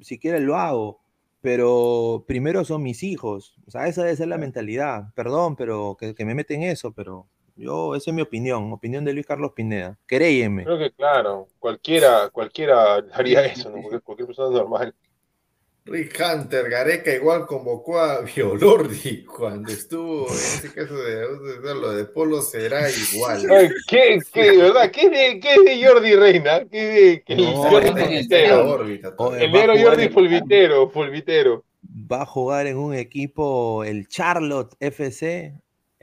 si 0.01 0.17
quiero 0.19 0.39
lo 0.39 0.57
hago, 0.57 0.99
pero 1.39 2.25
primero 2.27 2.65
son 2.65 2.81
mis 2.83 3.03
hijos, 3.03 3.55
o 3.67 3.71
sea, 3.71 3.87
esa 3.87 4.03
debe 4.03 4.15
ser 4.17 4.27
la 4.29 4.37
mentalidad, 4.37 5.13
perdón, 5.13 5.55
pero 5.55 5.95
que, 5.99 6.15
que 6.15 6.25
me 6.25 6.35
meten 6.35 6.63
eso, 6.63 6.91
pero 6.91 7.27
Yo, 7.55 7.95
esa 7.95 8.11
es 8.11 8.15
mi 8.15 8.21
opinión, 8.21 8.71
opinión 8.71 9.05
de 9.05 9.13
Luis 9.13 9.25
Carlos 9.25 9.51
Pineda. 9.55 9.97
Créyeme. 10.05 10.63
Creo 10.63 10.79
que 10.79 10.91
claro, 10.91 11.47
cualquiera, 11.59 12.29
cualquiera 12.29 12.95
haría 13.13 13.45
eso, 13.45 13.69
¿no? 13.69 13.75
Cualquier, 13.77 14.01
cualquier 14.01 14.27
persona 14.27 14.57
normal. 14.57 14.95
Rick 15.85 16.17
Hunter, 16.17 16.69
Gareca 16.69 17.13
igual 17.13 17.45
convocó 17.45 17.99
a 17.99 18.21
Violordi 18.21 19.25
cuando 19.25 19.69
estuvo 19.69 20.27
en 20.29 20.33
ese 20.33 20.73
caso 20.73 20.95
de, 20.95 21.59
de 21.59 21.75
lo 21.75 21.91
de 21.91 22.05
Polo 22.05 22.41
será 22.41 22.89
igual. 22.89 23.45
¿Qué, 23.89 24.19
qué, 24.31 24.57
verdad? 24.57 24.89
¿Qué 24.91 25.01
es 25.01 25.11
de, 25.11 25.39
qué 25.41 25.61
de 25.61 25.85
Jordi 25.85 26.15
Reina? 26.15 26.63
¿Qué 26.71 26.87
es 26.87 27.25
de, 27.25 27.35
el 27.35 27.53
No, 27.53 27.63
Jordi 27.63 28.17
todavía. 28.19 29.43
El 29.43 29.51
negro 29.51 29.73
Jordi 29.77 30.07
Fulvitero, 30.07 30.89
Fulvitero. 30.89 31.65
Va 31.83 32.21
a 32.21 32.25
jugar 32.25 32.65
en 32.67 32.77
un 32.77 32.93
equipo, 32.93 33.83
el 33.83 34.07
Charlotte 34.07 34.73
FC. 34.79 35.53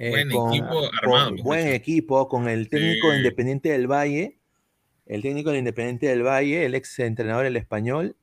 Eh, 0.02 0.10
Buen 0.10 0.30
con- 0.30 0.48
equipo 0.54 0.80
armado, 1.02 1.36
buen 1.42 1.68
equipo, 1.68 2.26
con 2.28 2.48
el 2.48 2.68
técnico 2.70 3.10
Sí. 3.10 3.16
Independiente 3.18 3.68
del 3.68 3.86
Valle. 3.86 4.38
El 5.06 5.20
técnico 5.22 5.50
del 5.50 5.58
Independiente 5.58 6.06
del 6.06 6.22
Valle, 6.22 6.64
el 6.64 6.74
ex 6.74 6.98
entrenador 7.00 7.44
el 7.44 7.56
español. 7.56 8.16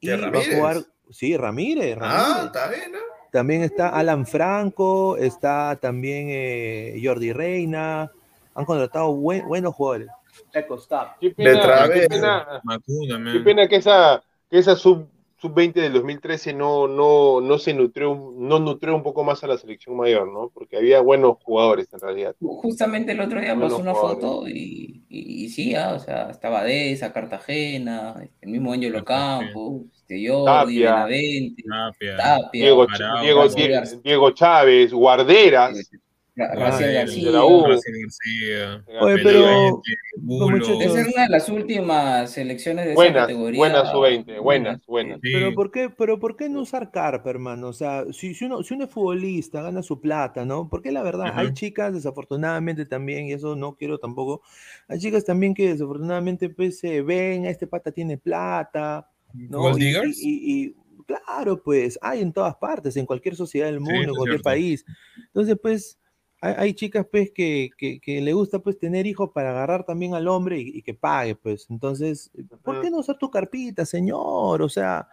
Y 0.00 0.06
¿Qué, 0.06 0.16
va 0.16 0.38
a 0.38 0.42
jugar. 0.56 0.76
Sí, 1.10 1.36
Ramírez. 1.36 1.98
Ah, 2.00 2.44
está 2.46 2.68
bien, 2.70 2.92
¿no? 2.92 2.98
También 3.30 3.62
está 3.62 3.88
Alan 3.90 4.26
Franco, 4.26 5.16
está 5.18 5.76
también 5.80 6.28
eh, 6.30 6.98
Jordi 7.02 7.32
Reina. 7.32 8.10
Han 8.54 8.64
contratado 8.64 9.12
buen- 9.14 9.46
buenos 9.46 9.74
jugadores. 9.74 10.08
Echo, 10.54 10.76
stop. 10.76 11.08
Qué 11.20 11.28
De 11.28 11.34
pena, 11.34 11.60
través. 11.62 12.00
qué 12.02 12.08
pena, 12.08 12.60
Macuna, 12.64 13.16
qué 13.16 13.18
man. 13.18 13.44
pena 13.44 13.68
que 13.68 13.76
esa, 13.76 14.22
que 14.50 14.58
esa 14.58 14.76
sub, 14.76 15.06
sub 15.40 15.54
20 15.54 15.80
del 15.80 15.92
2013 15.92 16.52
no, 16.52 16.88
no, 16.88 17.40
no 17.40 17.58
se 17.58 17.72
nutrió, 17.74 18.34
no 18.36 18.58
nutrió 18.58 18.94
un 18.94 19.02
poco 19.02 19.22
más 19.24 19.42
a 19.44 19.46
la 19.46 19.56
selección 19.56 19.96
mayor, 19.96 20.30
¿no? 20.32 20.50
Porque 20.52 20.76
había 20.76 21.00
buenos 21.00 21.36
jugadores 21.42 21.88
en 21.92 22.00
realidad. 22.00 22.34
Justamente 22.40 23.12
el 23.12 23.20
otro 23.20 23.40
día 23.40 23.54
Buenos 23.54 23.72
pasó 23.72 23.82
una 23.82 23.94
jugadores. 23.94 24.24
foto 24.24 24.48
y, 24.48 25.04
y, 25.08 25.44
y 25.44 25.48
sí, 25.48 25.74
ah, 25.74 25.94
o 25.94 25.98
sea, 26.00 26.30
estaba 26.30 26.64
Deza, 26.64 27.12
Cartagena, 27.12 28.14
este, 28.22 28.46
el 28.46 28.50
mismo 28.50 28.72
Angelo 28.72 29.04
Campos, 29.04 29.82
este, 29.94 30.28
Jordi, 30.28 30.44
Tapia. 30.46 30.90
Benavente, 31.04 31.62
Tapia. 31.68 32.16
Tapia, 32.16 32.62
Diego, 32.64 32.86
Diego, 33.22 33.40
García 33.40 33.64
Die- 33.66 33.72
García. 33.72 33.98
Diego 34.02 34.30
Chávez, 34.32 34.92
Guarderas. 34.92 35.90
Ra- 36.38 36.50
Ah, 36.50 36.78
el- 36.84 36.94
García. 36.94 37.30
García. 37.32 38.84
Oye, 39.00 39.16
pero- 39.22 39.82
Debe 40.20 40.88
ser 40.90 41.06
una 41.14 41.22
de 41.24 41.28
las 41.30 41.48
últimas 41.48 42.30
selecciones 42.30 42.84
de 42.86 42.92
esa 42.92 42.96
Buenas, 42.96 43.22
categoría. 43.22 43.58
buenas 43.58 43.90
sub-20, 43.92 44.40
buenas, 44.40 44.86
buenas. 44.86 45.20
Sí. 45.22 45.30
Pero 45.32 45.54
¿por 45.54 45.70
qué, 45.70 45.90
pero 45.90 46.18
¿por 46.18 46.36
qué 46.36 46.48
no 46.48 46.60
usar 46.62 46.90
carpa, 46.90 47.30
hermano? 47.30 47.68
O 47.68 47.72
sea, 47.72 48.04
si, 48.12 48.34
si 48.34 48.44
uno, 48.44 48.62
si 48.62 48.74
uno 48.74 48.84
es 48.84 48.90
futbolista, 48.90 49.62
gana 49.62 49.82
su 49.82 50.00
plata, 50.00 50.44
¿no? 50.44 50.68
Porque 50.68 50.92
la 50.92 51.02
verdad, 51.02 51.32
hay 51.34 51.52
chicas, 51.52 51.92
desafortunadamente 51.94 52.84
también, 52.86 53.26
y 53.26 53.32
eso 53.32 53.56
no 53.56 53.74
quiero 53.76 53.98
tampoco, 53.98 54.42
hay 54.88 54.98
chicas 54.98 55.24
también 55.24 55.54
que 55.54 55.68
desafortunadamente 55.72 56.48
pues 56.50 56.78
se 56.78 57.02
ven, 57.02 57.46
este 57.46 57.66
pata 57.66 57.92
tiene 57.92 58.18
plata, 58.18 59.08
¿no? 59.34 59.76
Y-. 59.78 59.84
Y, 60.22 60.28
y- 60.28 60.64
y, 60.64 60.74
claro, 61.06 61.62
pues 61.62 61.98
hay 62.02 62.20
en 62.22 62.32
todas 62.32 62.56
partes, 62.56 62.96
en 62.96 63.06
cualquier 63.06 63.36
sociedad 63.36 63.66
del 63.66 63.80
mundo, 63.80 63.94
eso 63.94 64.02
en 64.02 64.10
es 64.10 64.16
cualquier 64.16 64.34
cierto. 64.36 64.44
país. 64.44 64.84
Entonces, 65.26 65.56
pues, 65.62 65.98
hay, 66.40 66.54
hay 66.56 66.74
chicas 66.74 67.06
pues 67.10 67.30
que, 67.32 67.70
que, 67.76 68.00
que 68.00 68.20
le 68.20 68.32
gusta 68.32 68.60
pues 68.60 68.78
tener 68.78 69.06
hijos 69.06 69.30
para 69.34 69.50
agarrar 69.50 69.84
también 69.84 70.14
al 70.14 70.28
hombre 70.28 70.60
y, 70.60 70.78
y 70.78 70.82
que 70.82 70.94
pague, 70.94 71.34
pues. 71.34 71.66
Entonces, 71.70 72.30
¿por 72.62 72.80
qué 72.80 72.90
no 72.90 72.98
usar 72.98 73.18
tu 73.18 73.30
carpita, 73.30 73.84
señor? 73.84 74.62
O 74.62 74.68
sea, 74.68 75.08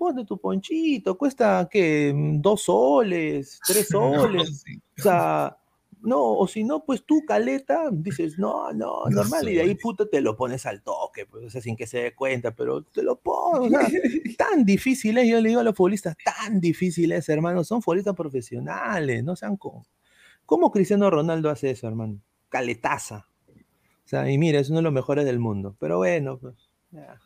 ponte 0.00 0.24
tu 0.24 0.38
ponchito, 0.38 1.18
cuesta 1.18 1.68
que 1.70 2.14
dos 2.38 2.62
soles, 2.62 3.60
tres 3.66 3.88
soles. 3.90 4.64
O 4.98 5.02
sea, 5.02 5.56
no, 6.02 6.32
o 6.32 6.48
si 6.48 6.64
no, 6.64 6.84
pues 6.84 7.04
tú, 7.04 7.22
caleta, 7.26 7.90
dices, 7.92 8.38
no, 8.38 8.72
no, 8.72 9.04
normal, 9.10 9.48
y 9.50 9.56
de 9.56 9.60
ahí, 9.60 9.74
puta, 9.74 10.08
te 10.08 10.22
lo 10.22 10.34
pones 10.34 10.64
al 10.64 10.82
toque, 10.82 11.26
pues, 11.26 11.44
o 11.44 11.50
sea, 11.50 11.60
sin 11.60 11.76
que 11.76 11.86
se 11.86 11.98
dé 11.98 12.14
cuenta, 12.14 12.54
pero 12.54 12.82
te 12.82 13.02
lo 13.02 13.20
pones, 13.20 13.70
o 13.70 13.78
sea, 13.78 13.86
tan 14.38 14.64
difícil 14.64 15.18
es, 15.18 15.28
yo 15.28 15.40
le 15.42 15.50
digo 15.50 15.60
a 15.60 15.64
los 15.64 15.76
futbolistas, 15.76 16.16
tan 16.24 16.58
difícil 16.58 17.12
es, 17.12 17.28
hermano, 17.28 17.64
son 17.64 17.82
futbolistas 17.82 18.14
profesionales, 18.14 19.22
no 19.22 19.36
sean 19.36 19.58
como, 19.58 19.84
¿cómo 20.50 20.72
Cristiano 20.72 21.08
Ronaldo 21.08 21.48
hace 21.48 21.70
eso, 21.70 21.86
hermano? 21.86 22.18
Caletaza. 22.48 23.28
O 23.48 24.08
sea, 24.10 24.28
y 24.28 24.36
mira, 24.36 24.58
es 24.58 24.68
uno 24.68 24.80
de 24.80 24.82
los 24.82 24.92
mejores 24.92 25.24
del 25.24 25.38
mundo, 25.38 25.76
pero 25.78 25.98
bueno, 25.98 26.38
pues, 26.38 26.56
ya. 26.90 27.20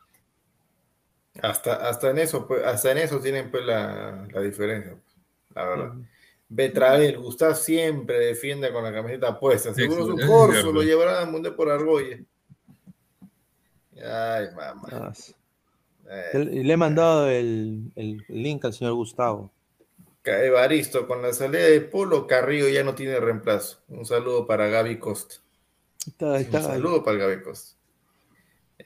Hasta, 1.41 1.89
hasta 1.89 2.11
en 2.11 2.19
eso, 2.19 2.47
pues, 2.47 2.63
hasta 2.67 2.93
en 2.93 2.99
eso 2.99 3.19
tienen 3.21 3.51
pues 3.51 3.65
la, 3.65 4.29
la 4.31 4.41
diferencia, 4.43 4.93
pues, 4.93 5.17
la 5.55 5.65
verdad. 5.65 5.89
Ujú. 5.97 6.05
Betravel, 6.51 7.19
Gustav 7.19 7.57
siempre 7.57 8.19
defiende 8.19 8.71
con 8.71 8.85
la 8.85 8.93
camiseta 8.93 9.41
puesta. 9.41 9.73
Seguro 9.73 10.05
su 10.07 10.19
corso 10.27 10.71
lo 10.71 10.83
llevará 10.83 11.21
al 11.21 11.31
Mundial 11.31 11.55
por 11.55 11.71
Argolla. 11.71 12.19
Ay, 13.97 14.49
mamá. 14.55 14.89
Ah, 14.93 15.13
Eh, 16.11 16.51
y 16.53 16.63
le 16.63 16.75
he 16.75 16.77
mandado 16.77 17.31
el, 17.31 17.91
el 17.97 18.23
link 18.29 18.63
al 18.67 18.75
señor 18.75 18.93
Gustavo. 18.93 19.51
Evaristo, 20.27 21.07
con 21.07 21.23
la 21.23 21.33
salida 21.33 21.61
de 21.67 21.81
Polo, 21.81 22.27
Carrillo 22.27 22.69
ya 22.69 22.83
no 22.85 22.95
tiene 22.95 23.21
reemplazo. 23.21 23.83
Un 23.89 24.05
saludo 24.07 24.47
para 24.47 24.69
Gaby 24.69 24.99
Costa. 24.99 25.37
Está, 26.07 26.27
Un 26.35 26.63
saludo 26.63 27.03
para 27.05 27.19
Gaby 27.19 27.43
Costa. 27.43 27.77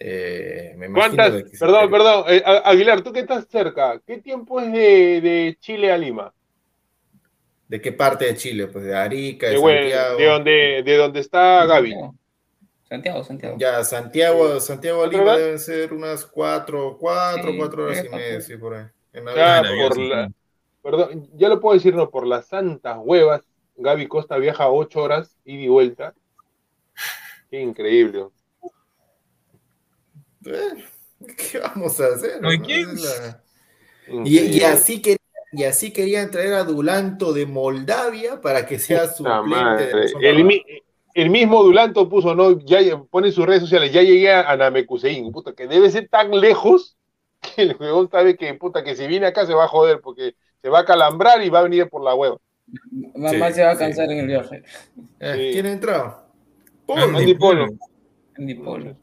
Eh, 0.00 0.74
me 0.76 0.92
¿Cuántas? 0.92 1.42
que 1.44 1.58
Perdón, 1.58 1.90
perdón. 1.90 2.24
eh, 2.28 2.42
Aguilar, 2.64 3.02
tú 3.02 3.12
que 3.12 3.20
estás 3.20 3.46
cerca, 3.48 4.00
¿qué 4.06 4.18
tiempo 4.18 4.60
es 4.60 4.72
de, 4.72 5.20
de 5.20 5.56
Chile 5.60 5.90
a 5.92 5.98
Lima? 5.98 6.32
¿De 7.68 7.80
qué 7.80 7.92
parte 7.92 8.24
de 8.26 8.34
Chile? 8.36 8.66
Pues 8.68 8.84
de 8.84 8.96
Arica, 8.96 9.48
de 9.48 9.52
De, 9.54 9.58
bueno, 9.58 9.90
Santiago. 9.90 10.16
de 10.16 10.24
donde, 10.26 10.82
de 10.84 10.96
donde 10.96 11.20
está 11.20 11.66
Gaby. 11.66 11.94
Santiago, 12.88 13.24
Santiago. 13.24 13.56
Ya, 13.58 13.84
Santiago, 13.84 14.60
Santiago 14.60 15.04
a 15.04 15.08
¿Cuatro 15.10 15.18
Lima 15.18 15.36
deben 15.36 15.58
ser 15.58 15.92
unas 15.92 16.24
cuatro, 16.26 16.96
cuatro, 16.98 17.52
Sí, 17.52 17.58
cuatro 17.58 17.84
horas 17.84 18.04
y 18.04 18.08
media, 18.08 18.40
sí, 18.40 18.56
por 18.56 18.74
ahí. 18.74 18.86
En 19.12 19.24
la 19.24 19.34
Ya, 19.34 19.62
por 19.76 19.98
la, 19.98 20.30
perdón, 20.90 21.28
ya 21.34 21.50
lo 21.50 21.60
puedo 21.60 21.74
decir, 21.74 21.94
no, 21.94 22.08
por 22.08 22.26
las 22.26 22.46
santas 22.46 22.96
huevas, 22.98 23.42
Gaby 23.76 24.08
Costa 24.08 24.38
viaja 24.38 24.70
ocho 24.70 25.02
horas 25.02 25.36
ida 25.44 25.62
y 25.62 25.68
vuelta. 25.68 26.14
Qué 27.50 27.60
increíble. 27.60 28.28
Eh, 30.46 30.84
¿Qué 31.36 31.58
vamos 31.58 32.00
a 32.00 32.06
hacer? 32.06 32.42
¿Oye, 32.44 32.84
no? 32.84 32.92
la- 32.94 33.42
Y, 34.24 34.38
y 34.38 34.62
así 34.62 35.02
querían, 35.02 35.18
y 35.52 35.64
así 35.64 35.92
querían 35.92 36.30
traer 36.30 36.54
a 36.54 36.64
Dulanto 36.64 37.34
de 37.34 37.44
Moldavia 37.44 38.40
para 38.40 38.64
que 38.64 38.78
sea 38.78 39.02
Nelson 39.02 39.26
El, 40.22 40.62
el 41.12 41.30
mismo 41.30 41.62
Dulanto 41.62 42.08
puso, 42.08 42.34
¿no? 42.34 42.58
Ya 42.60 42.80
pone 43.10 43.26
en 43.26 43.34
sus 43.34 43.44
redes 43.44 43.60
sociales, 43.60 43.92
ya 43.92 44.00
llegué 44.00 44.32
a 44.32 44.56
Namecuseín, 44.56 45.30
puta, 45.32 45.52
que 45.52 45.66
debe 45.66 45.90
ser 45.90 46.08
tan 46.08 46.30
lejos 46.30 46.96
que 47.42 47.60
el 47.62 47.74
jugador 47.74 48.08
sabe 48.10 48.36
que, 48.38 48.54
puta, 48.54 48.82
que 48.82 48.96
si 48.96 49.06
viene 49.06 49.26
acá 49.26 49.44
se 49.44 49.52
va 49.52 49.64
a 49.64 49.68
joder 49.68 50.00
porque 50.00 50.34
se 50.62 50.68
va 50.68 50.80
a 50.80 50.84
calambrar 50.84 51.42
y 51.42 51.48
va 51.50 51.60
a 51.60 51.62
venir 51.64 51.88
por 51.88 52.02
la 52.02 52.14
hueva. 52.14 52.36
Mamá 53.14 53.48
Sí, 53.48 53.54
se 53.54 53.62
va 53.64 53.70
a 53.70 53.74
sí. 53.74 53.78
cansar 53.78 54.10
en 54.12 54.18
el 54.18 54.26
viaje. 54.26 54.62
Eh, 55.20 55.34
Sí. 55.36 55.50
¿Quién 55.52 55.66
ha 55.66 55.72
entrado? 55.72 56.28
Andy 56.88 57.34
Polo. 57.34 57.66
Andy 58.36 58.54
Polo. 58.54 58.96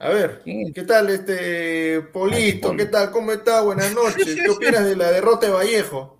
A 0.00 0.10
ver. 0.10 0.42
¿qué 0.44 0.82
tal 0.86 1.10
este 1.10 2.00
Polito? 2.12 2.76
¿Qué 2.76 2.86
tal? 2.86 3.10
¿Cómo 3.10 3.32
está? 3.32 3.62
Buenas 3.62 3.92
noches. 3.94 4.36
¿Qué 4.36 4.48
opinas 4.48 4.84
de 4.84 4.94
la 4.96 5.10
derrota 5.10 5.46
de 5.46 5.52
Vallejo? 5.52 6.18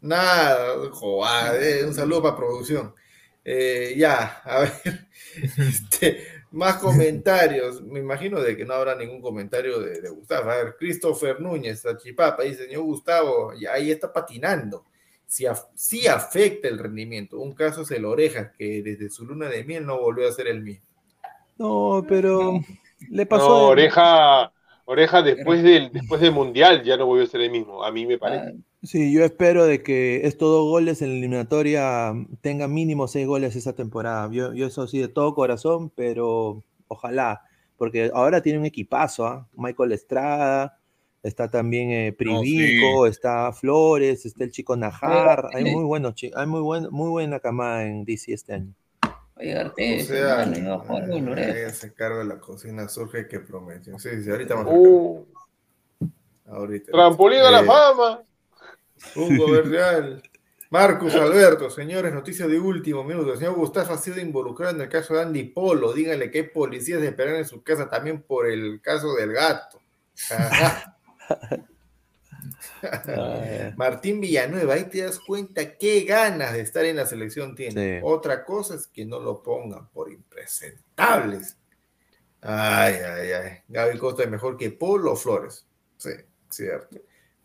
Nada, 0.00 0.76
joder, 0.92 1.84
un 1.86 1.92
saludo 1.94 2.22
para 2.22 2.36
producción. 2.36 2.94
Eh, 3.44 3.94
ya, 3.98 4.40
a 4.44 4.60
ver, 4.60 4.72
este, 5.58 6.24
más 6.52 6.76
comentarios. 6.78 7.82
Me 7.82 8.00
imagino 8.00 8.40
de 8.40 8.56
que 8.56 8.64
no 8.64 8.74
habrá 8.74 8.94
ningún 8.96 9.20
comentario 9.20 9.80
de, 9.80 10.00
de 10.00 10.10
Gustavo. 10.10 10.50
A 10.50 10.56
ver, 10.56 10.76
Christopher 10.78 11.40
Núñez, 11.40 11.84
Achipapa, 11.86 12.42
dice, 12.42 12.64
señor 12.66 12.82
Gustavo, 12.82 13.52
y 13.54 13.66
ahí 13.66 13.90
está 13.90 14.12
patinando. 14.12 14.84
Si 15.26 15.44
af- 15.44 15.68
sí 15.74 16.06
afecta 16.08 16.68
el 16.68 16.78
rendimiento. 16.78 17.38
Un 17.38 17.52
caso 17.54 17.82
es 17.82 17.90
el 17.92 18.04
Oreja, 18.04 18.52
que 18.52 18.82
desde 18.82 19.10
su 19.10 19.24
luna 19.26 19.48
de 19.48 19.64
miel 19.64 19.86
no 19.86 19.98
volvió 20.00 20.28
a 20.28 20.32
ser 20.32 20.48
el 20.48 20.62
mismo. 20.62 20.86
No, 21.58 22.04
pero 22.08 22.60
le 23.10 23.24
No, 23.24 23.28
pasó. 23.28 23.74
de- 23.76 23.84
oreja, 23.84 24.52
oreja 24.84 25.22
después 25.22 25.62
del, 25.62 25.92
después 25.92 26.20
del 26.20 26.32
mundial 26.32 26.82
ya 26.82 26.96
no 26.96 27.06
volvió 27.06 27.24
a 27.24 27.28
ser 27.28 27.42
el 27.42 27.50
mismo, 27.50 27.84
a 27.84 27.92
mí 27.92 28.06
me 28.06 28.18
parece. 28.18 28.48
Ah, 28.48 28.52
Sí, 28.82 29.12
yo 29.12 29.24
espero 29.24 29.66
de 29.66 29.82
que 29.82 30.26
estos 30.26 30.48
dos 30.48 30.68
goles 30.68 31.02
en 31.02 31.10
la 31.10 31.14
eliminatoria 31.18 32.12
tengan 32.40 32.72
mínimo 32.72 33.08
seis 33.08 33.26
goles 33.26 33.54
esta 33.54 33.74
temporada. 33.74 34.30
Yo, 34.32 34.54
yo 34.54 34.66
eso 34.66 34.86
sí 34.86 34.98
de 34.98 35.08
todo 35.08 35.34
corazón, 35.34 35.90
pero 35.90 36.62
ojalá, 36.88 37.42
porque 37.76 38.10
ahora 38.14 38.40
tiene 38.42 38.58
un 38.58 38.64
equipazo, 38.64 39.26
¿ah? 39.26 39.46
Michael 39.54 39.92
Estrada, 39.92 40.78
está 41.22 41.50
también 41.50 41.90
eh, 41.90 42.12
Privico, 42.14 43.06
está 43.06 43.52
Flores, 43.52 44.24
está 44.24 44.44
el 44.44 44.50
chico 44.50 44.74
Najar, 44.76 45.50
hay 45.54 45.64
muy 45.74 45.84
buenos, 45.84 46.14
hay 46.34 46.46
muy 46.46 46.60
buen, 46.62 46.88
muy 46.90 47.10
buena 47.10 47.38
camada 47.38 47.84
en 47.86 48.06
DC 48.06 48.32
este 48.32 48.54
año. 48.54 48.72
A 49.36 49.42
llegar 49.42 49.66
O 49.68 49.74
sea, 49.76 50.44
eh, 50.44 51.60
ella 51.64 51.70
se 51.74 51.92
carga 51.92 52.18
de 52.18 52.24
la 52.24 52.38
cocina 52.40 52.88
surge 52.88 53.28
que 53.28 53.40
promete. 53.40 53.90
Sí, 53.98 54.08
sí, 54.22 54.30
ahorita 54.30 54.54
vamos 54.54 54.72
Uh, 54.74 55.24
a 56.46 56.54
ahorita. 56.56 56.92
trampolín 56.92 57.40
a 57.40 57.50
la 57.50 57.60
Eh, 57.60 57.64
fama. 57.66 58.22
Hugo 59.14 59.50
Verreal. 59.50 60.22
Marcus 60.70 61.14
Alberto, 61.16 61.68
señores, 61.68 62.14
noticia 62.14 62.46
de 62.46 62.60
último 62.60 63.02
minuto. 63.02 63.32
El 63.32 63.38
señor 63.38 63.54
Gustavo 63.54 63.92
ha 63.92 63.98
sido 63.98 64.20
involucrado 64.20 64.76
en 64.76 64.82
el 64.82 64.88
caso 64.88 65.14
de 65.14 65.22
Andy 65.22 65.44
Polo. 65.44 65.92
Díganle 65.92 66.30
que 66.30 66.38
hay 66.38 66.48
policías 66.48 67.02
esperando 67.02 67.38
en 67.38 67.44
su 67.44 67.62
casa 67.62 67.88
también 67.88 68.22
por 68.22 68.46
el 68.46 68.80
caso 68.80 69.14
del 69.14 69.32
gato. 69.32 69.80
Ajá. 70.30 70.96
Martín 73.76 74.20
Villanueva, 74.20 74.74
ahí 74.74 74.84
te 74.84 75.02
das 75.02 75.18
cuenta 75.18 75.76
qué 75.76 76.02
ganas 76.02 76.52
de 76.52 76.60
estar 76.60 76.84
en 76.84 76.96
la 76.96 77.06
selección 77.06 77.54
tiene. 77.54 78.00
Sí. 78.00 78.04
Otra 78.04 78.44
cosa 78.44 78.74
es 78.74 78.86
que 78.86 79.04
no 79.04 79.20
lo 79.20 79.42
pongan 79.42 79.88
por 79.88 80.10
impresentables. 80.10 81.56
Ay, 82.40 82.94
ay, 82.94 83.32
ay. 83.32 83.58
Gaby 83.68 83.98
Costa 83.98 84.22
es 84.22 84.30
mejor 84.30 84.56
que 84.56 84.70
Polo 84.70 85.14
Flores. 85.16 85.66
Sí, 85.96 86.12
cierto. 86.48 86.98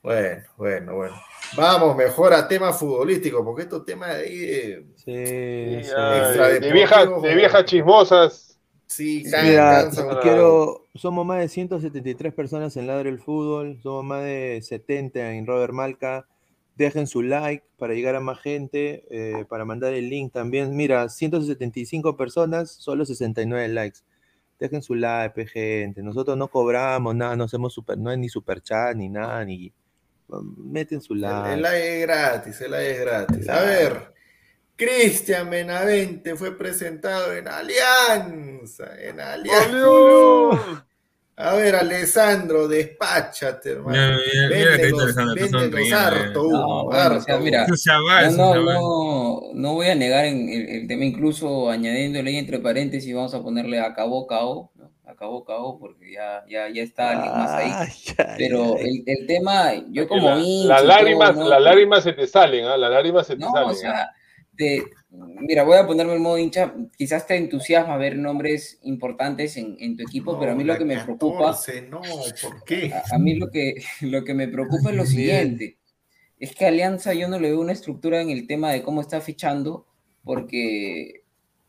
Bueno, 0.05 0.43
bueno, 0.57 0.95
bueno. 0.95 1.15
Vamos 1.57 1.95
mejor 1.97 2.33
a 2.33 2.47
tema 2.47 2.71
futbolístico, 2.71 3.43
porque 3.43 3.63
estos 3.63 3.83
temas 3.85 4.09
de 4.09 4.15
ahí 4.23 4.37
de, 4.37 4.85
Sí, 4.95 5.83
Sí, 5.83 5.89
sí. 5.89 6.59
de, 6.61 6.71
viejas, 6.71 7.09
de 7.23 7.35
viejas 7.35 7.65
chismosas. 7.65 8.59
sí, 8.85 9.23
can- 9.29 9.45
Mira, 9.47 9.89
quiero, 10.21 10.85
somos 10.93 11.25
más 11.25 11.39
de 11.39 11.49
173 11.49 12.33
personas 12.33 12.77
en 12.77 12.85
Ladre 12.85 13.09
el 13.09 13.19
Fútbol, 13.19 13.79
somos 13.81 14.03
más 14.05 14.23
de 14.23 14.59
70 14.61 15.33
en 15.33 15.47
Robert 15.47 15.73
Malca. 15.73 16.27
Dejen 16.77 17.07
su 17.07 17.21
like 17.23 17.63
para 17.77 17.93
llegar 17.95 18.15
a 18.15 18.19
más 18.19 18.39
gente, 18.39 19.05
eh, 19.09 19.45
para 19.49 19.65
mandar 19.65 19.93
el 19.93 20.09
link 20.09 20.31
también. 20.33 20.75
Mira, 20.75 21.09
175 21.09 22.15
personas, 22.17 22.69
solo 22.69 23.05
69 23.05 23.69
likes. 23.69 23.99
Dejen 24.59 24.81
su 24.83 24.93
like, 24.93 25.45
gente. 25.47 26.03
Nosotros 26.03 26.37
no 26.37 26.49
cobramos 26.49 27.15
nada, 27.15 27.35
no 27.35 27.45
hacemos 27.45 27.73
super, 27.73 27.97
no 27.97 28.09
hay 28.11 28.17
ni 28.17 28.29
super 28.29 28.61
chat 28.61 28.95
ni 28.95 29.09
nada, 29.09 29.43
ni 29.45 29.73
meten 30.57 31.01
su 31.01 31.13
El, 31.13 31.21
like. 31.21 31.53
el 31.53 31.61
like 31.61 32.01
es 32.01 32.07
gratis, 32.07 32.61
el 32.61 32.71
like 32.71 32.91
es 32.91 32.99
gratis. 33.01 33.49
A 33.49 33.61
ver, 33.61 34.13
Cristian 34.75 35.49
Benavente 35.49 36.35
fue 36.35 36.57
presentado 36.57 37.33
en 37.33 37.47
Alianza, 37.47 38.85
en 38.99 39.19
Alianza. 39.19 40.85
A 41.37 41.53
ver, 41.53 41.75
Alessandro, 41.75 42.65
despáchate, 42.67 43.71
hermano. 43.71 43.91
Mira, 43.91 44.17
mira, 44.49 44.77
mira 47.39 47.67
No, 48.31 48.55
No, 48.55 49.41
no, 49.53 49.73
voy 49.73 49.87
a 49.87 49.95
negar 49.95 50.25
en 50.25 50.47
el, 50.47 50.69
el 50.69 50.87
tema, 50.87 51.03
incluso 51.03 51.69
añadiéndole 51.69 52.29
ahí 52.29 52.37
entre 52.37 52.59
paréntesis, 52.59 53.13
vamos 53.13 53.33
a 53.33 53.43
ponerle 53.43 53.81
acabó 53.81 54.25
KO, 54.27 54.71
¿no? 54.74 54.74
Acabó 55.15 55.43
KO, 55.43 55.79
porque 55.79 56.11
ya, 56.13 56.43
ya, 56.47 56.69
ya 56.69 56.83
está 56.83 57.11
alguien 57.11 57.31
más 57.33 57.51
ahí. 57.51 57.71
Ay, 57.73 58.35
Pero 58.37 58.75
ay. 58.75 59.03
el, 59.05 59.19
el 59.19 59.27
tema, 59.27 59.73
yo 59.89 60.07
como 60.07 60.29
La- 60.29 60.39
hincha 60.39 60.67
las 60.67 60.85
lágrimas, 60.85 61.31
todo, 61.33 61.43
¿no? 61.45 61.49
las 61.49 61.61
lágrimas 61.61 62.03
se 62.03 62.13
te 62.13 62.27
salen, 62.27 62.65
¿ah? 62.65 62.77
Las 62.77 62.91
lágrimas 62.91 63.27
se 63.27 63.33
te 63.35 63.39
No, 63.41 63.51
salen. 63.51 63.67
o 63.69 63.71
¿ah? 63.71 63.75
sea, 63.75 64.11
de, 64.51 64.83
mira, 65.09 65.63
voy 65.63 65.77
a 65.77 65.85
ponerme 65.87 66.13
en 66.15 66.21
modo 66.21 66.37
hincha, 66.37 66.73
quizás 66.97 67.27
te 67.27 67.35
entusiasma 67.35 67.97
ver 67.97 68.15
nombres 68.17 68.79
importantes 68.83 69.57
en, 69.57 69.75
en 69.79 69.97
tu 69.97 70.03
equipo, 70.03 70.39
pero 70.39 70.51
a 70.53 70.55
mí 70.55 70.63
No, 70.63 70.73
lo 70.73 70.79
que 70.79 70.85
me 70.85 70.95
la 70.95 71.03
preocupa, 71.03 71.45
14, 71.51 71.81
no, 71.89 72.01
¿por 72.41 72.63
qué? 72.63 72.93
a, 72.93 73.15
a 73.15 73.19
mí 73.19 73.35
lo 73.35 73.49
que, 73.51 73.75
lo 74.01 74.23
que 74.23 74.33
me 74.33 74.47
preocupa 74.47 74.91
es 74.91 74.95
lo 74.95 75.05
siguiente, 75.05 75.77
es 76.39 76.55
que 76.55 76.65
Alianza 76.65 77.13
yo 77.13 77.27
no 77.27 77.39
le 77.39 77.49
veo 77.49 77.59
una 77.61 77.71
estructura 77.73 78.21
en 78.21 78.29
el 78.29 78.47
tema 78.47 78.71
de 78.71 78.81
cómo 78.83 79.01
está 79.01 79.19
fichando, 79.21 79.87
porque 80.23 81.24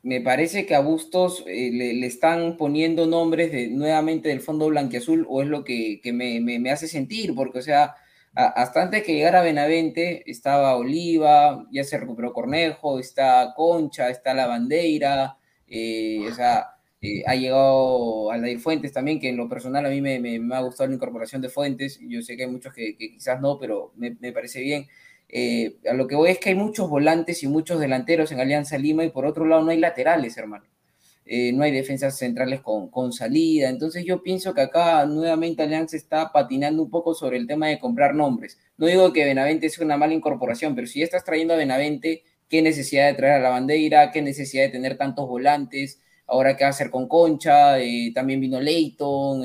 me 0.07 0.21
parece 0.21 0.67
que 0.67 0.75
a 0.75 0.81
Bustos 0.81 1.45
eh, 1.47 1.71
le, 1.73 2.07
están 2.07 2.57
poniendo 2.57 3.07
nombres 3.07 3.51
de, 3.53 3.69
nuevamente 3.69 4.29
del 4.29 4.41
fondo 4.41 4.69
blanquiazul, 4.69 5.27
o 5.29 5.43
es 5.43 5.49
lo 5.49 5.65
que, 5.65 6.01
me, 6.13 6.41
me- 6.41 6.71
hace 6.71 6.89
sentir, 6.89 7.35
porque, 7.35 7.59
o 7.61 7.63
sea, 7.63 7.95
hasta 8.35 8.83
antes 8.83 9.03
que 9.03 9.15
llegara 9.15 9.43
Benavente, 9.43 10.23
estaba 10.31 10.77
Oliva, 10.77 11.67
ya 11.73 11.85
se 11.85 11.99
recuperó 11.99 12.33
Cornejo, 12.33 12.99
está 12.99 13.53
Concha, 13.57 14.11
está 14.11 14.35
La 14.35 14.47
Bandeira, 14.47 15.39
eh, 15.67 16.21
o 16.31 16.35
sea, 16.35 16.67
eh, 17.01 17.23
ha 17.27 17.35
llegado 17.35 18.31
Aldair 18.31 18.59
Fuentes 18.61 18.93
también, 18.93 19.19
que 19.21 19.29
en 19.31 19.37
lo 19.39 19.49
personal 19.49 19.87
a 19.87 19.89
mí 19.91 20.01
me, 20.03 20.21
me- 20.21 20.39
me 20.39 20.55
ha 20.55 20.61
gustado 20.61 20.89
la 20.89 20.95
incorporación 20.97 21.41
de 21.43 21.49
Fuentes, 21.49 21.99
yo 22.03 22.21
sé 22.23 22.37
que 22.37 22.45
hay 22.45 22.51
muchos 22.51 22.73
que, 22.75 22.97
que 22.97 23.13
quizás 23.13 23.41
no, 23.41 23.59
pero 23.59 23.93
me, 23.97 24.17
me 24.21 24.33
parece 24.33 24.61
bien. 24.61 24.87
Eh, 25.29 25.79
a 25.89 25.95
lo 25.95 26.07
que 26.07 26.15
voy 26.15 26.31
es 26.31 26.39
que 26.39 26.51
hay 26.51 26.55
muchos 26.55 26.89
volantes 26.89 27.43
y 27.43 27.49
muchos 27.49 27.81
delanteros 27.81 28.31
en 28.33 28.41
Alianza 28.41 28.79
Lima 28.79 29.05
y 29.05 29.11
por 29.11 29.27
otro 29.27 29.45
lado 29.45 29.63
no 29.63 29.71
hay 29.71 29.79
laterales, 29.79 30.37
hermano. 30.37 30.65
Eh, 31.29 31.53
no 31.53 31.65
hay 31.65 31.73
defensas 31.73 32.17
centrales 32.17 32.61
con, 32.61 32.89
con 32.89 33.13
salida. 33.13 33.69
Entonces 33.69 34.05
yo 34.05 34.23
pienso 34.23 34.55
que 34.55 34.61
acá 34.61 35.05
nuevamente 35.07 35.63
Alianza 35.63 35.97
está 35.97 36.31
patinando 36.33 36.83
un 36.83 36.91
poco 36.91 37.15
sobre 37.15 37.37
el 37.37 37.47
tema 37.49 37.67
de 37.67 37.81
comprar 37.81 38.15
nombres. 38.15 38.59
No 38.77 38.87
digo 38.87 39.13
que 39.13 39.25
Benavente 39.25 39.69
sea 39.69 39.85
una 39.85 39.97
mala 39.97 40.15
incorporación, 40.15 40.75
pero 40.77 40.87
si 40.87 41.01
ya 41.01 41.05
estás 41.05 41.25
trayendo 41.25 41.55
a 41.55 41.57
Benavente, 41.57 42.23
¿qué 42.49 42.63
necesidad 42.63 43.09
de 43.09 43.15
traer 43.15 43.35
a 43.35 43.41
la 43.41 43.51
bandera? 43.51 44.13
¿Qué 44.13 44.23
necesidad 44.23 44.65
de 44.65 44.69
tener 44.71 44.97
tantos 44.97 45.27
volantes? 45.27 46.01
Ahora, 46.29 46.57
¿qué 46.57 46.65
va 46.65 46.69
a 46.69 46.71
hacer 46.71 46.91
con 46.91 47.09
Concha? 47.09 47.81
Eh, 47.81 48.13
también 48.15 48.41
vino 48.41 48.61
Leighton, 48.61 49.43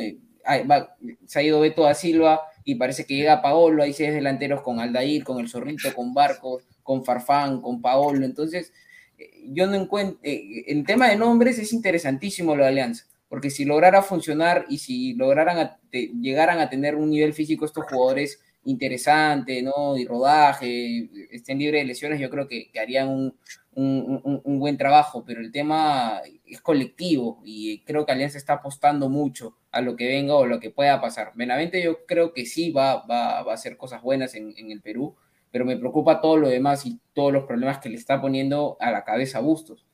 se 1.26 1.40
ha 1.40 1.44
ido 1.44 1.60
Beto 1.60 1.84
da 1.84 1.94
Silva 1.94 2.42
y 2.64 2.76
parece 2.76 3.06
que 3.06 3.16
llega 3.16 3.42
Paolo, 3.42 3.84
hay 3.84 3.94
seis 3.94 4.14
delanteros 4.14 4.62
con 4.62 4.80
Aldair, 4.80 5.24
con 5.24 5.40
el 5.40 5.50
Zorrito, 5.50 5.94
con 5.96 6.14
Barcos, 6.14 6.64
con 6.84 7.04
Farfán, 7.06 7.62
con 7.62 7.82
Paolo. 7.82 8.26
Entonces, 8.26 8.74
eh, 9.18 9.32
yo 9.48 9.68
no 9.68 9.76
encuentro, 9.76 10.20
eh, 10.24 10.64
el 10.68 10.86
tema 10.86 11.10
de 11.10 11.16
nombres 11.16 11.58
es 11.60 11.74
interesantísimo 11.74 12.56
lo 12.56 12.64
de 12.64 12.70
Alianza, 12.70 13.06
porque 13.30 13.50
si 13.50 13.66
lograra 13.66 14.02
funcionar 14.02 14.66
y 14.70 14.78
si 14.80 15.14
lograran 15.14 15.58
a- 15.58 15.80
llegaran 15.92 16.60
a 16.60 16.70
tener 16.70 16.96
un 16.96 17.10
nivel 17.10 17.34
físico 17.34 17.66
estos 17.66 17.86
jugadores 17.86 18.40
interesante, 18.66 19.62
¿no? 19.64 19.98
Y 19.98 20.06
rodaje, 20.06 21.10
estén 21.32 21.60
libres 21.60 21.82
de 21.82 21.86
lesiones, 21.88 22.20
yo 22.20 22.30
creo 22.30 22.48
que, 22.48 22.70
que 22.72 22.80
harían 22.80 23.10
un, 23.10 23.36
un- 23.74 24.22
un- 24.24 24.42
un 24.44 24.60
buen 24.60 24.78
trabajo, 24.78 25.24
pero 25.26 25.42
el 25.42 25.52
tema 25.52 26.22
es 26.46 26.62
colectivo 26.62 27.42
y 27.46 27.80
creo 27.84 28.06
que 28.06 28.12
Alianza 28.12 28.38
está 28.38 28.54
apostando 28.54 29.10
mucho 29.10 29.58
a 29.72 29.82
lo 29.82 29.96
que 29.96 30.08
venga 30.08 30.36
o 30.36 30.46
lo 30.46 30.60
que 30.60 30.70
pueda 30.72 31.00
pasar. 31.02 31.32
Benavente 31.36 31.82
yo 31.82 32.06
creo 32.06 32.34
que 32.34 32.46
sí 32.46 32.72
va, 32.72 33.06
va, 33.06 33.42
va 33.44 33.52
a 33.52 33.56
hacer 33.56 33.78
cosas 33.78 34.02
buenas 34.02 34.36
en, 34.36 34.54
en 34.58 34.72
el 34.72 34.82
Perú, 34.82 35.16
pero 35.52 35.66
me 35.66 35.78
preocupa 35.78 36.22
todo 36.22 36.38
lo 36.38 36.48
demás 36.50 36.86
y 36.86 37.00
todos 37.14 37.32
los 37.34 37.46
problemas 37.46 37.80
que 37.80 37.90
le 37.90 37.96
está 37.98 38.22
poniendo 38.22 38.78
a 38.80 38.92
la 38.92 39.04
cabeza 39.04 39.40
a 39.40 39.42
Bustos. 39.42 39.86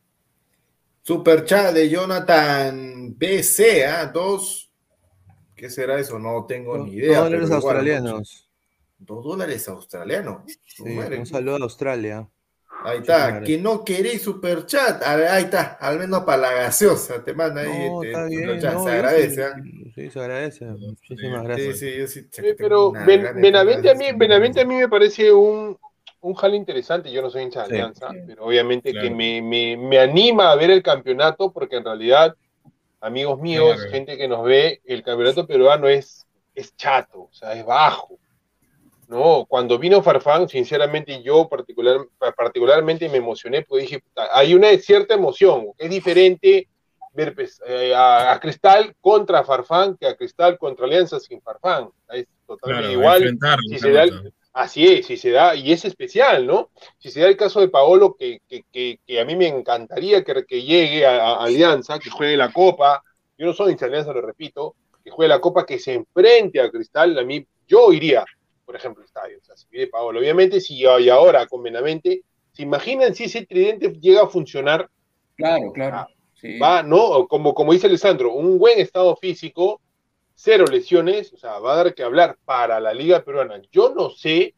Super 1.03 1.45
chat 1.45 1.74
de 1.74 1.89
Jonathan 1.89 3.15
BC, 3.18 3.86
¿ah? 3.86 4.05
Dos. 4.07 4.70
¿Qué 5.55 5.70
será 5.70 5.99
eso? 5.99 6.20
No 6.20 6.45
tengo 6.45 6.78
ni 6.78 6.93
idea. 6.93 7.20
Dólares 7.22 7.49
australianos. 7.51 8.47
Dos 9.00 9.24
dólares 9.24 9.68
australianos. 9.70 10.41
Sí, 10.66 10.84
un 10.84 11.26
saludo 11.26 11.56
a 11.56 11.60
Australia. 11.60 12.28
Ahí 12.84 13.00
está, 13.00 13.41
que 13.41 13.58
no 13.58 13.84
queréis 13.84 14.22
super 14.22 14.66
chat. 14.66 15.02
A 15.04 15.16
ver, 15.16 15.28
ahí 15.30 15.43
está, 15.45 15.78
al 15.80 15.98
menos 16.00 16.24
para 16.24 16.38
la 16.43 16.54
gaseosa. 16.54 17.24
Te 17.24 17.34
manda 17.34 17.62
ahí. 17.62 17.89
No, 17.89 18.04
este, 18.04 18.08
está 18.12 18.26
bien. 18.26 18.42
superchat. 18.43 18.74
no, 18.74 18.80
se 18.84 18.86
yo 18.86 18.92
agradece, 18.93 19.36
sí- 19.36 19.42
¿ah? 19.42 19.92
Sí, 19.96 20.09
se 20.12 20.20
agradece. 20.20 20.66
Muchísimas 20.66 21.42
Sí, 21.42 21.47
gracias. 21.47 21.80
sí, 21.80 21.97
yo 21.97 22.08
sí. 22.08 22.20
Eh, 22.20 22.24
tengo 22.32 22.55
pero 22.58 22.92
Ben- 22.92 23.42
Benavente, 23.42 23.89
a 23.89 23.96
mí, 23.96 24.05
Benavente 24.16 24.62
a 24.62 24.66
mí 24.66 24.76
me 24.76 24.88
parece 24.89 25.32
un, 25.32 25.78
un 26.21 26.34
jale 26.36 26.55
interesante. 26.55 27.12
Yo 27.12 27.21
no 27.24 27.30
soy 27.32 27.43
hincha 27.43 27.62
de 27.63 27.67
Sí. 27.70 27.74
Alianza, 27.74 28.09
pero 28.28 28.46
obviamente 28.46 28.92
Claro. 28.92 29.08
que 29.08 29.13
me, 29.13 29.42
me, 29.42 29.76
me 29.78 30.00
anima 30.00 30.51
a 30.51 30.55
ver 30.55 30.70
el 30.70 30.84
campeonato 30.84 31.51
porque 31.51 31.78
en 31.78 31.86
realidad, 31.86 32.36
amigos 33.01 33.39
míos, 33.42 33.76
Claro. 33.76 33.92
gente 33.92 34.17
que 34.17 34.28
nos 34.28 34.43
ve, 34.46 34.82
el 34.86 35.01
campeonato 35.04 35.47
peruano 35.47 35.88
es, 35.88 36.28
es 36.54 36.76
chato, 36.76 37.21
o 37.24 37.34
sea, 37.34 37.54
es 37.54 37.66
bajo. 37.66 38.20
No, 39.08 39.46
cuando 39.47 39.79
vino 39.79 40.04
Farfán, 40.04 40.50
sinceramente 40.50 41.24
yo 41.24 41.47
particular, 41.47 41.97
particularmente 42.36 43.08
me 43.08 43.17
emocioné 43.17 43.62
porque 43.63 43.84
dije, 43.84 44.00
"Puta, 44.00 44.28
hay 44.38 44.54
una 44.54 44.70
cierta 44.78 45.13
emoción, 45.13 45.67
es 45.78 45.89
diferente 45.89 46.67
ver 47.13 47.34
pues, 47.34 47.59
eh, 47.66 47.96
a, 47.96 48.34
a 48.34 48.39
Cristal 48.39 48.96
contra 49.01 49.43
Farfán 49.43 49.97
que 49.97 50.05
a 50.08 50.16
Cristal 50.16 50.58
contra 50.58 50.86
Alianza 50.86 51.20
sin 51.20 51.42
Farfán. 51.42 51.89
Es 52.09 52.28
totalmente 52.46 52.93
Claro, 52.93 53.00
igual. 53.00 53.38
si 53.70 53.79
se 53.79 53.92
da 53.92 54.04
el-. 54.04 54.34
Así 54.54 54.88
es, 54.88 55.05
si 55.05 55.17
se 55.17 55.29
da, 55.29 55.54
y 55.55 55.71
es 55.71 55.86
especial, 55.86 56.47
¿no? 56.47 56.71
Si 56.97 57.12
se 57.12 57.20
da 57.21 57.28
el 57.28 57.38
caso 57.38 57.59
de 57.59 57.67
Paolo, 57.70 58.16
que, 58.17 58.39
que, 58.50 58.63
que, 58.71 59.00
que 59.05 59.20
a 59.20 59.25
mí 59.25 59.36
me 59.36 59.47
encantaría 59.47 60.24
que, 60.24 60.46
que 60.46 60.63
llegue 60.63 61.05
a, 61.05 61.34
a 61.34 61.43
Alianza, 61.43 62.00
que 62.00 62.09
juegue 62.09 62.36
la 62.36 62.51
Copa, 62.51 63.04
yo 63.38 63.46
no 63.46 63.54
soy 63.54 63.71
hincha 63.74 63.86
de 63.86 63.92
Alianza, 63.92 64.13
lo 64.13 64.21
repito, 64.21 64.74
que 65.04 65.12
juegue 65.12 65.29
la 65.29 65.39
Copa, 65.39 65.63
que 65.63 65.78
se 65.78 65.93
enfrente 65.93 66.59
a 66.59 66.71
Cristal, 66.71 67.20
a 67.20 67.24
mí, 67.24 67.46
yo 67.67 67.93
iría, 67.93 68.25
por 68.68 68.76
ejemplo, 68.76 69.02
al 69.02 69.08
estadio, 69.08 69.38
o 69.42 69.46
sea, 69.46 69.56
si 69.56 69.66
viene 69.72 69.88
Paolo. 69.88 70.20
Obviamente, 70.20 70.60
si 70.60 70.86
ahora 70.86 71.48
con 71.48 71.64
Benavente, 71.64 72.24
¿se 72.52 72.64
imaginan 72.64 73.16
si 73.16 73.24
ese 73.24 73.46
tridente 73.46 73.94
llega 73.94 74.24
a 74.24 74.28
funcionar? 74.28 74.89
Claro, 75.38 75.72
claro. 75.72 75.96
Ah, 75.96 76.08
sí. 76.34 76.60
Va, 76.60 76.84
¿no? 76.84 77.30
Como, 77.30 77.54
como 77.54 77.72
dice 77.72 77.88
Alessandro, 77.88 78.34
un 78.34 78.60
buen 78.60 78.78
estado 78.78 79.16
físico, 79.16 79.80
cero 80.36 80.66
lesiones, 80.70 81.32
o 81.32 81.38
sea, 81.38 81.60
va 81.60 81.74
a 81.74 81.78
dar 81.78 81.96
que 81.96 82.04
hablar 82.04 82.38
para 82.44 82.82
la 82.82 82.94
Liga 82.94 83.24
Peruana. 83.24 83.62
Yo 83.72 83.96
no 83.96 84.10
sé 84.10 84.54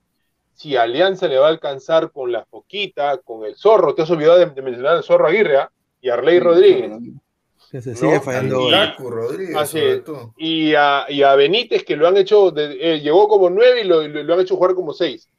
si 0.54 0.76
Alianza 0.76 1.28
le 1.28 1.38
va 1.38 1.46
a 1.46 1.52
alcanzar 1.52 2.12
con 2.12 2.32
la 2.32 2.46
Foquita, 2.46 3.20
con 3.20 3.46
el 3.46 3.56
Zorro, 3.56 3.94
te 3.94 4.02
has 4.02 4.10
olvidado 4.10 4.40
de, 4.40 4.48
de 4.48 4.62
mencionar 4.64 4.96
al 4.96 5.04
Zorro 5.04 5.28
Aguirre 5.28 5.58
¿ah? 5.58 5.72
y 6.02 6.10
Arley 6.10 6.40
Rodríguez. 6.40 6.94
Que 7.72 7.82
se 7.82 7.92
No, 7.92 7.96
sigue 7.98 8.20
fallando 8.20 8.68
y- 8.68 8.72
Rodríguez, 9.12 9.56
Así 9.56 9.80
a, 10.76 11.06
y 11.08 11.22
a 11.22 11.36
Benítez, 11.36 11.84
que 11.84 11.96
lo 11.96 12.08
han 12.08 12.18
hecho, 12.18 12.50
de- 12.52 12.78
eh, 12.96 13.00
llegó 13.00 13.28
como 13.28 13.50
nueve 13.50 13.82
y 13.82 13.84
lo, 13.84 14.08
lo- 14.08 14.24
lo 14.24 14.34
han 14.34 14.40
hecho 14.40 14.56
jugar 14.56 14.74
como 14.74 14.94
seis. 14.94 15.30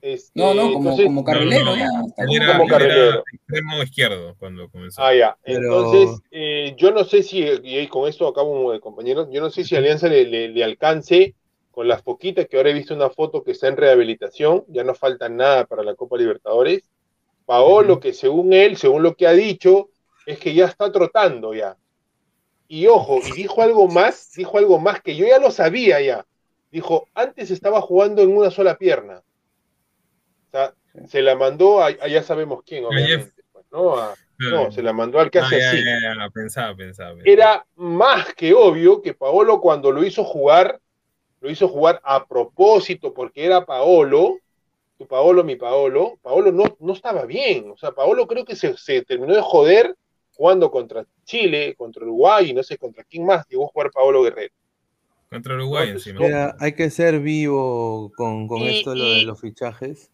Este, 0.00 0.30
no, 0.40 0.54
no, 0.54 0.72
como, 0.72 0.96
como 0.96 1.24
carrilero 1.24 1.74
ya. 1.74 1.88
Era, 2.30 2.56
como 2.56 2.68
carrilero. 2.68 3.24
extremo 3.32 3.82
izquierdo 3.82 4.36
cuando 4.38 4.68
comenzó. 4.70 5.02
Ah, 5.02 5.12
ya. 5.14 5.36
Entonces, 5.42 6.20
eh, 6.30 6.74
yo 6.76 6.92
no 6.92 7.02
sé 7.04 7.22
si, 7.24 7.40
y 7.64 7.86
con 7.88 8.08
esto 8.08 8.28
acabo, 8.28 8.78
compañeros, 8.80 9.28
yo 9.32 9.40
no 9.40 9.50
sé 9.50 9.64
si 9.64 9.74
Alianza 9.74 10.06
le, 10.08 10.24
le, 10.48 10.64
alcance 10.64 11.34
con 11.72 11.88
las 11.88 12.02
poquitas 12.02 12.46
que 12.46 12.56
ahora 12.56 12.70
he 12.70 12.74
visto 12.74 12.94
una 12.94 13.10
foto 13.10 13.42
que 13.42 13.52
está 13.52 13.68
en 13.68 13.76
rehabilitación, 13.76 14.64
ya 14.68 14.84
no 14.84 14.94
falta 14.94 15.28
nada 15.28 15.64
para 15.64 15.82
la 15.82 15.94
Copa 15.94 16.16
Libertadores. 16.16 16.82
Paolo, 17.44 17.98
que 17.98 18.12
según 18.12 18.52
él, 18.52 18.76
según 18.76 19.02
lo 19.02 19.16
que 19.16 19.26
ha 19.26 19.32
dicho, 19.32 19.88
es 20.32 20.38
que 20.38 20.54
ya 20.54 20.66
está 20.66 20.90
trotando 20.92 21.54
ya. 21.54 21.76
Y 22.68 22.86
ojo, 22.86 23.18
y 23.26 23.32
dijo 23.32 23.62
algo 23.62 23.88
más, 23.88 24.32
dijo 24.36 24.58
algo 24.58 24.78
más 24.78 25.00
que 25.00 25.16
yo 25.16 25.26
ya 25.26 25.38
lo 25.38 25.50
sabía 25.50 26.00
ya. 26.00 26.26
Dijo, 26.70 27.08
antes 27.14 27.50
estaba 27.50 27.80
jugando 27.80 28.22
en 28.22 28.36
una 28.36 28.50
sola 28.50 28.76
pierna 28.76 29.22
se 31.06 31.22
la 31.22 31.36
mandó 31.36 31.82
a, 31.82 31.90
ya 31.90 32.22
sabemos 32.22 32.62
quién, 32.64 32.84
obviamente. 32.84 33.42
Pues, 33.52 33.66
¿no? 33.70 33.96
no, 34.38 34.70
se 34.70 34.82
la 34.82 34.92
mandó 34.92 35.20
al 35.20 35.30
que 35.30 35.40
hace 35.40 35.64
así. 35.64 35.82
pensaba, 36.32 36.74
pensaba, 36.74 37.14
Era 37.24 37.66
más 37.76 38.34
que 38.34 38.54
obvio 38.54 39.02
que 39.02 39.14
Paolo 39.14 39.60
cuando 39.60 39.90
lo 39.90 40.04
hizo 40.04 40.24
jugar, 40.24 40.80
lo 41.40 41.50
hizo 41.50 41.68
jugar 41.68 42.00
a 42.04 42.26
propósito 42.26 43.12
porque 43.12 43.44
era 43.44 43.64
Paolo, 43.64 44.38
tu 44.96 45.06
Paolo, 45.06 45.44
mi 45.44 45.56
Paolo, 45.56 46.18
Paolo 46.22 46.50
no, 46.50 46.64
no 46.80 46.92
estaba 46.92 47.24
bien. 47.24 47.70
O 47.70 47.76
sea, 47.76 47.92
Paolo 47.92 48.26
creo 48.26 48.44
que 48.44 48.56
se, 48.56 48.76
se 48.76 49.02
terminó 49.02 49.34
de 49.34 49.42
joder 49.42 49.94
jugando 50.38 50.70
contra 50.70 51.04
Chile, 51.24 51.74
contra 51.76 52.04
Uruguay 52.04 52.50
y 52.50 52.54
no 52.54 52.62
sé 52.62 52.78
contra 52.78 53.02
quién 53.02 53.26
más 53.26 53.44
llegó 53.48 53.64
a 53.64 53.68
jugar 53.68 53.90
Paolo 53.90 54.22
Guerrero. 54.22 54.54
Contra 55.28 55.54
Uruguay 55.56 55.90
encima. 55.90 56.54
hay 56.60 56.72
que 56.74 56.90
ser 56.90 57.18
vivo 57.18 58.12
con, 58.16 58.46
con 58.46 58.62
esto 58.62 58.94
lo 58.94 59.04
de 59.04 59.24
los 59.24 59.40
fichajes. 59.40 60.12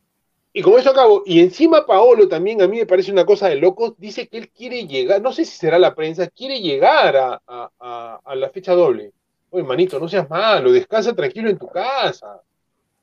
Y 0.54 0.62
con 0.62 0.80
eso 0.80 0.90
acabo. 0.90 1.22
Y 1.26 1.40
encima 1.40 1.84
Paolo 1.84 2.26
también, 2.26 2.62
a 2.62 2.66
mí 2.66 2.78
me 2.78 2.86
parece 2.86 3.12
una 3.12 3.26
cosa 3.26 3.48
de 3.48 3.56
loco, 3.56 3.94
dice 3.98 4.26
que 4.26 4.38
él 4.38 4.48
quiere 4.48 4.86
llegar, 4.86 5.20
no 5.20 5.32
sé 5.32 5.44
si 5.44 5.58
será 5.58 5.78
la 5.78 5.94
prensa, 5.94 6.28
quiere 6.28 6.58
llegar 6.60 7.16
a, 7.16 8.20
a 8.24 8.34
la 8.34 8.48
fecha 8.48 8.72
doble. 8.72 9.12
Oye, 9.50 9.62
manito, 9.62 10.00
no 10.00 10.08
seas 10.08 10.28
malo, 10.30 10.72
descansa 10.72 11.14
tranquilo 11.14 11.50
en 11.50 11.58
tu 11.58 11.68
casa. 11.68 12.40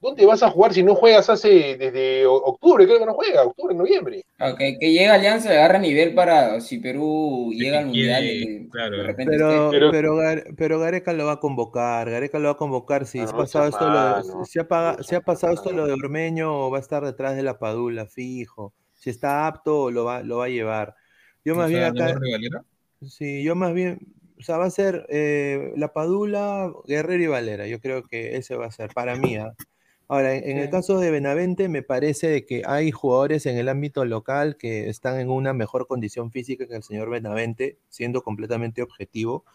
¿Dónde 0.02 0.26
vas 0.26 0.42
a 0.42 0.50
jugar 0.50 0.74
si 0.74 0.82
no 0.82 0.96
juegas 0.96 1.30
hace 1.30 1.78
desde 1.78 2.26
octubre? 2.26 2.86
Creo 2.86 2.98
que 2.98 3.06
no 3.06 3.14
juega, 3.14 3.44
octubre, 3.44 3.76
noviembre. 3.76 4.26
Okay, 4.40 4.80
que 4.80 4.92
llega 4.92 5.14
Alianza, 5.14 5.52
agarra 5.52 5.78
nivel 5.78 6.16
para 6.16 6.60
si 6.60 6.80
Perú 6.80 7.52
llega 7.54 7.80
al 7.80 7.86
Mundial. 7.86 8.68
claro. 8.72 8.98
pero, 9.16 9.70
pero, 9.92 10.18
pero, 10.58 10.80
Gareca 10.80 11.14
lo 11.14 11.28
va 11.28 11.34
a 11.34 11.40
convocar, 11.40 12.10
Gareca 12.10 12.40
lo 12.40 12.46
va 12.46 12.54
a 12.54 12.58
convocar. 12.58 13.06
Si, 13.06 13.20
ha, 13.20 13.28
pasado 13.28 13.68
esto 13.68 13.88
lo, 13.88 14.46
si, 14.46 14.58
ha, 14.58 15.22
pasado 15.22 15.54
esto 15.54 15.72
lo 15.72 15.86
de 15.86 15.94
Ormeño, 15.94 16.72
va 16.72 16.80
a 16.80 16.82
estar 16.82 17.06
detrás 17.06 17.36
de 17.36 17.44
la 17.44 17.60
Padula, 17.60 18.08
fijo. 18.08 18.74
Si 18.96 19.12
está 19.12 19.46
apto, 19.46 19.92
lo 19.92 20.04
va, 20.04 20.24
lo 20.24 20.38
va 20.38 20.46
a 20.46 20.50
llevar. 20.50 20.96
Yo 21.46 21.54
más 21.54 21.70
bien 21.70 21.84
acá. 21.84 22.20
Sí, 23.08 23.44
yo 23.44 23.56
más 23.56 23.74
bien, 23.76 24.00
o 24.40 24.44
sea, 24.44 24.58
va 24.58 24.66
a 24.66 24.72
ser 24.72 25.06
eh, 25.10 25.74
la 25.76 25.94
Padula, 25.94 26.72
Guerrero 26.88 27.24
y 27.24 27.28
Valera. 27.28 27.68
Yo 27.68 27.80
creo 27.80 28.02
que 28.02 28.38
ese 28.38 28.56
va 28.56 28.66
a 28.66 28.72
ser 28.72 28.90
para 28.96 29.16
mí. 29.16 29.38
¿ah? 29.38 29.54
Ahora, 30.12 30.36
en, 30.36 30.58
el 30.58 30.70
caso 30.70 31.00
de 31.00 31.10
Benavente, 31.10 31.70
me 31.70 31.84
parece 31.84 32.46
que 32.46 32.64
hay 32.66 32.92
jugadores 32.92 33.46
en 33.46 33.58
el 33.58 33.70
ámbito 33.70 34.04
local 34.04 34.58
que 34.58 34.90
están 34.90 35.22
en 35.22 35.30
una 35.30 35.54
mejor 35.54 35.88
condición 35.88 36.32
física 36.32 36.68
que 36.68 36.76
el 36.76 36.84
señor 36.84 37.10
Benavente, 37.10 37.78
siendo 37.88 38.22
completamente 38.22 38.82
objetivo. 38.82 39.46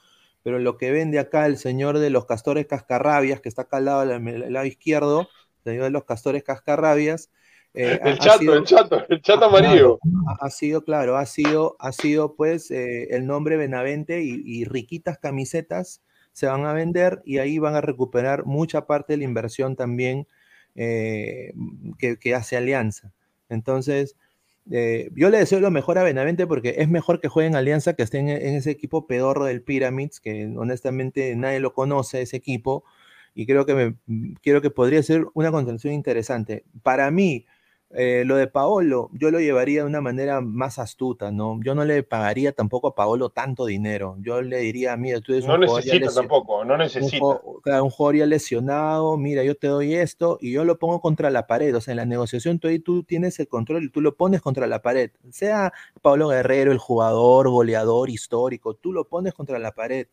Pero 0.42 0.58
lo 0.58 0.78
que 0.78 0.90
vende 0.92 1.18
acá 1.18 1.44
el 1.44 1.58
señor 1.58 1.98
de 1.98 2.08
los 2.08 2.24
castores 2.24 2.64
cascarrabias, 2.64 3.42
que 3.42 3.50
está 3.50 3.62
acá 3.62 3.76
al 3.76 3.84
lado, 3.84 4.64
izquierdo, 4.64 5.28
el 5.58 5.72
señor 5.72 5.84
de 5.84 5.90
los 5.90 6.04
castores 6.04 6.42
cascarrabias, 6.42 7.30
eh, 7.74 8.00
el 8.02 8.18
chato, 8.18 8.54
el 8.54 8.64
chato, 8.64 9.02
el 9.10 9.20
chato 9.20 9.44
amarillo. 9.44 9.98
Ha, 10.40 10.48
sido, 10.48 10.84
claro, 10.84 11.18
ha 11.18 11.26
sido, 11.26 11.76
ha 11.80 11.92
sido 11.92 12.34
pues 12.34 12.70
eh, 12.70 13.08
el 13.14 13.26
nombre 13.26 13.58
Benavente 13.58 14.22
y, 14.22 14.40
y, 14.42 14.64
riquitas 14.64 15.18
camisetas 15.18 16.00
se 16.32 16.46
van 16.46 16.64
a 16.64 16.72
vender 16.72 17.20
y 17.26 17.38
ahí 17.38 17.58
van 17.58 17.74
a 17.74 17.82
recuperar 17.82 18.46
mucha 18.46 18.86
parte 18.86 19.12
de 19.12 19.18
la 19.18 19.24
inversión 19.24 19.76
también 19.76 20.26
eh, 20.76 21.52
que, 21.98 22.34
hace 22.34 22.56
Alianza. 22.56 23.12
Entonces, 23.48 24.16
eh, 24.70 25.10
yo 25.14 25.30
le 25.30 25.38
deseo 25.38 25.60
lo 25.60 25.70
mejor 25.70 25.98
a 25.98 26.02
Benavente 26.02 26.46
porque 26.46 26.76
es 26.78 26.88
mejor 26.88 27.20
que 27.20 27.28
jueguen 27.28 27.56
Alianza 27.56 27.94
que 27.94 28.02
estén 28.02 28.28
en, 28.28 28.54
ese 28.54 28.70
equipo 28.70 29.06
pedorro 29.06 29.46
del 29.46 29.62
Pyramids, 29.62 30.20
que 30.20 30.46
honestamente 30.56 31.34
nadie 31.36 31.60
lo 31.60 31.72
conoce, 31.72 32.22
ese 32.22 32.36
equipo, 32.36 32.84
y 33.34 33.46
creo 33.46 33.66
que, 33.66 33.74
me, 33.74 33.96
que 34.42 34.70
podría 34.70 35.02
ser 35.02 35.26
una 35.34 35.50
contención 35.50 35.92
interesante. 35.94 36.64
Para 36.82 37.10
mí, 37.10 37.46
eh, 37.90 38.24
lo 38.26 38.34
de 38.36 38.48
Paolo, 38.48 39.10
yo 39.12 39.30
lo 39.30 39.38
llevaría 39.38 39.82
de 39.82 39.86
una 39.86 40.00
manera 40.00 40.40
más 40.40 40.78
astuta, 40.80 41.30
¿no? 41.30 41.60
Yo 41.62 41.74
no 41.76 41.84
le 41.84 42.02
pagaría 42.02 42.50
tampoco 42.50 42.88
a 42.88 42.94
Paolo 42.96 43.30
tanto 43.30 43.64
dinero. 43.64 44.16
Yo 44.18 44.42
le 44.42 44.58
diría, 44.58 44.96
mira, 44.96 45.20
tú 45.20 45.32
eres 45.32 45.46
no 45.46 45.54
un 45.54 45.60
necesita 45.60 46.12
tampoco, 46.12 46.64
no 46.64 46.76
necesita. 46.76 47.24
Un, 47.24 47.38
un 47.64 47.90
jugador 47.90 48.16
ya 48.16 48.26
lesionado, 48.26 49.16
mira, 49.16 49.44
yo 49.44 49.54
te 49.54 49.68
doy 49.68 49.94
esto 49.94 50.36
y 50.40 50.52
yo 50.52 50.64
lo 50.64 50.78
pongo 50.78 51.00
contra 51.00 51.30
la 51.30 51.46
pared. 51.46 51.76
O 51.76 51.80
sea, 51.80 51.92
en 51.92 51.98
la 51.98 52.06
negociación 52.06 52.58
tú, 52.58 52.68
tú 52.80 53.04
tienes 53.04 53.38
el 53.38 53.46
control 53.46 53.84
y 53.84 53.90
tú 53.90 54.00
lo 54.00 54.16
pones 54.16 54.42
contra 54.42 54.66
la 54.66 54.82
pared. 54.82 55.12
Sea 55.30 55.72
Pablo 56.02 56.28
Guerrero, 56.28 56.72
el 56.72 56.78
jugador, 56.78 57.48
goleador, 57.50 58.10
histórico, 58.10 58.74
tú 58.74 58.92
lo 58.92 59.04
pones 59.04 59.32
contra 59.32 59.58
la 59.60 59.72
pared. 59.72 60.08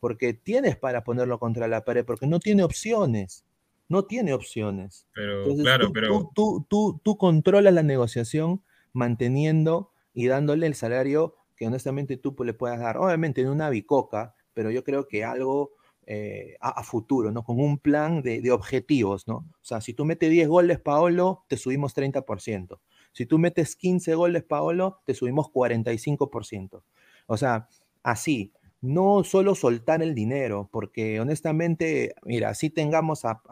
Porque 0.00 0.32
tienes 0.32 0.78
para 0.78 1.04
ponerlo 1.04 1.38
contra 1.38 1.68
la 1.68 1.84
pared, 1.84 2.06
porque 2.06 2.26
no 2.26 2.40
tiene 2.40 2.64
opciones 2.64 3.44
no 3.90 4.04
tiene 4.04 4.32
opciones. 4.32 5.06
Pero, 5.12 5.54
claro, 5.56 5.88
tú, 5.88 5.92
pero... 5.92 6.30
Tú, 6.34 6.66
tú, 6.68 7.00
tú, 7.02 7.16
controlas 7.18 7.74
la 7.74 7.82
negociación 7.82 8.62
manteniendo 8.92 9.90
y 10.14 10.28
dándole 10.28 10.66
el 10.66 10.76
salario 10.76 11.34
que 11.56 11.66
honestamente 11.66 12.16
tú 12.16 12.34
le 12.44 12.54
puedas 12.54 12.78
dar. 12.78 12.96
Obviamente 12.96 13.40
en 13.40 13.48
una 13.48 13.68
bicoca, 13.68 14.36
pero 14.54 14.70
yo 14.70 14.84
creo 14.84 15.08
que 15.08 15.24
algo 15.24 15.72
eh, 16.06 16.56
a, 16.60 16.82
futuro, 16.84 17.32
¿no? 17.32 17.42
Con 17.42 17.60
un 17.60 17.78
plan 17.78 18.22
de, 18.22 18.40
de, 18.40 18.52
objetivos, 18.52 19.26
¿no? 19.26 19.36
O 19.36 19.64
sea, 19.64 19.80
si 19.80 19.92
tú 19.92 20.04
metes 20.04 20.30
10 20.30 20.48
goles, 20.48 20.78
Paolo, 20.78 21.44
te 21.48 21.56
subimos 21.56 21.94
30%. 21.94 22.78
Si 23.12 23.26
tú 23.26 23.38
metes 23.38 23.74
15 23.74 24.14
goles, 24.14 24.44
Paolo, 24.44 25.00
te 25.04 25.14
subimos 25.14 25.48
45%. 25.48 26.82
O 27.26 27.36
sea, 27.36 27.68
así, 28.04 28.52
no 28.82 29.24
solo 29.24 29.54
soltar 29.54 30.02
el 30.02 30.14
dinero, 30.14 30.68
porque 30.72 31.20
honestamente, 31.20 32.14
mira, 32.24 32.54
si 32.54 32.70
tengamos 32.70 33.24
a, 33.24 33.42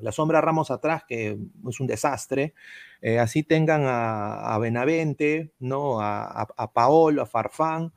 la 0.00 0.12
sombra 0.12 0.40
Ramos 0.40 0.70
atrás, 0.70 1.02
que 1.08 1.36
es 1.68 1.80
un 1.80 1.86
desastre, 1.86 2.54
eh, 3.00 3.18
así 3.18 3.42
tengan 3.42 3.82
a, 3.86 4.56
Benavente, 4.58 5.52
¿no? 5.58 6.00
a, 6.00 6.70
Paolo, 6.72 7.22
a 7.22 7.26
Farfán, 7.26 7.92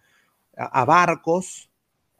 a, 0.57 0.85
Barcos, 0.85 1.69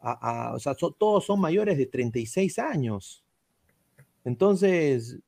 o 0.00 0.58
sea, 0.60 0.74
todos 0.74 1.24
son 1.24 1.40
mayores 1.40 1.76
de 1.76 1.86
36 1.86 2.58
años. 2.60 3.24
Entonces, 4.24 5.18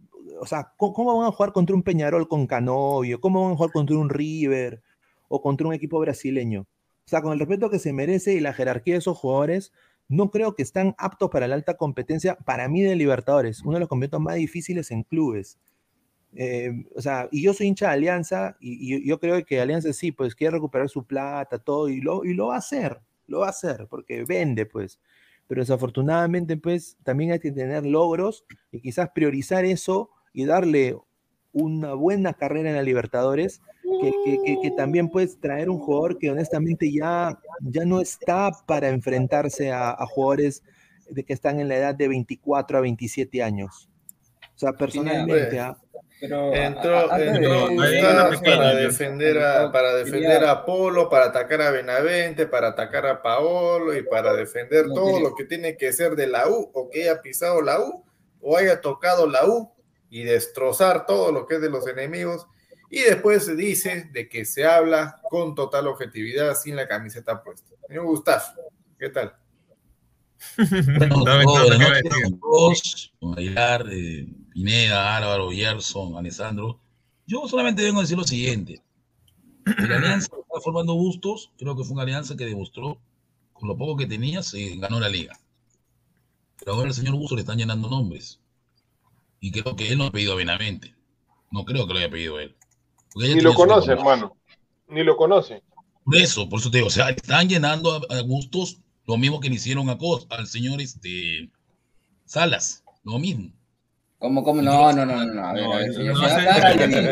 o 0.41 0.47
sea, 0.47 0.73
¿cómo, 0.77 1.19
van 1.19 1.27
a 1.27 1.33
jugar 1.33 1.53
contra 1.53 1.75
un 1.75 1.83
Peñarol 1.83 2.29
con 2.29 2.47
Canovio? 2.47 3.21
¿Cómo 3.21 3.45
van 3.45 3.53
a 3.53 3.57
jugar 3.57 3.73
contra 3.73 3.97
un 3.97 4.09
River 4.09 4.83
o 5.29 5.43
contra 5.43 5.67
un 5.67 5.75
equipo 5.75 5.99
brasileño? 5.99 6.67
O 7.07 7.09
sea, 7.11 7.23
con 7.23 7.33
el 7.33 7.39
respeto 7.39 7.71
que 7.71 7.79
se 7.79 7.93
merece 7.93 8.35
y 8.35 8.41
la 8.41 8.53
jerarquía 8.53 8.95
de 8.95 8.99
esos 8.99 9.19
jugadores, 9.19 9.73
no 10.09 10.31
creo 10.31 10.55
que 10.55 10.63
están 10.63 10.95
aptos 10.99 11.31
para 11.31 11.47
la 11.49 11.55
alta 11.55 11.77
competencia, 11.77 12.37
para 12.37 12.69
mí 12.69 12.83
de 12.83 12.97
Libertadores, 12.97 13.63
uno 13.63 13.75
de 13.75 13.81
los 13.81 13.89
competitos 13.89 14.21
más 14.21 14.35
difíciles 14.35 14.91
en 14.91 15.05
clubes. 15.05 15.59
Eh, 16.35 16.85
o 16.95 17.01
sea, 17.01 17.29
y 17.31 17.43
yo 17.43 17.55
soy 17.55 17.69
hincha 17.69 17.87
de 17.89 17.93
Alianza 17.95 18.57
y, 18.61 19.07
yo 19.07 19.19
creo 19.19 19.45
que 19.45 19.61
Alianza 19.61 19.93
sí, 19.93 20.13
pues 20.13 20.35
quiere 20.35 20.53
recuperar 20.53 20.89
su 20.89 21.05
plata, 21.05 21.59
todo, 21.59 21.89
y 21.89 22.01
lo, 22.01 22.25
y 22.25 22.35
lo 22.35 22.49
va 22.49 22.57
a 22.57 22.59
hacer, 22.59 23.01
lo 23.27 23.41
va 23.41 23.47
a 23.47 23.51
hacer, 23.51 23.87
porque 23.89 24.25
vende, 24.25 24.67
pues. 24.67 25.01
Pero 25.47 25.63
desafortunadamente, 25.63 26.57
pues, 26.57 26.97
también 27.03 27.33
hay 27.33 27.41
que 27.41 27.53
tener 27.53 27.85
logros 27.85 28.45
y 28.71 28.81
quizás 28.81 29.11
priorizar 29.11 29.65
eso 29.65 30.11
y 30.33 30.45
darle 30.45 30.97
una 31.53 31.95
buena 31.95 32.35
carrera 32.35 32.71
en 32.71 32.77
la 32.77 32.83
Libertadores 32.83 33.61
que, 33.83 34.73
también 34.77 35.09
puedes 35.09 35.39
traer 35.41 35.69
un 35.69 35.79
jugador 35.79 36.19
que 36.19 36.31
honestamente 36.31 36.93
ya, 36.93 37.39
ya 37.61 37.85
no 37.85 38.01
está 38.01 38.51
para 38.67 38.89
enfrentarse 38.89 39.73
a, 39.73 39.97
jugadores 40.07 40.63
de 41.09 41.25
que 41.25 41.33
están 41.33 41.61
en 41.61 41.69
la 41.69 41.77
edad 41.77 41.95
de 41.95 42.09
24 42.09 42.79
a 42.79 42.81
27 42.81 43.43
años. 43.43 43.89
O 44.55 44.59
sea, 44.59 44.73
personalmente... 44.73 45.59
¿ah? 45.59 45.77
entró, 46.23 47.09
para 47.09 48.75
defender 48.75 49.39
a 49.39 49.73
para 49.73 49.95
defender 49.95 50.45
a 50.45 50.67
Polo, 50.67 51.09
para 51.09 51.27
atacar 51.27 51.63
a 51.63 51.71
Benavente, 51.71 52.47
para 52.47 52.69
atacar 52.69 53.07
a 53.07 53.23
Paolo 53.23 53.97
y 53.97 54.03
para 54.03 54.35
defender 54.35 54.87
todo 54.95 55.19
lo 55.19 55.35
que 55.35 55.45
tiene 55.45 55.79
que 55.79 55.93
ser 55.93 56.17
de 56.17 56.27
la 56.27 56.47
U 56.47 56.71
o 56.75 56.91
que 56.91 57.05
haya 57.05 57.23
pisado 57.23 57.63
la 57.63 57.81
U 57.81 58.05
o 58.43 58.57
haya 58.57 58.83
tocado 58.83 59.27
la 59.27 59.47
U 59.47 59.73
y 60.11 60.25
destrozar 60.25 61.07
todo 61.07 61.33
lo 61.33 61.47
que 61.47 61.55
es 61.55 61.61
de 61.61 61.71
los 61.71 61.87
enemigos 61.87 62.47
y 62.91 63.01
después 63.03 63.45
se 63.45 63.55
dice 63.55 64.11
de 64.13 64.29
que 64.29 64.45
se 64.45 64.65
habla 64.65 65.21
con 65.31 65.55
total 65.55 65.87
objetividad 65.87 66.57
sin 66.57 66.75
la 66.75 66.89
camiseta 66.89 67.43
puesta. 67.43 67.71
Señor 67.87 68.05
Gustavo, 68.07 68.45
¿qué 68.99 69.09
tal? 69.09 69.35
Bueno, 70.99 71.23
todos, 72.41 73.13
con 73.21 73.39
Aguilar, 73.39 73.87
eh, 73.93 74.27
Pineda, 74.51 75.17
Álvaro, 75.17 75.51
Gerson, 75.51 76.17
Alessandro, 76.17 76.81
yo 77.27 77.47
solamente 77.47 77.83
vengo 77.83 78.01
a 78.01 78.03
decir 78.03 78.17
lo 78.17 78.25
siguiente. 78.25 78.83
La 79.65 79.99
alianza 79.99 80.29
está 80.35 80.61
formando 80.65 80.95
Bustos, 80.95 81.53
creo 81.59 81.77
que 81.77 81.85
fue 81.85 81.93
una 81.93 82.03
alianza 82.03 82.37
que 82.37 82.47
demostró, 82.47 82.99
con 83.53 83.69
lo 83.69 83.77
poco 83.77 83.99
que 83.99 84.07
tenía, 84.07 84.43
se 84.43 84.77
ganó 84.77 84.99
la 84.99 85.09
liga. 85.09 85.39
Pero 86.59 86.73
ahora 86.73 86.89
el 86.89 86.95
señor 86.95 87.15
Bustos 87.15 87.37
le 87.37 87.43
están 87.43 87.59
llenando 87.59 87.89
nombres. 87.89 88.41
Y 89.41 89.51
creo 89.51 89.75
que 89.75 89.89
él 89.89 89.99
no 89.99 90.05
ha 90.05 90.13
pedido 90.13 90.35
a 90.35 90.37
Benavente. 90.37 90.95
No 91.51 91.65
creo 91.65 91.87
que 91.87 91.95
lo 91.95 91.99
haya 91.99 92.11
pedido 92.11 92.39
él. 92.39 92.55
Ni 93.17 93.41
lo 93.41 93.55
conoce, 93.55 93.93
hermano. 93.93 94.37
Ni 94.89 95.03
lo 95.03 95.17
conoce. 95.17 95.63
Por 96.05 96.17
eso, 96.17 96.49
por 96.49 96.61
eso 96.61 96.71
te 96.71 96.79
digo, 96.79 96.89
o 96.89 96.91
sea, 96.91 97.11
están 97.11 97.49
llenando 97.49 97.93
a, 97.93 98.19
a 98.19 98.23
Bustos 98.23 98.81
lo 99.07 99.17
mismo 99.17 99.41
que 99.41 99.49
le 99.49 99.57
hicieron 99.57 99.91
a 99.91 99.99
Cos, 99.99 100.27
al 100.31 100.47
señor 100.47 100.81
este, 100.81 101.51
Salas, 102.25 102.85
lo 103.03 103.19
mismo. 103.19 103.51
¿Cómo, 104.19 104.45
cómo? 104.45 104.61
No, 104.61 104.93
no, 104.93 105.07
no, 105.07 105.17
no, 105.17 105.35
no. 105.35 105.47
A 105.47 105.53
ver, 105.55 105.65
a 105.65 105.77
ver, 105.79 105.95
señor. 105.95 106.17
hable 106.23 106.87
bien. 106.87 107.09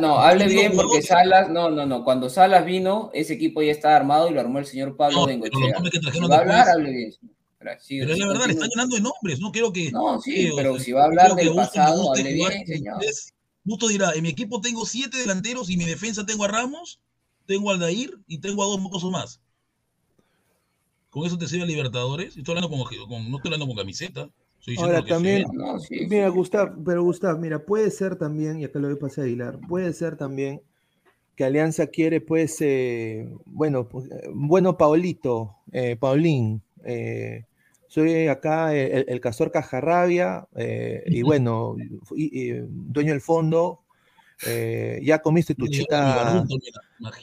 no, 0.00 0.18
hable 0.18 0.46
bien 0.48 0.72
porque 0.74 1.00
Salas, 1.00 1.48
no, 1.48 1.70
no, 1.70 1.86
no. 1.86 2.02
Cuando 2.04 2.28
Salas 2.28 2.66
vino, 2.66 3.10
ese 3.14 3.34
equipo 3.34 3.62
ya 3.62 3.70
estaba 3.70 3.94
armado 3.94 4.28
y 4.28 4.34
lo 4.34 4.40
armó 4.40 4.58
el 4.58 4.66
señor 4.66 4.96
Pablo 4.96 5.20
no, 5.20 5.26
Bengochea. 5.26 5.76
Si 6.12 6.20
va 6.20 6.36
a 6.36 6.40
hablar, 6.40 6.68
hable 6.68 6.90
bien. 6.90 7.12
Sí, 7.80 7.98
pero 8.00 8.12
es 8.12 8.18
la 8.18 8.28
verdad, 8.28 8.46
le 8.46 8.52
están 8.52 8.68
llenando 8.68 8.96
de 8.96 9.02
nombres, 9.02 9.40
no 9.40 9.52
quiero 9.52 9.72
que... 9.72 9.90
No, 9.90 10.20
sí, 10.20 10.50
pero 10.56 10.78
si 10.78 10.92
va 10.92 11.02
a 11.02 11.06
hablar 11.06 11.34
del 11.34 11.54
pasado, 11.54 12.12
hable 12.12 12.32
bien, 12.32 12.66
señor. 12.66 13.02
Justo 13.64 13.88
dirá, 13.88 14.12
en 14.14 14.22
mi 14.22 14.28
equipo 14.28 14.60
tengo 14.60 14.86
siete 14.86 15.18
delanteros 15.18 15.68
y 15.68 15.72
en 15.72 15.80
mi 15.80 15.84
defensa 15.84 16.24
tengo 16.24 16.44
a 16.44 16.48
Ramos, 16.48 17.00
tengo 17.46 17.70
a 17.70 17.74
Aldair 17.74 18.18
y 18.26 18.38
tengo 18.38 18.62
a 18.62 18.66
dos 18.66 18.80
mocosos 18.80 19.10
más. 19.10 19.40
¿Con 21.10 21.26
eso 21.26 21.36
te 21.38 21.48
sirve 21.48 21.66
Libertadores? 21.66 22.36
Estoy 22.36 22.56
hablando 22.56 22.68
con, 22.68 22.84
con, 23.08 23.30
no 23.30 23.36
estoy 23.38 23.48
hablando 23.48 23.66
con 23.66 23.76
camiseta. 23.76 24.30
Ahora 24.78 25.04
también, 25.04 25.46
no, 25.52 25.78
sí, 25.78 26.06
mira, 26.08 26.28
sí. 26.28 26.34
Gustav, 26.34 26.76
pero 26.84 27.02
Gustav, 27.02 27.38
mira, 27.38 27.64
puede 27.64 27.90
ser 27.90 28.16
también, 28.16 28.58
y 28.60 28.64
acá 28.64 28.78
lo 28.78 28.88
voy 28.88 28.96
a 28.96 29.00
pasar 29.00 29.22
a 29.22 29.26
Aguilar, 29.26 29.60
puede 29.68 29.92
ser 29.92 30.16
también 30.16 30.60
que 31.36 31.44
Alianza 31.44 31.86
quiere, 31.86 32.20
pues, 32.20 32.56
eh, 32.60 33.28
bueno, 33.44 33.88
pues, 33.88 34.08
bueno, 34.32 34.76
Paulito, 34.76 35.56
eh, 35.70 35.96
Paulín, 35.96 36.62
eh, 36.84 37.44
soy 38.02 38.28
acá 38.28 38.74
el, 38.74 39.06
el 39.08 39.20
Castor 39.22 39.50
Cajarrabia, 39.50 40.46
eh, 40.54 41.02
y 41.06 41.22
bueno, 41.22 41.76
y, 42.14 42.50
y, 42.50 42.52
dueño 42.68 43.12
del 43.12 43.22
fondo, 43.22 43.84
eh, 44.46 45.00
ya 45.02 45.20
comiste 45.20 45.54
tu 45.54 45.66
chita, 45.66 46.44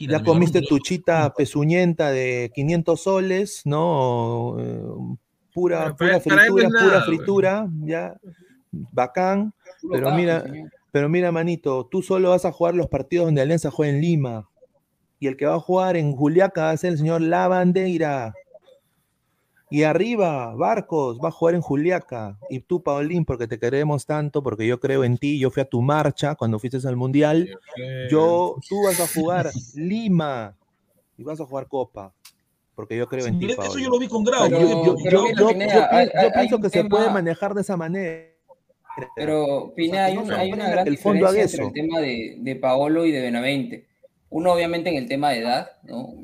ya 0.00 0.22
comiste 0.24 0.62
tu 0.62 0.80
chita 0.80 1.32
pezuñenta 1.32 2.10
de 2.10 2.50
500 2.52 3.00
soles, 3.00 3.62
¿no? 3.66 4.56
Eh, 4.58 4.82
pura, 5.52 5.94
pura 5.94 6.18
fritura, 6.18 6.68
pura 6.68 7.02
fritura, 7.02 7.68
ya, 7.84 8.16
bacán, 8.72 9.54
pero 9.88 10.10
mira, 10.10 10.44
pero 10.90 11.08
mira, 11.08 11.30
manito, 11.30 11.86
tú 11.86 12.02
solo 12.02 12.30
vas 12.30 12.44
a 12.46 12.50
jugar 12.50 12.74
los 12.74 12.88
partidos 12.88 13.26
donde 13.26 13.42
Alianza 13.42 13.70
juega 13.70 13.92
en 13.92 14.00
Lima, 14.00 14.48
y 15.20 15.28
el 15.28 15.36
que 15.36 15.46
va 15.46 15.54
a 15.54 15.60
jugar 15.60 15.96
en 15.96 16.16
Juliaca 16.16 16.62
va 16.62 16.70
a 16.70 16.76
ser 16.76 16.94
el 16.94 16.98
señor 16.98 17.20
Lavandeira. 17.20 18.34
Y 19.74 19.82
arriba, 19.82 20.54
Barcos, 20.54 21.18
va 21.18 21.30
a 21.30 21.32
jugar 21.32 21.56
en 21.56 21.60
Juliaca. 21.60 22.38
Y 22.48 22.60
tú, 22.60 22.84
Paulín, 22.84 23.24
porque 23.24 23.48
te 23.48 23.58
queremos 23.58 24.06
tanto, 24.06 24.40
porque 24.40 24.68
yo 24.68 24.78
creo 24.78 25.02
en 25.02 25.18
ti, 25.18 25.36
yo 25.36 25.50
fui 25.50 25.62
a 25.62 25.64
tu 25.64 25.82
marcha 25.82 26.36
cuando 26.36 26.60
fuiste 26.60 26.78
al 26.86 26.94
Mundial. 26.94 27.58
Yo, 28.08 28.54
tú 28.68 28.84
vas 28.84 29.00
a 29.00 29.08
jugar 29.08 29.50
Lima 29.74 30.56
y 31.18 31.24
vas 31.24 31.40
a 31.40 31.44
jugar 31.44 31.66
Copa. 31.66 32.14
Porque 32.76 32.96
yo 32.96 33.08
creo 33.08 33.26
en 33.26 33.40
ti, 33.40 33.50
Eso 33.50 33.80
yo 33.80 33.90
lo 33.90 33.98
vi 33.98 34.06
con 34.06 34.22
Grau. 34.22 34.48
Yo, 34.48 34.60
yo, 34.60 34.96
yo, 34.96 34.96
yo, 35.10 35.50
yo 35.50 36.32
pienso 36.34 36.60
que 36.60 36.70
se 36.70 36.84
tema... 36.84 36.90
puede 36.90 37.10
manejar 37.10 37.52
de 37.52 37.62
esa 37.62 37.76
manera. 37.76 38.28
Pero, 39.16 39.72
Pina, 39.74 40.04
hay, 40.04 40.18
una, 40.18 40.38
hay 40.38 40.52
una 40.52 40.70
gran 40.70 40.86
el 40.86 40.98
fondo 40.98 41.26
diferencia 41.26 41.64
entre 41.64 41.80
el 41.80 41.88
tema 41.88 41.98
de, 41.98 42.36
de 42.38 42.54
Paolo 42.54 43.06
y 43.06 43.10
de 43.10 43.22
Benavente. 43.22 43.88
Uno, 44.30 44.52
obviamente, 44.52 44.90
en 44.90 44.98
el 44.98 45.08
tema 45.08 45.30
de 45.30 45.40
edad, 45.40 45.66
¿no? 45.82 46.14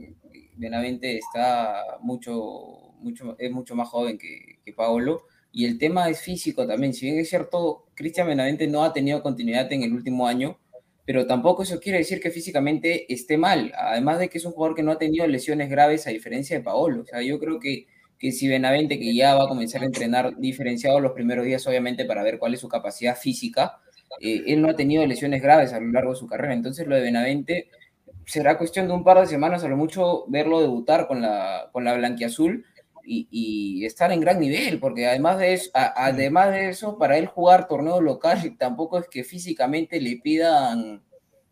Benavente 0.55 1.19
está 1.19 1.99
mucho 2.01 2.80
mucho, 3.01 3.37
es 3.39 3.51
mucho 3.51 3.75
más 3.75 3.89
joven 3.89 4.19
que, 4.19 4.59
que 4.65 4.73
Paolo. 4.73 5.25
Y 5.53 5.65
el 5.65 5.79
tema 5.79 6.09
es 6.09 6.21
físico 6.21 6.67
también. 6.67 6.95
Si 6.95 7.07
bien 7.07 7.19
es 7.19 7.29
cierto, 7.29 7.87
Cristian 7.95 8.29
Benavente 8.29 8.67
no 8.69 8.85
ha 8.85 8.93
tenido 8.93 9.23
continuidad 9.23 9.73
en 9.73 9.83
el 9.83 9.93
último 9.93 10.27
año, 10.27 10.59
pero 11.05 11.27
tampoco 11.27 11.65
eso 11.65 11.81
quiere 11.81 11.99
decir 11.99 12.21
que 12.21 12.31
físicamente 12.31 13.13
esté 13.13 13.37
mal. 13.37 13.73
Además 13.77 14.21
de 14.21 14.29
que 14.29 14.39
es 14.39 14.45
un 14.45 14.53
jugador 14.53 14.77
que 14.77 14.83
no 14.83 14.93
ha 14.93 14.99
tenido 14.99 15.27
lesiones 15.27 15.69
graves 15.69 16.07
a 16.07 16.11
diferencia 16.11 16.57
de 16.57 16.63
Paolo. 16.63 17.03
O 17.03 17.05
sea, 17.05 17.21
yo 17.23 17.41
creo 17.41 17.59
que, 17.59 17.87
que 18.19 18.31
si 18.31 18.47
Benavente, 18.47 18.99
que 18.99 19.15
ya 19.15 19.35
va 19.35 19.45
a 19.45 19.49
comenzar 19.49 19.83
a 19.83 19.87
entrenar 19.87 20.37
diferenciado 20.39 21.01
los 21.01 21.13
primeros 21.13 21.45
días, 21.45 21.67
obviamente, 21.67 22.05
para 22.05 22.23
ver 22.23 22.39
cuál 22.39 22.55
es 22.55 22.61
su 22.61 22.69
capacidad 22.69 23.17
física, 23.17 23.81
eh, 24.21 24.45
él 24.47 24.63
no 24.63 24.69
ha 24.69 24.77
tenido 24.77 25.05
lesiones 25.05 25.43
graves 25.43 25.73
a 25.73 25.81
lo 25.81 25.91
largo 25.91 26.13
de 26.13 26.17
su 26.17 26.29
carrera. 26.29 26.55
Entonces, 26.55 26.87
lo 26.87 26.95
de 26.95 27.03
Benavente 27.03 27.71
será 28.25 28.57
cuestión 28.57 28.87
de 28.87 28.95
un 28.95 29.03
par 29.03 29.19
de 29.19 29.27
semanas, 29.27 29.65
a 29.65 29.69
lo 29.69 29.77
mucho, 29.77 30.27
verlo 30.29 30.61
debutar 30.61 31.09
con 31.09 31.23
la, 31.23 31.71
con 31.73 31.85
la 31.85 31.95
blanquiazul 31.95 32.65
y, 33.05 33.29
y, 33.31 33.85
estar 33.85 34.13
en 34.13 34.21
gran 34.21 34.41
nivel, 34.41 34.79
porque 34.79 35.07
además 35.07 35.39
de, 35.39 35.55
eso, 35.55 35.71
a, 35.75 36.07
además 36.07 36.51
de 36.51 36.69
eso, 36.69 36.99
para 36.99 37.19
él 37.19 37.27
jugar 37.27 37.69
torneo 37.69 38.01
local 38.01 38.57
tampoco 38.59 38.99
es 38.99 39.09
que 39.09 39.25
físicamente 39.25 40.01
le 40.01 40.17
pidan 40.17 41.03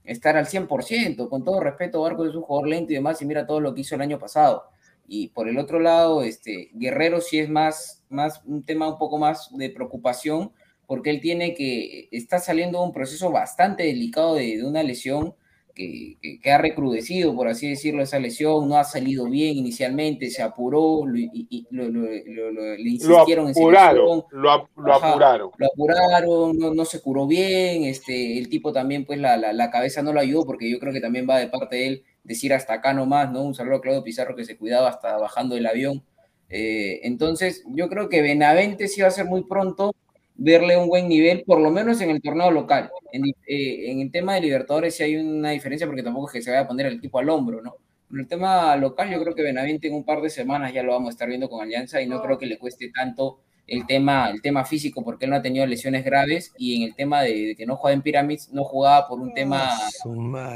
estar 0.04 0.36
al 0.36 0.46
100%, 0.46 1.28
con 1.28 1.44
todo 1.44 1.60
respeto, 1.60 2.00
Barco 2.00 2.26
es 2.26 2.34
un 2.34 2.42
jugador 2.42 2.68
lento 2.68 2.92
y 2.92 2.96
demás, 2.96 3.20
y 3.20 3.26
mira 3.26 3.46
todo 3.46 3.60
lo 3.60 3.74
que 3.74 3.82
hizo 3.82 3.94
el 3.94 4.00
año 4.00 4.18
pasado. 4.18 4.64
Y 5.06 5.28
por 5.28 5.48
el 5.48 5.58
otro 5.58 5.80
lado, 5.80 6.22
este, 6.22 6.70
Guerrero 6.74 7.20
sí 7.20 7.38
es 7.38 7.48
más, 7.48 8.04
más 8.08 8.42
un 8.44 8.64
tema 8.64 8.88
un 8.88 8.98
poco 8.98 9.18
más 9.18 9.50
de 9.56 9.70
preocupación, 9.70 10.52
porque 10.86 11.10
él 11.10 11.20
tiene 11.20 11.54
que, 11.54 12.08
está 12.10 12.38
saliendo 12.38 12.78
de 12.78 12.86
un 12.86 12.92
proceso 12.92 13.30
bastante 13.30 13.82
delicado 13.84 14.34
de, 14.34 14.56
de 14.56 14.64
una 14.64 14.82
lesión, 14.82 15.34
que, 15.78 16.18
que, 16.20 16.40
que, 16.40 16.50
ha 16.50 16.58
recrudecido, 16.58 17.34
por 17.36 17.46
así 17.46 17.68
decirlo, 17.70 18.02
esa 18.02 18.18
lesión, 18.18 18.68
no 18.68 18.76
ha 18.76 18.84
salido 18.84 19.30
bien 19.30 19.56
inicialmente, 19.56 20.28
se 20.28 20.42
apuró, 20.42 21.06
lo, 21.06 21.16
y, 21.16 21.30
y, 21.32 21.66
lo, 21.70 21.88
lo, 21.88 22.02
le 22.02 22.90
insistieron 22.90 23.44
lo 23.46 23.50
apuraron, 23.52 24.24
en 24.32 24.42
lo, 24.42 24.68
lo 24.76 24.92
Ajá, 24.92 25.10
apuraron. 25.12 25.50
Lo 25.56 25.66
apuraron, 25.66 26.58
no, 26.58 26.74
no, 26.74 26.84
se 26.84 27.00
curó 27.00 27.28
bien, 27.28 27.84
este, 27.84 28.36
el 28.38 28.48
tipo 28.48 28.72
también, 28.72 29.04
pues 29.04 29.20
la, 29.20 29.36
la, 29.36 29.52
la, 29.52 29.70
cabeza 29.70 30.02
no 30.02 30.12
lo 30.12 30.18
ayudó, 30.18 30.44
porque 30.44 30.68
yo 30.68 30.80
creo 30.80 30.92
que 30.92 31.00
también 31.00 31.28
va 31.30 31.38
de 31.38 31.46
parte 31.46 31.76
de 31.76 31.86
él 31.86 32.04
decir 32.24 32.52
hasta 32.52 32.74
acá 32.74 32.92
nomás, 32.92 33.30
¿no? 33.30 33.42
Un 33.42 33.54
saludo 33.54 33.76
a 33.76 33.80
Claudio 33.80 34.02
Pizarro 34.02 34.34
que 34.34 34.44
se 34.44 34.58
cuidaba 34.58 34.88
hasta 34.88 35.16
bajando 35.16 35.54
del 35.54 35.66
avión. 35.66 36.02
Eh, 36.48 37.00
entonces, 37.04 37.64
yo 37.68 37.88
creo 37.88 38.08
que 38.08 38.20
Benavente 38.20 38.88
sí 38.88 39.00
va 39.00 39.08
a 39.08 39.12
ser 39.12 39.26
muy 39.26 39.44
pronto 39.44 39.94
verle 40.38 40.76
un 40.76 40.88
buen 40.88 41.08
nivel, 41.08 41.42
por 41.44 41.60
lo 41.60 41.70
menos 41.70 42.00
en 42.00 42.10
el 42.10 42.22
torneo 42.22 42.50
local. 42.50 42.90
En, 43.12 43.26
eh, 43.26 43.90
en, 43.90 44.00
el 44.00 44.10
tema 44.10 44.34
de 44.34 44.40
Libertadores 44.40 44.96
sí 44.96 45.02
hay 45.02 45.16
una 45.16 45.50
diferencia 45.50 45.86
porque 45.86 46.02
tampoco 46.02 46.28
es 46.28 46.32
que 46.34 46.42
se 46.42 46.50
vaya 46.50 46.62
a 46.62 46.68
poner 46.68 46.86
el 46.86 46.94
equipo 46.94 47.18
al 47.18 47.28
hombro, 47.28 47.60
¿no? 47.60 47.74
En 48.10 48.20
el 48.20 48.28
tema 48.28 48.74
local 48.76 49.10
yo 49.10 49.20
creo 49.20 49.34
que 49.34 49.42
Benavente 49.42 49.88
en 49.88 49.94
un 49.94 50.04
par 50.04 50.22
de 50.22 50.30
semanas 50.30 50.72
ya 50.72 50.82
lo 50.82 50.92
vamos 50.92 51.08
a 51.08 51.10
estar 51.10 51.28
viendo 51.28 51.50
con 51.50 51.60
Alianza 51.60 52.00
y 52.00 52.06
no 52.06 52.22
creo 52.22 52.38
que 52.38 52.46
le 52.46 52.58
cueste 52.58 52.90
tanto 52.90 53.40
el 53.66 53.86
tema, 53.86 54.30
el 54.30 54.40
tema 54.40 54.64
físico 54.64 55.04
porque 55.04 55.26
él 55.26 55.30
no 55.30 55.36
ha 55.36 55.42
tenido 55.42 55.66
lesiones 55.66 56.02
graves 56.02 56.54
y 56.56 56.76
en 56.76 56.82
el 56.88 56.94
tema 56.94 57.20
de, 57.22 57.48
de 57.48 57.54
que 57.54 57.66
no 57.66 57.76
juega 57.76 57.94
en 57.94 58.02
Pyramids 58.02 58.50
no 58.50 58.64
jugaba 58.64 59.06
por 59.06 59.20
un 59.20 59.34
tema 59.34 59.70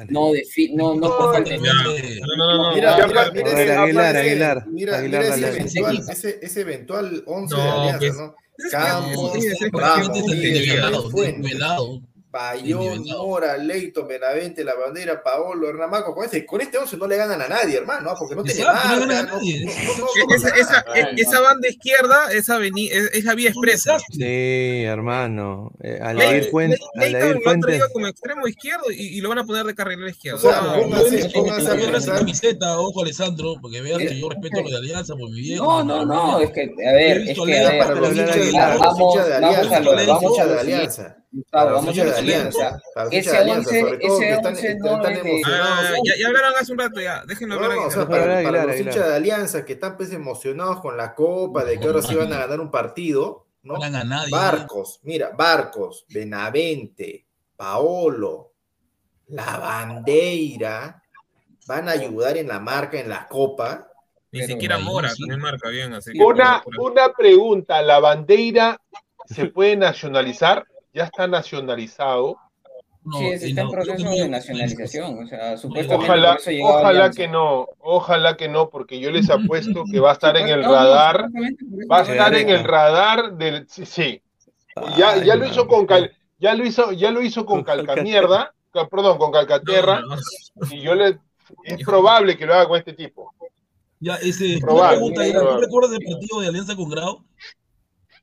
no 0.08 0.32
de 0.32 0.44
fi, 0.44 0.72
no 0.74 0.94
no 0.94 1.08
por 1.14 1.34
falta 1.34 1.50
de 1.50 1.58
no 1.58 1.74
no 2.38 2.56
no 2.56 2.74
mira 2.74 2.94
Aguilar 3.82 4.16
Aguilar 4.16 4.66
mira 4.68 4.98
ese 6.10 6.38
ese 6.40 6.60
eventual 6.62 7.22
11 7.26 7.54
de 7.54 7.62
Alianza 7.62 8.22
no 8.22 8.34
Campos, 8.70 9.58
Ramos, 9.72 10.22
Bayón, 12.32 13.04
Mora, 13.04 13.58
Leito, 13.58 14.06
Benavente, 14.06 14.64
La 14.64 14.74
Bandera, 14.74 15.22
Paolo, 15.22 15.68
Hernamaco, 15.68 16.14
con, 16.14 16.24
este, 16.24 16.46
con 16.46 16.62
este 16.62 16.78
11 16.78 16.96
no 16.96 17.06
le 17.06 17.18
ganan 17.18 17.42
a 17.42 17.46
nadie, 17.46 17.76
hermano, 17.76 18.10
¿no? 18.10 18.16
porque 18.18 18.34
no 18.34 18.42
tiene 18.42 18.64
no, 18.64 18.72
esa, 21.18 21.40
banda 21.40 21.68
izquierda, 21.68 22.32
esa, 22.32 22.56
veni, 22.56 22.88
esa 22.88 23.34
vía 23.34 23.50
expresa. 23.50 23.98
Sí, 24.10 24.82
hermano. 24.84 25.72
Eh, 25.82 25.98
Alair 26.00 26.48
Fuentes. 26.50 26.80
Leito 26.94 27.34
lo 27.34 27.50
han 27.50 27.60
traído 27.60 27.86
como 27.92 28.06
extremo 28.06 28.48
izquierdo 28.48 28.90
y, 28.90 29.18
y, 29.18 29.20
lo 29.20 29.28
van 29.28 29.40
a 29.40 29.44
poner 29.44 29.66
de 29.66 29.74
carrilero 29.74 30.08
izquierdo. 30.08 30.38
O 30.38 30.40
sea, 30.40 30.74
póngase, 30.74 31.28
póngase 31.34 31.70
a 32.10 32.14
camiseta, 32.14 32.80
ojo 32.80 33.02
Alessandro, 33.02 33.56
porque 33.60 33.82
vean 33.82 33.98
que 33.98 34.18
yo 34.18 34.30
respeto 34.30 34.62
lo 34.62 34.70
de 34.70 34.76
Alianza 34.78 35.14
por 35.16 35.30
mi 35.30 35.40
viejo. 35.42 35.66
No, 35.66 35.84
no, 35.84 36.06
no, 36.06 36.40
es 36.40 36.50
que, 36.50 36.62
a 36.62 36.92
ver, 36.92 37.28
es 37.28 37.38
que, 37.38 37.78
para 37.78 37.94
los 37.94 38.10
hinchas 38.10 38.36
de 38.36 38.48
Alianza, 39.34 39.68
para 39.68 40.04
los 40.06 40.22
hinchas 40.22 40.48
de 40.48 40.60
Alianza. 40.60 41.21
Claro, 41.50 41.74
vamos 41.76 41.98
a 41.98 42.18
alianza. 42.18 42.80
Ese 43.10 43.40
11, 43.40 43.98
ese 44.00 44.36
11 44.36 44.76
no 44.76 44.96
están 44.96 45.16
emocionados. 45.16 45.98
Ya, 46.04 46.14
ya 46.18 46.26
hablaron 46.28 46.52
hace 46.60 46.72
un 46.72 46.78
rato, 46.78 47.00
ya. 47.00 47.24
Déjenlo 47.24 47.54
hablar. 47.54 47.76
No, 47.76 47.86
o 47.86 47.90
sea, 47.90 48.06
para, 48.06 48.42
para 48.42 48.66
los 48.66 48.78
hinchas 48.78 49.08
de 49.08 49.14
Alianza 49.14 49.64
que 49.64 49.72
están 49.74 49.96
pues 49.96 50.12
emocionados 50.12 50.80
con 50.80 50.96
la 50.96 51.14
copa, 51.14 51.64
de 51.64 51.80
que 51.80 51.86
ahora 51.86 52.02
sí 52.02 52.14
van 52.14 52.32
a 52.34 52.38
ganar 52.38 52.60
un 52.60 52.70
partido, 52.70 53.46
¿no? 53.62 53.78
No 53.78 53.82
a 53.82 54.04
nadie. 54.04 54.30
Barcos, 54.30 55.00
mira, 55.04 55.30
Barcos, 55.30 56.04
Benavente, 56.10 57.24
Paolo, 57.56 58.52
La 59.28 59.56
Bandeira, 59.56 61.02
van 61.66 61.88
a 61.88 61.92
ayudar 61.92 62.36
en 62.36 62.48
la 62.48 62.60
marca, 62.60 63.00
en 63.00 63.08
la 63.08 63.26
copa. 63.26 63.88
Ni 64.32 64.42
siquiera 64.42 64.78
Mora 64.78 65.12
marca 65.38 65.68
bien. 65.70 65.94
Así 65.94 66.12
una, 66.20 66.62
una 66.78 67.12
pregunta, 67.14 67.80
¿la 67.80 68.00
Bandeira 68.00 68.78
se 69.26 69.46
puede 69.46 69.76
nacionalizar? 69.76 70.66
Ya 70.92 71.04
está 71.04 71.26
nacionalizado. 71.26 72.38
sí, 73.18 73.24
está 73.48 73.62
en 73.62 73.70
proceso 73.70 74.10
de 74.10 74.28
nacionalización. 74.28 75.24
O 75.24 75.26
sea, 75.26 75.56
supuestamente 75.56 76.04
ojalá, 76.06 76.32
por 76.32 76.40
eso 76.40 76.50
llegó 76.50 76.68
ojalá 76.68 77.10
que 77.10 77.28
no, 77.28 77.68
ojalá 77.80 78.36
que 78.36 78.48
no, 78.48 78.68
porque 78.70 79.00
yo 79.00 79.10
les 79.10 79.30
apuesto 79.30 79.84
que 79.90 80.00
va 80.00 80.10
a 80.10 80.12
estar 80.14 80.36
en 80.36 80.48
el 80.48 80.62
radar, 80.64 81.28
va 81.90 81.98
a 81.98 82.02
estar 82.02 82.34
en 82.34 82.48
el 82.48 82.64
radar 82.64 83.32
del, 83.34 83.66
sí, 83.68 83.86
sí. 83.86 84.22
Ya, 84.96 85.22
ya 85.22 85.34
lo 85.36 85.46
hizo 85.46 85.66
con 85.66 85.86
cal, 85.86 86.12
ya 86.38 86.54
lo 86.54 86.64
hizo, 86.64 86.92
ya 86.92 87.10
lo 87.10 87.22
hizo 87.22 87.44
con 87.44 87.62
calcamierda, 87.62 88.54
ca- 88.72 88.88
perdón, 88.88 89.18
con 89.18 89.30
calcaterra, 89.30 90.02
y 90.70 90.80
yo 90.80 90.94
le, 90.94 91.18
es 91.64 91.84
probable 91.84 92.36
que 92.38 92.46
lo 92.46 92.54
haga 92.54 92.68
con 92.68 92.78
este 92.78 92.94
tipo. 92.94 93.34
Ya, 94.00 94.16
ese, 94.16 94.56
una 94.56 94.60
Probable, 94.60 94.96
pregunta 94.96 95.24
era, 95.26 95.38
¿tú 95.38 95.44
probable. 95.44 95.66
recuerdas 95.66 95.92
el 95.92 96.04
partido 96.12 96.40
de 96.40 96.48
Alianza 96.48 96.74
con 96.74 96.88
Grau? 96.88 97.24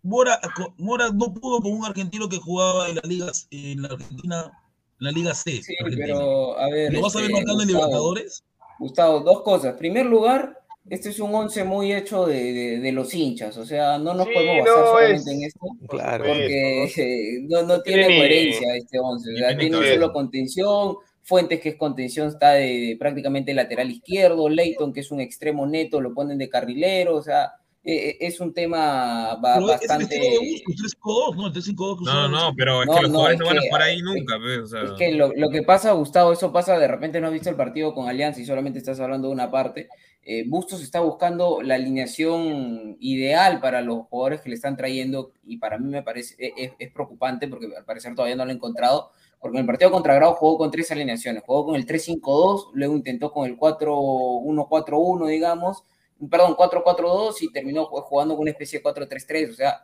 Mora, 0.04 0.40
Mora 0.78 1.10
no 1.14 1.34
pudo 1.34 1.60
con 1.62 1.74
un 1.74 1.86
argentino 1.86 2.30
que 2.30 2.38
jugaba 2.38 2.90
en 2.90 2.96
la 2.96 3.02
Liga, 3.04 3.32
en 3.52 3.82
la 3.82 3.90
Argentina, 3.90 4.52
en 5.00 5.06
la 5.06 5.12
Liga 5.12 5.34
C. 5.34 5.62
Sí, 5.62 5.76
pero 5.98 6.58
a 6.58 6.70
ver. 6.70 6.94
¿Lo 6.94 7.02
vas 7.02 7.16
a 7.16 7.20
ver 7.20 7.30
este, 7.30 7.34
marcando 7.42 7.64
en 7.64 7.68
Gustavo, 7.70 7.86
Libertadores? 7.86 8.44
Gustavo, 8.80 9.20
dos 9.22 9.42
cosas. 9.42 9.72
En 9.74 9.78
primer 9.78 10.06
lugar, 10.06 10.58
este 10.90 11.10
es 11.10 11.20
un 11.20 11.36
once 11.36 11.64
muy 11.66 11.94
hecho 11.94 12.26
de, 12.26 12.54
de- 12.54 12.80
de 12.80 12.92
los 12.94 13.14
hinchas. 13.14 13.58
O 13.58 13.66
sea, 13.66 13.98
no 13.98 14.14
nos 14.14 14.26
Sí, 14.28 14.34
podemos 14.34 14.60
basar 14.66 14.78
no, 14.80 14.86
solamente 14.88 15.16
es- 15.16 15.28
en 15.28 15.44
esto. 15.44 15.68
Claro. 15.90 16.24
Porque 16.26 16.84
eh, 16.86 17.40
no, 17.50 17.64
no 17.64 17.82
tiene 17.82 18.06
coherencia 18.18 18.76
este 18.76 19.00
once. 19.00 19.34
O 19.34 19.38
sea, 19.38 19.58
tiene 19.58 19.78
solo 19.94 20.14
contención. 20.14 20.96
Fuentes, 21.22 21.60
que 21.62 21.70
es 21.70 21.76
contención, 21.76 22.30
está 22.30 22.54
de, 22.54 22.66
de 22.66 22.96
prácticamente 22.98 23.54
lateral 23.54 23.92
izquierdo. 23.92 24.50
Leighton, 24.50 24.92
que 24.94 25.02
es 25.02 25.12
un 25.12 25.20
extremo 25.20 25.68
neto, 25.68 26.02
lo 26.02 26.14
ponen 26.16 26.40
de 26.40 26.50
carrilero. 26.50 27.16
O 27.18 27.22
sea, 27.22 27.52
eh, 27.84 28.18
es 28.20 28.40
un 28.40 28.54
tema 28.54 29.36
ba- 29.42 29.58
es 29.58 29.66
bastante. 29.66 30.04
estilo 30.16 30.42
de 30.42 30.64
Bustos, 30.66 30.96
3-5-2, 31.02 31.36
¿no? 31.36 31.48
El 31.48 31.54
3-5-2 31.54 32.00
que 32.00 32.06
No, 32.06 32.28
no, 32.30 32.54
pero 32.56 32.82
es 32.82 32.88
No, 32.88 32.96
que 32.96 33.02
los 33.02 33.12
no, 33.12 33.18
jugadores 33.20 33.36
es 33.36 33.40
no 33.40 33.46
van 33.48 33.58
a 33.58 33.62
que, 33.62 33.68
jugar 33.68 33.82
a 33.82 33.86
ahí 33.86 33.96
ver, 33.96 34.04
nunca, 34.04 34.38
pues, 34.40 34.60
o 34.60 34.68
sea, 34.68 34.84
Es 34.84 34.92
que 34.94 35.12
lo, 35.14 35.32
lo 35.36 35.50
que 35.50 35.64
pasa, 35.64 35.92
Gustavo, 35.94 36.32
eso 36.34 36.52
pasa, 36.52 36.78
de 36.78 36.88
repente 36.88 37.20
no 37.22 37.28
has 37.28 37.34
visto 37.34 37.50
el 37.50 37.56
partido 37.56 37.94
con 37.94 38.08
Alianza 38.10 38.42
y 38.42 38.46
solamente 38.46 38.80
estás 38.80 39.00
hablando 39.00 39.28
de 39.28 39.34
una 39.34 39.50
parte. 39.50 39.88
Eh, 40.24 40.44
Bustos 40.48 40.84
está 40.84 41.00
buscando 41.00 41.62
la 41.64 41.76
alineación 41.76 42.98
ideal 43.00 43.60
para 43.62 43.82
los 43.82 44.06
jugadores 44.10 44.42
que 44.42 44.50
le 44.50 44.56
están 44.56 44.76
trayendo 44.78 45.32
y 45.46 45.58
para 45.58 45.78
mí 45.80 45.90
me 45.90 46.04
parece, 46.04 46.36
e- 46.38 46.54
es, 46.58 46.72
es 46.78 46.92
preocupante 46.92 47.48
porque 47.48 47.68
al 47.76 47.86
parecer 47.86 48.14
todavía 48.14 48.36
no 48.36 48.46
lo 48.46 48.52
he 48.52 48.56
encontrado, 48.56 49.12
porque 49.40 49.58
en 49.58 49.62
el 49.62 49.66
partido 49.68 49.90
contra 49.90 50.14
Grau 50.16 50.34
jugó 50.36 50.58
con 50.58 50.70
tres 50.70 50.92
alineaciones, 50.92 51.42
jugó 51.46 51.66
con 51.66 51.76
el 51.78 51.86
3-5-2, 51.88 52.72
luego 52.74 52.96
intentó 52.96 53.32
con 53.32 53.48
el 53.48 53.58
4-1-4-1, 53.58 55.28
digamos, 55.28 55.84
perdón, 56.30 56.56
4-4-2 56.56 57.42
y 57.42 57.52
terminó 57.52 57.88
ju- 57.90 58.02
jugando 58.04 58.36
con 58.36 58.42
una 58.44 58.52
especie 58.52 58.80
de 58.80 58.84
4-3-3, 58.84 59.52
o 59.52 59.54
sea, 59.54 59.84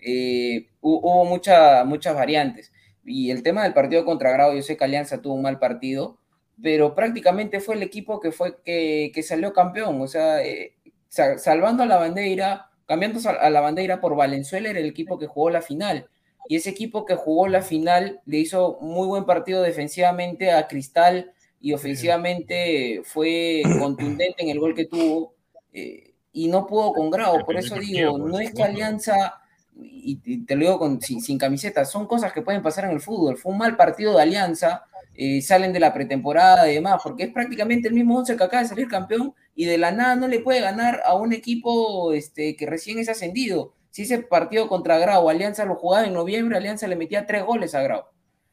eh, 0.00 0.68
hu- 0.80 1.00
hubo 1.02 1.24
mucha- 1.24 1.84
muchas 1.84 2.14
variantes. 2.14 2.72
Y 3.04 3.30
el 3.30 3.42
tema 3.42 3.62
del 3.64 3.74
partido 3.74 4.04
contra 4.04 4.30
Grau, 4.32 4.54
yo 4.54 4.62
sé 4.62 4.76
que 4.76 4.84
Alianza 4.84 5.20
tuvo 5.22 5.34
un 5.34 5.42
mal 5.42 5.58
partido, 5.58 6.18
pero 6.62 6.94
prácticamente 6.94 7.60
fue 7.60 7.74
el 7.74 7.82
equipo 7.82 8.20
que 8.20 8.32
fue 8.32 8.56
que, 8.64 9.10
que 9.14 9.22
salió 9.22 9.52
campeón. 9.52 10.00
O 10.00 10.06
sea, 10.06 10.42
eh, 10.44 10.74
sa- 11.08 11.38
salvando 11.38 11.82
a 11.82 11.86
la 11.86 11.96
bandera, 11.98 12.70
cambiando 12.86 13.18
a 13.28 13.50
la 13.50 13.60
bandera 13.60 14.00
por 14.00 14.16
Valenzuela, 14.16 14.70
era 14.70 14.78
el 14.78 14.86
equipo 14.86 15.18
que 15.18 15.26
jugó 15.26 15.50
la 15.50 15.62
final. 15.62 16.08
Y 16.48 16.56
ese 16.56 16.70
equipo 16.70 17.04
que 17.06 17.14
jugó 17.16 17.48
la 17.48 17.62
final 17.62 18.20
le 18.26 18.38
hizo 18.38 18.78
muy 18.80 19.06
buen 19.06 19.24
partido 19.24 19.62
defensivamente 19.62 20.50
a 20.52 20.68
Cristal 20.68 21.32
y 21.60 21.72
ofensivamente 21.72 23.00
fue 23.04 23.62
contundente 23.80 24.42
en 24.42 24.50
el 24.50 24.58
gol 24.60 24.74
que 24.74 24.84
tuvo. 24.86 25.33
Eh, 25.74 26.14
y 26.32 26.48
no 26.48 26.66
pudo 26.66 26.94
con 26.94 27.10
Grau. 27.10 27.44
Por 27.44 27.58
eso 27.58 27.76
digo, 27.78 28.18
no 28.18 28.40
es 28.40 28.52
que. 28.54 28.62
Alianza 28.62 29.40
y, 29.76 30.20
y 30.24 30.44
te 30.46 30.54
lo 30.56 30.62
digo 30.62 30.78
con, 30.78 31.00
sin, 31.02 31.20
sin 31.20 31.38
camiseta, 31.38 31.84
son 31.84 32.06
cosas 32.06 32.32
que 32.32 32.42
pueden 32.42 32.62
pasar 32.62 32.84
en 32.86 32.92
el 32.92 33.00
fútbol. 33.00 33.36
Fue 33.38 33.52
un 33.52 33.58
mal 33.58 33.76
partido 33.76 34.16
de 34.16 34.22
Alianza, 34.22 34.84
eh, 35.14 35.42
salen 35.42 35.72
de 35.72 35.80
la 35.80 35.92
pretemporada 35.94 36.70
y 36.70 36.74
demás, 36.76 37.00
porque 37.02 37.24
es 37.24 37.32
prácticamente 37.32 37.88
el 37.88 37.94
mismo 37.94 38.18
once 38.18 38.36
que 38.36 38.44
acaba 38.44 38.62
de 38.62 38.68
salir 38.68 38.88
campeón 38.88 39.34
y 39.54 39.66
de 39.66 39.78
la 39.78 39.92
nada 39.92 40.16
no 40.16 40.28
le 40.28 40.40
puede 40.40 40.60
ganar 40.60 41.02
a 41.04 41.14
un 41.16 41.32
equipo 41.32 42.12
este, 42.14 42.56
que 42.56 42.66
recién 42.66 42.98
es 43.00 43.08
ascendido. 43.08 43.74
Si 43.90 44.02
ese 44.02 44.18
partido 44.18 44.68
contra 44.68 44.98
Grau, 44.98 45.28
Alianza 45.28 45.64
lo 45.64 45.76
jugaba 45.76 46.06
en 46.06 46.14
noviembre, 46.14 46.56
Alianza 46.56 46.88
le 46.88 46.96
metía 46.96 47.26
tres 47.26 47.44
goles 47.44 47.74
a 47.76 47.82
Grau. 47.82 48.04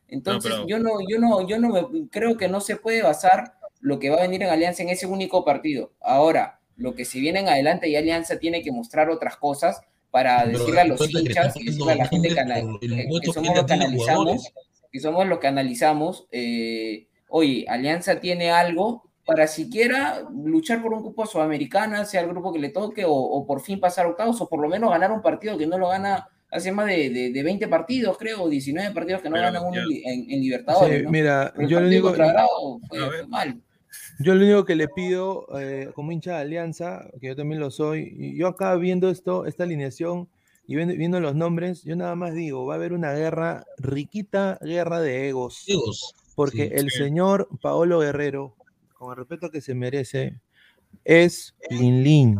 Entonces, 0.08 0.52
pero- 0.52 0.68
yo 0.68 0.80
no, 0.80 1.00
yo 1.10 1.20
no, 1.20 1.48
yo 1.48 1.60
no 1.60 1.70
me, 1.70 2.10
creo 2.10 2.38
que 2.38 2.48
no 2.48 2.62
se 2.62 2.76
puede 2.78 3.02
basar 3.04 3.56
lo 3.80 4.00
que 4.00 4.10
va 4.12 4.18
a 4.18 4.22
venir 4.22 4.44
en 4.44 4.50
Alianza 4.50 4.84
en 4.84 4.90
ese 4.90 5.08
único 5.08 5.46
partido. 5.46 5.94
Ahora, 6.02 6.61
lo 6.82 6.96
que 6.96 7.06
se 7.06 7.20
viene 7.20 7.40
en 7.40 7.48
adelante 7.50 7.88
y 7.88 7.96
Alianza 7.96 8.40
tiene 8.40 8.62
que 8.62 8.72
mostrar 8.72 9.10
otras 9.10 9.38
cosas 9.38 9.82
para 10.10 10.44
Pero 10.46 10.60
decirle 10.60 10.82
a 10.82 10.86
los 10.86 11.10
hinchas 11.10 11.56
y 11.58 11.66
decirle 11.66 11.92
a 11.94 11.96
la 11.96 12.08
gente 12.08 12.30
que, 12.30 13.32
somos 13.32 13.56
los 13.56 13.66
que 13.66 13.74
analizamos, 13.74 14.54
que 14.92 15.00
somos 15.00 15.28
los 15.28 15.40
que 15.40 15.48
analizamos, 15.48 16.28
eh, 16.32 17.08
oye, 17.30 17.66
Alianza 17.70 18.20
tiene 18.20 18.52
algo 18.52 19.04
para 19.26 19.48
siquiera 19.48 20.24
luchar 20.44 20.82
por 20.82 20.94
un 20.94 21.04
cupo 21.04 21.26
sudamericana, 21.26 22.04
sea 22.06 22.22
el 22.22 22.28
grupo 22.28 22.52
que 22.52 22.60
le 22.60 22.70
toque, 22.70 23.06
o, 23.06 23.14
o 23.14 23.46
por 23.46 23.62
fin 23.62 23.80
pasar 23.80 24.06
octavos, 24.08 24.42
o 24.42 24.50
por 24.50 24.60
lo 24.60 24.68
menos 24.68 24.90
ganar 24.90 25.12
un 25.12 25.22
partido 25.22 25.58
que 25.58 25.68
no 25.68 25.78
lo 25.78 25.90
gana 25.90 26.28
hace 26.50 26.72
más 26.72 26.88
de, 26.88 27.10
de, 27.10 27.32
de 27.32 27.44
20 27.44 27.68
partidos, 27.70 28.18
creo, 28.18 28.44
o 28.44 28.50
19 28.50 28.94
partidos 28.94 29.22
que 29.22 29.30
no 29.30 29.36
Pero 29.36 29.46
ganan 29.46 29.64
uno 29.66 29.80
en, 29.82 30.30
en- 30.30 30.42
Libertadores. 30.42 30.98
Sí, 30.98 31.04
¿no? 31.06 31.12
mira, 31.12 31.54
Pero 31.56 31.68
yo 31.70 31.80
fue, 32.90 33.00
fue 33.00 33.28
mal. 33.28 33.62
Yo 34.20 34.36
lo 34.36 34.44
único 34.46 34.66
que 34.66 34.76
le 34.76 34.88
pido 34.88 35.48
eh, 35.60 35.90
como 35.94 36.12
hincha 36.12 36.36
de 36.36 36.42
Alianza, 36.42 37.08
que 37.20 37.28
yo 37.28 37.36
también 37.36 37.60
lo 37.60 37.72
soy, 37.72 38.14
y 38.18 38.38
yo 38.38 38.48
acá 38.48 38.76
viendo 38.76 39.10
esto, 39.10 39.46
esta 39.46 39.64
alineación 39.64 40.28
y 40.68 40.76
viendo, 40.76 40.94
viendo 40.96 41.20
los 41.20 41.36
nombres, 41.36 41.84
yo 41.84 41.96
nada 41.96 42.16
más 42.16 42.34
digo, 42.34 42.66
va 42.66 42.76
a 42.76 42.78
haber 42.78 42.94
una 42.94 43.14
guerra, 43.14 43.66
riquita 43.78 44.60
guerra 44.62 45.02
de 45.02 45.30
egos. 45.30 45.64
Egos. 45.68 46.14
Porque 46.36 46.70
Sí, 46.70 46.74
el 46.74 46.90
sí. 46.92 46.98
señor 46.98 47.50
Paolo 47.62 48.00
Guerrero, 48.00 48.56
con 48.94 49.12
el 49.12 49.18
respeto 49.18 49.50
que 49.50 49.62
se 49.62 49.74
merece, 49.76 50.40
es 51.04 51.56
Lin 51.70 52.04
Lin. 52.04 52.40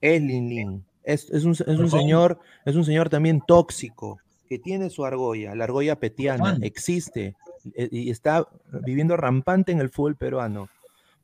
Es 0.00 0.20
Lin 0.20 0.48
Lin. 0.48 0.84
Es, 1.04 1.30
es 1.30 1.44
un, 1.44 1.52
es 1.52 1.78
un 1.78 1.90
señor, 1.90 2.38
es 2.64 2.76
un 2.76 2.84
señor 2.84 3.08
también 3.08 3.42
tóxico, 3.46 4.18
que 4.48 4.58
tiene 4.58 4.90
su 4.90 5.04
argolla, 5.04 5.54
la 5.54 5.64
argolla 5.64 5.98
petiana, 5.98 6.58
existe 6.62 7.34
eh, 7.74 7.88
y 7.90 8.10
está 8.10 8.46
viviendo 8.84 9.16
rampante 9.16 9.72
en 9.72 9.80
el 9.80 9.90
fútbol 9.90 10.16
peruano. 10.16 10.68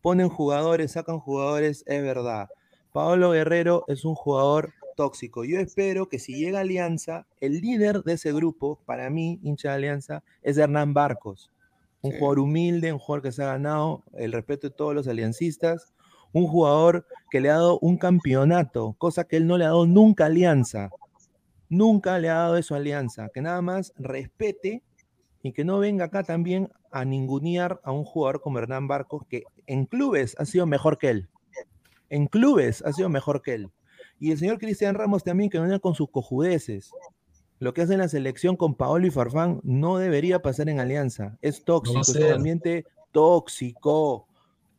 Ponen 0.02 0.28
jugadores, 0.28 0.92
sacan 0.92 1.18
jugadores, 1.20 1.84
es 1.86 2.02
verdad. 2.02 2.48
Paolo 2.92 3.30
Guerrero 3.30 3.84
es 3.86 4.04
un 4.04 4.14
jugador 4.14 4.72
tóxico. 4.96 5.44
Yo 5.44 5.60
espero 5.60 6.08
que 6.08 6.18
si 6.18 6.34
llega 6.34 6.60
Alianza, 6.60 7.26
el 7.40 7.60
líder 7.60 8.02
de 8.02 8.14
ese 8.14 8.32
grupo, 8.32 8.78
para 8.86 9.10
mí, 9.10 9.38
hincha 9.42 9.70
de 9.70 9.74
Alianza, 9.76 10.22
es 10.42 10.58
Hernán 10.58 10.94
Barcos. 10.94 11.50
Un 12.02 12.12
Sí. 12.12 12.18
jugador 12.18 12.38
humilde, 12.40 12.92
un 12.92 12.98
jugador 12.98 13.22
que 13.22 13.32
se 13.32 13.42
ha 13.42 13.46
ganado 13.46 14.02
el 14.14 14.32
respeto 14.32 14.68
de 14.68 14.74
todos 14.74 14.94
los 14.94 15.06
aliancistas, 15.06 15.92
un 16.32 16.46
jugador 16.46 17.06
que 17.30 17.40
le 17.40 17.50
ha 17.50 17.54
dado 17.54 17.78
un 17.80 17.98
campeonato, 17.98 18.94
cosa 18.98 19.24
que 19.24 19.36
él 19.36 19.46
no 19.46 19.58
le 19.58 19.64
ha 19.64 19.68
dado 19.68 19.86
nunca 19.86 20.24
a 20.24 20.26
Alianza. 20.28 20.90
Nunca 21.68 22.18
le 22.18 22.30
ha 22.30 22.34
dado 22.34 22.56
eso 22.56 22.74
a 22.74 22.78
Alianza. 22.78 23.28
Que 23.32 23.42
nada 23.42 23.60
más 23.62 23.92
respete 23.96 24.82
y 25.42 25.52
que 25.52 25.64
no 25.64 25.78
venga 25.78 26.06
acá 26.06 26.22
también 26.22 26.70
a 26.90 27.04
ningunear 27.04 27.80
a 27.84 27.92
un 27.92 28.04
jugador 28.04 28.40
como 28.40 28.58
Hernán 28.58 28.88
Barcos, 28.88 29.24
que 29.28 29.44
en 29.66 29.86
clubes 29.86 30.36
ha 30.38 30.44
sido 30.44 30.66
mejor 30.66 30.98
que 30.98 31.10
él. 31.10 31.28
En 32.08 32.26
clubes 32.26 32.82
ha 32.84 32.92
sido 32.92 33.08
mejor 33.08 33.42
que 33.42 33.54
él. 33.54 33.70
Y 34.18 34.32
el 34.32 34.38
señor 34.38 34.58
Cristian 34.58 34.94
Ramos 34.94 35.24
también, 35.24 35.48
que 35.48 35.58
no 35.58 35.64
venga 35.64 35.78
con 35.78 35.94
sus 35.94 36.10
cojudeces. 36.10 36.90
Lo 37.58 37.72
que 37.72 37.82
hace 37.82 37.94
en 37.94 38.00
la 38.00 38.08
selección 38.08 38.56
con 38.56 38.74
Paolo 38.74 39.06
y 39.06 39.10
Farfán 39.10 39.60
no 39.62 39.98
debería 39.98 40.42
pasar 40.42 40.68
en 40.68 40.80
Alianza. 40.80 41.38
Es 41.40 41.64
tóxico, 41.64 42.00
es 42.00 42.16
un 42.16 42.32
ambiente 42.32 42.84
tóxico. 43.12 44.26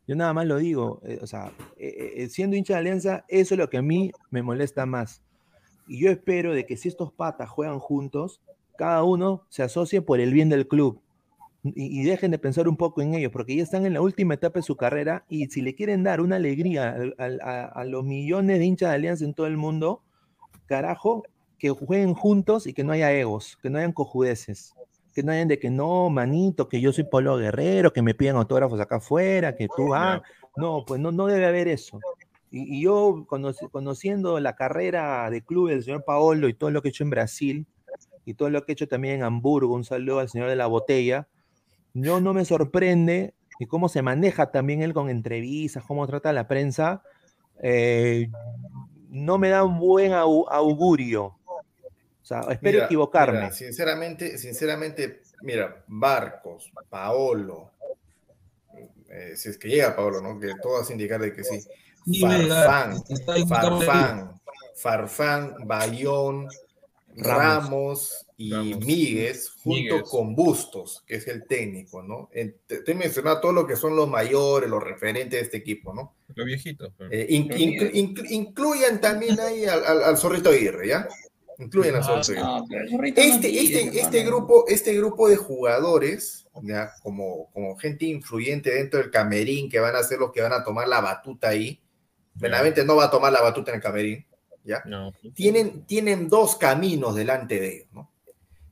Yo 0.08 0.16
nada 0.16 0.34
más 0.34 0.46
lo 0.46 0.58
digo, 0.58 1.00
eh, 1.06 1.20
o 1.22 1.28
sea, 1.28 1.54
eh, 1.78 2.14
eh, 2.18 2.28
siendo 2.30 2.56
hincha 2.56 2.74
de 2.74 2.80
Alianza, 2.80 3.26
eso 3.28 3.54
es 3.54 3.60
lo 3.60 3.70
que 3.70 3.78
a 3.78 3.82
mí 3.82 4.12
me 4.30 4.42
molesta 4.42 4.86
más. 4.86 5.22
Y 5.88 6.00
yo 6.00 6.10
espero 6.10 6.54
de 6.54 6.66
que 6.66 6.78
si 6.78 6.90
estos 6.90 7.12
patas 7.12 7.50
juegan 7.50 7.80
juntos, 7.80 8.42
cada 8.82 9.04
uno 9.04 9.44
se 9.50 9.62
asocie 9.62 10.02
por 10.02 10.20
el 10.20 10.34
bien 10.34 10.50
del 10.50 10.68
club. 10.68 11.00
Y, 11.64 12.02
y 12.02 12.04
dejen 12.04 12.32
de 12.32 12.40
pensar 12.40 12.68
un 12.68 12.76
poco 12.78 13.04
en 13.04 13.14
ellos, 13.14 13.32
porque 13.32 13.56
ya 13.56 13.62
están 13.62 13.86
en 13.86 13.94
la 13.94 14.02
última 14.02 14.34
etapa 14.34 14.58
de 14.58 14.64
su 14.64 14.76
carrera 14.76 15.24
y 15.30 15.46
si 15.50 15.62
le 15.62 15.76
quieren 15.76 16.02
dar 16.04 16.20
una 16.20 16.38
alegría 16.38 16.90
al- 16.90 17.14
al- 17.20 17.40
a, 17.42 17.86
los 17.86 18.04
millones 18.04 18.58
de 18.58 18.66
hinchas 18.66 18.90
de 18.90 18.96
Alianza 18.96 19.24
en 19.26 19.36
todo 19.36 19.46
el 19.46 19.56
mundo, 19.56 20.02
carajo, 20.66 21.22
que 21.60 21.70
jueguen 21.70 22.16
juntos 22.16 22.66
y 22.66 22.74
que 22.74 22.84
no 22.84 22.92
haya 22.94 23.12
egos, 23.14 23.60
que 23.62 23.70
no 23.70 23.78
hayan 23.78 23.92
cojudeces, 23.94 24.74
que 25.14 25.22
no 25.22 25.32
hayan 25.32 25.48
de 25.48 25.60
que 25.60 25.70
no, 25.70 26.10
manito, 26.10 26.68
que 26.68 26.82
yo 26.82 26.92
soy 26.92 27.04
Polo 27.04 27.38
Guerrero, 27.38 27.94
que 27.94 28.02
me 28.02 28.16
piden 28.16 28.36
autógrafos 28.38 28.80
acá 28.80 28.96
afuera, 28.96 29.56
que 29.56 29.68
tú, 29.78 29.94
ah, 29.94 30.24
no, 30.56 30.84
pues 30.88 31.00
no, 31.00 31.12
no 31.12 31.28
debe 31.28 31.46
haber 31.46 31.68
eso. 31.68 32.00
Y, 32.50 32.82
yo, 32.82 33.28
conoci- 33.30 33.70
conociendo 33.70 34.40
la 34.40 34.56
carrera 34.56 35.30
de 35.30 35.44
club 35.44 35.70
del 35.70 35.84
señor 35.84 36.04
Paolo 36.04 36.50
y 36.50 36.56
todo 36.56 36.72
lo 36.72 36.82
que 36.82 36.88
he 36.88 36.92
hecho 36.92 37.04
en 37.04 37.12
Brasil, 37.12 37.68
y 38.26 38.34
todo 38.36 38.50
lo 38.50 38.64
que 38.66 38.72
he 38.72 38.74
hecho 38.74 38.88
también 38.88 39.16
en 39.16 39.24
Hamburgo, 39.24 39.74
un 39.76 39.84
saludo 39.84 40.20
al 40.20 40.30
señor 40.30 40.50
de 40.50 40.56
la 40.56 40.68
botella, 40.68 41.28
yo 41.94 42.20
no 42.22 42.34
me 42.34 42.46
sorprende 42.46 43.34
y 43.60 43.66
cómo 43.66 43.90
se 43.90 44.02
maneja 44.02 44.52
también 44.52 44.82
él 44.82 44.94
con 44.94 45.10
entrevistas, 45.10 45.84
cómo 45.86 46.08
trata 46.08 46.30
a 46.30 46.34
la 46.34 46.48
prensa, 46.48 47.04
eh, 47.62 48.30
no 49.10 49.38
me 49.38 49.50
da 49.50 49.64
un 49.64 49.78
buen 49.80 50.14
au- 50.14 50.48
augurio. 50.50 51.38
O 52.24 52.24
sea, 52.24 52.42
espero 52.50 52.78
Mira, 52.78 52.86
equivocarme. 52.86 53.40
mira, 53.40 53.52
sinceramente, 53.52 54.38
sinceramente, 54.38 55.22
mira, 55.42 55.84
Barcos, 55.88 56.72
Paolo, 56.90 57.72
eh, 59.10 59.34
si 59.36 59.50
es 59.50 59.58
que 59.58 59.68
llega 59.68 59.96
Paolo, 59.96 60.22
¿no? 60.22 60.40
Que 60.40 60.56
todo 60.62 60.80
hace 60.80 60.94
indicar 60.94 61.20
de 61.20 61.34
que 61.34 61.44
sí. 61.44 61.62
Farfán, 62.20 63.04
Farfán, 63.48 64.42
Farfán, 64.76 65.56
Bayón, 65.68 66.48
Ramos 67.16 68.26
y 68.38 68.52
Ramos. 68.52 68.86
Míguez, 68.86 69.50
junto 69.64 69.96
Míguez. 69.96 70.04
con 70.10 70.36
Bustos, 70.36 71.04
que 71.06 71.16
es 71.16 71.28
el 71.28 71.46
técnico, 71.46 72.02
¿no? 72.02 72.30
Te, 72.68 72.94
mencionado 72.96 73.40
todo 73.42 73.54
lo 73.54 73.68
que 73.68 73.76
son 73.76 73.96
los 73.96 74.08
mayores, 74.10 74.70
los 74.70 74.82
referentes 74.84 75.40
de 75.40 75.46
este 75.46 75.58
equipo, 75.58 75.94
¿no? 75.94 76.16
Los 76.36 76.46
viejitos. 76.46 76.92
pues. 76.98 77.10
Eh, 77.12 77.26
in- 77.30 77.50
inclu- 77.50 77.92
inclu- 77.94 78.28
incluyan 78.32 79.00
también 79.02 79.40
ahí 79.40 79.66
al, 79.66 79.84
al, 79.86 80.04
al 80.04 80.18
Zorrito 80.18 80.50
Aguirre, 80.50 80.88
¿ya? 80.88 81.08
Incluyan 81.60 81.96
al 81.96 82.04
Zorrito 82.04 82.32
Aguirre. 82.32 82.42
No, 82.44 82.66
pero 82.70 82.98
no 82.98 83.04
Este, 83.06 83.60
este, 83.60 84.00
este, 84.00 84.24
grupo, 84.24 84.66
este 84.68 84.94
grupo 84.96 85.30
de 85.30 85.36
jugadores, 85.36 86.48
ya, 86.64 86.92
como, 87.04 87.52
como 87.54 87.76
gente 87.78 88.06
influyente 88.06 88.72
dentro 88.74 89.00
del 89.00 89.12
camerín, 89.12 89.70
que 89.70 89.80
van 89.80 89.96
a 89.96 90.04
ser 90.04 90.20
los 90.20 90.32
que 90.32 90.42
van 90.42 90.54
a 90.54 90.64
tomar 90.64 90.88
la 90.88 91.02
batuta 91.02 91.50
ahí. 91.50 91.80
Benavente 92.34 92.84
no 92.86 92.96
va 92.96 93.06
a 93.06 93.12
tomar 93.12 93.32
la 93.32 93.42
batuta 93.42 93.72
en 93.72 93.76
el 93.76 93.82
camerín, 93.84 94.26
¿ya? 94.64 94.82
No. 94.86 95.14
Tienen, 95.34 95.86
tienen 95.86 96.28
dos 96.30 96.56
caminos 96.56 97.16
delante 97.16 97.60
de 97.60 97.76
ellos, 97.76 97.88
¿no? 97.94 98.10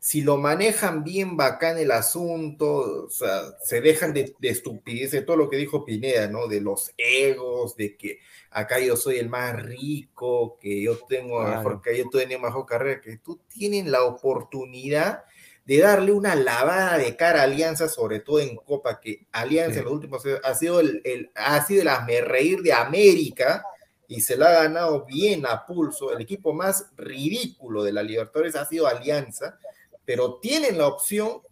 Si 0.01 0.21
lo 0.21 0.37
manejan 0.37 1.03
bien 1.03 1.35
bacán 1.35 1.77
el 1.77 1.91
asunto, 1.91 3.05
o 3.05 3.09
sea, 3.09 3.41
se 3.61 3.81
dejan 3.81 4.13
de, 4.13 4.33
de 4.39 4.49
estupidez 4.49 5.11
de 5.11 5.23
todo 5.23 5.35
lo 5.35 5.49
que 5.49 5.57
dijo 5.57 5.83
Pineda, 5.83 6.27
¿no? 6.27 6.47
De 6.47 6.61
los 6.61 6.91
egos, 6.97 7.75
de 7.75 7.97
que 7.97 8.19
acá 8.49 8.79
yo 8.79 8.95
soy 8.95 9.17
el 9.17 9.27
más 9.27 9.61
rico, 9.61 10.57
que 10.61 10.81
yo 10.81 10.97
tengo 11.09 11.41
Claro. 11.41 11.57
mejor, 11.57 11.81
que 11.81 11.97
yo 11.97 12.09
tengo 12.09 12.39
mejor 12.39 12.65
carrera, 12.65 13.01
que 13.01 13.17
tú 13.17 13.41
tienen 13.49 13.91
la 13.91 14.03
oportunidad 14.03 15.25
de 15.65 15.79
darle 15.79 16.13
una 16.13 16.33
lavada 16.33 16.97
de 16.97 17.15
cara 17.17 17.41
a 17.41 17.43
Alianza, 17.43 17.89
sobre 17.89 18.21
todo 18.21 18.39
en 18.39 18.55
Copa, 18.55 19.01
que 19.01 19.27
Alianza 19.33 19.73
Sí. 19.73 19.79
en 19.79 19.83
los 19.85 19.93
últimos 19.93 20.25
años 20.25 20.39
ha 20.45 20.55
sido 20.55 20.79
el, 20.79 21.01
el- 21.03 21.29
ha 21.35 21.63
sido 21.65 21.81
el 21.83 22.25
reír 22.25 22.61
de 22.61 22.71
América 22.71 23.63
y 24.09 24.21
se 24.21 24.35
la 24.35 24.49
ha 24.49 24.63
ganado 24.63 25.05
bien 25.05 25.45
a 25.45 25.67
pulso. 25.67 26.11
El 26.11 26.21
equipo 26.21 26.51
más 26.51 26.87
ridículo 26.97 27.83
de 27.83 27.93
la 27.93 28.01
Libertadores 28.01 28.55
ha 28.55 28.65
sido 28.65 28.87
Alianza, 28.87 29.59
pero 30.03 30.39
tienen 30.39 30.79
la 30.79 30.87
opción, 30.87 31.43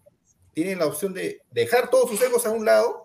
tienen 0.54 0.80
la 0.80 0.88
opción 0.88 1.14
de 1.14 1.44
dejar 1.52 1.92
todos 1.92 2.10
sus 2.10 2.20
egos 2.20 2.48
a 2.48 2.50
un 2.50 2.66
lado 2.66 3.04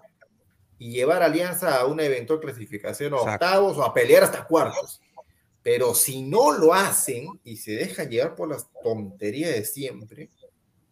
y 0.79 0.91
llevar 0.91 1.23
a 1.23 1.27
Alianza 1.27 1.79
a 1.79 1.85
una 1.85 2.03
eventual 2.03 2.41
clasificación 2.41 3.13
a 3.13 3.19
octavos 3.19 3.77
o 3.77 3.85
a 3.85 3.93
pelear 3.93 4.25
hasta 4.25 4.47
cuartos. 4.47 5.03
Pero 5.63 5.95
si 5.95 6.23
no 6.23 6.53
lo 6.53 6.73
hacen 6.73 7.29
y 7.45 7.59
se 7.59 7.73
dejan 7.73 8.09
llevar 8.09 8.35
por 8.35 8.49
las 8.49 8.67
tonterías 8.83 9.53
de 9.53 9.67
siempre, 9.67 10.31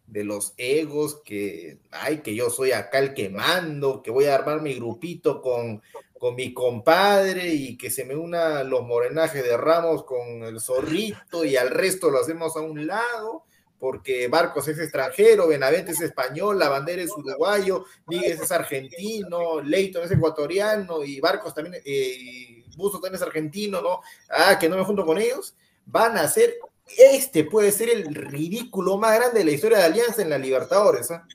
de 0.05 0.23
los 0.23 0.53
egos, 0.57 1.19
que, 1.25 1.79
ay, 1.89 2.19
que 2.19 2.35
yo 2.35 2.51
soy 2.51 2.73
acá 2.73 2.99
el 2.99 3.15
que 3.15 3.29
mando, 3.29 4.03
que 4.03 4.11
voy 4.11 4.25
a 4.25 4.35
armar 4.35 4.61
mi 4.61 4.75
grupito 4.75 5.41
con, 5.41 5.81
con 6.21 6.35
mi 6.35 6.53
compadre 6.53 7.47
y 7.47 7.75
que 7.77 7.89
se 7.89 8.05
me 8.05 8.15
una 8.15 8.63
los 8.63 8.83
morenajes 8.83 9.43
de 9.43 9.57
Ramos 9.57 10.03
con 10.03 10.43
el 10.43 10.59
zorrito 10.61 11.43
y 11.43 11.57
al 11.57 11.71
resto 11.71 12.11
lo 12.11 12.19
hacemos 12.19 12.55
a 12.55 12.59
un 12.59 12.85
lado, 12.85 13.43
porque 13.79 14.27
Barcos 14.27 14.67
es 14.67 14.77
extranjero, 14.77 15.47
Benavente 15.47 15.93
es 15.93 16.01
español, 16.01 16.59
la 16.59 16.69
bandera 16.69 17.01
es 17.01 17.09
uruguayo, 17.09 17.85
Miguel 18.05 18.37
es 18.39 18.51
argentino, 18.51 19.61
Leighton 19.61 20.03
es 20.03 20.11
ecuatoriano 20.11 21.03
y 21.03 21.19
Barcos 21.19 21.55
también, 21.55 21.81
eh, 21.83 22.65
también 22.77 23.15
es 23.15 23.21
argentino, 23.23 23.81
¿no? 23.81 24.01
Ah, 24.29 24.59
que 24.59 24.69
no 24.69 24.77
me 24.77 24.83
junto 24.85 25.03
con 25.03 25.17
ellos, 25.17 25.55
van 25.87 26.17
a 26.17 26.27
ser, 26.27 26.53
este 26.99 27.45
puede 27.45 27.71
ser 27.71 27.89
el 27.89 28.13
ridículo 28.13 28.99
más 28.99 29.15
grande 29.15 29.39
de 29.39 29.45
la 29.45 29.51
historia 29.53 29.79
de 29.79 29.85
Alianza 29.85 30.21
en 30.21 30.29
la 30.29 30.37
Libertadores, 30.37 31.09
¿ah? 31.09 31.25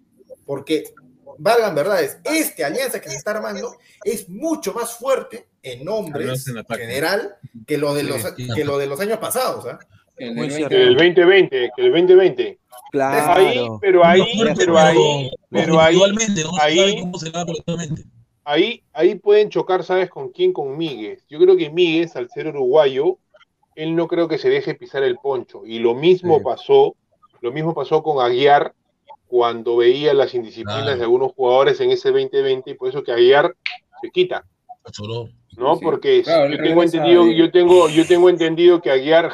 Porque, 0.45 0.95
valgan 1.39 1.75
verdades, 1.75 2.19
este 2.25 2.65
Alianza 2.65 3.01
que 3.01 3.09
se 3.11 3.17
está 3.17 3.33
armando 3.33 3.77
es 4.05 4.29
mucho 4.29 4.73
más 4.73 4.97
fuerte 4.97 5.47
en 5.63 5.85
nombres 5.85 6.47
en 6.49 6.65
general 6.79 7.37
que 7.67 7.79
lo 7.79 7.95
de 7.95 8.03
los, 8.05 8.23
Sí, 8.37 8.49
que 8.55 8.65
lo 8.65 8.79
de 8.79 8.87
los 8.87 9.01
años 9.01 9.19
pasados, 9.19 9.67
¿ah? 9.67 9.79
El 10.17 10.35
Muy 10.35 10.49
del 10.49 10.57
cierto. 10.57 10.75
Que 10.77 10.83
el 10.83 10.95
2020, 10.95 11.71
que 11.77 11.83
el 11.83 11.91
2020. 11.93 12.59
Claro. 12.91 13.33
Ahí, 13.35 13.67
pero 13.81 14.05
ahí, 14.07 14.21
No, 14.21 14.55
pero 14.57 14.79
ahí, 14.79 15.31
pero 15.51 15.81
ahí, 15.81 15.97
no 15.97 16.59
ahí- 16.63 16.79
sabe 16.79 17.01
cómo 17.01 17.19
se 17.19 17.31
va 17.31 17.45
colectivamente. 17.45 18.05
ahí, 18.45 18.83
ahí 18.95 19.15
pueden 19.17 19.51
chocar, 19.51 19.85
¿sabes 19.85 20.09
con 20.09 20.31
quién? 20.31 20.53
Con 20.55 20.77
Míguez. 20.79 21.27
Yo 21.29 21.39
creo 21.39 21.57
que 21.57 21.69
Míguez, 21.69 22.17
al 22.17 22.31
ser 22.31 22.47
uruguayo, 22.47 23.19
él 23.75 23.95
no 23.95 24.09
creo 24.09 24.27
que 24.29 24.39
se 24.39 24.49
deje 24.49 24.75
pisar 24.75 25.03
el 25.03 25.19
poncho. 25.19 25.63
Y 25.67 25.81
lo 25.81 25.95
mismo 25.95 26.39
Sí. 26.39 26.45
pasó, 26.45 26.97
lo 27.43 27.53
mismo 27.53 27.75
pasó 27.75 28.03
con 28.03 28.25
Aguiar 28.25 28.73
cuando 29.37 29.77
veía 29.77 30.15
las 30.15 30.33
indisciplinas 30.33 30.83
Claro. 30.83 30.97
de 30.97 31.03
algunos 31.03 31.33
jugadores 31.33 31.79
en 31.83 31.91
ese 31.91 32.11
2020, 32.11 32.71
y 32.71 32.75
por 32.75 32.89
eso 32.89 33.05
que 33.05 33.13
Aguiar 33.13 33.55
se 34.01 34.11
quita. 34.11 34.47
¿no? 35.59 35.77
Sí. 35.77 35.81
Porque 35.85 36.23
Claro, 36.23 36.51
yo 36.51 36.57
tengo 36.63 36.83
entendido, 36.83 37.31
yo 37.31 37.51
tengo, 37.51 37.91
yo 37.91 38.07
tengo 38.07 38.31
entendido 38.31 38.81
que 38.81 38.91
Aguiar, 38.91 39.31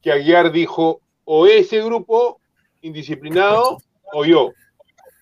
que 0.00 0.12
Aguiar 0.12 0.50
dijo 0.50 1.02
o 1.26 1.46
ese 1.46 1.82
grupo 1.82 2.40
indisciplinado 2.80 3.76
o 4.14 4.24
yo. 4.24 4.52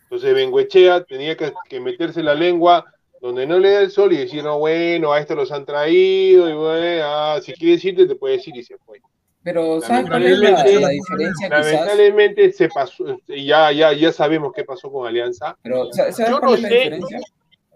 Entonces 0.05 0.35
Benguechea 0.35 1.03
tenía 1.03 1.36
que, 1.36 1.53
que 1.69 1.81
meterse 1.81 2.23
la 2.23 2.36
lengua 2.36 2.85
donde 3.20 3.44
no 3.44 3.59
le 3.59 3.73
da 3.73 3.81
el 3.81 3.90
sol 3.90 4.12
y 4.12 4.19
decir, 4.19 4.44
no, 4.44 4.61
bueno, 4.61 5.12
a 5.12 5.19
estos 5.19 5.36
los 5.36 5.51
han 5.51 5.65
traído, 5.65 6.49
y 6.49 6.53
bueno, 6.53 7.05
ah, 7.05 7.40
si 7.43 7.53
quieres 7.55 7.85
irte, 7.85 8.07
te 8.07 8.15
puede 8.15 8.36
decir 8.36 8.57
y 8.57 8.62
se 8.62 8.77
fue. 8.78 9.01
Pero 9.44 9.81
¿sabes 9.81 10.09
cuál 10.09 10.24
es 10.24 10.39
la, 10.39 10.51
la 10.51 10.89
diferencia 10.90 11.48
quizás? 11.48 11.73
Lamentablemente 11.73 12.52
se 12.52 12.69
pasó, 12.69 13.05
y 13.27 13.47
ya, 13.47 13.73
ya, 13.73 13.93
ya 13.93 14.12
sabemos 14.12 14.52
qué 14.55 14.64
pasó 14.64 14.90
con 14.90 15.06
Alianza. 15.06 15.56
Pero 15.62 15.93
¿sabes 15.93 16.16
Yo 16.19 16.39
cuál 16.39 16.43
no 16.43 16.55
es 16.55 16.62
la 16.62 16.69
sé, 16.69 16.74
diferencia? 16.74 17.20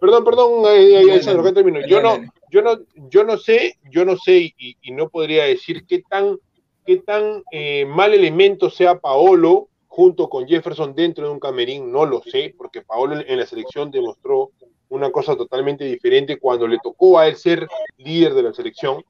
Perdón, 0.01 0.25
perdón, 0.25 0.51
eh, 0.69 1.21
acá 1.21 1.53
termino. 1.55 1.81
Yo 1.87 2.01
no, 2.01 2.19
yo 2.51 2.63
no, 2.63 2.79
yo 3.11 3.25
no 3.25 3.37
sé, 3.39 3.79
yo 3.91 4.05
no 4.05 4.17
sé 4.17 4.55
y, 4.57 4.77
y 4.83 4.93
no 4.93 5.09
podría 5.09 5.45
decir 5.45 5.87
qué 5.87 6.03
tan, 6.09 6.39
qué 6.85 6.99
tan 6.99 7.43
eh, 7.51 7.85
mal 7.87 8.15
elemento 8.15 8.71
sea 8.71 8.99
Paolo 8.99 9.69
junto 9.89 10.29
con 10.29 10.47
Jefferson 10.47 10.95
dentro 10.95 11.27
de 11.27 11.33
un 11.33 11.41
camerín, 11.41 11.91
no 11.91 12.05
lo 12.05 12.23
sé, 12.23 12.55
porque 12.57 12.83
Paolo 12.83 13.17
en 13.27 13.39
la 13.39 13.47
selección 13.47 13.91
demostró 13.91 14.51
una 14.91 15.11
cosa 15.11 15.35
totalmente 15.35 15.85
diferente 15.85 16.39
cuando 16.39 16.69
le 16.69 16.79
tocó 16.83 17.19
a 17.19 17.27
él 17.27 17.37
ser 17.37 17.67
líder 17.97 18.35
de 18.35 18.43
la 18.43 18.53
selección. 18.53 19.03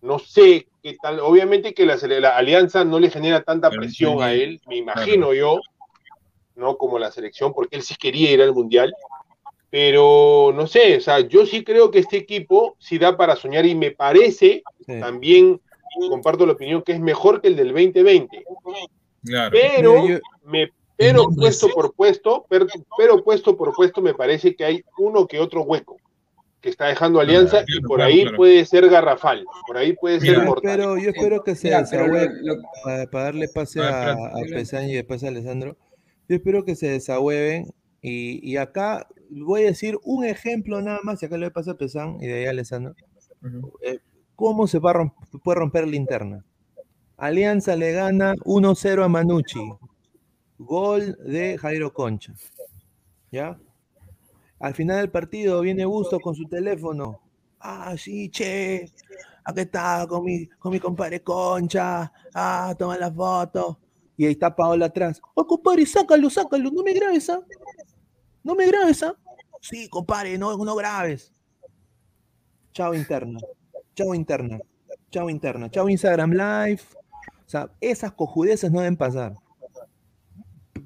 No 0.00 0.18
sé 0.18 0.66
tal, 1.00 1.20
obviamente 1.20 1.74
que 1.74 1.86
la, 1.86 1.94
alianza 2.36 2.84
no 2.84 2.98
le 2.98 3.10
genera 3.10 3.42
tanta 3.42 3.70
Pero 3.70 3.82
presión 3.82 4.22
a 4.22 4.32
él, 4.32 4.60
me 4.66 4.76
imagino 4.76 5.32
yo, 5.32 5.60
no 6.54 6.76
como 6.76 6.98
la 6.98 7.10
selección, 7.10 7.52
porque 7.52 7.76
él 7.76 7.82
sí 7.82 7.96
quería 7.96 8.30
ir 8.30 8.42
al 8.42 8.52
mundial, 8.52 8.94
pero 9.70 10.52
no 10.54 10.66
sé, 10.66 10.96
o 10.96 11.00
sea, 11.00 11.20
yo 11.20 11.46
sí 11.46 11.62
creo 11.64 11.90
que 11.90 12.00
este 12.00 12.16
equipo 12.16 12.76
sí 12.78 12.98
da 12.98 13.16
para 13.16 13.36
soñar 13.36 13.66
y 13.66 13.74
me 13.74 13.92
parece, 13.92 14.62
Sí. 14.86 14.98
también 15.00 15.60
comparto 16.08 16.46
la 16.46 16.52
opinión 16.52 16.82
que 16.82 16.92
es 16.92 17.00
mejor 17.00 17.40
que 17.40 17.48
el 17.48 17.56
del 17.56 17.72
2020, 17.72 18.44
Claro. 19.24 19.50
pero, 19.50 20.08
yo- 20.08 20.18
me, 20.44 20.72
pero 20.96 21.28
puesto 21.28 21.68
por 21.68 21.94
puesto, 21.94 22.46
pero, 22.48 22.66
pero 22.96 23.22
puesto 23.22 23.56
por 23.56 23.74
puesto 23.74 24.00
me 24.00 24.14
parece 24.14 24.54
que 24.56 24.64
hay 24.64 24.84
uno 24.98 25.26
que 25.26 25.38
otro 25.38 25.62
hueco 25.62 25.96
que 26.60 26.68
está 26.68 26.86
dejando 26.88 27.20
Alianza 27.20 27.62
y 27.66 27.80
por 27.80 27.96
claro, 27.98 28.10
ahí 28.12 28.22
claro. 28.22 28.36
puede 28.36 28.64
ser 28.66 28.88
garrafal, 28.90 29.44
por 29.66 29.78
ahí 29.78 29.94
puede 29.94 30.20
ser 30.20 30.30
Mira, 30.36 30.44
mortal. 30.44 30.70
espero, 30.72 30.98
yo 30.98 31.10
espero 31.10 31.42
que 31.42 31.54
se 31.54 31.70
pero 31.90 32.06
lo- 32.42 32.62
para, 32.84 33.06
para 33.06 33.24
darle 33.24 33.48
pase 33.48 33.80
Ah, 33.80 34.10
a, 34.10 34.12
a 34.36 34.40
y 34.90 34.94
después 34.94 35.24
a 35.24 35.28
Alessandro. 35.28 35.76
Yo 36.28 36.36
espero 36.36 36.64
que 36.64 36.76
se 36.76 36.88
desahueven 36.88 37.72
y, 38.02 38.46
y 38.48 38.56
acá 38.58 39.06
voy 39.30 39.62
a 39.62 39.66
decir 39.66 39.98
un 40.04 40.24
ejemplo 40.24 40.80
nada 40.82 41.00
más 41.02 41.22
y 41.22 41.26
acá 41.26 41.36
le 41.36 41.46
voy 41.46 41.50
a 41.50 41.54
pasar 41.54 41.74
a 41.74 41.78
Pesán 41.78 42.16
y 42.20 42.26
de 42.26 42.34
ahí 42.34 42.44
a 42.46 42.50
Alessandro. 42.50 42.94
Eh, 43.82 43.98
¿Cómo 44.36 44.66
se 44.66 44.78
va 44.78 44.90
a 44.90 44.94
romp- 44.94 45.42
puede 45.42 45.58
romper 45.60 45.88
la 45.88 45.96
interna? 45.96 46.44
Alianza 47.16 47.74
le 47.76 47.92
gana 47.92 48.34
1-0 48.44 49.04
a 49.04 49.08
Manucci. 49.08 49.60
Gol 50.58 51.16
de 51.24 51.56
Jairo 51.58 51.92
Concha. 51.92 52.32
¿Ya? 53.32 53.58
Al 54.60 54.74
final 54.74 54.98
del 54.98 55.10
partido 55.10 55.60
viene 55.62 55.84
Busto 55.84 56.20
con 56.20 56.34
su 56.34 56.46
teléfono. 56.46 57.20
Ah, 57.58 57.94
sí, 57.96 58.30
che. 58.30 58.90
Aquí 59.44 59.60
está 59.60 60.06
con 60.06 60.24
mi, 60.24 60.46
con 60.46 60.70
mi 60.72 60.78
compadre 60.78 61.22
Concha. 61.22 62.12
Ah, 62.34 62.74
toma 62.78 62.96
la 62.98 63.10
foto. 63.10 63.80
Y 64.16 64.26
ahí 64.26 64.32
está 64.32 64.54
Paola 64.54 64.86
atrás. 64.86 65.20
Oh, 65.34 65.46
compadre, 65.46 65.86
sácalo, 65.86 66.28
sácalo. 66.28 66.70
No 66.70 66.82
me 66.82 66.92
grabes, 66.92 67.30
¿ah? 67.30 67.40
No 68.44 68.54
me 68.54 68.66
grabes, 68.66 69.02
¿ah? 69.02 69.16
Sí, 69.62 69.88
compadre, 69.88 70.36
no, 70.36 70.56
no 70.56 70.74
grabes. 70.76 71.32
Chao 72.72 72.94
interna. 72.94 73.40
Chao 73.94 74.14
interna. 74.14 74.60
Chao 75.10 75.28
interna. 75.30 75.70
Chao 75.70 75.88
Instagram 75.88 76.32
Live. 76.32 76.82
O 77.46 77.48
sea, 77.50 77.70
esas 77.80 78.12
cojudeces 78.12 78.70
no 78.70 78.80
deben 78.80 78.96
pasar. 78.96 79.34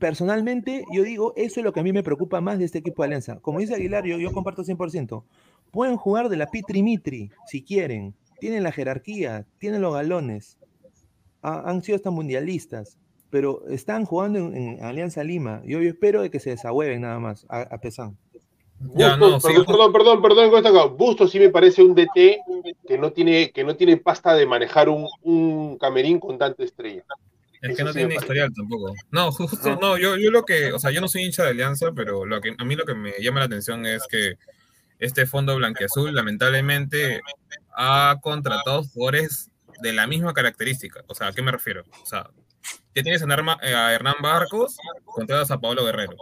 Personalmente, 0.08 0.84
yo 0.92 1.02
digo, 1.02 1.32
eso 1.34 1.60
es 1.60 1.64
lo 1.64 1.72
que 1.72 1.80
a 1.80 1.82
mí 1.82 1.90
me 1.90 2.02
preocupa 2.02 2.42
más 2.42 2.58
de 2.58 2.66
este 2.66 2.76
equipo 2.80 3.00
de 3.02 3.06
Alianza. 3.06 3.40
Como 3.40 3.60
dice 3.60 3.74
Aguilar, 3.74 4.04
yo, 4.04 4.18
yo 4.18 4.32
comparto 4.32 4.62
100%. 4.62 5.24
Pueden 5.70 5.96
jugar 5.96 6.28
de 6.28 6.36
la 6.36 6.46
Pitri 6.50 6.82
Mitri, 6.82 7.30
si 7.46 7.62
quieren. 7.62 8.14
Tienen 8.38 8.64
la 8.64 8.70
jerarquía, 8.70 9.46
tienen 9.58 9.80
los 9.80 9.94
galones. 9.94 10.58
Ha- 11.40 11.70
han 11.70 11.80
sido 11.82 11.96
hasta 11.96 12.10
mundialistas. 12.10 12.98
pero 13.30 13.66
están 13.68 14.04
jugando 14.04 14.38
en, 14.40 14.54
en 14.54 14.84
Alianza 14.84 15.24
Lima. 15.24 15.62
Yo, 15.64 15.80
yo 15.80 15.88
espero 15.88 16.20
de 16.20 16.30
que 16.30 16.38
se 16.38 16.50
desahueven 16.50 17.00
nada 17.00 17.18
más 17.18 17.46
a, 17.48 17.62
a 17.62 17.78
Pesán. 17.78 18.18
Ya, 18.94 19.16
Bustos, 19.16 19.30
no, 19.30 19.40
sí, 19.40 19.54
perdón, 19.66 19.90
perdón, 19.90 20.20
perdón, 20.20 20.50
perdón, 20.50 20.66
acá. 20.76 20.84
Bustos 20.84 21.30
sí 21.30 21.38
me 21.38 21.48
parece 21.48 21.82
un 21.82 21.94
DT 21.94 22.40
que 22.86 22.98
no 22.98 23.10
tiene, 23.10 23.50
que 23.52 23.64
no 23.64 23.74
tiene 23.74 23.96
pasta 23.96 24.34
de 24.34 24.44
manejar 24.44 24.90
un, 24.90 25.08
un 25.22 25.78
camerín 25.78 26.20
con 26.20 26.36
tanta 26.36 26.62
estrella. 26.62 27.04
Es 27.64 27.78
que 27.78 27.84
no 27.84 27.94
tiene 27.94 28.14
historial 28.14 28.52
tampoco. 28.52 28.94
No, 29.10 29.32
justo, 29.32 29.78
no, 29.80 29.96
yo, 29.96 30.16
yo 30.16 30.30
lo 30.30 30.44
que, 30.44 30.72
o 30.74 30.78
sea, 30.78 30.90
yo 30.90 31.00
no 31.00 31.08
soy 31.08 31.22
hincha 31.22 31.44
de 31.44 31.50
Alianza, 31.50 31.92
pero 31.96 32.26
lo 32.26 32.40
que, 32.42 32.54
a 32.58 32.64
mí 32.64 32.76
lo 32.76 32.84
que 32.84 32.94
me 32.94 33.12
llama 33.20 33.40
la 33.40 33.46
atención 33.46 33.86
es 33.86 34.02
que 34.06 34.34
este 34.98 35.24
fondo 35.24 35.56
blanqueazul 35.56 36.14
lamentablemente 36.14 37.22
ha 37.74 38.18
contratado 38.20 38.84
jugadores 38.84 39.50
de 39.80 39.94
la 39.94 40.06
misma 40.06 40.34
característica. 40.34 41.04
O 41.06 41.14
sea, 41.14 41.28
¿a 41.28 41.32
qué 41.32 41.40
me 41.40 41.52
refiero? 41.52 41.84
O 42.02 42.06
sea, 42.06 42.28
ya 42.94 43.02
tienes 43.02 43.22
a, 43.22 43.58
eh, 43.62 43.94
Hernán 43.94 44.16
Barcos, 44.20 44.76
contratas 45.06 45.50
a 45.50 45.58
Pablo 45.58 45.86
Guerrero. 45.86 46.16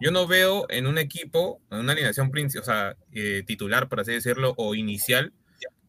Yo 0.00 0.10
no 0.12 0.26
veo 0.26 0.64
en 0.70 0.86
un 0.86 0.96
equipo, 0.96 1.60
en 1.70 1.80
una 1.80 1.92
alineación 1.92 2.32
o 2.32 2.64
sea, 2.64 2.96
eh, 3.12 3.42
titular, 3.46 3.90
por 3.90 4.00
así 4.00 4.12
decirlo, 4.12 4.54
o 4.56 4.74
inicial, 4.74 5.34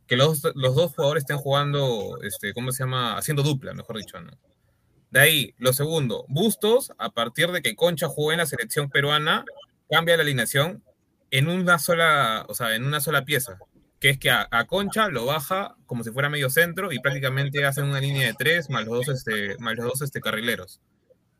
que 0.09 0.17
los, 0.17 0.41
los 0.55 0.75
dos 0.75 0.95
jugadores 0.95 1.21
estén 1.21 1.37
jugando, 1.37 2.17
este, 2.23 2.51
¿cómo 2.53 2.71
se 2.71 2.83
llama? 2.83 3.15
Haciendo 3.15 3.43
dupla, 3.43 3.75
mejor 3.75 3.97
dicho, 3.97 4.19
¿no? 4.19 4.31
De 5.11 5.19
ahí, 5.19 5.53
lo 5.59 5.71
segundo, 5.71 6.25
Bustos, 6.27 6.91
a 6.97 7.11
partir 7.11 7.51
de 7.51 7.61
que 7.61 7.75
Concha 7.75 8.07
jugó 8.07 8.31
en 8.31 8.39
la 8.39 8.47
selección 8.47 8.89
peruana, 8.89 9.45
cambia 9.87 10.17
la 10.17 10.23
alineación 10.23 10.83
en 11.29 11.47
una 11.47 11.77
sola, 11.77 12.43
o 12.49 12.55
sea, 12.55 12.75
en 12.75 12.85
una 12.85 13.01
sola 13.01 13.23
pieza, 13.23 13.59
que 13.99 14.09
es 14.09 14.17
que 14.17 14.31
a, 14.31 14.47
a 14.49 14.65
Concha 14.65 15.09
lo 15.09 15.27
baja 15.27 15.75
como 15.85 16.03
si 16.03 16.09
fuera 16.09 16.29
medio 16.29 16.49
centro 16.49 16.91
y 16.91 16.99
prácticamente 16.99 17.63
hacen 17.65 17.85
una 17.85 18.01
línea 18.01 18.25
de 18.27 18.33
tres 18.33 18.69
más 18.71 18.85
los 18.85 19.05
dos, 19.05 19.15
este, 19.15 19.57
más 19.59 19.75
los 19.75 19.85
dos 19.85 20.01
este, 20.01 20.21
carrileros. 20.21 20.81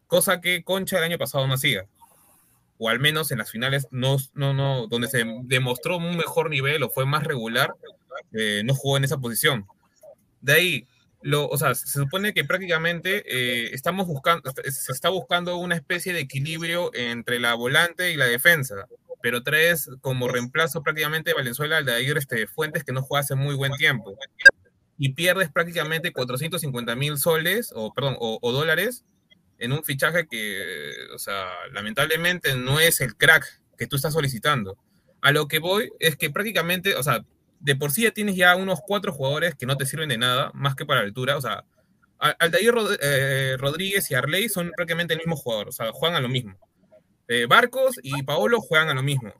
Cosa 0.06 0.41
que 0.41 0.64
Concha 0.64 1.00
el 1.00 1.06
año 1.06 1.18
pasado 1.18 1.48
no 1.48 1.56
hacía. 1.56 1.88
O 2.78 2.90
al 2.90 3.00
menos 3.00 3.32
en 3.32 3.40
las 3.40 3.50
finales, 3.50 3.88
no, 3.90 4.18
no, 4.36 4.54
no, 4.54 4.86
donde 4.88 5.08
se 5.08 5.26
demostró 5.44 5.98
un 5.98 6.18
mejor 6.18 6.52
nivel 6.52 6.84
o 6.84 6.90
fue 6.90 7.06
más 7.06 7.24
regular, 7.24 7.74
no 8.32 8.76
jugó 8.76 8.98
en 8.98 9.04
esa 9.04 9.18
posición. 9.18 9.66
De 10.41 10.54
ahí, 10.54 10.88
o 11.34 11.58
sea, 11.58 11.76
se 11.76 11.88
supone 11.88 12.34
que 12.34 12.46
prácticamente 12.46 13.24
eh, 13.28 13.72
estamos 13.74 14.08
buscando, 14.08 14.52
se 14.52 14.91
está 14.91 15.10
buscando 15.10 15.58
una 15.58 15.76
especie 15.76 16.14
de 16.14 16.22
equilibrio 16.22 16.91
entre 16.94 17.40
la 17.40 17.54
volante 17.56 18.12
y 18.12 18.16
la 18.16 18.26
defensa, 18.26 18.88
pero 19.22 19.44
traes 19.44 19.90
como 20.02 20.28
reemplazo 20.28 20.82
prácticamente 20.82 21.34
Valenzuela 21.34 21.78
al 21.78 21.86
de 21.86 21.94
ayer 21.94 22.18
este, 22.18 22.48
Fuentes 22.48 22.84
que 22.84 22.94
no 22.94 23.02
juega 23.02 23.22
hace 23.22 23.36
muy 23.36 23.56
buen 23.56 23.74
tiempo. 23.74 24.18
Y 24.98 25.14
pierdes 25.14 25.50
prácticamente 25.50 26.12
450 26.12 26.96
mil 26.96 27.18
soles, 27.18 27.72
o 27.74 27.94
perdón, 27.94 28.18
o 28.20 28.52
dólares 28.52 29.04
en 29.60 29.74
un 29.74 29.84
fichaje 29.84 30.26
que, 30.28 30.94
o 31.14 31.20
sea, 31.20 31.50
lamentablemente 31.74 32.56
no 32.56 32.80
es 32.80 33.02
el 33.02 33.16
crack 33.16 33.62
que 33.78 33.88
tú 33.88 33.98
estás 33.98 34.14
solicitando. 34.14 34.78
A 35.22 35.32
lo 35.32 35.48
que 35.48 35.60
voy 35.60 35.91
es 36.00 36.16
que 36.16 36.30
prácticamente, 36.30 36.96
o 36.96 37.04
sea, 37.04 37.26
de 37.60 37.76
por 37.76 37.91
sí 37.91 38.03
ya 38.03 38.11
tienes 38.11 38.36
ya 38.36 38.56
unos 38.56 38.80
cuatro 38.86 39.11
jugadores 39.14 39.56
que 39.56 39.65
no 39.65 39.77
te 39.77 39.86
sirven 39.86 40.10
de 40.10 40.18
nada, 40.18 40.52
más 40.53 40.76
que 40.76 40.86
para 40.86 41.02
altura. 41.02 41.38
O 41.38 41.41
sea, 41.41 41.65
Al- 42.18 42.36
Altair 42.40 42.73
Rod- 42.73 42.98
eh, 43.02 43.56
Rodríguez 43.57 44.10
y 44.11 44.15
Arley 44.15 44.49
son 44.49 44.72
prácticamente 44.76 45.14
el 45.14 45.19
mismo 45.19 45.36
jugador, 45.38 45.69
o 45.69 45.72
sea, 45.72 45.91
juegan 45.91 46.18
a 46.18 46.22
lo 46.22 46.30
mismo. 46.30 46.57
Eh, 47.27 47.45
Barcos 47.48 47.95
y 48.03 48.23
Paolo 48.23 48.60
juegan 48.60 48.90
a 48.90 48.94
lo 48.94 49.03
mismo. 49.03 49.34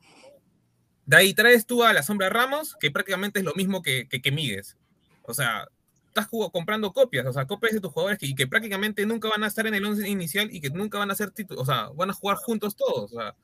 De 1.06 1.16
ahí 1.16 1.34
traes 1.34 1.66
tú 1.66 1.82
a 1.82 1.92
la 1.92 2.02
sombra 2.02 2.28
Ramos, 2.28 2.76
que 2.78 2.90
prácticamente 2.90 3.40
es 3.40 3.44
lo 3.44 3.54
mismo 3.54 3.82
que, 3.82 4.06
que, 4.08 4.22
que 4.22 4.30
Míguez. 4.30 4.76
O 5.24 5.34
sea, 5.34 5.66
estás 6.06 6.28
comprando 6.52 6.92
copias, 6.92 7.26
o 7.26 7.32
sea, 7.32 7.46
copias 7.46 7.72
de 7.72 7.80
tus 7.80 7.92
jugadores 7.92 8.18
que, 8.18 8.34
que 8.34 8.46
prácticamente 8.46 9.04
nunca 9.06 9.28
van 9.28 9.42
a 9.44 9.46
estar 9.48 9.66
en 9.66 9.74
el 9.74 9.84
11 9.84 10.08
inicial 10.08 10.48
y 10.52 10.60
que 10.60 10.70
nunca 10.70 10.98
van 10.98 11.10
a 11.10 11.14
ser 11.14 11.30
títulos, 11.32 11.62
o 11.62 11.66
sea, 11.66 11.88
van 11.94 12.10
a 12.10 12.14
jugar 12.14 12.36
juntos 12.36 12.76
todos. 12.76 13.12
O 13.12 13.16
sea, 13.20 13.34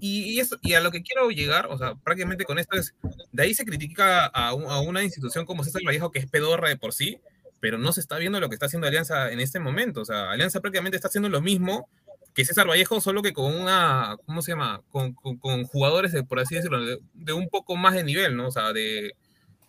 y, 0.00 0.34
y, 0.34 0.40
eso, 0.40 0.56
y 0.62 0.74
a 0.74 0.80
lo 0.80 0.90
que 0.90 1.02
quiero 1.02 1.28
llegar, 1.30 1.66
o 1.66 1.76
sea, 1.78 1.94
prácticamente 1.96 2.44
con 2.44 2.58
esto 2.58 2.76
es, 2.76 2.94
de 3.32 3.42
ahí 3.42 3.54
se 3.54 3.64
critica 3.64 4.26
a, 4.26 4.48
a 4.50 4.80
una 4.80 5.02
institución 5.02 5.44
como 5.44 5.64
César 5.64 5.82
Vallejo 5.86 6.10
que 6.12 6.18
es 6.20 6.26
pedorra 6.26 6.68
de 6.68 6.76
por 6.76 6.92
sí, 6.92 7.18
pero 7.60 7.78
no 7.78 7.92
se 7.92 8.00
está 8.00 8.16
viendo 8.18 8.40
lo 8.40 8.48
que 8.48 8.54
está 8.54 8.66
haciendo 8.66 8.86
Alianza 8.88 9.30
en 9.32 9.40
este 9.40 9.60
momento. 9.60 10.00
O 10.00 10.04
sea, 10.04 10.30
Alianza 10.30 10.60
prácticamente 10.60 10.96
está 10.96 11.08
haciendo 11.08 11.28
lo 11.28 11.40
mismo 11.40 11.88
que 12.34 12.44
César 12.44 12.66
Vallejo, 12.68 13.00
solo 13.00 13.22
que 13.22 13.32
con 13.32 13.54
una, 13.54 14.16
¿cómo 14.26 14.40
se 14.42 14.52
llama? 14.52 14.82
Con, 14.90 15.12
con- 15.14 15.36
con 15.38 15.64
jugadores, 15.64 16.12
de, 16.12 16.24
por 16.24 16.40
así 16.40 16.54
decirlo, 16.54 16.84
de, 16.84 16.98
de 17.14 17.32
un 17.32 17.48
poco 17.48 17.76
más 17.76 17.94
de 17.94 18.04
nivel, 18.04 18.36
¿no? 18.36 18.48
O 18.48 18.50
sea, 18.50 18.72
de 18.72 19.14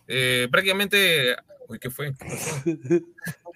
eh, 0.08 0.48
prácticamente... 0.50 1.36
Uy, 1.68 1.78
¿qué 1.78 1.90
fue? 1.90 2.12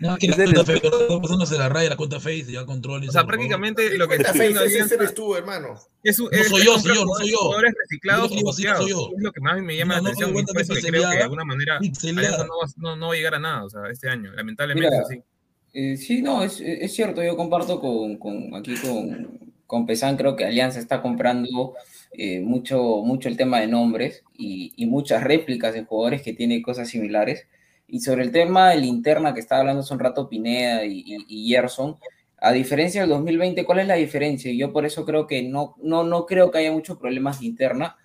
No, 0.00 0.16
que 0.16 0.28
la 0.28 0.36
cuenta 0.36 0.64
Face, 0.64 0.76
está 0.86 1.20
pasándose 1.20 1.58
la 1.58 1.68
raya, 1.68 1.90
la 1.90 1.96
cuenta 1.96 2.20
Face, 2.20 2.44
ya 2.52 2.64
control. 2.64 3.08
O 3.08 3.10
sea, 3.10 3.26
prácticamente 3.26 3.98
lo 3.98 4.06
que 4.06 4.14
está 4.14 4.30
haciendo 4.30 4.60
Face, 4.60 4.78
ese 4.78 4.94
eres 4.94 5.12
tú, 5.12 5.34
hermano. 5.34 5.74
es, 6.04 6.20
un- 6.20 6.30
No 6.30 6.38
es- 6.38 6.48
soy 6.48 6.64
yo, 6.64 6.78
soy 6.78 6.94
yo, 6.94 7.04
no 7.04 7.14
soy 7.14 7.30
yo. 7.32 7.36
jugadores 7.38 7.74
reciclados 7.76 8.30
no 8.30 8.52
soy 8.52 8.64
yo. 8.90 9.10
Es 9.16 9.22
lo 9.24 9.32
que 9.32 9.40
más 9.40 9.60
me 9.60 9.76
llama 9.76 9.94
No, 9.96 10.02
la 10.02 10.02
no, 10.02 10.08
atención 10.10 10.32
cuenta 10.32 10.52
creo 10.54 10.80
que 11.10 11.16
de 11.16 11.22
alguna 11.22 11.44
manera 11.44 11.80
no 11.80 12.22
va, 12.22 12.66
no, 12.76 12.96
no 12.96 13.08
va 13.08 13.12
a 13.12 13.16
llegar 13.16 13.34
a 13.34 13.38
nada, 13.40 13.64
o 13.64 13.70
sea, 13.70 13.80
este 13.90 14.08
año. 14.08 14.30
Lamentablemente 14.32 14.96
así. 14.96 15.20
Eh, 15.74 15.96
sí, 15.96 16.22
no, 16.22 16.44
es, 16.44 16.60
es 16.60 16.94
cierto, 16.94 17.20
yo 17.24 17.36
comparto 17.36 17.80
con, 17.80 18.16
con 18.18 18.54
aquí 18.54 18.74
con, 18.76 19.52
con 19.66 19.84
Pesan, 19.84 20.16
creo 20.16 20.36
que 20.36 20.44
Alianza 20.44 20.78
está 20.78 21.02
comprando 21.02 21.74
eh, 22.12 22.38
mucho, 22.40 23.02
mucho 23.04 23.28
el 23.28 23.36
tema 23.36 23.58
de 23.60 23.66
nombres 23.66 24.22
y, 24.36 24.72
y 24.76 24.86
muchas 24.86 25.24
réplicas 25.24 25.74
de 25.74 25.84
jugadores 25.84 26.22
que 26.22 26.32
tienen 26.34 26.62
cosas 26.62 26.88
similares. 26.88 27.48
Y 27.88 28.00
sobre 28.00 28.22
el 28.22 28.30
tema 28.30 28.70
de 28.70 28.76
linterna 28.76 29.32
que 29.32 29.40
estaba 29.40 29.62
hablando 29.62 29.80
hace 29.80 29.94
un 29.94 30.00
rato 30.00 30.28
Pineda 30.28 30.84
y, 30.84 31.02
y, 31.06 31.24
y 31.26 31.48
Gerson, 31.48 31.96
a 32.40 32.52
diferencia 32.52 33.00
del 33.00 33.10
2020, 33.10 33.64
¿cuál 33.64 33.80
es 33.80 33.86
la 33.86 33.94
diferencia? 33.94 34.52
Yo 34.52 34.72
por 34.72 34.84
eso 34.86 35.04
creo 35.04 35.26
que 35.26 35.42
no, 35.42 35.74
no, 35.82 36.04
no 36.04 36.26
creo 36.26 36.50
que 36.50 36.58
haya 36.58 36.70
muchos 36.70 36.98
problemas 36.98 37.40
de 37.40 37.46
interna. 37.46 37.96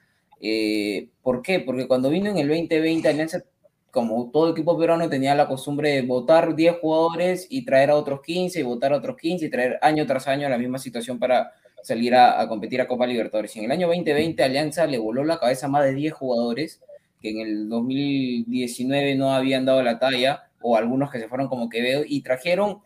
Eh, 0.42 1.10
¿Por 1.22 1.42
qué? 1.42 1.60
Porque 1.60 1.88
cuando 1.88 2.10
vino 2.10 2.32
en 2.32 2.38
el 2.38 2.48
2020, 2.48 3.08
Alianza 3.10 3.44
como 3.92 4.32
todo 4.32 4.52
equipo 4.52 4.76
peruano 4.76 5.08
tenía 5.08 5.36
la 5.36 5.48
costumbre 5.48 5.92
de 5.92 6.02
votar 6.02 6.56
10 6.56 6.78
jugadores 6.82 7.46
y 7.52 7.64
traer 7.64 7.92
a 7.92 7.96
otros 7.96 8.22
15 8.22 8.60
y 8.60 8.64
votar 8.64 8.92
a 8.92 8.98
otros 8.98 9.18
15 9.18 9.46
y 9.46 9.50
traer 9.52 9.78
año 9.84 10.08
tras 10.08 10.28
año 10.28 10.50
la 10.50 10.58
misma 10.58 10.80
situación 10.80 11.20
para 11.20 11.52
salir 11.84 12.16
a, 12.16 12.42
a 12.42 12.48
competir 12.48 12.82
a 12.82 12.88
Copa 12.88 13.06
Libertadores. 13.06 13.56
Y 13.56 13.60
en 13.60 13.66
el 13.66 13.72
año 13.72 13.88
2020 13.88 14.42
Alianza 14.42 14.88
le 14.88 14.98
voló 14.98 15.24
la 15.24 15.38
cabeza 15.38 15.68
a 15.68 15.70
más 15.70 15.84
de 15.84 15.94
10 15.94 16.12
jugadores 16.14 16.82
que 17.24 17.32
en 17.32 17.40
el 17.40 17.70
2019 17.70 19.16
no 19.16 19.34
habían 19.34 19.66
dado 19.66 19.82
la 19.82 19.98
talla 19.98 20.44
o 20.62 20.76
algunos 20.76 21.10
que 21.10 21.20
se 21.20 21.30
fueron 21.30 21.48
como 21.48 21.70
Quevedo 21.70 22.04
y 22.06 22.22
trajeron 22.22 22.80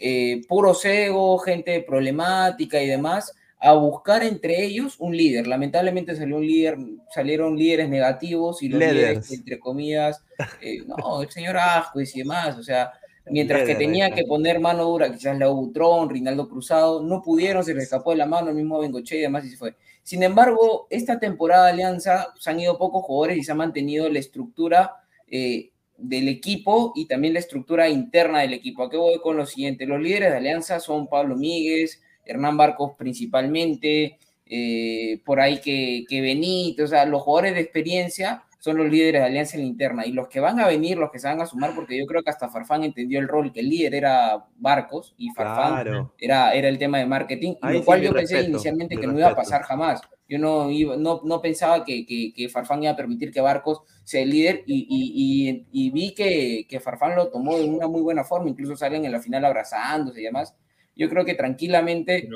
eh, 0.00 0.42
puro 0.48 0.74
cego, 0.74 1.38
gente 1.38 1.80
problemática 1.80 2.82
y 2.82 2.88
demás 2.88 3.32
a 3.60 3.72
buscar 3.72 4.24
entre 4.24 4.64
ellos 4.64 4.96
un 4.98 5.16
líder. 5.16 5.46
Lamentablemente 5.46 6.16
salió 6.16 6.36
un 6.36 6.46
líder, 6.46 6.76
salieron 7.14 7.56
líderes 7.56 7.88
negativos 7.88 8.62
y 8.62 8.68
los 8.68 8.80
líderes, 8.80 9.30
entre 9.32 9.60
comillas, 9.60 10.22
eh, 10.60 10.82
no, 10.86 11.22
el 11.22 11.30
señor 11.30 11.56
Ascuez 11.56 12.14
y 12.16 12.18
demás, 12.18 12.58
o 12.58 12.62
sea, 12.64 12.92
mientras 13.26 13.62
que 13.62 13.76
tenía 13.76 14.10
que 14.10 14.24
poner 14.24 14.60
mano 14.60 14.84
dura, 14.84 15.10
quizás 15.10 15.38
Leo 15.38 15.54
Butrón, 15.54 16.10
Rinaldo 16.10 16.48
Cruzado, 16.48 17.02
no 17.02 17.22
pudieron, 17.22 17.64
se 17.64 17.72
les 17.72 17.84
escapó 17.84 18.10
de 18.10 18.16
la 18.16 18.26
mano, 18.26 18.50
el 18.50 18.56
mismo 18.56 18.80
Bengoche 18.80 19.16
y 19.16 19.20
demás 19.20 19.44
y 19.44 19.50
se 19.50 19.56
fue. 19.56 19.76
Sin 20.04 20.22
embargo, 20.22 20.86
esta 20.90 21.18
temporada 21.18 21.64
de 21.64 21.72
Alianza 21.72 22.34
se 22.38 22.50
han 22.50 22.60
ido 22.60 22.76
pocos 22.76 23.02
jugadores 23.04 23.38
y 23.38 23.42
se 23.42 23.52
ha 23.52 23.56
mantenido 23.56 24.08
la 24.10 24.18
estructura 24.18 24.96
eh, 25.26 25.70
del 25.96 26.28
equipo 26.28 26.92
y 26.94 27.06
también 27.06 27.32
la 27.32 27.40
estructura 27.40 27.88
interna 27.88 28.40
del 28.40 28.52
equipo. 28.52 28.82
¿A 28.82 28.90
qué 28.90 28.98
voy 28.98 29.18
con 29.20 29.38
lo 29.38 29.46
siguiente? 29.46 29.86
Los 29.86 30.02
líderes 30.02 30.30
de 30.30 30.36
Alianza 30.36 30.78
son 30.78 31.08
Pablo 31.08 31.36
Míguez, 31.36 32.02
Hernán 32.26 32.58
Barcos 32.58 32.92
principalmente, 32.98 34.18
eh, 34.44 35.22
por 35.24 35.40
ahí 35.40 35.58
que, 35.62 36.04
que 36.06 36.20
Benito, 36.20 36.84
o 36.84 36.86
sea, 36.86 37.06
los 37.06 37.22
jugadores 37.22 37.54
de 37.54 37.62
experiencia 37.62 38.44
son 38.64 38.78
los 38.78 38.88
líderes 38.90 39.20
de 39.20 39.26
Alianza 39.26 39.56
en 39.56 39.62
la 39.62 39.68
interna 39.68 40.06
y 40.06 40.12
los 40.12 40.28
que 40.28 40.40
van 40.40 40.58
a 40.60 40.66
venir, 40.66 40.96
los 40.96 41.10
que 41.10 41.18
se 41.18 41.28
van 41.28 41.40
a 41.40 41.46
sumar, 41.46 41.74
porque 41.74 41.98
yo 41.98 42.06
creo 42.06 42.22
que 42.22 42.30
hasta 42.30 42.48
Farfán 42.48 42.82
entendió 42.84 43.18
el 43.20 43.28
rol 43.28 43.52
que 43.52 43.60
el 43.60 43.68
líder 43.68 43.94
era 43.94 44.46
Barcos 44.56 45.14
y 45.18 45.30
Farfán 45.30 45.72
Claro. 45.82 46.12
era, 46.18 46.52
era 46.54 46.68
el 46.68 46.78
tema 46.78 46.98
de 46.98 47.06
marketing, 47.06 47.54
Ahí 47.60 47.74
lo 47.74 47.80
sí, 47.80 47.84
cual 47.86 48.00
yo 48.02 48.12
pensé 48.12 48.40
inicialmente 48.48 48.98
que 48.98 49.06
no 49.06 49.18
iba 49.18 49.28
a 49.28 49.34
pasar 49.36 49.62
jamás. 49.62 50.00
Yo 50.26 50.38
no, 50.38 50.70
iba- 50.70 50.96
no, 50.96 51.20
no 51.24 51.40
pensaba 51.42 51.84
que, 51.84 52.06
que, 52.06 52.32
que 52.34 52.48
Farfán 52.48 52.82
iba 52.82 52.92
a 52.92 52.96
permitir 52.96 53.30
que 53.30 53.40
Barcos 53.42 53.82
sea 54.04 54.22
el 54.22 54.30
líder 54.30 54.62
y, 54.66 54.86
y, 54.88 55.50
y, 55.50 55.66
y 55.86 55.90
vi 55.90 56.14
que, 56.14 56.66
que 56.68 56.80
Farfán 56.80 57.14
lo 57.16 57.28
tomó 57.30 57.58
de 57.58 57.64
una 57.68 57.86
muy 57.88 58.00
buena 58.00 58.24
forma, 58.24 58.48
incluso 58.48 58.76
salen 58.76 59.04
en 59.04 59.12
la 59.12 59.20
final 59.20 59.44
abrazándose 59.44 60.20
y 60.22 60.24
demás. 60.24 60.54
Yo 60.96 61.08
creo 61.10 61.24
que 61.26 61.34
tranquilamente 61.34 62.34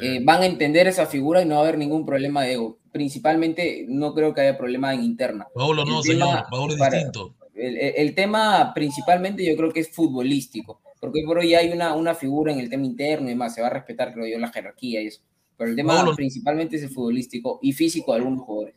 eh, 0.00 0.20
van 0.24 0.42
a 0.42 0.46
entender 0.46 0.86
esa 0.86 1.06
figura 1.06 1.42
y 1.42 1.46
no 1.46 1.56
va 1.56 1.60
a 1.60 1.64
haber 1.64 1.78
ningún 1.78 2.06
problema 2.06 2.42
de 2.42 2.54
ego. 2.54 2.78
Principalmente 3.04 3.84
no 3.88 4.14
creo 4.14 4.32
que 4.32 4.42
haya 4.42 4.56
problema 4.56 4.94
en 4.94 5.02
interna. 5.02 5.48
Paolo 5.52 5.84
no, 5.84 5.98
El 5.98 6.04
señor, 6.04 6.28
tema 6.28 6.46
Paolo 6.48 6.72
es 6.74 6.78
para- 6.78 6.94
distinto. 6.94 7.34
el, 7.56 8.14
tema 8.14 8.70
principalmente 8.72 9.44
yo 9.44 9.56
creo 9.56 9.72
que 9.72 9.80
es 9.80 9.90
futbolístico, 9.90 10.80
porque 11.00 11.24
por 11.26 11.38
hoy 11.38 11.56
hay 11.56 11.70
una, 11.72 11.94
una 11.96 12.14
figura 12.14 12.52
en 12.52 12.60
el 12.60 12.70
tema 12.70 12.86
interno 12.86 13.26
y 13.26 13.30
demás, 13.30 13.52
se 13.52 13.60
va 13.62 13.66
a 13.66 13.70
respetar, 13.70 14.14
creo 14.14 14.28
yo, 14.28 14.38
la 14.38 14.52
jerarquía 14.52 15.02
y 15.02 15.08
eso. 15.08 15.22
Pero 15.56 15.70
el 15.70 15.74
tema 15.76 16.14
principalmente 16.14 16.76
es 16.76 16.84
el 16.84 16.90
futbolístico 16.90 17.58
y 17.62 17.72
físico 17.72 18.12
de 18.12 18.18
algunos 18.18 18.42
jugadores. 18.44 18.76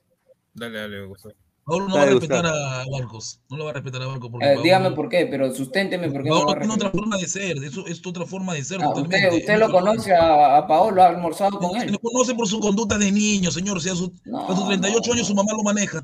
dale, 0.56 0.80
dale, 0.80 1.06
Gustavo. 1.06 1.36
Paolo 1.68 1.88
no 1.90 1.96
va 1.96 2.02
a 2.04 2.06
respetar 2.06 2.46
a 2.46 2.86
Barcos. 2.90 3.42
No 3.50 3.58
lo 3.58 3.66
va 3.66 3.72
a 3.72 3.74
respetar 3.74 4.02
a 4.02 4.06
Barcos. 4.08 4.30
Porque 4.32 4.46
Eh, 4.46 4.50
Paolo- 4.50 4.64
dígame 4.64 4.92
por 4.92 5.10
qué, 5.10 5.28
pero 5.30 5.54
susténteme 5.54 6.10
por 6.10 6.24
qué 6.24 6.30
no 6.30 6.36
Paolo 6.36 6.48
va 6.48 6.54
a 6.54 6.60
tiene 6.60 6.74
otra 6.74 6.90
forma 6.92 7.18
de 7.18 7.28
ser. 7.28 7.58
Eso 7.62 7.86
es 7.86 8.02
otra 8.08 8.26
forma 8.26 8.54
de 8.54 8.64
ser 8.64 8.80
Ah, 8.82 8.86
totalmente. 8.86 9.28
usted, 9.28 9.40
usted 9.42 9.60
lo 9.60 9.70
conoce 9.72 10.14
a, 10.16 10.58
a 10.58 10.66
Paolo, 10.66 11.04
ha 11.04 11.08
almorzado 11.10 11.60
con 11.60 11.76
él. 11.80 11.92
lo 11.92 12.00
conoce 12.00 12.34
por 12.36 12.48
su 12.48 12.60
conducta 12.62 12.98
de 12.98 13.12
niño, 13.12 13.52
señor. 13.52 13.82
Si 13.82 13.90
a, 13.90 13.96
su- 13.96 14.14
a 14.48 14.56
sus 14.56 14.66
38 14.68 15.12
años 15.14 15.28
su 15.28 15.36
mamá 15.36 15.52
lo 15.52 15.62
maneja. 15.64 16.00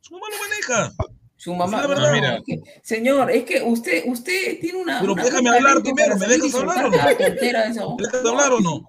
Su 0.00 0.14
mamá 0.14 0.26
lo 0.30 0.36
maneja. 0.48 0.92
Su 1.36 1.54
mamá. 1.54 1.82
No, 1.82 1.88
verdad. 1.88 2.10
no, 2.20 2.36
es 2.38 2.42
que- 2.44 2.60
señor, 2.82 3.30
es 3.30 3.44
que 3.44 3.62
usted, 3.62 4.02
usted 4.06 4.58
tiene 4.60 4.78
una. 4.82 4.98
Pero 5.00 5.12
una 5.12 5.22
déjame 5.22 5.50
hablar 5.50 5.80
primero, 5.80 6.16
¿me 6.16 6.26
dejas 6.26 6.54
hablar 6.56 6.86
o 6.86 6.90
no? 6.90 6.96
¿Me 6.96 7.14
dejas 8.04 8.26
hablar 8.26 8.52
o 8.52 8.60
no? 8.60 8.84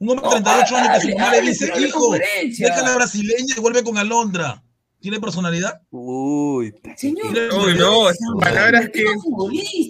Un 0.00 0.10
hombre 0.10 0.26
de 0.28 0.40
No, 0.40 0.44
38 0.44 0.76
años 0.76 0.88
que 1.04 1.10
su 1.10 1.18
mamá 1.18 1.32
le 1.32 1.40
dice, 1.42 1.72
hijo, 1.80 1.98
coherencia". 1.98 2.68
deja 2.68 2.82
la 2.82 2.94
brasileña 2.94 3.54
y 3.56 3.60
vuelve 3.60 3.82
con 3.82 3.98
Alondra. 3.98 4.62
¿Tiene 5.00 5.20
personalidad? 5.20 5.80
Uy, 5.90 6.74
Señor, 6.96 7.26
Uy, 7.32 7.74
no, 7.78 8.10
esas 8.10 8.28
palabras 8.40 8.88
que. 8.92 9.04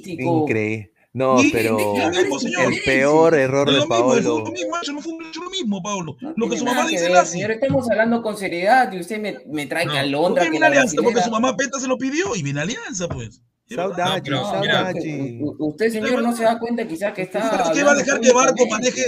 increíble. 0.08 0.92
No, 1.14 1.38
pero 1.50 1.78
el 1.78 2.80
peor 2.84 3.34
error 3.34 3.66
de 3.66 3.72
lo 3.72 3.80
mismo, 3.80 3.88
Paolo. 3.96 4.18
es 4.18 4.24
lo 4.24 4.44
mismo, 4.52 4.76
eso 4.80 4.92
no 4.92 5.00
fue 5.00 5.12
lo 5.42 5.50
mismo, 5.50 5.82
Pablo. 5.82 6.16
No 6.20 6.34
Lo 6.36 6.48
que 6.50 6.58
su 6.58 6.64
mamá 6.64 6.86
dice, 6.86 7.08
la 7.08 7.24
señor, 7.24 7.50
estamos 7.52 7.90
hablando 7.90 8.22
con 8.22 8.36
seriedad 8.36 8.92
y 8.92 9.00
usted 9.00 9.18
me, 9.46 9.66
trae 9.66 9.84
que 9.84 9.90
¿Por 9.90 9.98
Alondra, 9.98 10.44
qué 10.44 10.50
que 10.50 10.64
Alianza? 10.64 11.02
Porque 11.02 11.22
su 11.22 11.30
mamá 11.30 11.56
Peta 11.56 11.80
se 11.80 11.88
lo 11.88 11.96
pidió 11.96 12.36
y 12.36 12.42
viene 12.42 12.60
Alianza, 12.60 13.08
pues. 13.08 13.40
U- 15.40 15.56
u- 15.58 15.68
Usted, 15.70 15.90
señor, 15.90 16.22
no 16.22 16.36
se 16.36 16.44
da 16.44 16.58
cuenta 16.58 16.86
quizás 16.86 17.12
que 17.14 17.22
está. 17.22 17.50
¿Sabes 17.50 17.70
qué 17.78 17.82
va 17.82 17.92
a 17.92 17.96
dejar 17.96 18.20
que 18.20 18.32
Barco 18.32 18.66
maneje, 18.66 19.02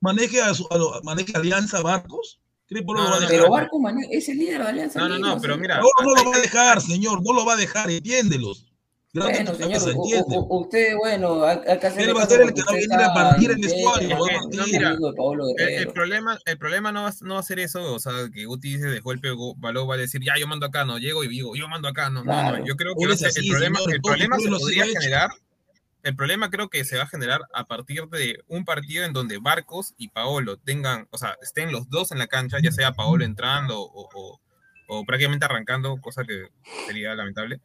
maneje, 0.00 0.40
a 0.42 0.50
a 0.50 1.00
maneje 1.02 1.32
Alianza 1.34 1.80
Barcos? 1.82 2.40
¿Cree 2.68 2.80
que 2.82 2.86
Pablo 2.86 3.02
No, 3.02 3.04
lo 3.04 3.10
va 3.10 3.16
a 3.16 3.20
no, 3.20 3.26
dejar? 3.28 3.40
Pero 3.42 3.50
Barco 3.52 3.78
mane- 3.78 4.08
es 4.10 4.28
el 4.28 4.38
líder 4.38 4.62
de 4.62 4.68
Alianza. 4.68 5.00
No, 5.00 5.08
no, 5.08 5.18
no, 5.18 5.40
pero 5.40 5.56
mira. 5.56 5.76
Pablo 5.76 6.14
no 6.14 6.24
lo 6.24 6.30
va 6.30 6.36
a 6.36 6.40
dejar, 6.40 6.80
señor, 6.80 7.22
no 7.24 7.32
lo 7.32 7.44
va 7.46 7.52
a 7.54 7.56
dejar, 7.56 7.90
entiéndelos. 7.90 8.66
Bueno, 9.14 9.34
señor, 9.54 9.56
cabeza, 9.58 9.86
u- 9.86 9.90
entiende. 10.04 10.36
u- 10.36 10.40
u- 10.40 10.60
usted, 10.60 10.96
bueno, 10.98 11.40
que 11.80 11.86
hacer. 11.86 12.08
Él 12.08 12.14
va 12.16 12.22
a 12.24 12.26
ser 12.26 12.42
el 12.42 12.52
que 12.52 12.60
va 12.62 12.68
a 12.70 12.74
venir 12.74 12.92
a 12.92 13.14
partir 13.14 13.50
el 13.50 13.60
de 13.62 13.68
Pablo 15.16 15.44
El, 15.56 15.68
el 15.68 15.88
problema, 15.88 16.38
el 16.44 16.58
problema 16.58 16.92
no, 16.92 17.04
va, 17.04 17.14
no 17.22 17.34
va 17.34 17.40
a 17.40 17.42
ser 17.42 17.58
eso, 17.60 17.94
o 17.94 17.98
sea, 17.98 18.12
que 18.34 18.44
Guti 18.44 18.74
dice 18.74 18.88
dejó 18.88 19.12
el 19.12 19.20
pego, 19.20 19.54
Baló 19.56 19.86
va 19.86 19.94
a 19.94 19.98
decir, 19.98 20.20
ya 20.22 20.34
yo 20.38 20.46
mando 20.46 20.66
acá, 20.66 20.84
no, 20.84 20.98
llego 20.98 21.24
y 21.24 21.28
digo, 21.28 21.56
yo 21.56 21.66
mando 21.66 21.88
acá, 21.88 22.10
no, 22.10 22.24
no, 22.24 22.24
Claro. 22.24 22.58
no, 22.58 22.66
yo 22.66 22.76
creo 22.76 22.94
que 22.94 23.04
es 23.10 23.20
ser- 23.20 23.28
así, 23.28 23.40
el 23.46 23.52
problema, 23.52 23.78
señor, 23.78 23.94
el 23.94 24.00
problema 24.02 24.36
se 24.38 24.48
podría 24.50 24.82
han 24.82 24.88
hecho. 24.90 25.00
El 26.06 26.16
problema 26.16 26.48
creo 26.50 26.68
que 26.70 26.84
se 26.84 26.96
va 26.96 27.02
a 27.04 27.08
generar 27.08 27.42
a 27.52 27.64
partir 27.64 28.02
de 28.08 28.38
un 28.48 28.64
partido 28.64 29.04
en 29.04 29.12
donde 29.12 29.38
Barcos 29.38 29.94
y 29.98 30.08
Paolo 30.08 30.56
tengan, 30.56 31.08
o 31.10 31.18
sea, 31.18 31.36
estén 31.42 31.72
los 31.72 31.88
dos 31.90 32.12
en 32.12 32.18
la 32.18 32.26
cancha, 32.26 32.58
ya 32.62 32.72
sea 32.72 32.92
Paolo 32.92 33.24
entrando 33.24 33.80
o, 33.80 34.08
o- 34.14 34.40
o 34.88 35.04
prácticamente 35.04 35.44
arrancando, 35.44 36.00
cosa 36.00 36.22
que 36.24 36.48
sería 36.86 37.14
lamentable. 37.14 37.60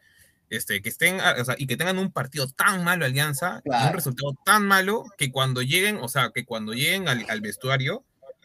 Este, 0.50 0.82
que 0.82 0.90
estén, 0.90 1.22
ah, 1.22 1.36
o 1.40 1.46
sea, 1.46 1.56
y 1.58 1.66
que 1.68 1.78
tengan 1.78 1.98
un 2.00 2.12
partido 2.12 2.48
tan 2.50 2.84
malo 2.84 3.06
Alianza, 3.06 3.62
un 3.88 3.94
resultado 3.94 4.34
tan 4.44 4.68
malo 4.68 5.06
que 5.18 5.32
cuando 5.32 5.62
lleguen, 5.62 5.98
o 6.02 6.10
sea, 6.10 6.32
que 6.34 6.44
cuando 6.46 6.74
lleguen 6.74 7.08
al, 7.08 7.26
al 7.30 7.40
vestuario, 7.42 8.04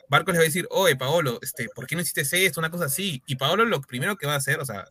Barcos 0.09 0.35
les 0.35 0.41
va 0.41 0.45
a 0.45 0.45
decir, 0.45 0.69
oye, 0.71 0.95
Paolo, 0.95 1.41
este, 1.43 1.67
¿por 1.75 1.87
qué 1.89 1.97
no 1.97 2.03
hiciste 2.03 2.21
esto? 2.47 2.61
Una 2.61 2.71
cosa 2.71 2.85
así. 2.85 3.23
Y 3.27 3.35
Paolo 3.37 3.65
lo 3.65 3.81
primero 3.81 4.17
que 4.17 4.27
va 4.29 4.35
a 4.35 4.37
hacer, 4.37 4.61
o 4.61 4.65
sea, 4.65 4.85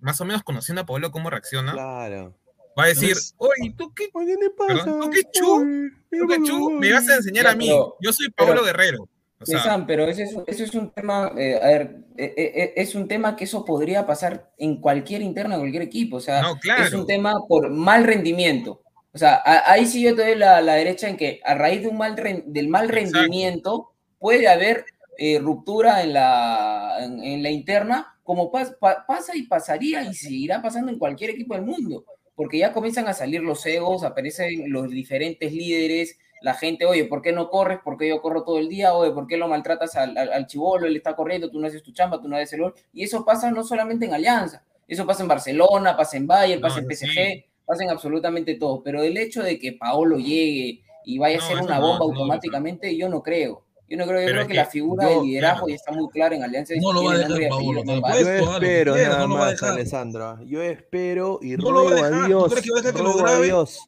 más 0.00 0.20
o 0.20 0.24
menos 0.26 0.42
conociendo 0.42 0.82
a 0.82 0.86
Paolo 0.86 1.10
cómo 1.10 1.30
reacciona, 1.30 1.72
Claro. 1.72 2.36
Va 2.78 2.84
a 2.84 2.88
decir, 2.88 3.16
oye, 3.38 3.74
¿tú 3.76 3.92
qué, 3.94 4.08
Oye, 4.14 4.36
¿qué 4.40 4.50
pasa? 4.50 4.84
Perdón, 4.84 5.00
¿tú 5.00 5.10
qué 5.10 5.20
chu? 5.32 5.64
Tú 6.10 6.26
qué 6.28 6.42
chu? 6.42 6.70
Me 6.70 6.92
vas 6.92 7.08
a 7.08 7.16
enseñar 7.16 7.46
a 7.46 7.54
mí? 7.54 7.68
Yo 8.00 8.12
soy 8.12 8.30
Paolo 8.30 8.52
pero- 8.62 8.64
Guerrero. 8.64 9.08
O 9.40 9.44
sea, 9.44 9.58
Sam, 9.58 9.86
pero 9.88 10.04
ese 10.06 10.22
es, 10.22 10.36
eso 10.46 10.62
es 10.62 10.72
un 10.74 10.90
tema, 10.92 11.32
eh, 11.36 11.58
a 11.60 11.66
ver, 11.66 11.96
eh, 12.16 12.32
eh, 12.36 12.72
es 12.76 12.94
un 12.94 13.08
tema 13.08 13.34
que 13.34 13.42
eso 13.42 13.64
podría 13.64 14.06
pasar 14.06 14.52
en 14.56 14.80
cualquier 14.80 15.20
interno 15.20 15.56
de 15.56 15.60
cualquier 15.62 15.82
equipo, 15.82 16.18
o 16.18 16.20
sea, 16.20 16.42
No, 16.42 16.60
claro. 16.60 16.84
es 16.84 16.92
un 16.92 17.08
tema 17.08 17.34
por 17.48 17.68
mal 17.68 18.04
rendimiento. 18.04 18.82
O 19.12 19.18
sea, 19.18 19.42
a- 19.44 19.72
ahí 19.72 19.84
sí 19.86 20.00
yo 20.00 20.14
te 20.14 20.22
doy 20.26 20.36
la, 20.36 20.60
la 20.62 20.74
derecha 20.74 21.08
en 21.08 21.16
que 21.16 21.40
a 21.44 21.54
raíz 21.56 21.82
de 21.82 21.88
un 21.88 21.98
mal 21.98 22.14
del 22.14 22.68
mal 22.68 22.84
Exacto. 22.84 23.18
rendimiento 23.18 23.92
puede 24.20 24.46
haber 24.46 24.84
eh, 25.18 25.40
ruptura 25.40 26.02
en 26.04 26.12
la, 26.12 26.98
en, 27.00 27.22
en 27.24 27.42
la 27.42 27.50
interna, 27.50 28.16
como 28.22 28.50
pas- 28.52 28.78
pa- 28.78 29.04
pasa 29.06 29.36
y 29.36 29.42
pasaría 29.42 30.02
y 30.04 30.14
seguirá 30.14 30.62
pasando 30.62 30.92
en 30.92 30.98
cualquier 31.00 31.30
equipo 31.30 31.54
del 31.54 31.64
mundo, 31.64 32.04
porque 32.42 32.58
ya 32.58 32.72
comienzan 32.72 33.06
a 33.06 33.14
salir 33.14 33.40
los 33.42 33.64
egos, 33.66 34.02
aparecen 34.02 34.72
los 34.72 34.90
diferentes 34.90 35.52
líderes, 35.52 36.18
la 36.40 36.54
gente, 36.54 36.86
oye, 36.86 37.04
¿por 37.04 37.22
qué 37.22 37.30
no 37.32 37.48
corres? 37.50 37.78
¿Por 37.84 37.96
qué 37.96 38.08
yo 38.08 38.20
corro 38.20 38.42
todo 38.42 38.58
el 38.58 38.68
día? 38.68 38.94
Oye, 38.94 39.12
¿por 39.12 39.28
qué 39.28 39.36
lo 39.36 39.46
maltratas 39.46 39.94
al, 39.94 40.16
al, 40.18 40.32
al 40.32 40.46
chivolo? 40.48 40.86
Él 40.88 40.96
está 40.96 41.14
corriendo, 41.14 41.48
tú 41.50 41.60
no 41.60 41.68
haces 41.68 41.84
tu 41.84 41.92
chamba, 41.92 42.20
tú 42.20 42.26
no 42.28 42.34
haces 42.36 42.54
el 42.54 42.62
gol. 42.62 42.74
Y 42.92 43.04
eso 43.04 43.24
pasa 43.24 43.52
no 43.52 43.62
solamente 43.62 44.06
en 44.06 44.14
Alianza, 44.14 44.64
eso 44.88 45.06
pasa 45.06 45.22
en 45.22 45.28
Barcelona, 45.28 45.96
pasa 45.96 46.16
en 46.16 46.26
Bayern, 46.26 46.60
No, 46.60 46.68
pasa 46.68 46.80
en 46.80 46.86
PSG, 46.88 47.06
sí. 47.06 47.44
pasa 47.64 47.84
en 47.84 47.90
absolutamente 47.90 48.56
todo. 48.56 48.82
Pero 48.82 49.02
el 49.04 49.16
hecho 49.16 49.42
de 49.44 49.56
que 49.58 49.72
Paolo 49.74 50.18
llegue 50.18 50.82
y 51.04 51.18
vaya 51.18 51.38
No, 51.38 51.44
a 51.44 51.46
ser 51.46 51.60
una 51.60 51.78
bomba 51.78 52.06
no, 52.06 52.06
automáticamente, 52.06 52.96
yo 52.96 53.08
no 53.08 53.22
creo. 53.22 53.64
Yo 53.92 53.98
no 53.98 54.06
creo, 54.06 54.20
yo 54.20 54.24
Pero 54.26 54.32
creo 54.36 54.46
que, 54.46 54.52
que 54.52 54.58
la 54.58 54.64
figura 54.64 55.04
yo- 55.04 55.10
del 55.20 55.26
liderazgo 55.28 55.56
claro. 55.66 55.68
ya 55.68 55.74
está 55.74 55.92
muy 55.92 56.08
clara 56.08 56.34
en 56.34 56.42
Alianza. 56.44 56.74
No 56.80 56.92
lo 56.94 57.04
va 57.04 57.12
a 57.12 57.18
dejar 57.18 57.48
Paolo, 57.50 57.84
no 57.84 57.94
Yo 58.00 58.16
espero 58.56 58.96
nada 58.96 59.18
no 59.18 59.26
lo 59.28 59.36
más, 59.36 59.50
dejar. 59.50 59.70
Alessandra. 59.72 60.38
Yo 60.46 60.62
espero 60.62 61.38
y 61.42 61.56
No 61.58 61.70
lo 61.70 61.74
va 61.74 61.80
a 61.80 61.82
ruego 61.84 61.94
dejar. 61.96 62.12
a 62.14 62.22
¿Tú 62.22 62.26
Dios, 62.26 62.50
crees 62.52 62.64
que 62.64 62.70
va 62.72 62.78
a 62.78 62.82
dejar 62.82 62.94
que 62.96 63.02
lo 63.02 63.12
ruego 63.12 63.26
a 63.26 63.30
grabe? 63.30 63.44
Dios, 63.46 63.78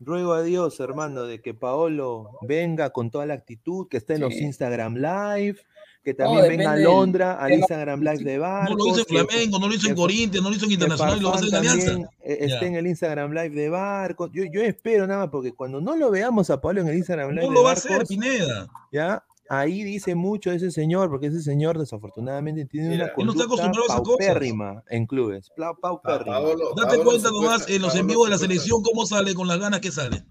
ruego 0.00 0.32
a 0.34 0.42
Dios, 0.42 0.80
hermano, 0.80 1.22
de 1.24 1.40
que 1.40 1.54
Paolo 1.54 2.30
venga 2.42 2.90
con 2.90 3.10
toda 3.10 3.24
la 3.24 3.34
actitud, 3.34 3.88
que 3.88 3.96
esté 3.96 4.14
en 4.14 4.20
los. 4.20 4.34
Instagram 4.34 4.96
Live, 4.96 5.58
que 6.04 6.12
No, 6.12 6.16
también 6.24 6.48
venga 6.48 6.72
a 6.72 6.76
Londra 6.76 7.32
al 7.34 7.52
Instagram 7.52 8.00
Live 8.00 8.24
de 8.24 8.36
No 8.36 8.42
Barcos. 8.42 8.76
lo 8.78 8.86
hizo 8.86 8.98
en 9.00 9.04
que- 9.04 9.14
Flamengo, 9.26 9.58
no 9.58 9.68
lo 9.68 9.74
hizo 9.74 9.88
en 9.88 9.94
Corinthians, 9.96 10.42
no 10.42 10.50
lo 10.50 10.56
hizo 10.56 10.64
en 10.66 10.72
Internacional 10.72 11.18
y 11.18 11.20
lo 11.20 11.28
va 11.28 11.34
a 11.34 11.38
hacer 11.38 11.48
en 11.50 11.54
Alianza. 11.56 11.86
también, 11.86 12.08
eh, 12.22 12.36
esté 12.40 12.60
Ya. 12.60 12.66
en 12.66 12.74
el 12.76 12.86
Instagram 12.86 13.32
Live 13.32 13.50
de 13.50 13.68
Barcos. 13.68 14.30
Yo, 14.32 14.44
yo 14.52 14.62
espero 14.62 15.06
nada 15.06 15.20
más, 15.22 15.28
porque 15.30 15.52
cuando 15.52 15.80
no 15.80 15.96
lo 15.96 16.10
veamos 16.10 16.48
a 16.50 16.60
Paolo 16.60 16.80
en 16.80 16.88
el 16.88 16.96
Instagram 16.96 17.30
Live 17.30 17.42
No 17.42 17.48
de 17.48 17.54
lo 17.54 17.62
va 17.62 17.70
a 17.70 17.72
hacer, 17.74 18.06
Pineda. 18.06 18.68
ya 18.92 19.22
ahí 19.50 19.82
dice 19.82 20.14
mucho 20.14 20.52
ese 20.52 20.70
señor, 20.70 21.08
porque 21.10 21.26
ese 21.28 21.40
señor 21.42 21.78
desafortunadamente 21.78 22.64
tiene 22.66 22.88
Mira, 22.90 23.04
una 23.04 23.12
él 23.16 23.26
no 23.26 23.32
está 23.32 23.44
conducta 23.44 23.44
acostumbrado 23.44 23.82
a 23.82 23.86
esas 23.86 24.00
cosas. 24.02 24.18
paupérrima 24.26 24.84
en 24.90 25.06
clubes. 25.06 25.50
Paupérrima. 25.80 26.40
Date 26.76 26.98
cuenta 26.98 27.30
nomás 27.30 27.68
en 27.68 27.80
los 27.82 27.90
Paolo 27.92 28.00
en 28.00 28.06
vivo 28.06 28.24
de 28.24 28.30
la 28.30 28.38
selección 28.38 28.82
cómo 28.82 29.06
sale 29.06 29.34
con 29.34 29.48
las 29.48 29.58
ganas 29.58 29.80
que 29.80 29.90
sale. 29.90 30.22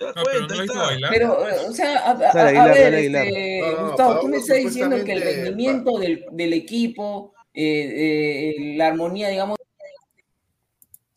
Te 0.00 0.06
das 0.06 0.16
No, 0.16 0.22
pero 0.24 0.46
no 0.48 0.62
está. 0.62 0.94
eh, 0.94 0.98
o 1.68 1.72
sea, 1.74 1.98
a, 1.98 2.10
a- 2.12 2.14
Dale, 2.14 2.58
a 2.58 2.64
Aguilar, 2.64 2.74
ver, 2.74 2.94
este, 2.94 3.60
No, 3.60 3.86
Gustavo, 3.88 4.10
tú 4.12 4.16
Paolo 4.16 4.28
me 4.28 4.36
estás 4.38 4.56
diciendo 4.56 5.04
que 5.04 5.12
el 5.12 5.20
rendimiento 5.22 5.98
del, 5.98 6.24
del 6.32 6.52
equipo, 6.54 7.34
eh, 7.52 8.54
eh, 8.56 8.76
la 8.78 8.86
armonía, 8.88 9.28
digamos, 9.28 9.58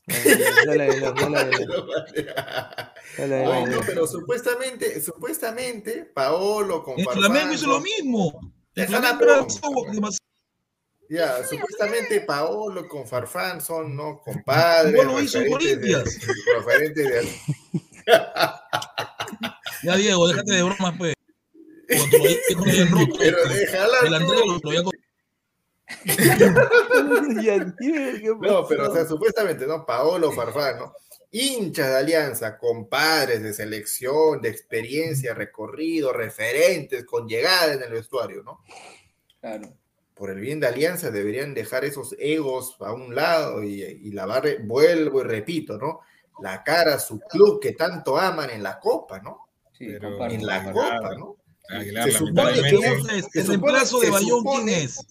Dale, 0.06 0.88
no, 3.68 3.80
pero 3.86 4.06
supuestamente, 4.06 5.00
supuestamente, 5.02 6.04
Paolo 6.14 6.84
con 6.84 7.00
El 7.00 7.08
Flamengo 7.08 7.54
hizo 7.54 7.68
lo 7.68 7.80
mismo. 7.80 8.52
El 8.76 8.88
Flamengo 8.88 9.48
Ya, 11.10 11.42
supuestamente 11.46 12.20
Paolo 12.22 12.86
con 12.90 13.08
Farfán 13.08 13.62
son, 13.62 13.96
¿no? 13.96 14.20
Compadres. 14.20 14.94
¿Cómo 15.06 15.20
lo 15.20 15.22
hizo 15.22 15.38
en 15.38 15.44
referentes 15.46 15.80
de- 15.80 15.94
Corinthians? 15.94 16.28
referentes 16.58 17.08
de- 17.08 17.30
Ya, 19.84 19.98
Diego, 19.98 20.28
déjate 20.30 20.54
de 20.54 20.64
bromas, 20.64 20.96
pues. 20.98 21.14
Cuando 21.90 22.18
lo 22.18 22.24
dije 22.24 22.56
con 22.56 22.70
el 22.70 22.90
roto, 22.90 23.16
Pero 23.20 23.38
déjala. 23.50 23.98
el 24.06 24.14
Andrés 24.14 24.42
lo, 24.46 24.60
lo 24.64 24.70
había 24.70 24.84
Ya, 27.44 27.76
¿qué 27.78 28.32
No, 28.42 28.66
pero 28.66 28.90
o 28.90 28.94
sea, 28.94 29.06
supuestamente, 29.06 29.68
¿no? 29.68 29.86
Paolo 29.86 30.32
Farfán, 30.32 30.80
¿no? 30.80 30.94
Hinchas 31.32 31.90
de 31.90 31.98
alianza, 31.98 32.58
compadres 32.58 33.44
de 33.44 33.54
selección, 33.54 34.40
de 34.42 34.50
experiencia, 34.50 35.34
recorrido, 35.34 36.14
referentes, 36.14 37.06
con 37.06 37.28
llegada 37.28 37.74
en 37.74 37.84
el 37.84 37.92
vestuario, 37.92 38.44
¿no? 38.44 38.64
claro. 39.40 39.74
Por 40.14 40.30
el 40.30 40.40
bien 40.40 40.60
de 40.60 40.68
alianza 40.68 41.10
deberían 41.10 41.56
dejar 41.56 41.84
esos 41.86 42.16
egos 42.20 42.78
a 42.80 42.94
un 42.94 43.16
lado 43.16 43.64
y, 43.64 43.82
y 43.82 44.12
lavar, 44.12 44.62
vuelvo 44.62 45.22
y 45.22 45.24
repito, 45.24 45.78
¿no? 45.80 46.02
La 46.42 46.64
cara 46.64 46.96
a 46.96 47.00
su 47.00 47.20
club 47.20 47.60
que 47.62 47.74
tanto 47.74 48.18
aman 48.18 48.50
en 48.50 48.64
la 48.64 48.80
copa, 48.80 49.20
¿no? 49.20 49.48
Sí, 49.78 49.88
Pero 49.88 50.26
En 50.26 50.46
la 50.46 50.72
copa, 50.72 51.16
¿no? 51.18 51.38
Aguilar, 51.70 52.12
Se 52.12 52.18
supone 52.18 52.54
que 52.62 52.70
ellos- 52.70 53.10
El 53.10 53.24
se 53.24 53.42
supone- 53.44 53.48
reemplazo 53.48 54.00
de 54.00 54.10
Bayón, 54.10 54.44
¿quién 54.44 54.70
es? 54.70 55.06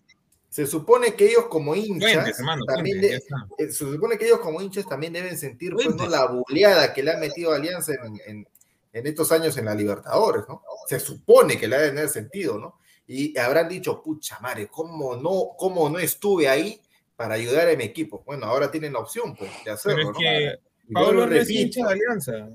Se 0.51 0.67
supone 0.67 1.15
que 1.15 1.29
ellos 1.31 1.47
como 1.49 1.75
hinchas 1.75 2.13
Fuentes, 2.13 2.39
hermano, 2.39 2.65
también 2.67 2.99
Fuentes, 2.99 3.25
de- 3.57 3.65
eh, 3.65 3.69
se 3.73 3.91
supone 3.91 4.19
que 4.19 4.27
ellos 4.27 4.41
como 4.41 4.61
hinchas 4.61 4.87
también 4.87 5.15
deben 5.15 5.39
sentir 5.39 5.73
pues, 5.73 5.95
¿no? 5.95 6.07
La 6.09 6.27
buleada 6.27 6.93
que 6.93 7.03
le 7.03 7.13
ha 7.13 7.17
metido 7.17 7.53
Alianza 7.53 7.93
en, 7.95 8.21
en- 8.27 8.49
en 8.93 9.07
estos 9.07 9.33
años 9.33 9.57
en 9.57 9.65
la 9.65 9.75
Libertadores, 9.75 10.45
¿no? 10.49 10.63
Se 10.87 11.01
supone 11.01 11.59
que 11.59 11.67
le 11.67 11.79
deben 11.79 11.97
haber 11.97 12.11
sentido, 12.11 12.59
¿no? 12.59 12.79
Y 13.07 13.37
habrán 13.39 13.69
dicho, 13.69 14.03
pucha 14.03 14.39
madre, 14.41 14.69
¿cómo 14.69 15.17
no, 15.17 15.53
cómo 15.57 15.89
no 15.89 15.99
estuve 15.99 16.49
ahí 16.51 16.81
para 17.17 17.35
ayudar 17.37 17.69
a 17.71 17.77
mi 17.77 17.85
equipo? 17.85 18.23
Bueno, 18.27 18.45
ahora 18.47 18.71
tienen 18.71 18.93
la 18.93 18.99
opción, 18.99 19.35
pues, 19.35 19.51
de 19.51 19.57
Pero 19.65 19.75
hacerlo, 19.75 20.01
es 20.03 20.07
¿no? 20.09 20.13
que 20.19 20.59
Pablo 20.93 21.27
no 21.27 21.35
es 21.35 21.51
hincha 21.51 21.87
de 21.87 21.93
Alianza. 21.93 22.49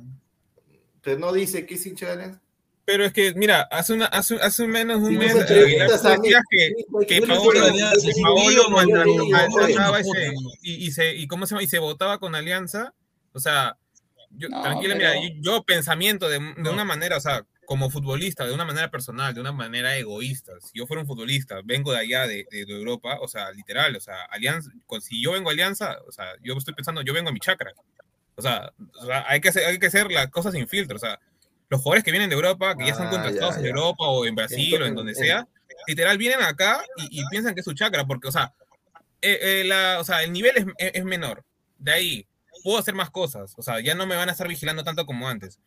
¿Usted 0.95 1.17
no 1.19 1.31
dice 1.33 1.65
que 1.65 1.75
es 1.75 1.85
hincha 1.85 2.07
de 2.07 2.11
Alianza? 2.13 2.41
Pero 2.85 3.03
es 3.03 3.11
que, 3.11 3.33
mira, 3.33 3.61
hace, 3.63 3.93
una, 3.93 4.05
hace, 4.05 4.35
hace 4.35 4.65
menos 4.65 5.01
de 5.01 5.09
un 5.09 5.17
mes 5.17 5.33
me 5.35 5.41
Aguilar, 5.41 5.47
preguntas 5.89 6.01
tú 6.01 6.07
a 6.07 6.17
mí, 6.17 6.21
decías 6.29 6.43
que, 6.49 6.73
que 7.05 7.21
Paolo, 7.27 7.61
Paolo 8.71 9.99
y 9.99 10.03
se, 10.03 10.33
y, 10.61 10.73
y 10.87 10.91
se, 10.91 11.15
y 11.15 11.27
cómo 11.27 11.45
se 11.45 11.51
llama, 11.55 11.63
y 11.63 11.67
se 11.67 11.79
votaba 11.79 12.17
con 12.19 12.33
Alianza, 12.33 12.93
o 13.33 13.39
sea, 13.39 13.75
yo, 14.31 14.47
No, 14.49 14.61
tranquila, 14.61 14.95
pero- 14.97 15.19
mira, 15.19 15.29
yo, 15.35 15.41
yo 15.57 15.63
pensamiento 15.63 16.29
de, 16.29 16.39
de 16.39 16.69
una 16.69 16.85
manera, 16.85 17.17
o 17.17 17.21
sea, 17.21 17.45
como 17.65 17.89
futbolista, 17.89 18.45
de 18.45 18.53
una 18.53 18.63
manera 18.63 18.89
personal, 18.89 19.33
de 19.33 19.41
una 19.41 19.51
manera 19.51 19.97
egoísta, 19.97 20.53
si 20.61 20.79
yo 20.79 20.87
fuera 20.87 21.01
un 21.01 21.07
futbolista, 21.07 21.59
vengo 21.65 21.91
de 21.91 21.99
allá, 21.99 22.25
de, 22.25 22.45
de- 22.49 22.65
de 22.65 22.73
Europa, 22.73 23.17
o 23.21 23.27
sea, 23.27 23.51
literal, 23.51 23.95
o 23.97 23.99
sea, 23.99 24.23
Alianza, 24.29 24.71
si 25.01 25.21
yo 25.21 25.33
vengo 25.33 25.49
a 25.49 25.51
Alianza, 25.53 25.97
o 26.07 26.11
sea, 26.13 26.25
yo 26.41 26.53
estoy 26.55 26.73
pensando, 26.73 27.01
yo 27.01 27.13
vengo 27.13 27.29
a 27.29 27.33
mi 27.33 27.39
chakra, 27.41 27.73
o 28.38 28.41
sea, 28.41 28.72
o 29.01 29.05
sea, 29.05 29.26
hay, 29.27 29.41
que 29.41 29.49
hacer, 29.49 29.65
hay 29.65 29.80
que 29.80 29.88
hacer 29.88 30.09
las 30.11 30.27
cosas 30.30 30.53
sin 30.53 30.68
filtro, 30.68 30.95
o 30.95 30.99
sea, 30.99 31.19
los 31.69 31.81
jugadores 31.81 32.03
que 32.03 32.11
vienen 32.11 32.30
de 32.30 32.35
Europa, 32.35 32.76
que 32.77 32.85
ya 32.85 32.91
están 32.91 33.07
Ah, 33.07 33.11
contratados 33.11 33.55
ya, 33.55 33.61
en. 33.61 33.68
Europa 33.68 34.05
o 34.05 34.26
en 34.26 34.35
Brasil 34.35 34.81
o 34.81 34.85
en 34.85 34.95
donde 34.95 35.11
Entonces, 35.11 35.27
sea, 35.34 35.47
literal 35.88 36.18
vienen 36.18 36.41
acá 36.41 36.81
y, 36.97 37.19
y 37.22 37.26
piensan 37.27 37.53
que 37.53 37.59
es 37.59 37.65
su 37.65 37.73
chakra, 37.73 38.05
porque, 38.05 38.27
o 38.30 38.31
sea, 38.31 38.53
eh, 39.22 39.38
eh, 39.41 39.64
la- 39.65 39.97
o 39.99 40.03
sea, 40.03 40.23
el 40.23 40.31
nivel 40.31 40.55
es, 40.55 40.65
es- 40.77 40.91
es 40.95 41.03
menor. 41.03 41.43
De 41.77 41.91
ahí, 41.91 42.27
puedo 42.64 42.77
hacer 42.77 42.93
más 42.93 43.09
cosas. 43.09 43.53
O 43.57 43.61
sea, 43.61 43.80
ya 43.81 43.95
no 43.95 44.05
me 44.05 44.15
van 44.15 44.30
a 44.30 44.31
estar 44.31 44.47
vigilando 44.47 44.84
tanto 44.84 45.05
como 45.05 45.27
antes. 45.27 45.59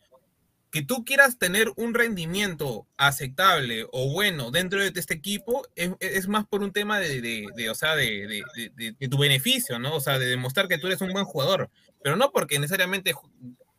Que 0.70 0.82
tú 0.82 1.04
quieras 1.04 1.36
tener 1.38 1.72
un 1.76 1.94
rendimiento 1.94 2.86
aceptable 2.96 3.86
o 3.92 4.12
bueno 4.12 4.50
dentro 4.50 4.80
de 4.80 4.92
este 4.94 5.14
equipo 5.14 5.66
es, 5.74 5.90
es 6.00 6.28
más 6.28 6.46
por 6.46 6.62
un 6.62 6.72
tema 6.72 7.00
de, 7.00 7.20
de- 7.20 7.46
de, 7.56 7.70
o 7.70 7.74
sea, 7.74 7.96
de, 7.96 8.42
de- 8.76 9.08
tu 9.08 9.18
beneficio, 9.18 9.78
¿no? 9.78 9.94
O 9.96 10.00
sea, 10.00 10.18
de 10.18 10.26
demostrar 10.26 10.68
que 10.68 10.78
tú 10.78 10.86
eres 10.86 11.00
un 11.00 11.12
buen 11.12 11.24
jugador, 11.24 11.70
pero 12.02 12.16
no 12.16 12.30
porque 12.30 12.58
necesariamente 12.58 13.14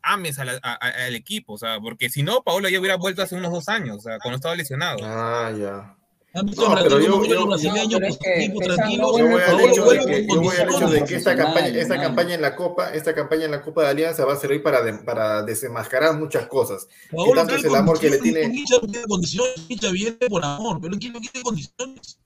ames 0.04 0.40
a 0.40 0.46
la- 0.46 0.58
al 0.58 1.16
equipo, 1.16 1.54
o 1.54 1.58
sea, 1.58 1.80
porque 1.80 2.10
si 2.10 2.24
no, 2.24 2.42
Paolo 2.44 2.68
ya 2.70 2.80
hubiera 2.80 2.98
vuelto 2.98 3.22
hace 3.22 3.36
unos 3.36 3.52
dos 3.52 3.70
años, 3.70 3.98
o 3.98 4.02
sea, 4.02 4.18
cuando 4.20 4.36
estaba 4.36 4.56
lesionado. 4.56 4.98
Ah, 5.04 5.52
ya. 5.58 5.96
¿Han 6.34 6.46
visto 6.46 6.62
No, 6.70 6.76
pero 6.82 7.00
yo- 7.00 7.12
cómo 7.12 7.26
yo- 7.26 7.46
No, 7.46 7.56
que 7.58 9.24
voy 9.24 9.42
al 9.42 9.60
hecho 9.60 9.86
de 9.86 10.00
que, 10.06 10.28
yo 10.28 10.42
voy 10.42 10.56
al 10.56 10.62
hecho 10.70 10.80
condiciones. 10.80 10.92
de 10.92 11.04
que 11.06 11.16
esta 11.16 11.36
campaña, 11.36 11.68
esta 11.68 12.00
campaña 12.02 12.36
en 12.36 12.42
la 12.42 12.56
Copa, 12.56 12.94
esta 12.94 13.14
campaña 13.14 13.46
en 13.46 13.52
la 13.52 13.62
Copa 13.62 13.82
de 13.84 13.90
Alianza 13.90 14.24
va 14.24 14.34
a 14.34 14.38
servir 14.38 14.64
para, 14.64 14.82
de- 14.82 14.94
para 14.94 15.44
desenmascarar 15.44 16.16
muchas 16.16 16.48
cosas. 16.48 16.88
Que 17.10 17.16
Paolo 17.18 17.34
tanto 17.36 17.56
es 17.56 17.62
tiene 17.62 17.76
el 17.76 17.82
amor 17.82 18.00
que 18.00 18.10
le 18.10 18.18
condiciones, 18.18 18.44
tiene. 18.50 18.60
Hincha 18.60 18.76
no 18.82 18.88
tiene 18.88 19.08
condiciones, 19.08 19.56
hincha 19.68 19.92
viene 19.92 20.18
por 20.30 20.46
amor, 20.46 20.80
pero 20.82 20.98
¿quién 20.98 21.14
no 21.14 21.20
condiciones? 21.44 22.18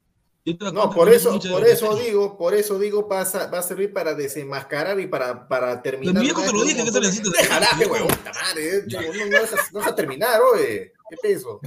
Cuenta 0.43 0.71
por 0.91 1.09
eso, 1.09 1.39
por 1.49 1.65
eso 1.65 1.95
digo, 1.95 2.37
por 2.37 2.53
eso 2.53 2.77
digo, 2.77 3.07
pasa, 3.07 3.47
va 3.47 3.57
a 3.57 3.63
servir 3.63 3.91
para 3.91 4.13
desenmascarar 4.13 4.99
y 4.99 5.07
para, 5.07 5.47
para 5.47 5.81
terminar. 5.81 6.23
Pues, 6.33 6.45
te 6.45 6.53
lo 6.53 6.63
dije, 6.63 6.83
que 6.83 6.91
se 6.91 6.99
necesita- 6.99 7.31
Déjala, 7.35 7.67
huevón, 7.79 8.07
madre, 8.23 8.77
eh, 8.77 8.83
no, 8.87 9.01
no 9.25 9.39
dejas, 9.41 9.73
no 9.73 9.79
dejas 9.79 9.95
terminar, 9.95 10.39
oye. 10.53 10.93
¿Qué 11.09 11.17
peso? 11.21 11.59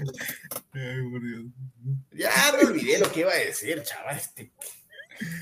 Ya 2.12 2.31
me 2.56 2.66
olvidé 2.66 2.98
lo 2.98 3.10
que 3.12 3.20
iba 3.20 3.31
a 3.31 3.36
decir, 3.36 3.82
chaval. 3.82 4.16
Este. 4.16 4.52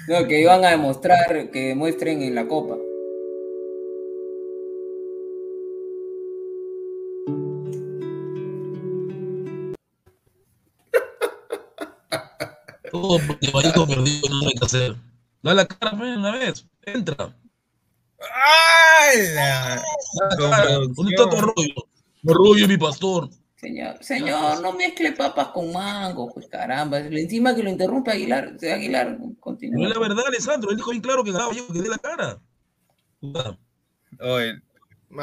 No, 0.09 0.27
que 0.27 0.40
iban 0.40 0.64
a 0.64 0.70
demostrar, 0.70 1.51
que 1.51 1.68
demuestren 1.68 2.23
en 2.23 2.35
la 2.35 2.47
copa. 2.47 2.77
Todo 12.90 13.18
porque 13.27 13.51
Vallejo 13.51 13.86
perdido 13.86 14.28
no 14.31 14.48
hay 14.48 14.55
que 14.55 14.64
hacer. 14.64 14.97
Da 15.43 15.55
la 15.55 15.66
cara 15.66 15.93
una 15.93 16.32
vez, 16.32 16.66
entra. 16.82 17.16
Da 17.16 17.36
Con 20.39 20.51
la 20.51 20.56
cara. 20.56 20.74
¿Dónde 20.74 20.94
producción. 20.94 21.09
está 21.09 21.31
Torroyo? 21.31 21.74
Torroyo, 22.24 22.68
mi 22.68 22.77
pastor. 22.77 23.31
Señor, 23.57 23.97
señor, 24.05 24.61
no 24.61 24.73
mezcle 24.74 25.12
papas 25.12 25.49
con 25.49 25.73
mango, 25.73 26.31
pues 26.33 26.47
caramba. 26.47 26.99
Encima 26.99 27.55
que 27.55 27.62
lo 27.62 27.70
interrumpe 27.70 28.11
Aguilar, 28.11 28.55
Aguilar 28.62 29.19
No 29.19 29.35
continúa. 29.41 29.89
es 29.89 29.95
la 29.95 30.01
verdad, 30.01 30.24
Alessandro. 30.28 30.70
Él 30.70 30.77
dijo 30.77 30.91
bien 30.91 31.03
claro 31.03 31.24
que 31.24 31.33
ganaba 31.33 31.49
Vallejo, 31.51 31.73
que 31.73 31.81
dé 31.81 31.89
la 31.89 31.99
cara. 31.99 32.39
Oye, 34.20 34.53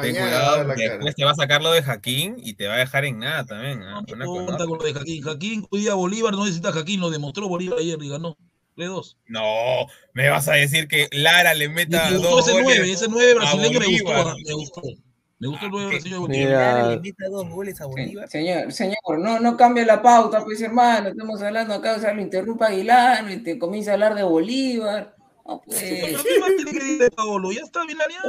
ten 0.02 0.14
cuidado, 0.16 0.64
la 0.64 0.74
cara. 0.74 0.90
después 0.94 1.14
te 1.14 1.24
va 1.24 1.30
a 1.30 1.34
sacar 1.36 1.62
lo 1.62 1.70
de 1.72 1.82
Jaquín 1.82 2.34
y 2.38 2.54
te 2.54 2.66
va 2.66 2.74
a 2.74 2.78
dejar 2.78 3.04
en 3.04 3.20
nada 3.20 3.44
también. 3.46 3.82
¿ah? 3.82 4.00
No 4.00 4.06
con 4.06 4.22
importa 4.40 4.54
otra. 4.54 4.66
con 4.66 4.78
lo 4.78 4.84
de 4.84 4.94
Jaquín. 4.94 5.22
Jaquín, 5.22 5.66
hoy 5.70 5.80
día 5.82 5.94
Bolívar 5.94 6.32
no 6.34 6.40
necesita 6.44 6.72
Jaquín, 6.72 7.00
lo 7.00 7.10
demostró 7.10 7.48
Bolívar 7.48 7.78
ayer 7.78 8.02
y 8.02 8.08
ganó. 8.08 8.36
Le 8.76 8.86
dos. 8.86 9.16
No, 9.28 9.86
me 10.12 10.28
vas 10.28 10.48
a 10.48 10.54
decir 10.54 10.88
que 10.88 11.08
Lara 11.12 11.54
le 11.54 11.68
meta 11.68 12.10
Me 12.10 12.16
dos 12.16 12.40
ese 12.48 12.60
goles 12.60 12.78
9, 12.80 12.92
ese 12.92 13.06
9 13.08 13.34
brasileño 13.34 13.78
me 13.78 13.86
gustó, 13.86 14.04
Bolívar. 14.12 14.26
ah, 14.26 14.34
me 14.44 14.52
gustó. 14.54 14.82
Me 15.44 15.50
gustó 15.50 15.66
el 15.66 15.72
9 15.72 15.84
Ah, 15.84 15.90
brasileño 15.90 16.22
de 16.22 16.28
Mira, 16.28 16.72
Bolívar. 16.72 17.00
Meta 17.02 17.28
dos 17.28 17.48
goles 17.50 17.80
a 17.82 17.86
Bolívar. 17.86 18.28
Señor, 18.30 18.72
señor, 18.72 19.18
no, 19.18 19.40
no 19.40 19.56
cambie 19.58 19.84
la 19.84 20.00
pauta, 20.00 20.42
pues 20.42 20.58
hermano, 20.62 21.10
estamos 21.10 21.42
hablando 21.42 21.74
acá, 21.74 21.96
o 21.96 22.00
sea, 22.00 22.14
lo 22.14 22.22
interrumpa 22.22 22.68
Aguilar 22.68 23.30
y 23.30 23.42
te 23.42 23.58
comienza 23.58 23.90
a 23.90 23.94
hablar 23.94 24.14
de 24.14 24.22
Bolívar. 24.22 25.14
No, 25.46 25.60
pues. 25.60 25.82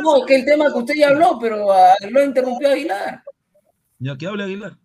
No, 0.03 0.25
que 0.25 0.35
el 0.35 0.45
tema 0.45 0.65
que 0.73 0.77
usted 0.77 0.95
ya 0.95 1.07
habló, 1.07 1.39
pero 1.39 1.71
ah, 1.71 1.95
lo 2.09 2.21
interrumpió 2.21 2.67
Aguilar. 2.67 3.23
Ya 3.99 4.17
que 4.17 4.27
hable 4.27 4.43
Aguilar. 4.43 4.77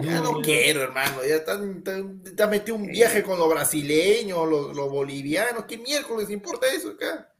Ya 0.00 0.20
no 0.22 0.40
quiero, 0.40 0.82
hermano. 0.82 1.18
Ya 1.28 1.44
te 1.44 2.42
has 2.42 2.50
metido 2.50 2.78
un 2.78 2.86
viaje 2.86 3.22
con 3.22 3.38
los 3.38 3.50
brasileños, 3.50 4.48
los, 4.48 4.74
los 4.74 4.90
bolivianos. 4.90 5.66
¿Qué 5.66 5.76
miércoles 5.76 6.30
importa 6.30 6.66
eso 6.74 6.92
acá? 6.92 7.31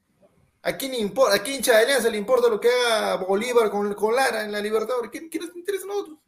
¿A 0.63 0.77
quién 0.77 0.95
importa? 0.95 1.35
¿A 1.37 1.43
qué 1.43 1.55
hincha 1.57 1.77
de 1.77 1.85
alianza 1.85 2.09
le 2.09 2.19
importa 2.19 2.49
lo 2.49 2.61
que 2.61 2.69
haga 2.69 3.17
Bolívar 3.17 3.69
con, 3.71 3.93
con 3.95 4.15
Lara 4.15 4.45
en 4.45 4.53
la 4.53 4.61
Libertadores? 4.61 5.11
¿Quién, 5.11 5.29
quién 5.29 5.45
les 5.47 5.57
interesa 5.57 5.85
a 5.85 5.89
nosotros? 5.89 6.19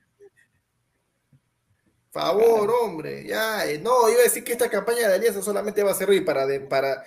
Favor, 2.10 2.70
hombre. 2.70 3.24
Ya, 3.26 3.66
eh, 3.66 3.78
no, 3.78 4.08
iba 4.08 4.20
a 4.20 4.24
decir 4.24 4.44
que 4.44 4.52
esta 4.52 4.70
campaña 4.70 5.08
de 5.08 5.14
alianza 5.14 5.42
solamente 5.42 5.82
va 5.82 5.90
a 5.90 5.94
servir 5.94 6.24
para, 6.24 6.46
de- 6.46 6.60
para 6.60 7.04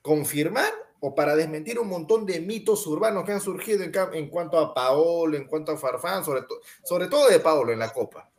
confirmar 0.00 0.72
o 1.00 1.14
para 1.14 1.36
desmentir 1.36 1.78
un 1.78 1.88
montón 1.88 2.24
de 2.24 2.40
mitos 2.40 2.86
urbanos 2.86 3.24
que 3.24 3.32
han 3.32 3.40
surgido 3.40 3.84
en, 3.84 4.30
cuanto 4.30 4.58
a 4.58 4.72
Paolo, 4.72 5.36
en 5.36 5.46
cuanto 5.46 5.72
a 5.72 5.76
Farfán, 5.76 6.24
sobre, 6.24 6.42
to- 6.42 6.60
sobre 6.84 7.08
todo 7.08 7.28
de 7.28 7.40
Paolo 7.40 7.72
en 7.72 7.78
la 7.78 7.92
Copa. 7.92 8.30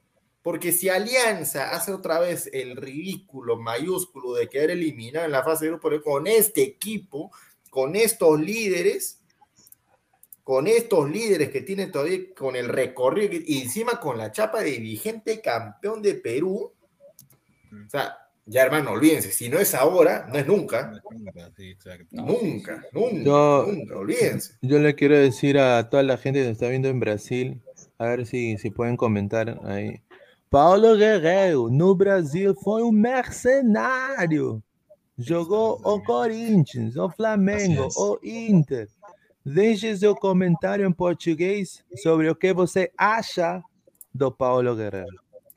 Porque 0.41 0.71
si 0.71 0.89
Alianza 0.89 1.71
hace 1.71 1.91
otra 1.93 2.19
vez 2.19 2.49
el 2.51 2.77
ridículo 2.77 3.57
mayúsculo 3.57 4.33
de 4.33 4.47
quedar 4.49 4.71
eliminado 4.71 5.25
en 5.25 5.31
la 5.33 5.43
fase 5.43 5.65
de 5.65 5.71
grupo 5.71 5.89
con 6.01 6.25
este 6.25 6.63
equipo, 6.63 7.31
con 7.77 7.95
estos 7.95 8.39
líderes, 8.39 9.19
con 10.43 10.65
estos 10.65 11.07
líderes 11.11 11.49
que 11.51 11.61
tienen 11.61 11.91
todavía 11.91 12.21
con 12.35 12.55
el 12.55 12.69
recorrido 12.69 13.35
y 13.45 13.61
encima 13.61 13.99
con 13.99 14.17
la 14.17 14.31
chapa 14.31 14.63
de 14.63 14.79
vigente 14.79 15.41
campeón 15.41 16.01
de 16.01 16.15
Perú, 16.15 16.71
o 16.73 17.89
sea, 17.91 18.17
ya 18.47 18.63
hermano, 18.63 18.93
olvídense, 18.93 19.31
si 19.31 19.47
no 19.47 19.59
es 19.59 19.75
ahora, 19.75 20.25
no 20.27 20.39
es 20.39 20.47
nunca, 20.47 20.99
Sí, 21.55 21.75
nunca, 22.09 22.83
nunca, 22.91 23.23
Yo- 23.23 23.67
nunca, 23.71 23.95
olvídense. 23.95 24.55
Yo 24.63 24.79
le 24.79 24.95
quiero 24.95 25.15
decir 25.15 25.59
a 25.59 25.87
toda 25.87 26.01
la 26.01 26.17
gente 26.17 26.39
que 26.39 26.45
nos 26.47 26.53
está 26.53 26.69
viendo 26.69 26.87
en 26.87 26.99
Brasil, 26.99 27.61
a 27.99 28.07
ver 28.07 28.25
si, 28.25 28.57
si 28.57 28.71
pueden 28.71 28.97
comentar 28.97 29.59
ahí. 29.65 30.01
Paulo 30.49 30.95
Guerreiro, 30.97 31.69
no 31.69 31.93
Brasil, 31.93 32.55
foi 32.55 32.81
um 32.81 32.91
mercenário. 32.91 34.63
Jogou 35.17 35.81
o 35.83 36.01
Corinthians, 36.03 36.95
o 36.95 37.09
Flamengo, 37.09 37.87
o 37.97 38.19
Inter. 38.23 38.87
Deixe 39.43 39.95
seu 39.97 40.15
comentário 40.15 40.85
em 40.85 40.91
português 40.91 41.83
sobre 42.03 42.29
o 42.29 42.35
que 42.35 42.53
você 42.53 42.91
acha 42.97 43.63
do 44.13 44.31
Paulo 44.31 44.75
Guerreiro. 44.75 45.07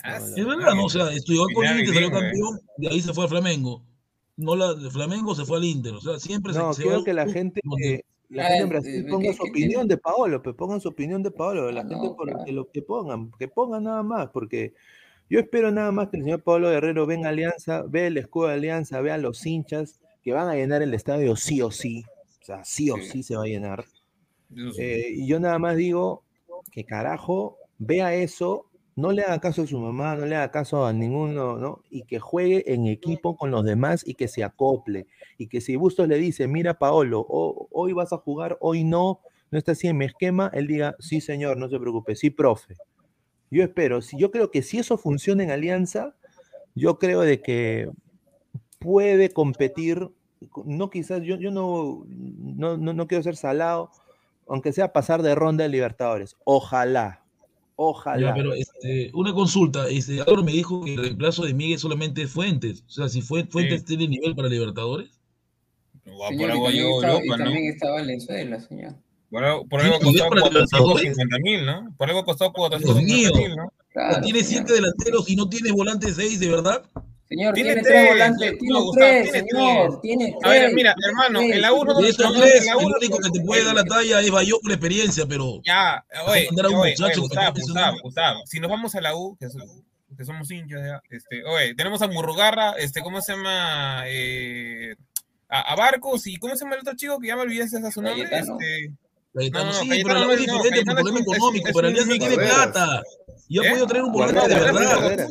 Ah, 0.03 0.17
Es 0.17 0.35
verdad, 0.35 0.75
¿no? 0.75 0.85
O 0.85 0.89
sea, 0.89 1.13
estudió 1.13 1.45
Final 1.49 1.55
Corinthians, 1.55 1.95
salió 1.95 2.11
campeón, 2.11 2.61
de 2.79 2.89
ahí 2.89 3.03
se 3.03 3.13
fue 3.13 3.25
al 3.25 3.31
Flamengo. 3.31 3.83
No, 4.37 4.57
la, 4.57 4.73
de 4.73 4.91
Flamengo 4.91 5.35
se 5.35 5.45
fue 5.45 5.59
al 5.59 5.65
Inter. 5.65 5.93
O 5.95 6.01
sea, 6.01 6.19
siempre 6.19 6.53
No, 6.55 6.73
se, 6.73 6.79
se 6.79 6.83
quiero 6.85 7.01
va 7.01 7.05
que 7.05 7.13
la 7.13 7.29
gente, 7.29 7.61
eh, 7.85 8.03
la 8.31 8.45
Ah, 8.45 8.49
gente 8.49 8.63
en 8.63 8.67
eh, 8.67 8.71
Brasil 8.71 8.95
eh, 8.95 9.11
ponga 9.11 9.27
que- 9.29 9.35
su 9.35 9.43
que 9.43 9.51
opinión 9.51 9.89
de 9.89 9.99
Paolo, 9.99 10.43
pues 10.43 10.57
pongan 10.57 10.81
su 10.81 10.89
opinión 10.89 11.23
de 11.23 11.31
Paolo, 11.33 11.71
la 11.71 11.83
Ah, 11.83 11.87
gente 11.89 12.09
por 12.17 12.29
claro. 12.29 12.45
que 12.47 12.53
lo 12.53 12.71
que 12.71 12.81
pongan, 12.81 13.31
que 13.39 13.49
pongan 13.49 13.83
nada 13.85 14.03
más, 14.03 14.31
porque 14.31 14.73
yo 15.31 15.41
espero 15.41 15.71
nada 15.71 15.91
más 15.93 16.09
que 16.09 16.17
el 16.19 16.25
señor 16.25 16.43
Pablo 16.43 16.69
Guerrero 16.71 17.07
venga 17.07 17.29
a 17.29 17.31
Alianza, 17.31 17.83
vea 17.89 18.09
el 18.09 18.17
escudo 18.19 18.49
de 18.49 18.55
Alianza, 18.55 19.01
vea 19.01 19.17
los 19.17 19.47
hinchas 19.47 20.01
que 20.23 20.33
van 20.33 20.49
a 20.49 20.55
llenar 20.55 20.83
el 20.83 20.93
estadio 20.93 21.35
sí 21.37 21.63
o 21.63 21.71
sí, 21.71 22.05
o 22.43 22.45
sea, 22.45 22.65
sí 22.65 22.91
o 22.91 22.97
Sí. 22.97 23.23
se 23.23 23.37
va 23.37 23.45
a 23.45 23.47
llenar. 23.47 23.85
Eh, 24.79 25.07
y 25.17 25.27
yo 25.27 25.39
nada 25.41 25.59
más 25.59 25.77
digo 25.77 26.25
que 26.73 26.85
carajo, 26.85 27.57
vea 27.79 28.15
eso, 28.15 28.67
no 28.97 29.13
le 29.13 29.23
haga 29.23 29.39
caso 29.41 29.63
a 29.63 29.67
su 29.67 29.79
mamá, 29.79 30.17
no 30.17 30.27
le 30.27 30.35
haga 30.37 30.51
caso 30.51 30.85
a 30.85 30.93
ninguno, 30.93 31.57
¿no? 31.57 31.83
Y 31.91 32.03
que 32.03 32.19
juegue 32.19 32.73
en 32.75 32.87
equipo 32.87 33.37
con 33.37 33.51
los 33.51 33.65
demás 33.65 34.03
y 34.07 34.15
que 34.15 34.29
se 34.29 34.43
acople. 34.45 35.07
Y 35.39 35.47
que 35.47 35.61
si 35.61 35.77
Bustos 35.77 36.09
le 36.09 36.19
dice, 36.19 36.49
mira 36.49 36.75
Paolo, 36.79 37.25
ho- 37.27 37.69
hoy 37.71 37.93
vas 37.93 38.13
a 38.13 38.19
jugar, 38.19 38.59
hoy 38.61 38.85
no, 38.85 39.21
no 39.51 39.59
está 39.59 39.73
así 39.73 39.87
en 39.87 39.97
mi 39.97 40.05
esquema, 40.07 40.51
él 40.53 40.67
diga, 40.67 40.97
sí 40.99 41.21
señor, 41.21 41.57
no 41.57 41.69
se 41.69 41.79
preocupe, 41.79 42.15
sí 42.17 42.31
profe. 42.31 42.77
Yo 43.51 43.63
espero, 43.65 44.01
si, 44.01 44.17
yo 44.19 44.31
creo 44.31 44.51
que 44.51 44.63
si 44.63 44.79
eso 44.79 44.97
funciona 44.97 45.43
en 45.43 45.51
Alianza, 45.51 46.15
yo 46.75 46.99
creo 46.99 47.21
de 47.23 47.41
que 47.43 47.91
puede 48.79 49.31
competir, 49.31 50.09
no 50.65 50.89
quizás, 50.91 51.23
yo, 51.23 51.37
yo 51.37 51.51
no, 51.51 52.05
no, 52.09 52.77
no, 52.77 52.93
no 52.93 53.07
quiero 53.07 53.23
ser 53.25 53.37
salado, 53.37 53.91
aunque 54.49 54.73
sea 54.73 54.93
pasar 54.93 55.23
de 55.23 55.35
ronda 55.35 55.65
de 55.65 55.71
Libertadores. 55.71 56.37
Ojalá, 56.45 57.25
Ojalá. 57.83 58.29
Ya, 58.29 58.35
pero 58.35 58.53
este, 58.53 59.11
una 59.15 59.33
consulta, 59.33 59.89
este, 59.89 60.21
Álvaro 60.21 60.45
me 60.45 60.53
dijo 60.53 60.85
que 60.85 60.93
el 60.93 61.03
reemplazo 61.03 61.45
de 61.47 61.55
Miguel 61.55 61.79
solamente 61.79 62.21
es 62.23 62.31
Fuentes. 62.31 62.85
O 62.87 62.91
sea, 62.91 63.09
si 63.09 63.23
Fue- 63.23 63.47
Fuentes 63.47 63.87
tiene 63.87 64.07
nivel 64.07 64.37
para 64.37 64.49
Libertadores. 64.51 65.19
Señor, 66.05 66.51
y 66.51 66.63
también, 66.63 66.87
está, 66.93 67.25
y 67.25 67.29
también 67.29 67.65
está 67.73 67.91
Valenzuela, 67.91 68.61
señor. 68.61 68.95
Por 69.31 69.45
algo, 69.45 69.67
por 69.69 69.81
¿Tiene 69.81 69.95
algo 69.97 70.11
nivel 70.11 70.21
costó 70.21 70.29
para 70.31 70.51
Libertadores? 70.51 71.17
450 71.17 71.39
mil, 71.39 71.67
¿no? 71.67 71.95
Por 71.97 72.09
algo 72.09 72.25
costó 72.25 72.45
Dios 72.45 72.53
450 72.55 73.39
mil. 73.39 73.57
¿no? 73.57 73.73
Claro, 73.93 74.21
tiene 74.23 74.43
siete 74.45 74.73
delanteros 74.73 75.29
y 75.29 75.37
no 75.37 75.49
tiene 75.49 75.73
volante 75.73 76.13
seis, 76.13 76.41
¿de 76.41 76.49
verdad? 76.49 76.83
Señor, 77.29 77.55
Tiene 77.55 77.75
tiene, 77.75 77.83
tres, 77.83 77.93
tres 77.95 78.11
volantes, 78.11 78.53
no, 78.53 78.59
tiene 78.59 78.81
Gustavo, 78.81 78.97
tres, 78.99 79.31
tiene 79.33 79.49
señor, 79.51 80.01
tres. 80.03 80.35
A 80.43 80.49
ver, 80.49 80.75
mira, 80.75 80.95
hermano, 81.07 81.39
tres, 81.39 81.53
en 81.55 81.63
la 81.63 81.73
U 81.73 81.85
no 81.85 81.93
no, 81.93 81.99
tres, 82.01 82.19
en 82.19 82.67
la 82.67 82.73
el 82.73 82.87
único 82.87 83.19
que 83.19 83.31
te 83.31 83.41
puede 83.43 83.65
dar 83.65 83.75
la 83.77 83.85
talla 83.85 84.21
es 84.21 84.31
Bayón 84.33 84.59
por 84.61 84.73
experiencia, 84.73 85.27
pero 85.27 85.61
Ya, 85.65 86.05
oye, 86.27 86.47
mandar 86.47 86.67
a 86.67 86.69
un 86.71 86.75
oye, 86.75 86.91
muchacho 86.91 87.13
oye, 87.13 87.21
Gustavo, 87.21 87.47
está 87.57 87.61
Gustavo. 87.63 87.97
Gustavo, 88.03 88.41
si 88.47 88.59
nos 88.59 88.69
vamos 88.69 88.95
a 88.97 89.01
la 89.01 89.15
U, 89.15 89.37
que, 89.39 89.49
so- 89.49 89.59
que 90.17 90.25
somos 90.25 90.51
hinchas 90.51 90.81
ya, 90.85 91.01
este, 91.09 91.45
oye, 91.45 91.73
tenemos 91.77 92.03
a 92.03 92.09
Murrugarra, 92.09 92.73
este, 92.73 93.01
¿cómo 93.01 93.21
se 93.21 93.33
llama? 93.35 94.03
Eh, 94.09 94.97
a, 95.49 95.73
a 95.73 95.77
Barcos 95.77 96.27
y 96.27 96.37
¿cómo 96.37 96.57
se 96.57 96.65
llama 96.65 96.75
el 96.75 96.81
otro 96.81 96.97
chico 96.97 97.21
que 97.21 97.29
ya 97.29 97.37
me 97.37 97.43
olvidé 97.43 97.63
ese 97.63 97.79
es 97.79 97.95
su 97.95 98.03
nombre? 98.03 98.29
Cayetano. 98.29 98.59
Este, 98.61 98.91
Cayetano 99.35 99.65
No, 99.67 99.73
no, 99.73 99.81
sí, 99.83 99.89
Cayetano 99.89 100.15
pero 100.15 100.27
no 100.27 100.33
es 100.33 100.39
no, 100.39 100.41
diferente 100.41 100.63
por 100.63 100.71
Cayetano 100.71 100.95
problema 100.97 101.19
un- 101.19 101.35
económico, 101.35 101.69
es 101.69 101.75
pero 101.75 101.89
un 101.89 101.93
Alianza 101.95 102.11
tiene 102.19 102.37
mix. 102.37 102.51
plata. 102.53 103.03
Y 103.49 103.59
ha 103.59 103.63
¿Eh? 103.63 103.71
podido 103.71 103.87
traer 103.87 104.03
un 104.05 104.09
No, 104.11 104.15
volante 104.19 104.41
no, 104.41 104.49
de 104.49 104.55
verdad. 104.55 105.29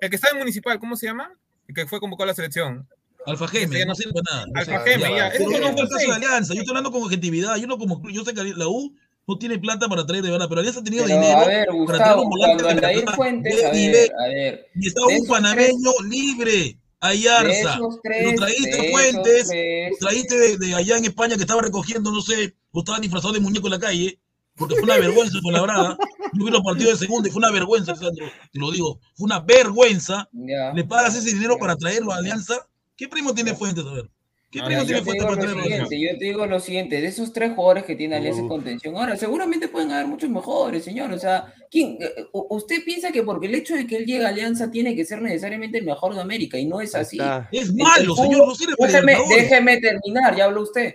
El 0.00 0.10
que 0.10 0.16
está 0.16 0.28
en 0.30 0.38
Municipal, 0.38 0.78
¿cómo 0.78 0.96
se 0.96 1.06
llama? 1.06 1.30
El 1.66 1.74
que 1.74 1.86
fue 1.86 2.00
convocado 2.00 2.24
a 2.24 2.26
la 2.28 2.34
selección. 2.34 2.86
Alfa 3.26 3.48
Geme, 3.48 3.78
ya 3.78 3.84
no 3.84 3.90
no- 3.90 3.94
sirve 3.94 4.12
para 4.22 4.36
nada. 4.46 4.46
Alfa 4.54 4.80
Geme, 4.80 5.02
ya, 5.02 5.08
ya, 5.16 5.28
ese 5.28 5.38
Pero 5.38 5.50
es 5.50 5.60
no 5.60 5.72
fue 5.72 5.82
el 5.82 5.88
caso 5.88 6.06
de. 6.08 6.14
Alianza. 6.14 6.54
Yo 6.54 6.60
estoy 6.60 6.70
hablando 6.72 6.92
con 6.92 7.02
objetividad. 7.02 7.56
Yo, 7.56 7.66
no 7.66 7.76
como, 7.78 8.02
yo 8.10 8.24
sé 8.24 8.32
que 8.32 8.44
la 8.44 8.68
U 8.68 8.94
no 9.26 9.38
tiene 9.38 9.58
plata 9.58 9.88
para 9.88 10.06
traer 10.06 10.22
de 10.22 10.30
verdad, 10.30 10.46
pero 10.48 10.60
Alianza 10.60 10.80
ha 10.80 10.84
tenido 10.84 11.04
Pero, 11.04 11.16
dinero 11.20 11.38
a 11.38 11.44
ver, 11.46 11.66
para 11.66 11.66
traer 11.66 12.16
Gustavo, 12.16 12.22
un 12.22 12.30
volante 12.30 12.62
de 12.64 12.74
verdad, 12.74 13.14
Fuentes, 13.14 13.64
a 13.64 13.70
ver, 13.70 14.12
a 14.18 14.28
ver, 14.28 14.66
Y 14.74 14.86
está 14.88 15.00
de 15.06 15.18
un 15.20 15.26
panameño 15.26 15.90
libre, 16.08 16.78
Ayarza. 17.00 17.78
tres, 18.02 18.40
lo 18.40 18.46
esos 18.46 18.90
Fuentes, 18.90 19.48
lo 19.90 19.96
traíste 19.98 20.36
de, 20.36 20.58
de 20.58 20.74
allá 20.74 20.98
en 20.98 21.04
España 21.04 21.36
que 21.36 21.42
estaba 21.42 21.62
recogiendo, 21.62 22.10
no 22.10 22.20
sé, 22.20 22.56
o 22.72 22.80
estaba 22.80 22.98
disfrazado 22.98 23.32
de 23.32 23.40
muñeco 23.40 23.66
en 23.68 23.72
la 23.72 23.78
calle, 23.78 24.18
porque 24.56 24.74
fue 24.74 24.84
una 24.84 24.98
vergüenza 24.98 25.38
con 25.42 25.52
la 25.52 25.62
brada. 25.62 25.96
Yo 26.32 26.44
vi 26.44 26.50
los 26.50 26.62
partidos 26.62 26.98
de 26.98 27.06
segunda 27.06 27.28
y 27.28 27.32
fue 27.32 27.38
una 27.38 27.50
vergüenza, 27.52 27.92
Alessandro, 27.92 28.26
te 28.52 28.58
lo 28.58 28.70
digo, 28.70 29.00
fue 29.14 29.26
una 29.26 29.40
vergüenza. 29.40 30.28
¿Le 30.32 30.84
pagas 30.84 31.14
ese 31.14 31.32
dinero 31.32 31.56
para 31.58 31.76
traerlo 31.76 32.12
a 32.12 32.16
Alianza? 32.16 32.66
¿Qué 32.96 33.08
primo 33.08 33.32
tiene 33.32 33.54
Fuentes? 33.54 33.86
A 33.86 33.92
ver. 33.92 34.10
¿Qué 34.50 34.60
No, 34.60 34.66
primo 34.66 34.82
ya, 34.82 34.86
tiene 34.86 34.98
Yo 34.98 35.04
te 35.04 35.12
digo 35.12 35.26
lo 35.36 35.36
siguiente, 35.62 36.00
yo 36.00 36.18
te 36.18 36.24
digo 36.24 36.46
lo 36.46 36.60
siguiente, 36.60 37.00
de 37.02 37.06
esos 37.06 37.32
tres 37.34 37.52
jugadores 37.54 37.84
que 37.84 37.96
tiene 37.96 38.16
Alianza 38.16 38.40
en 38.40 38.48
contención, 38.48 38.96
ahora 38.96 39.14
seguramente 39.16 39.68
pueden 39.68 39.92
haber 39.92 40.06
muchos 40.06 40.30
mejores, 40.30 40.84
señor. 40.84 41.12
O 41.12 41.18
sea, 41.18 41.52
¿quién, 41.70 41.98
eh, 42.00 42.24
u- 42.32 42.46
usted 42.56 42.82
piensa 42.82 43.12
que 43.12 43.22
porque 43.22 43.46
el 43.46 43.54
hecho 43.54 43.74
de 43.74 43.86
que 43.86 43.96
él 43.98 44.06
llegue 44.06 44.24
a 44.24 44.28
Alianza 44.28 44.70
tiene 44.70 44.96
que 44.96 45.04
ser 45.04 45.20
necesariamente 45.20 45.76
el 45.78 45.84
mejor 45.84 46.14
de 46.14 46.22
América, 46.22 46.58
y 46.58 46.64
no 46.64 46.80
es 46.80 46.94
así. 46.94 47.16
Está. 47.18 47.46
Es 47.52 47.74
malo, 47.74 48.14
fútbol- 48.14 48.24
señor, 48.30 48.48
no 48.48 48.54
sirve 48.54 48.74
déjeme, 48.78 49.80
terminar, 49.80 50.34
ya 50.34 50.46
habló 50.46 50.62
usted. 50.62 50.94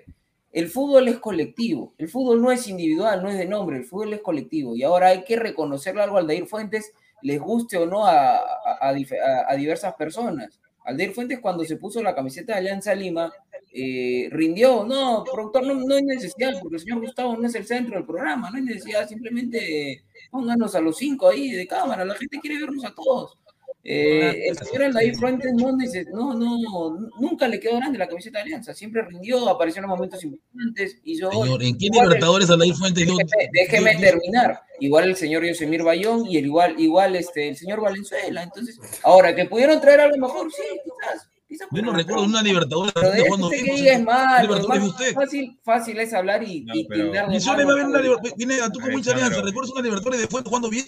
El 0.52 0.70
fútbol 0.70 1.08
es 1.08 1.18
colectivo, 1.20 1.94
el 2.00 2.10
fútbol 2.10 2.42
no 2.42 2.52
es 2.52 2.68
individual, 2.68 3.22
no 3.22 3.30
es 3.30 3.38
de 3.38 3.46
nombre, 3.46 3.78
el 3.78 3.86
fútbol 3.86 4.14
es 4.14 4.22
colectivo. 4.22 4.76
Y 4.76 4.82
ahora 4.84 5.10
hay 5.10 5.24
que 5.24 5.36
reconocerle 5.36 6.02
algo 6.02 6.18
a 6.18 6.22
Aldair 6.22 6.48
Fuentes, 6.48 6.92
les 7.22 7.40
guste 7.40 7.78
o 7.78 7.86
no 7.86 8.06
a- 8.06 8.40
a 8.82 9.56
diversas 9.56 9.94
personas. 9.94 10.60
Aldair 10.86 11.14
Fuentes 11.14 11.40
cuando 11.40 11.64
se 11.64 11.78
puso 11.78 12.02
la 12.02 12.16
camiseta 12.16 12.54
de 12.54 12.60
Alianza 12.60 12.94
Lima, 12.94 13.32
eh, 13.74 14.28
rindió, 14.32 14.84
no, 14.86 15.24
productor, 15.24 15.66
no, 15.66 15.74
no 15.74 15.96
hay 15.96 16.04
necesidad, 16.04 16.60
porque 16.62 16.76
el 16.76 16.82
señor 16.82 17.02
Gustavo 17.02 17.36
no 17.38 17.48
es 17.48 17.56
el 17.56 17.66
centro 17.66 17.96
del 17.96 18.06
programa, 18.06 18.52
no 18.52 18.58
hay 18.58 18.64
necesidad, 18.64 19.08
simplemente 19.08 20.04
pónganos 20.30 20.76
a 20.76 20.82
los 20.82 20.98
cinco 20.98 21.30
ahí 21.30 21.52
de 21.52 21.68
cámara, 21.68 22.06
la 22.06 22.16
gente 22.16 22.40
quiere 22.40 22.60
vernos 22.60 22.86
a 22.86 22.94
todos. 22.94 23.38
Eh, 23.86 24.48
el 24.48 24.58
señor 24.58 24.84
Aldair 24.84 25.14
Fuentes 25.18 25.52
no, 25.54 25.72
neces- 25.74 26.08
no, 26.14 26.34
no, 26.34 27.10
nunca 27.20 27.50
le 27.50 27.60
quedó 27.60 27.76
grande 27.78 27.98
la 28.00 28.08
camiseta 28.08 28.38
de 28.38 28.44
Alianza, 28.44 28.74
siempre 28.74 29.02
rindió, 29.02 29.50
apareció 29.50 29.80
en 29.82 29.90
los 29.90 29.98
momentos 29.98 30.24
importantes, 30.24 31.02
hizo 31.04 31.30
gol. 31.30 31.48
Señor, 31.48 31.64
¿en 31.64 31.78
qué 31.78 31.88
Libertadores 31.92 32.50
Aldair 32.50 32.74
Fuentes? 32.76 33.06
Déjeme, 33.06 33.50
déjeme 33.52 33.92
dio- 33.92 34.00
terminar. 34.00 34.62
Igual 34.80 35.10
el 35.10 35.16
señor 35.18 35.44
Yosemir 35.46 35.84
Bayón 35.84 36.26
y 36.26 36.38
el 36.38 36.46
igual, 36.46 36.80
igual 36.80 37.16
este, 37.18 37.50
el 37.50 37.58
señor 37.58 37.82
Valenzuela. 37.82 38.42
Entonces, 38.44 38.80
ahora 39.04 39.36
que 39.36 39.46
pudieron 39.46 39.82
traer 39.82 40.00
algo 40.00 40.18
mejor, 40.18 40.50
sí, 40.50 40.62
quizás. 40.84 41.30
quizás 41.50 41.68
Yo 41.70 41.82
no 41.82 41.92
recuerdo 41.94 42.24
una 42.24 42.42
Libertadores 42.42 42.94
Pero 42.96 43.12
de 43.12 43.22
bien. 43.24 43.66
que 43.66 43.72
diga 43.74 43.94
es 43.96 44.02
más 44.02 44.84
usted. 44.88 45.14
fácil, 45.14 45.60
fácil 45.62 46.00
es 46.00 46.14
hablar 46.14 46.42
y, 46.42 46.62
No, 46.62 46.74
y 46.74 46.86
pero- 46.88 47.04
tildar 47.06 47.26
de 47.26 47.32
Mencióneme 47.34 47.66
malo 47.66 47.74
a 47.74 47.76
ver 47.76 47.84
al 47.84 47.90
una 47.90 48.00
favorito. 48.00 48.38
Libertadores. 48.38 48.38
Viene 48.38 48.72
tú 48.74 48.80
como 48.80 48.98
hincha. 48.98 49.12
Alianza. 49.12 49.42
¿Recuerdas 49.42 49.72
una 49.74 49.82
Libertadores 49.82 50.22
de 50.22 50.28
Fuentes 50.28 50.50
jugando 50.50 50.70
bien? 50.70 50.86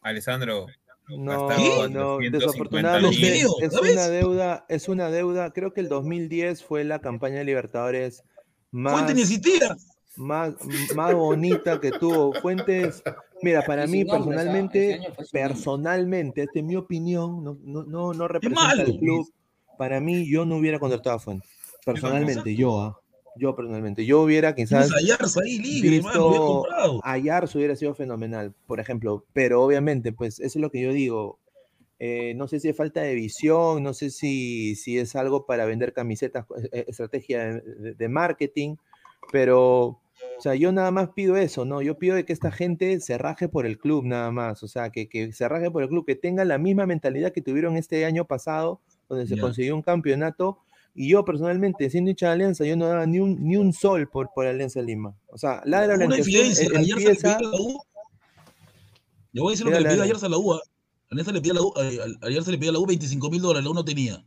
Alessandro, 0.00 0.66
No, 1.08 1.48
no, 1.88 2.16
450 2.16 2.38
desafortunadamente 2.38 3.40
es 3.40 3.72
¿sabes? 3.72 3.92
una 3.92 4.08
deuda, 4.08 4.66
es 4.68 4.88
una 4.88 5.10
deuda. 5.10 5.52
Creo 5.52 5.72
que 5.72 5.80
el 5.80 5.88
2010 5.88 6.64
fue 6.64 6.84
la 6.84 7.00
campaña 7.00 7.38
de 7.38 7.44
Libertadores 7.44 8.24
más, 8.72 8.92
Fuentes 8.92 9.14
ni 9.14 9.22
existía. 9.22 9.76
más, 10.16 10.54
más 10.94 11.14
bonita 11.14 11.80
que 11.80 11.92
tuvo 11.92 12.32
Fuentes. 12.34 13.02
Mira, 13.42 13.62
para 13.62 13.86
mí 13.86 14.04
personalmente, 14.04 15.00
personalmente, 15.30 16.42
esta 16.42 16.58
es 16.58 16.64
mi 16.64 16.74
opinión, 16.74 17.44
no, 17.44 17.58
no, 17.62 17.84
no, 17.84 18.12
no 18.12 18.28
representa 18.28 18.70
al 18.70 18.98
club. 18.98 19.30
Para 19.78 20.00
mí, 20.00 20.28
yo 20.28 20.44
no 20.46 20.56
hubiera 20.56 20.78
contratado 20.78 21.16
a 21.16 21.18
Fuentes. 21.18 21.50
Personalmente, 21.84 22.56
yo, 22.56 22.80
¿ah? 22.80 22.98
Yo 23.36 23.54
personalmente, 23.54 24.04
yo 24.06 24.22
hubiera 24.22 24.54
quizás 24.54 24.88
Tienes 24.88 25.04
a 25.12 25.18
Yarza 25.18 25.40
ahí 25.42 25.58
libre, 25.58 25.90
visto 25.90 26.42
comprado. 26.46 27.00
a 27.02 27.18
Yarzo 27.18 27.58
hubiera 27.58 27.76
sido 27.76 27.94
fenomenal, 27.94 28.54
por 28.66 28.80
ejemplo, 28.80 29.24
pero 29.32 29.62
obviamente, 29.62 30.12
pues 30.12 30.40
eso 30.40 30.58
es 30.58 30.62
lo 30.62 30.70
que 30.70 30.80
yo 30.82 30.92
digo. 30.92 31.38
eh, 31.98 32.34
no 32.36 32.46
sé 32.46 32.60
si 32.60 32.68
es 32.68 32.76
falta 32.76 33.00
de 33.00 33.14
visión, 33.14 33.82
no 33.82 33.94
sé 33.94 34.10
si, 34.10 34.74
si 34.76 34.98
es 34.98 35.16
algo 35.16 35.46
para 35.46 35.64
vender 35.64 35.92
camisetas, 35.94 36.44
eh, 36.72 36.84
estrategia 36.88 37.54
de, 37.54 37.94
de- 37.94 38.08
marketing, 38.10 38.76
pero, 39.32 39.82
o 39.84 40.40
sea, 40.40 40.54
yo 40.54 40.72
nada 40.72 40.90
más 40.90 41.08
pido 41.14 41.36
eso, 41.38 41.64
¿no? 41.64 41.80
Yo 41.82 41.96
pido 41.98 42.14
de 42.14 42.24
que 42.26 42.32
esta 42.34 42.50
gente 42.50 43.00
se 43.00 43.16
raje 43.18 43.48
por 43.48 43.64
el 43.64 43.78
club, 43.78 44.04
nada 44.04 44.30
más, 44.30 44.62
o 44.62 44.68
sea, 44.68 44.90
que, 44.90 45.08
que 45.08 45.32
se 45.32 45.48
raje 45.48 45.70
por 45.70 45.82
el 45.82 45.88
club, 45.88 46.04
que 46.04 46.16
tengan 46.16 46.48
la 46.48 46.58
misma 46.58 46.84
mentalidad 46.86 47.32
que 47.32 47.40
tuvieron 47.40 47.76
este 47.78 48.04
año 48.04 48.26
pasado, 48.26 48.80
donde 49.08 49.26
se 49.26 49.36
Ya. 49.36 49.40
consiguió 49.40 49.74
un 49.74 49.82
campeonato, 49.82 50.58
y 50.96 51.08
yo 51.10 51.24
personalmente, 51.24 51.88
siendo 51.90 52.10
hincha 52.10 52.26
de 52.28 52.32
Alianza, 52.32 52.64
yo 52.64 52.76
no 52.76 52.86
daba 52.88 53.06
ni 53.06 53.18
un, 53.20 53.36
ni 53.46 53.56
un 53.56 53.72
sol 53.72 54.08
por, 54.08 54.30
por 54.34 54.46
Alianza 54.46 54.80
Lima. 54.82 55.14
O 55.28 55.38
sea, 55.38 55.60
Ladra 55.64 55.94
Una 55.96 56.16
evidencia. 56.16 56.64
eh, 56.66 56.70
Ayer 56.78 56.94
se 56.98 57.04
le 57.04 57.10
empieza... 57.10 57.36
pidió 57.38 57.48
a 57.48 57.52
la 57.52 57.60
U. 57.62 57.80
Yo 59.32 59.42
voy 59.42 59.50
a 59.50 59.52
decir 59.52 59.66
lo 59.66 59.72
que 59.72 59.80
le 59.80 59.88
pidió 59.90 60.02
ayer 60.02 60.16
a 60.22 60.28
la 60.28 60.38
U. 60.38 60.52
¿ah? 60.54 60.60
Alianza 61.10 61.32
le 61.32 61.40
pidió 61.40 61.52
a 61.52 61.56
la 61.56 61.62
U, 61.62 61.72
a- 61.76 62.26
ayer 62.26 62.42
se 62.42 62.50
le 62.50 62.58
pidió 62.58 62.70
a 62.70 62.72
la 62.72 62.78
U 62.80 62.86
25 62.86 63.30
mil 63.30 63.40
dólares, 63.42 63.64
la 63.64 63.70
U 63.70 63.74
no 63.74 63.84
tenía. 63.84 64.24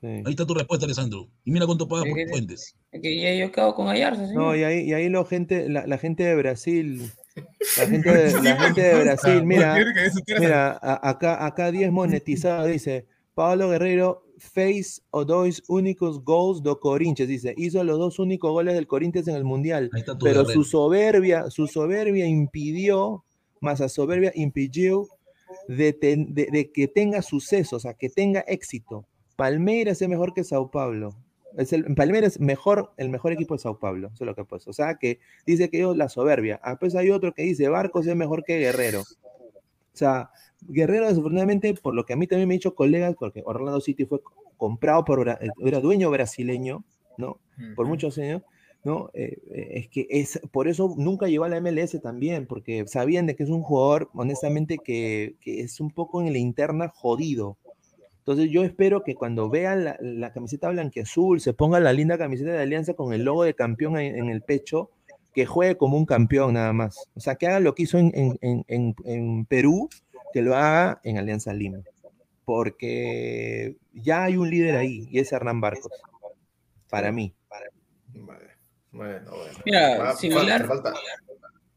Sí. 0.00 0.06
Ahí 0.06 0.22
está 0.30 0.46
tu 0.46 0.54
respuesta, 0.54 0.86
Alessandro. 0.86 1.28
Y 1.44 1.50
mira 1.50 1.66
cuánto 1.66 1.88
paga 1.88 2.04
Sí, 2.04 2.10
por. 2.10 2.28
Fuentes. 2.28 2.74
Es 2.92 3.02
que 3.02 3.20
ya 3.20 3.34
yo 3.34 3.50
quedo 3.50 3.74
con 3.74 3.88
Ayarza. 3.88 4.32
No, 4.32 4.54
y 4.54 4.62
ahí, 4.62 4.88
y 4.88 4.92
ahí 4.92 5.08
lo 5.08 5.24
gente, 5.24 5.68
la, 5.68 5.86
la 5.88 5.98
gente 5.98 6.22
de 6.22 6.36
Brasil, 6.36 7.10
la 7.78 7.86
gente 7.88 8.08
de, 8.12 8.42
la 8.42 8.56
gente 8.62 8.80
de 8.80 9.02
Brasil, 9.02 9.42
mira, 9.44 9.76
mira, 10.38 10.78
a- 10.80 11.10
acá, 11.10 11.44
acá 11.44 11.72
10 11.72 11.90
monetizado, 11.90 12.66
dice, 12.66 13.06
Pablo 13.38 13.68
Guerrero 13.70 14.24
fez 14.38 15.02
o 15.10 15.24
dois 15.24 15.62
únicos 15.68 16.24
gols 16.24 16.60
do 16.60 16.80
Corinthians, 16.80 17.28
dice, 17.28 17.54
hizo 17.56 17.84
los 17.84 17.96
dos 17.98 18.18
únicos 18.18 18.50
goles 18.50 18.74
del 18.74 18.88
Corinthians 18.88 19.28
en 19.28 19.36
el 19.36 19.44
Mundial, 19.44 19.90
pero 19.94 20.42
guerrero. 20.42 20.44
su 20.50 20.64
soberbia, 20.64 21.48
su 21.50 21.68
soberbia 21.68 22.26
impidió, 22.26 23.24
más 23.60 23.80
a 23.80 23.88
soberbia 23.88 24.32
impidió 24.34 25.06
de, 25.68 25.92
ten- 25.92 26.34
de- 26.34 26.48
de 26.50 26.72
que 26.72 26.88
tenga 26.88 27.22
suceso, 27.22 27.76
o 27.76 27.80
sea, 27.80 27.94
que 27.94 28.08
tenga 28.08 28.40
éxito. 28.40 29.04
Palmeiras 29.36 30.02
es 30.02 30.08
mejor 30.08 30.34
que 30.34 30.42
Sao 30.42 30.70
Paulo. 30.70 31.14
Es 31.56 31.72
el, 31.72 31.84
Palmeiras 31.94 32.34
es 32.34 32.40
mejor, 32.40 32.90
el 32.96 33.08
mejor 33.08 33.32
equipo 33.32 33.54
de 33.54 33.60
Sao 33.60 33.78
Paulo, 33.78 34.08
eso 34.12 34.24
es 34.24 34.26
lo 34.26 34.34
que 34.34 34.44
pues. 34.44 34.66
O 34.66 34.72
sea, 34.72 34.96
que 34.96 35.20
dice 35.46 35.70
que 35.70 35.78
ellos 35.78 35.96
la 35.96 36.08
soberbia. 36.08 36.60
Después 36.66 36.94
hay 36.96 37.10
otro 37.10 37.32
que 37.32 37.42
dice 37.42 37.68
Barcos 37.68 38.06
es 38.08 38.16
mejor 38.16 38.42
que 38.44 38.58
Guerrero. 38.58 39.02
O 39.02 39.96
sea, 39.98 40.30
Guerrero 40.66 41.06
desafortunadamente, 41.08 41.74
por 41.74 41.94
lo 41.94 42.04
que 42.04 42.12
a 42.12 42.16
mí 42.16 42.26
también 42.26 42.48
me 42.48 42.54
han 42.54 42.58
dicho 42.58 42.74
colegas, 42.74 43.14
porque 43.18 43.42
Orlando 43.46 43.80
City 43.80 44.04
fue 44.04 44.20
comprado 44.56 45.04
por, 45.04 45.20
Bra- 45.24 45.38
era 45.64 45.80
dueño 45.80 46.10
brasileño, 46.10 46.84
¿no? 47.16 47.38
Por 47.74 47.86
muchos 47.86 48.18
años, 48.18 48.42
¿no? 48.84 49.10
Eh, 49.14 49.38
eh, 49.52 49.68
es 49.74 49.88
que 49.88 50.06
es, 50.10 50.40
por 50.52 50.68
eso 50.68 50.94
nunca 50.96 51.26
llegó 51.28 51.44
a 51.44 51.48
la 51.48 51.60
MLS 51.60 52.00
también, 52.00 52.46
porque 52.46 52.84
sabían 52.86 53.26
de 53.26 53.36
que 53.36 53.44
es 53.44 53.50
un 53.50 53.62
jugador, 53.62 54.10
honestamente, 54.14 54.78
que, 54.78 55.36
que 55.40 55.60
es 55.60 55.80
un 55.80 55.90
poco 55.90 56.20
en 56.22 56.32
la 56.32 56.38
interna 56.38 56.88
jodido. 56.88 57.56
Entonces 58.20 58.50
yo 58.50 58.62
espero 58.62 59.04
que 59.04 59.14
cuando 59.14 59.48
vean 59.48 59.84
la, 59.84 59.96
la 60.00 60.32
camiseta 60.32 60.68
blanquiazul, 60.70 61.40
se 61.40 61.54
ponga 61.54 61.80
la 61.80 61.92
linda 61.94 62.18
camiseta 62.18 62.50
de 62.50 62.58
Alianza 62.62 62.94
con 62.94 63.12
el 63.14 63.22
logo 63.24 63.42
de 63.44 63.54
campeón 63.54 63.98
en, 63.98 64.16
en 64.18 64.28
el 64.28 64.42
pecho, 64.42 64.90
que 65.34 65.46
juegue 65.46 65.76
como 65.76 65.96
un 65.96 66.04
campeón 66.04 66.54
nada 66.54 66.72
más. 66.72 67.08
O 67.14 67.20
sea, 67.20 67.36
que 67.36 67.46
haga 67.46 67.60
lo 67.60 67.74
que 67.74 67.84
hizo 67.84 67.96
en- 67.98 68.12
en- 68.68 68.94
en 69.04 69.44
Perú, 69.46 69.88
que 70.32 70.42
lo 70.42 70.54
haga 70.56 71.00
en 71.04 71.18
Alianza 71.18 71.52
Lima. 71.52 71.78
Porque 72.44 73.76
ya 73.92 74.24
hay 74.24 74.36
un 74.36 74.48
líder 74.50 74.76
ahí, 74.76 75.06
y 75.10 75.18
es 75.18 75.32
Hernán 75.32 75.60
Barcos. 75.60 75.92
Para 76.88 77.12
mí. 77.12 77.34
Bueno, 78.10 78.40
bueno. 78.92 79.30
bueno. 79.30 79.58
Mira, 79.66 79.98
Va- 79.98 80.16
similar- 80.16 80.66
falta- 80.66 80.92
falta. 80.94 81.00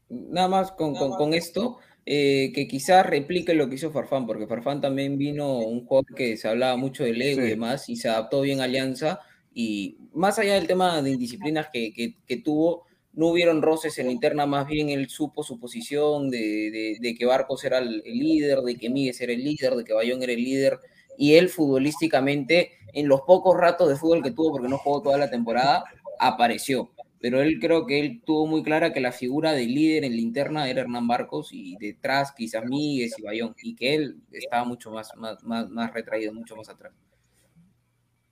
nada 0.08 0.48
más 0.48 0.72
con, 0.72 0.94
con, 0.94 1.12
con 1.12 1.34
esto, 1.34 1.78
eh, 2.06 2.52
que 2.54 2.66
quizás 2.66 3.04
replique 3.06 3.54
lo 3.54 3.68
que 3.68 3.74
hizo 3.76 3.92
Farfán, 3.92 4.26
porque 4.26 4.46
Farfán 4.46 4.80
también 4.80 5.18
vino 5.18 5.58
un 5.58 5.84
juego 5.86 6.04
que 6.16 6.36
se 6.36 6.48
hablaba 6.48 6.76
mucho 6.76 7.04
del 7.04 7.20
ego 7.20 7.42
y 7.42 7.44
Sí. 7.44 7.50
demás, 7.50 7.88
y 7.88 7.96
se 7.96 8.08
adaptó 8.08 8.40
bien 8.40 8.60
a 8.60 8.64
Alianza, 8.64 9.20
y 9.54 9.98
más 10.14 10.38
allá 10.38 10.54
del 10.54 10.66
tema 10.66 11.00
de 11.02 11.10
indisciplinas 11.10 11.68
que, 11.72 11.92
que, 11.92 12.16
que 12.26 12.36
tuvo, 12.38 12.86
no 13.14 13.28
hubieron 13.28 13.62
roces 13.62 13.98
en 13.98 14.06
la 14.06 14.12
interna, 14.12 14.46
más 14.46 14.66
bien 14.66 14.88
él 14.88 15.08
supo 15.08 15.42
su 15.42 15.58
posición 15.58 16.30
de, 16.30 16.96
de, 16.98 17.14
que 17.14 17.26
Barcos 17.26 17.64
era 17.64 17.78
el, 17.78 18.02
líder, 18.04 18.60
de 18.60 18.76
que 18.76 18.88
Míguez 18.88 19.20
era 19.20 19.32
el 19.32 19.44
líder, 19.44 19.74
de 19.74 19.84
que 19.84 19.92
Bayón 19.92 20.22
era 20.22 20.32
el 20.32 20.42
líder, 20.42 20.80
y 21.18 21.34
él 21.34 21.50
futbolísticamente, 21.50 22.72
en 22.94 23.08
los 23.08 23.22
pocos 23.22 23.56
ratos 23.56 23.88
de 23.88 23.96
fútbol 23.96 24.22
que 24.22 24.30
tuvo, 24.30 24.52
porque 24.52 24.68
no 24.68 24.78
jugó 24.78 25.02
toda 25.02 25.18
la 25.18 25.30
temporada, 25.30 25.84
apareció. 26.18 26.90
Pero 27.20 27.40
él 27.40 27.58
creo 27.60 27.86
que 27.86 28.00
él 28.00 28.22
tuvo 28.24 28.46
muy 28.46 28.62
clara 28.62 28.92
que 28.92 29.00
la 29.00 29.12
figura 29.12 29.52
de 29.52 29.66
líder 29.66 30.04
en 30.04 30.16
la 30.16 30.20
interna 30.20 30.68
era 30.68 30.80
Hernán 30.80 31.06
Barcos 31.06 31.50
y 31.52 31.76
detrás 31.76 32.32
quizás 32.32 32.64
Míguez 32.64 33.14
y 33.18 33.22
Bayón, 33.22 33.54
y 33.62 33.76
que 33.76 33.94
él 33.94 34.16
estaba 34.32 34.64
mucho 34.64 34.90
más, 34.90 35.10
más, 35.16 35.42
más 35.44 35.92
retraído, 35.92 36.32
mucho 36.32 36.56
más 36.56 36.68
atrás. 36.68 36.92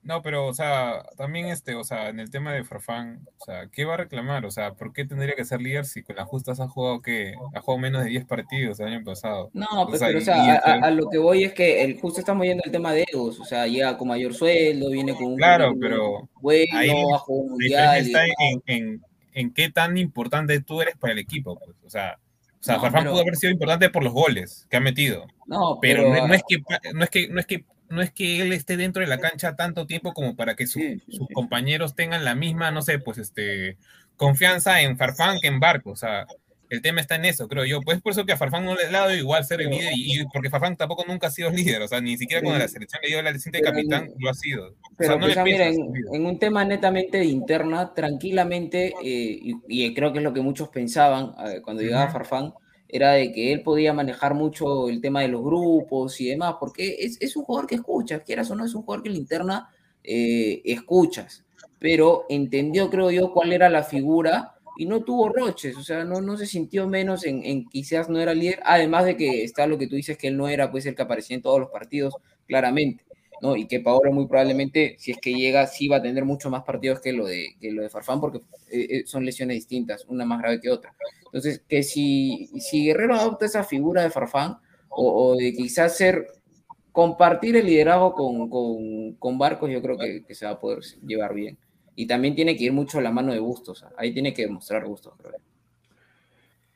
No, 0.03 0.23
pero, 0.23 0.47
o 0.47 0.53
sea, 0.55 1.03
también 1.15 1.45
este, 1.45 1.75
o 1.75 1.83
sea, 1.83 2.09
en 2.09 2.19
el 2.19 2.31
tema 2.31 2.53
de 2.53 2.63
Farfán, 2.63 3.27
o 3.39 3.45
sea, 3.45 3.67
¿qué 3.71 3.85
va 3.85 3.93
a 3.93 3.97
reclamar? 3.97 4.45
O 4.45 4.51
sea, 4.51 4.73
¿por 4.73 4.93
qué 4.93 5.05
tendría 5.05 5.35
que 5.35 5.45
ser 5.45 5.61
líder 5.61 5.85
si 5.85 6.01
con 6.01 6.15
las 6.15 6.27
justas 6.27 6.59
ha 6.59 6.67
jugado 6.67 7.01
que 7.03 7.35
ha 7.53 7.61
jugado 7.61 7.77
menos 7.79 8.03
de 8.03 8.09
10 8.09 8.25
partidos 8.25 8.79
el 8.79 8.87
año 8.87 9.03
pasado? 9.03 9.51
No, 9.53 9.67
O 9.71 9.87
pues, 9.87 9.99
sea, 9.99 10.07
pero 10.07 10.19
o 10.19 10.21
sea, 10.23 10.41
a, 10.43 10.55
este- 10.55 10.69
a- 10.71 10.89
lo 10.91 11.07
que 11.07 11.19
voy 11.19 11.43
es 11.43 11.53
que 11.53 11.83
el, 11.83 11.99
justo 11.99 12.19
estamos 12.19 12.45
yendo 12.47 12.63
al 12.65 12.71
tema 12.71 12.93
de 12.93 13.05
egos, 13.13 13.39
o 13.39 13.45
sea, 13.45 13.67
llega 13.67 13.95
con 13.97 14.07
mayor 14.07 14.33
sueldo, 14.33 14.89
viene 14.89 15.13
con 15.13 15.25
un 15.27 15.37
Claro, 15.37 15.73
pero 15.79 16.27
bueno, 16.41 16.77
ahí 16.77 16.89
un 17.27 17.57
la 17.69 17.97
está 17.99 18.25
en, 18.25 18.63
en, 18.65 19.01
en 19.33 19.53
qué 19.53 19.69
tan 19.69 19.97
importante 19.99 20.59
tú 20.61 20.81
eres 20.81 20.95
para 20.97 21.13
el 21.13 21.19
equipo, 21.19 21.59
pues. 21.63 21.77
O 21.85 21.89
sea, 21.91 22.17
o 22.59 22.63
sea, 22.63 22.75
No, 22.77 22.81
Farfán 22.81 23.01
pero- 23.03 23.11
pudo 23.13 23.21
haber 23.21 23.35
sido 23.35 23.51
importante 23.53 23.89
por 23.91 24.03
los 24.03 24.13
goles 24.13 24.65
que 24.69 24.77
ha 24.77 24.81
metido. 24.81 25.27
No, 25.45 25.77
pero, 25.79 26.05
pero, 26.11 26.21
no, 26.23 26.27
no 26.27 26.33
es 26.33 26.41
que 26.47 26.57
no 26.93 27.03
es 27.03 27.09
que 27.11 27.27
no 27.27 27.39
es 27.39 27.45
que 27.45 27.65
no 27.91 28.01
es 28.01 28.11
que 28.11 28.41
él 28.41 28.53
esté 28.53 28.77
dentro 28.77 29.01
de 29.01 29.07
la 29.07 29.19
cancha 29.19 29.55
tanto 29.55 29.85
tiempo 29.85 30.13
como 30.13 30.35
para 30.35 30.55
que 30.55 30.67
su- 30.67 30.79
sus 31.09 31.27
compañeros 31.33 31.95
tengan 31.95 32.25
la 32.25 32.35
misma, 32.35 32.71
no 32.71 32.81
sé, 32.81 32.99
pues 32.99 33.17
este 33.17 33.77
confianza 34.15 34.81
en 34.81 34.97
Farfán 34.97 35.39
que 35.41 35.47
en 35.47 35.59
Barco, 35.59 35.91
o 35.91 35.95
sea, 35.95 36.25
el 36.69 36.81
tema 36.81 37.01
está 37.01 37.15
en 37.15 37.25
eso, 37.25 37.47
creo 37.49 37.65
yo. 37.65 37.81
Pues 37.81 38.01
por 38.01 38.13
eso 38.13 38.25
que 38.25 38.31
a 38.31 38.37
Farfán 38.37 38.63
no 38.63 38.75
le 38.75 38.85
ha 38.85 38.91
dado 38.91 39.13
igual 39.13 39.43
ser 39.43 39.61
el 39.61 39.69
líder 39.69 39.91
y, 39.93 40.25
porque 40.31 40.49
Farfán 40.49 40.77
tampoco 40.77 41.03
nunca 41.05 41.27
ha 41.27 41.31
sido 41.31 41.49
líder, 41.49 41.81
o 41.81 41.87
sea, 41.87 41.99
ni 41.99 42.17
siquiera 42.17 42.41
cuando 42.41 42.59
la 42.59 42.67
selección 42.67 43.01
le 43.01 43.09
dio 43.09 43.21
la 43.21 43.31
licencia 43.31 43.59
de 43.61 43.69
capitán 43.71 44.09
lo 44.17 44.29
ha 44.29 44.33
sido. 44.33 44.69
O 44.69 44.75
Pero 44.97 45.19
sea, 45.19 45.35
no 45.35 45.41
ah, 45.41 45.43
mira, 45.43 45.67
en, 45.67 45.91
en 46.13 46.25
un 46.25 46.39
tema 46.39 46.63
netamente 46.63 47.17
de 47.17 47.25
interna, 47.25 47.93
tranquilamente, 47.93 48.93
eh, 49.03 49.39
y, 49.41 49.55
y 49.67 49.93
creo 49.93 50.13
que 50.13 50.19
es 50.19 50.23
lo 50.23 50.33
que 50.33 50.41
muchos 50.41 50.69
pensaban 50.69 51.31
eh, 51.45 51.61
cuando 51.61 51.81
llegaba 51.81 52.05
Ujú. 52.05 52.13
Farfán, 52.13 52.53
era 52.91 53.13
de 53.13 53.31
que 53.31 53.53
él 53.53 53.63
podía 53.63 53.93
manejar 53.93 54.33
mucho 54.35 54.89
el 54.89 55.01
tema 55.01 55.21
de 55.21 55.29
los 55.29 55.41
grupos 55.43 56.19
y 56.21 56.27
demás, 56.29 56.55
porque 56.59 56.97
es, 56.99 57.17
es 57.21 57.35
un 57.35 57.43
jugador 57.43 57.67
que 57.67 57.75
escucha, 57.75 58.19
quieras 58.19 58.51
o 58.51 58.55
no, 58.55 58.65
es 58.65 58.75
un 58.75 58.83
jugador 58.83 59.03
que 59.03 59.09
en 59.09 59.15
la 59.15 59.19
interna 59.19 59.69
eh, 60.03 60.61
escuchas, 60.65 61.45
pero 61.79 62.25
entendió, 62.29 62.89
creo 62.89 63.11
yo, 63.11 63.33
cuál 63.33 63.53
era 63.53 63.69
la 63.69 63.83
figura 63.83 64.55
y 64.77 64.85
no 64.85 65.03
tuvo 65.03 65.29
roches, 65.29 65.77
o 65.77 65.83
sea, 65.83 66.03
no, 66.03 66.21
no 66.21 66.37
se 66.37 66.45
sintió 66.45 66.87
menos 66.87 67.25
en, 67.25 67.43
en 67.45 67.67
quizás 67.69 68.09
no 68.09 68.19
era 68.19 68.33
líder, 68.33 68.59
además 68.65 69.05
de 69.05 69.17
que 69.17 69.43
está 69.43 69.67
lo 69.67 69.77
que 69.77 69.87
tú 69.87 69.95
dices 69.95 70.17
que 70.17 70.27
él 70.27 70.37
no 70.37 70.47
era 70.47 70.71
pues 70.71 70.85
el 70.85 70.95
que 70.95 71.01
aparecía 71.01 71.35
en 71.35 71.41
todos 71.41 71.59
los 71.59 71.69
partidos, 71.69 72.15
claramente. 72.47 73.03
¿No? 73.41 73.55
Y 73.55 73.67
que 73.67 73.79
Paolo 73.79 74.11
muy 74.11 74.27
probablemente, 74.27 74.95
si 74.99 75.11
es 75.11 75.17
que 75.17 75.33
llega, 75.33 75.67
sí 75.67 75.87
va 75.87 75.97
a 75.97 76.01
tener 76.01 76.23
mucho 76.25 76.49
más 76.49 76.63
partidos 76.63 77.01
que 77.01 77.11
lo 77.11 77.25
de, 77.25 77.55
que 77.59 77.71
lo 77.71 77.81
de 77.81 77.89
Farfán, 77.89 78.21
porque 78.21 78.39
eh, 78.71 78.87
eh, 78.89 79.03
son 79.05 79.25
lesiones 79.25 79.55
distintas, 79.55 80.05
una 80.05 80.25
más 80.25 80.39
grave 80.39 80.61
que 80.61 80.69
otra. 80.69 80.93
Entonces, 81.25 81.63
que 81.67 81.83
si, 81.83 82.47
si 82.59 82.85
Guerrero 82.85 83.15
adopta 83.15 83.45
esa 83.45 83.63
figura 83.63 84.03
de 84.03 84.11
Farfán, 84.11 84.57
o, 84.89 85.31
o 85.31 85.35
de 85.35 85.53
quizás 85.53 85.97
ser, 85.97 86.27
compartir 86.91 87.55
el 87.55 87.65
liderazgo 87.65 88.13
con, 88.13 88.49
con, 88.49 89.13
con 89.15 89.37
Barcos, 89.37 89.71
yo 89.71 89.81
creo 89.81 89.97
que, 89.97 90.23
que 90.23 90.35
se 90.35 90.45
va 90.45 90.51
a 90.51 90.59
poder 90.59 90.79
llevar 91.05 91.33
bien. 91.33 91.57
Y 91.95 92.05
también 92.05 92.35
tiene 92.35 92.55
que 92.55 92.65
ir 92.65 92.73
mucho 92.73 92.99
a 92.99 93.01
la 93.01 93.11
mano 93.11 93.33
de 93.33 93.39
Bustos, 93.39 93.85
ahí 93.97 94.13
tiene 94.13 94.33
que 94.33 94.43
demostrar 94.43 94.85
Bustos, 94.85 95.13
creo. 95.17 95.39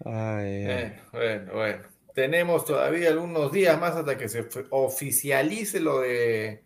Ay, 0.04 0.66
ay. 0.66 0.66
Bueno, 0.66 0.96
bueno, 1.12 1.54
bueno. 1.54 1.95
Tenemos 2.16 2.64
todavía 2.64 3.10
algunos 3.10 3.52
días 3.52 3.78
más 3.78 3.94
hasta 3.94 4.18
que 4.18 4.30
se 4.30 4.48
oficialice 4.70 5.82
lo 5.82 6.00
de 6.00 6.64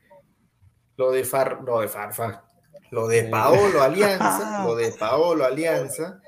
lo 0.95 1.11
de 1.11 1.23
Far, 1.23 1.61
lo 1.65 1.79
de 1.79 1.87
Farfa, 1.87 2.43
lo 2.91 3.07
de 3.07 3.23
Paolo 3.23 3.81
Alianza, 3.81 4.63
lo 4.67 4.75
de 4.75 4.91
Paolo 4.91 5.45
Alianza, 5.45 6.21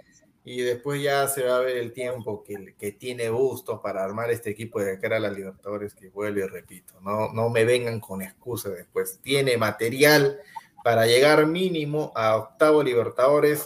y 0.43 0.61
después 0.61 1.03
ya 1.03 1.27
se 1.27 1.43
va 1.43 1.57
a 1.57 1.59
ver 1.59 1.77
el 1.77 1.93
tiempo 1.93 2.43
que, 2.43 2.73
que 2.79 2.93
tiene 2.93 3.29
Bustos 3.29 3.79
para 3.81 4.03
armar 4.03 4.31
este 4.31 4.49
equipo 4.49 4.79
de 4.79 4.97
cara 4.97 5.17
a 5.17 5.19
la 5.19 5.29
Libertadores, 5.29 5.93
que 5.93 6.09
vuelvo 6.09 6.39
y 6.39 6.47
repito, 6.47 6.99
no, 7.01 7.31
no 7.31 7.49
me 7.51 7.63
vengan 7.63 7.99
con 7.99 8.23
excusas 8.23 8.73
después. 8.73 9.19
Tiene 9.21 9.55
material 9.55 10.39
para 10.83 11.05
llegar 11.05 11.45
mínimo 11.45 12.11
a 12.15 12.37
octavo 12.37 12.81
Libertadores, 12.81 13.65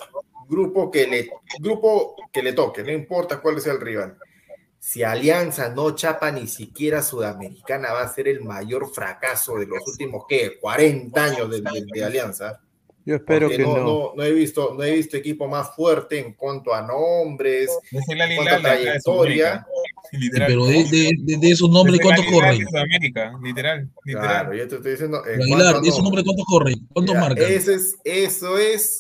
grupo 0.50 0.92
que 0.92 1.08
le, 1.08 1.30
grupo 1.60 2.18
que 2.34 2.44
le 2.44 2.52
toque, 2.52 2.84
no 2.84 2.92
importa 2.92 3.40
cuál 3.40 3.62
sea 3.62 3.72
el 3.72 3.80
rival. 3.80 4.18
Si 4.88 5.02
Alianza 5.02 5.70
no 5.70 5.96
chapa 5.96 6.30
ni 6.32 6.46
siquiera 6.48 7.02
Sudamericana, 7.02 7.92
va 7.92 8.04
a 8.04 8.14
ser 8.14 8.28
el 8.28 8.42
mayor 8.44 8.94
fracaso 8.94 9.56
de 9.58 9.66
los 9.66 9.80
últimos, 9.88 10.26
¿qué? 10.30 10.60
40 10.62 11.24
años 11.24 11.50
de, 11.50 11.62
de- 11.62 11.86
de 11.92 12.04
Alianza. 12.06 12.62
Yo 13.04 13.16
espero 13.16 13.48
Porque 13.48 13.58
que 13.58 13.64
no, 13.64 13.78
no. 13.78 13.84
no, 13.84 14.14
no 14.16 14.24
he 14.24 14.32
visto, 14.32 14.76
no 14.78 14.84
he 14.84 14.92
visto 14.92 15.18
equipo 15.18 15.48
más 15.48 15.76
fuerte 15.76 16.20
en 16.20 16.34
cuanto 16.34 16.72
a 16.72 16.84
nombres, 16.84 17.72
Es 17.92 18.08
el 18.10 18.22
en 18.22 18.36
cuanto 18.36 18.56
a 18.56 18.60
trayectoria. 18.60 19.66
Literal. 20.12 20.48
Pero 20.50 20.66
de, 20.68 20.84
de, 20.84 21.12
de- 21.20 21.38
de 21.38 21.50
esos 21.52 21.68
nombres, 21.70 21.96
Es 21.96 22.00
el 22.02 22.04
¿cuántos 22.06 22.26
Al-Hilal 22.28 22.44
corren? 22.44 22.60
de 22.60 22.66
Sudamérica, 22.70 23.34
literal, 23.44 23.90
literal. 24.06 24.28
Claro, 24.30 24.54
yo 24.54 24.68
te 24.68 24.76
estoy 24.76 24.92
diciendo. 24.92 25.26
en 25.26 25.42
Aguilar, 25.42 25.82
de 25.82 25.90
esos 25.90 26.04
nombres. 26.04 26.24
¿cuántos 26.26 26.46
corren? 26.46 26.76
¿Cuántos 26.94 27.16
marcan? 27.16 27.52
Ese 27.52 27.74
es, 27.74 27.96
eso 28.04 28.58
es 28.60 29.00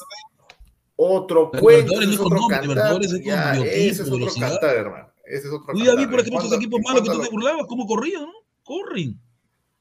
otro 0.95 1.51
cuento, 1.51 2.01
es 2.01 2.07
no 2.07 2.13
es 2.13 2.19
otro 2.19 2.39
cantar. 2.49 2.61
Libertadores 2.63 3.07
es 3.11 3.13
con 3.19 3.23
ya, 3.23 3.51
biotipo, 3.53 3.71
ese 3.75 3.89
es 3.89 3.99
otro 4.01 4.15
velocidad. 4.17 4.49
cantar, 4.49 4.75
hermano. 4.77 5.14
Ese 5.27 5.47
es 5.47 5.53
otro 5.53 5.67
cantar. 5.73 5.97
vi, 5.97 6.05
por 6.07 6.19
ejemplo, 6.19 6.39
estos 6.43 6.57
equipos 6.57 6.81
malos 6.83 7.01
que 7.03 7.09
tú 7.09 7.21
te 7.21 7.29
burlabas, 7.29 7.65
¿cómo 7.67 7.85
corrían? 7.87 8.21
no? 8.23 8.31
Corren. 8.63 9.19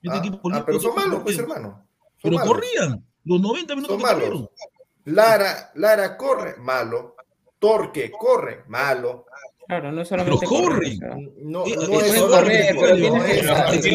Este 0.03 0.17
Ah, 0.17 0.19
equipo 0.19 0.39
ah, 0.53 0.63
pero 0.67 0.81
son 0.81 0.95
malos, 0.95 1.21
pues, 1.23 1.39
hermano. 1.39 1.87
Son 2.17 2.31
Pero 2.31 2.37
malos. 2.37 2.49
corrían. 2.55 3.05
Los 3.25 3.41
90 3.41 3.75
minutos 3.77 3.95
Son 3.95 3.99
que 3.99 4.05
malos. 4.15 4.29
corrieron. 4.29 4.51
Lara, 5.05 5.71
Lara 5.75 6.17
corre, 6.17 6.57
malo. 6.59 7.17
Torque 7.59 8.11
corre, 8.11 8.65
malo. 8.69 9.27
Claro, 9.67 9.93
no 9.93 10.03
es 10.03 10.09
Pero 10.11 10.23
solamente 10.25 10.47
correr, 10.47 10.99
corren. 10.99 11.33
No, 11.41 11.65
Eh, 11.67 11.75
no 11.77 11.83
eh, 12.01 12.07
es 12.07 12.15
solo 12.19 12.33
correr, 12.37 12.77
pero 12.79 12.97
tienes 12.97 13.25
que 13.25 13.39
es 13.39 13.47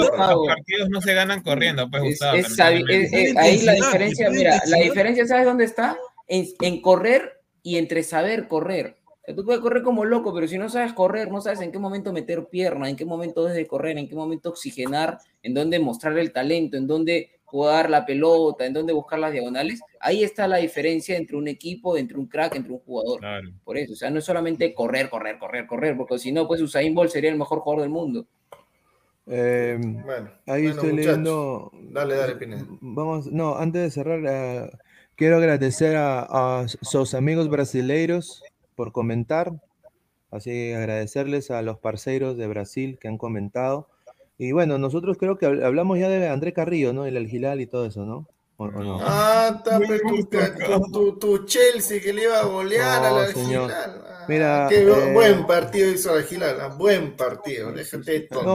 partidos, 0.10 0.90
no 0.90 1.02
se 1.02 1.14
ganan 1.14 1.44
corriendo, 1.44 1.88
pues 1.92 2.02
Es, 2.04 2.10
Gustavo. 2.10 2.38
es 2.38 2.48
es- 2.48 2.60
es- 2.90 3.12
Tiene 3.12 3.40
ahí 3.40 3.62
la 3.62 3.74
diferencia, 3.74 4.30
mira, 4.32 4.60
la 4.66 4.78
diferencia, 4.78 5.28
¿sabes 5.28 5.46
dónde 5.46 5.66
está? 5.66 5.96
En, 6.28 6.48
en 6.62 6.82
correr 6.82 7.40
y 7.62 7.78
entre 7.78 8.02
saber 8.02 8.48
correr. 8.48 8.98
Sea, 9.30 9.36
tú 9.36 9.46
puedes 9.46 9.62
correr 9.62 9.84
como 9.84 10.06
loco, 10.06 10.34
pero 10.34 10.48
si 10.48 10.58
no 10.58 10.70
sabes 10.70 10.92
correr, 10.94 11.32
no 11.32 11.40
sabes 11.40 11.62
en 11.62 11.72
qué 11.72 11.78
momento 11.78 12.12
meter 12.12 12.48
pierna, 12.48 12.90
en 12.90 12.96
qué 12.96 13.06
momento 13.06 13.46
desde 13.46 13.68
correr, 13.68 13.96
en 14.00 14.10
qué 14.10 14.16
momento 14.16 14.50
oxigenar, 14.50 15.20
en 15.44 15.54
dónde 15.54 15.78
mostrar 15.80 16.18
el 16.18 16.34
talento, 16.34 16.78
en 16.78 16.88
dónde 16.88 17.30
jugar 17.46 17.92
la 17.92 18.08
pelota, 18.08 18.66
en 18.66 18.74
dónde 18.74 18.92
buscar 18.92 19.20
las 19.20 19.32
diagonales. 19.32 19.82
Ahí 20.00 20.24
está 20.24 20.48
la 20.48 20.58
diferencia 20.58 21.16
entre 21.16 21.38
un 21.38 21.48
equipo, 21.48 21.96
entre 21.96 22.18
un 22.18 22.26
crack, 22.26 22.56
entre 22.56 22.74
un 22.74 22.80
jugador. 22.80 23.20
Claro. 23.20 23.50
Por 23.64 23.78
eso, 23.78 23.94
o 23.94 23.96
sea, 23.96 24.10
no 24.10 24.18
es 24.18 24.26
solamente 24.26 24.74
correr, 24.74 25.12
correr, 25.12 25.38
correr, 25.38 25.68
correr, 25.68 25.96
porque 25.96 26.18
si 26.18 26.32
no, 26.32 26.48
pues 26.48 26.60
Usain 26.62 26.96
Bolt 26.96 27.12
sería 27.12 27.30
el 27.30 27.38
mejor 27.38 27.60
jugador 27.60 27.84
del 27.84 27.92
mundo. 27.92 28.26
Eh, 29.28 29.78
Bueno, 29.80 30.32
ahí 30.48 30.64
bueno, 30.64 30.70
estoy 30.70 30.90
muchachos. 30.92 30.94
leyendo. 30.96 31.72
Dale, 31.92 32.16
dale, 32.16 32.36
Pineda. 32.36 32.66
Vamos, 32.82 33.28
no, 33.32 33.58
antes 33.58 33.82
de 33.84 33.92
cerrar, 33.92 34.22
eh, 34.28 34.72
quiero 35.16 35.38
agradecer 35.38 35.96
a, 35.98 36.62
a 36.62 36.68
sus 36.68 37.14
amigos 37.14 37.48
brasileiros 37.48 38.44
por 38.80 38.94
comentar. 38.94 39.52
Así 40.32 40.72
agradecerles 40.72 41.52
a 41.52 41.62
los 41.62 41.80
parceiros 41.80 42.38
de 42.38 42.48
Brasil 42.48 42.98
que 42.98 43.10
han 43.10 43.18
comentado. 43.18 43.90
Y 44.38 44.54
bueno, 44.54 44.78
nosotros 44.78 45.18
creo 45.18 45.38
que 45.38 45.46
habl- 45.46 45.66
hablamos 45.66 46.00
ya 46.00 46.08
de 46.08 46.30
André 46.30 46.54
Carrillo, 46.54 46.94
¿no? 46.94 47.06
El 47.06 47.18
Al-Hilal 47.18 47.60
y 47.60 47.68
todo 47.68 47.86
eso, 47.86 48.06
¿no? 48.06 48.26
¿O, 48.56 48.64
o 48.68 48.72
no? 48.72 49.00
Ah, 49.02 49.56
está 49.58 49.80
Muy 49.80 49.88
pues, 49.88 50.30
tu, 50.94 51.18
tu, 51.20 51.46
Chelsea 51.46 52.00
que 52.02 52.14
le 52.14 52.24
iba 52.24 52.40
a 52.40 52.46
golear 52.46 53.04
a 53.04 53.10
No, 53.10 53.18
la 53.20 53.28
señor. 53.28 53.64
Gilal. 53.70 54.02
Ah, 54.08 54.26
Mira, 54.30 54.68
qué 54.70 54.80
eh, 54.84 55.14
buen 55.14 55.46
partido 55.46 55.92
hizo 55.92 56.16
la 56.16 56.22
Gilal, 56.24 56.62
ah, 56.62 56.68
buen 56.70 57.18
partido. 57.18 57.74
Déjate 57.74 58.22
tonto. 58.22 58.46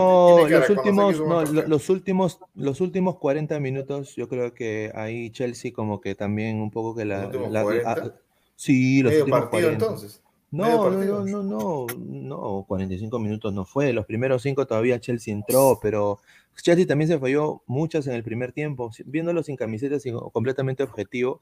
No, 0.41 0.47
que 0.47 0.55
los 0.55 0.67
que 0.67 0.73
últimos, 0.73 1.21
no, 1.21 1.43
los 1.45 1.91
últimos, 1.91 2.39
los 2.55 2.81
últimos 2.81 3.19
40 3.19 3.61
minutos, 3.61 4.17
yo 4.17 4.27
creo 4.27 4.55
que 4.55 4.91
ahí 4.95 5.29
Chelsea 5.33 5.71
como 5.75 6.01
que 6.01 6.15
también 6.15 6.63
un 6.63 6.71
poco 6.71 6.95
que 6.95 7.05
la, 7.05 7.17
¿Los 7.19 7.27
últimos 7.27 7.53
la- 7.53 7.59
la- 7.61 7.65
40? 7.65 8.15
Sí, 8.57 9.03
los 9.03 9.11
Medio 9.11 9.25
últimos 9.25 9.41
partido 9.41 9.69
40. 9.69 9.85
entonces. 9.85 10.23
No, 10.51 10.69
no, 10.69 10.83
partido. 10.85 11.25
no, 11.25 11.43
no, 11.43 11.87
no, 11.89 12.47
no, 12.59 12.65
45 12.69 13.19
minutos 13.19 13.53
no 13.53 13.65
fue. 13.65 13.93
Los 13.93 14.07
primeros 14.07 14.43
cinco 14.43 14.67
todavía 14.67 15.01
Chelsea 15.01 15.35
entró, 15.35 15.81
pero 15.83 16.21
Chelsea 16.63 16.87
también 16.87 17.09
se 17.09 17.19
falló 17.19 17.63
muchas 17.67 18.07
en 18.07 18.15
el 18.15 18.23
primer 18.23 18.53
tiempo. 18.53 18.91
Viéndolo 19.05 19.43
sin 19.43 19.57
camisetas 19.57 20.07
y 20.07 20.13
completamente 20.33 20.83
objetivo, 20.83 21.41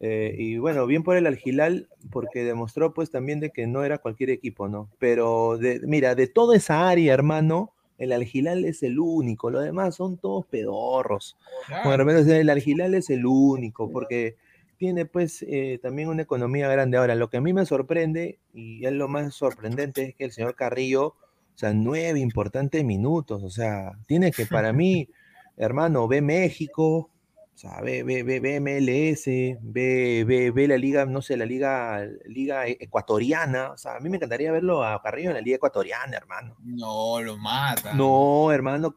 Eh, 0.00 0.34
y 0.36 0.58
bueno, 0.58 0.86
bien 0.86 1.02
por 1.02 1.16
el 1.16 1.26
Algilal, 1.26 1.88
porque 2.10 2.44
demostró 2.44 2.92
pues 2.92 3.10
también 3.10 3.40
de 3.40 3.50
que 3.50 3.66
no 3.66 3.84
era 3.84 3.96
cualquier 3.98 4.28
equipo, 4.30 4.68
¿no? 4.68 4.90
Pero 4.98 5.56
de, 5.56 5.80
mira, 5.86 6.14
de 6.14 6.26
toda 6.26 6.56
esa 6.56 6.88
área, 6.90 7.14
hermano, 7.14 7.72
el 7.96 8.12
Algilal 8.12 8.66
es 8.66 8.82
el 8.82 8.98
único, 8.98 9.50
los 9.50 9.64
demás 9.64 9.94
son 9.94 10.18
todos 10.18 10.44
pedorros. 10.46 11.38
Bueno, 11.84 12.10
el 12.10 12.50
Algilal 12.50 12.94
es 12.94 13.08
el 13.08 13.24
único, 13.24 13.90
porque 13.90 14.36
tiene 14.76 15.06
pues 15.06 15.44
eh, 15.48 15.78
también 15.82 16.08
una 16.08 16.22
economía 16.22 16.68
grande. 16.68 16.96
Ahora, 16.96 17.14
lo 17.14 17.30
que 17.30 17.38
a 17.38 17.40
mí 17.40 17.52
me 17.52 17.66
sorprende, 17.66 18.38
y 18.52 18.84
es 18.86 18.92
lo 18.92 19.08
más 19.08 19.34
sorprendente, 19.34 20.02
es 20.02 20.14
que 20.14 20.24
el 20.24 20.32
señor 20.32 20.54
Carrillo, 20.54 21.06
o 21.06 21.56
sea, 21.56 21.72
nueve 21.72 22.20
importantes 22.20 22.84
minutos, 22.84 23.42
o 23.42 23.50
sea, 23.50 23.92
tiene 24.06 24.32
que 24.32 24.46
para 24.46 24.72
mí, 24.72 25.08
hermano, 25.56 26.08
ve 26.08 26.20
México, 26.20 27.10
o 27.54 27.56
sea, 27.56 27.80
ve, 27.82 28.02
ve, 28.02 28.24
ve, 28.24 28.40
ve 28.40 28.58
MLS, 28.58 29.26
ve, 29.26 30.24
ve, 30.26 30.50
ve, 30.50 30.68
la 30.68 30.76
liga, 30.76 31.06
no 31.06 31.22
sé, 31.22 31.36
la 31.36 31.46
liga, 31.46 32.04
liga 32.26 32.66
ecuatoriana. 32.66 33.70
O 33.70 33.76
sea, 33.76 33.94
a 33.94 34.00
mí 34.00 34.10
me 34.10 34.16
encantaría 34.16 34.50
verlo 34.50 34.82
a 34.82 35.00
Carrillo 35.00 35.30
en 35.30 35.36
la 35.36 35.40
liga 35.40 35.56
ecuatoriana, 35.56 36.16
hermano. 36.16 36.56
No, 36.64 37.20
lo 37.20 37.36
matan. 37.36 37.96
No, 37.96 38.50
hermano. 38.50 38.96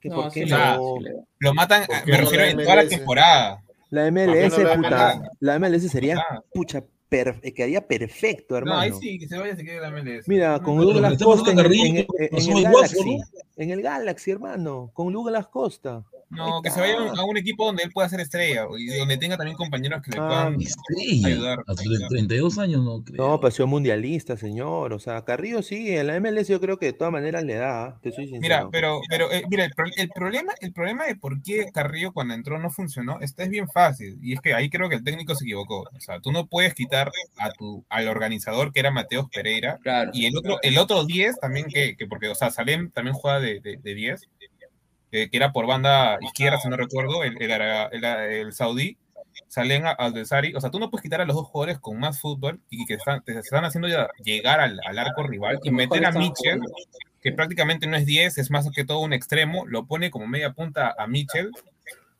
¿qué, 0.00 0.08
No, 0.08 0.16
¿Por 0.16 0.32
qué 0.32 0.44
sí, 0.44 0.50
no? 0.50 0.96
Lo 1.38 1.52
matan, 1.52 1.84
¿Por 1.86 2.02
qué 2.02 2.12
me 2.12 2.16
refiero 2.16 2.44
en 2.44 2.56
toda 2.56 2.76
la 2.76 2.88
temporada. 2.88 3.62
La 3.92 4.04
¿Por 4.04 4.14
qué 4.14 4.26
MLS, 4.48 4.58
no 4.58 4.82
puta. 4.82 5.22
La 5.40 5.58
MLS 5.58 5.88
sería, 5.90 6.18
Ah. 6.18 6.42
pucha, 6.54 6.82
per- 7.10 7.38
eh, 7.42 7.52
quedaría 7.52 7.86
perfecto, 7.86 8.56
hermano. 8.56 8.76
No, 8.76 8.80
ahí 8.82 8.92
sí, 8.98 9.18
que 9.18 9.28
se 9.28 9.36
vaya, 9.38 9.54
se 9.54 9.62
quede 9.64 9.80
la 9.80 9.88
MLS. 9.90 10.26
Mira, 10.26 10.52
No, 10.56 10.62
con 10.62 10.78
pero 10.78 10.90
Douglas 10.92 11.22
Costa 11.22 11.50
en, 11.50 11.58
en 11.58 12.06
en 12.18 12.56
el 12.56 12.62
Galaxy. 12.64 13.16
¿no? 13.18 13.24
En 13.56 13.70
el 13.70 13.82
Galaxy, 13.82 14.30
hermano. 14.30 14.90
Con 14.94 15.12
Douglas 15.12 15.46
Costa. 15.48 16.04
No, 16.32 16.62
que 16.62 16.70
se 16.70 16.80
vaya 16.80 16.96
a 17.16 17.24
un 17.24 17.36
equipo 17.36 17.66
donde 17.66 17.82
él 17.84 17.90
pueda 17.92 18.08
ser 18.08 18.20
estrella 18.20 18.66
y 18.78 18.86
donde 18.98 19.16
tenga 19.18 19.36
también 19.36 19.56
compañeros 19.56 20.02
que 20.02 20.10
le 20.12 20.18
Ah, 20.20 20.26
puedan 20.28 20.60
Estrella. 20.60 21.28
ayudar. 21.28 21.64
A 21.66 21.74
sus 21.74 22.08
32 22.08 22.58
años 22.58 22.82
no 22.84 23.02
creo. 23.04 23.28
No, 23.28 23.40
pasión 23.40 23.68
mundialista, 23.68 24.36
señor. 24.36 24.92
O 24.92 24.98
sea, 24.98 25.24
Carrillo 25.24 25.62
sí, 25.62 25.94
en 25.96 26.06
la 26.06 26.18
MLS 26.20 26.48
yo 26.48 26.60
creo 26.60 26.78
que 26.78 26.86
de 26.86 26.92
todas 26.94 27.12
maneras 27.12 27.44
le 27.44 27.54
da, 27.54 27.84
¿ah? 27.84 27.98
te 28.02 28.10
soy 28.12 28.24
sincero. 28.28 28.40
Mira, 28.40 28.68
pero, 28.70 29.00
pero 29.08 29.30
eh, 29.30 29.42
mira, 29.50 29.64
el, 29.64 29.72
pro- 29.72 29.90
el 29.96 30.08
problema, 30.08 30.52
el 30.60 30.72
problema 30.72 31.04
de 31.06 31.16
por 31.16 31.42
qué 31.42 31.70
Carrillo 31.72 32.12
cuando 32.12 32.34
entró 32.34 32.58
no 32.58 32.70
funcionó, 32.70 33.18
este 33.20 33.44
es 33.44 33.50
bien 33.50 33.68
fácil. 33.68 34.18
Y 34.22 34.32
es 34.34 34.40
que 34.40 34.54
ahí 34.54 34.70
creo 34.70 34.88
que 34.88 34.96
el 34.96 35.04
técnico 35.04 35.34
se 35.34 35.44
equivocó. 35.44 35.82
O 35.94 36.00
sea, 36.00 36.20
tú 36.20 36.32
no 36.32 36.46
puedes 36.46 36.74
quitar 36.74 37.10
a 37.38 37.50
tu, 37.52 37.84
al 37.88 38.08
organizador 38.08 38.72
que 38.72 38.80
era 38.80 38.90
Mateos 38.90 39.26
Pereira 39.30 39.78
Claro. 39.82 40.10
y 40.14 40.26
el 40.26 40.36
otro, 40.36 40.58
el 40.62 40.78
otro 40.78 41.04
10 41.04 41.38
también 41.40 41.66
que, 41.66 41.96
que 41.96 42.06
porque, 42.06 42.28
o 42.28 42.34
sea, 42.34 42.50
Salem 42.50 42.90
también 42.90 43.14
juega 43.14 43.40
de, 43.40 43.60
de, 43.60 43.76
de 43.76 43.94
10, 43.94 44.28
eh, 45.12 45.28
que 45.30 45.36
era 45.36 45.52
por 45.52 45.66
banda 45.66 46.18
izquierda, 46.22 46.58
si 46.58 46.68
no 46.68 46.76
recuerdo, 46.76 47.22
el, 47.22 47.40
el, 47.40 47.50
el, 47.50 48.04
el 48.04 48.52
saudí. 48.52 48.96
Salen 49.48 49.84
al 49.86 50.12
de 50.12 50.24
Sari, 50.24 50.54
o 50.54 50.60
sea, 50.60 50.70
tú 50.70 50.78
no 50.78 50.90
puedes 50.90 51.02
quitar 51.02 51.20
a 51.20 51.24
los 51.24 51.36
dos 51.36 51.46
jugadores 51.46 51.78
con 51.78 51.98
más 51.98 52.20
fútbol 52.20 52.60
y 52.70 52.84
que 52.86 52.94
están, 52.94 53.22
te 53.22 53.38
están 53.38 53.64
haciendo 53.64 53.88
ya 53.88 54.08
llegar 54.22 54.60
al, 54.60 54.80
al 54.84 54.98
arco 54.98 55.22
rival 55.22 55.58
y 55.62 55.70
meter 55.70 56.04
a 56.06 56.12
Mitchell, 56.12 56.60
que 57.22 57.32
prácticamente 57.32 57.86
no 57.86 57.96
es 57.96 58.04
10, 58.04 58.38
es 58.38 58.50
más 58.50 58.68
que 58.74 58.84
todo 58.84 59.00
un 59.00 59.12
extremo, 59.12 59.66
lo 59.66 59.86
pone 59.86 60.10
como 60.10 60.26
media 60.26 60.52
punta 60.52 60.94
a 60.98 61.06
Mitchell 61.06 61.50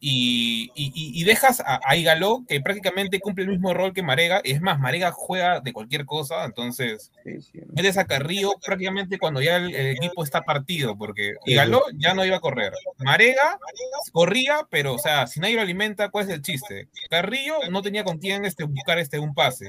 y, 0.04 0.72
y- 0.74 1.22
dejas 1.24 1.60
a, 1.60 1.80
a 1.86 1.96
Igaló, 1.96 2.44
que 2.48 2.60
prácticamente 2.60 3.20
cumple 3.20 3.44
el 3.44 3.50
mismo 3.50 3.72
rol 3.72 3.92
que 3.92 4.02
Marega, 4.02 4.40
es 4.42 4.60
más, 4.60 4.80
Marega 4.80 5.12
juega 5.12 5.60
de 5.60 5.72
cualquier 5.72 6.04
cosa, 6.06 6.44
entonces 6.44 7.12
Sí, 7.24 7.40
sí. 7.40 7.60
metes 7.72 7.96
a 7.98 8.04
Carrillo 8.04 8.54
prácticamente 8.66 9.18
cuando 9.18 9.40
ya 9.40 9.56
el, 9.56 9.72
el 9.74 9.96
equipo 9.96 10.24
está 10.24 10.42
partido, 10.42 10.98
porque 10.98 11.34
Igaló 11.46 11.82
ya 11.96 12.14
no 12.14 12.24
iba 12.24 12.36
a 12.38 12.40
correr. 12.40 12.72
Marega 12.98 13.58
corría, 14.10 14.66
pero, 14.70 14.94
o 14.94 14.98
sea, 14.98 15.26
si 15.28 15.38
nadie 15.38 15.54
lo 15.54 15.62
alimenta, 15.62 16.08
¿cuál 16.10 16.24
es 16.28 16.34
el 16.34 16.42
chiste? 16.42 16.88
Carrillo 17.08 17.54
no 17.70 17.80
tenía 17.80 18.02
con 18.02 18.18
quién 18.18 18.44
este, 18.44 18.64
buscar 18.64 18.98
este, 18.98 19.18
un 19.20 19.34
pase. 19.34 19.68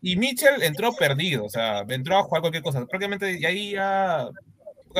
Y 0.00 0.14
Mitchell 0.14 0.62
entró 0.62 0.92
perdido, 0.92 1.44
o 1.44 1.48
sea, 1.48 1.80
entró 1.88 2.16
a 2.16 2.22
jugar 2.22 2.40
cualquier 2.42 2.62
cosa. 2.62 2.86
Prácticamente 2.86 3.36
y 3.36 3.44
ahí 3.44 3.72
ya. 3.72 4.28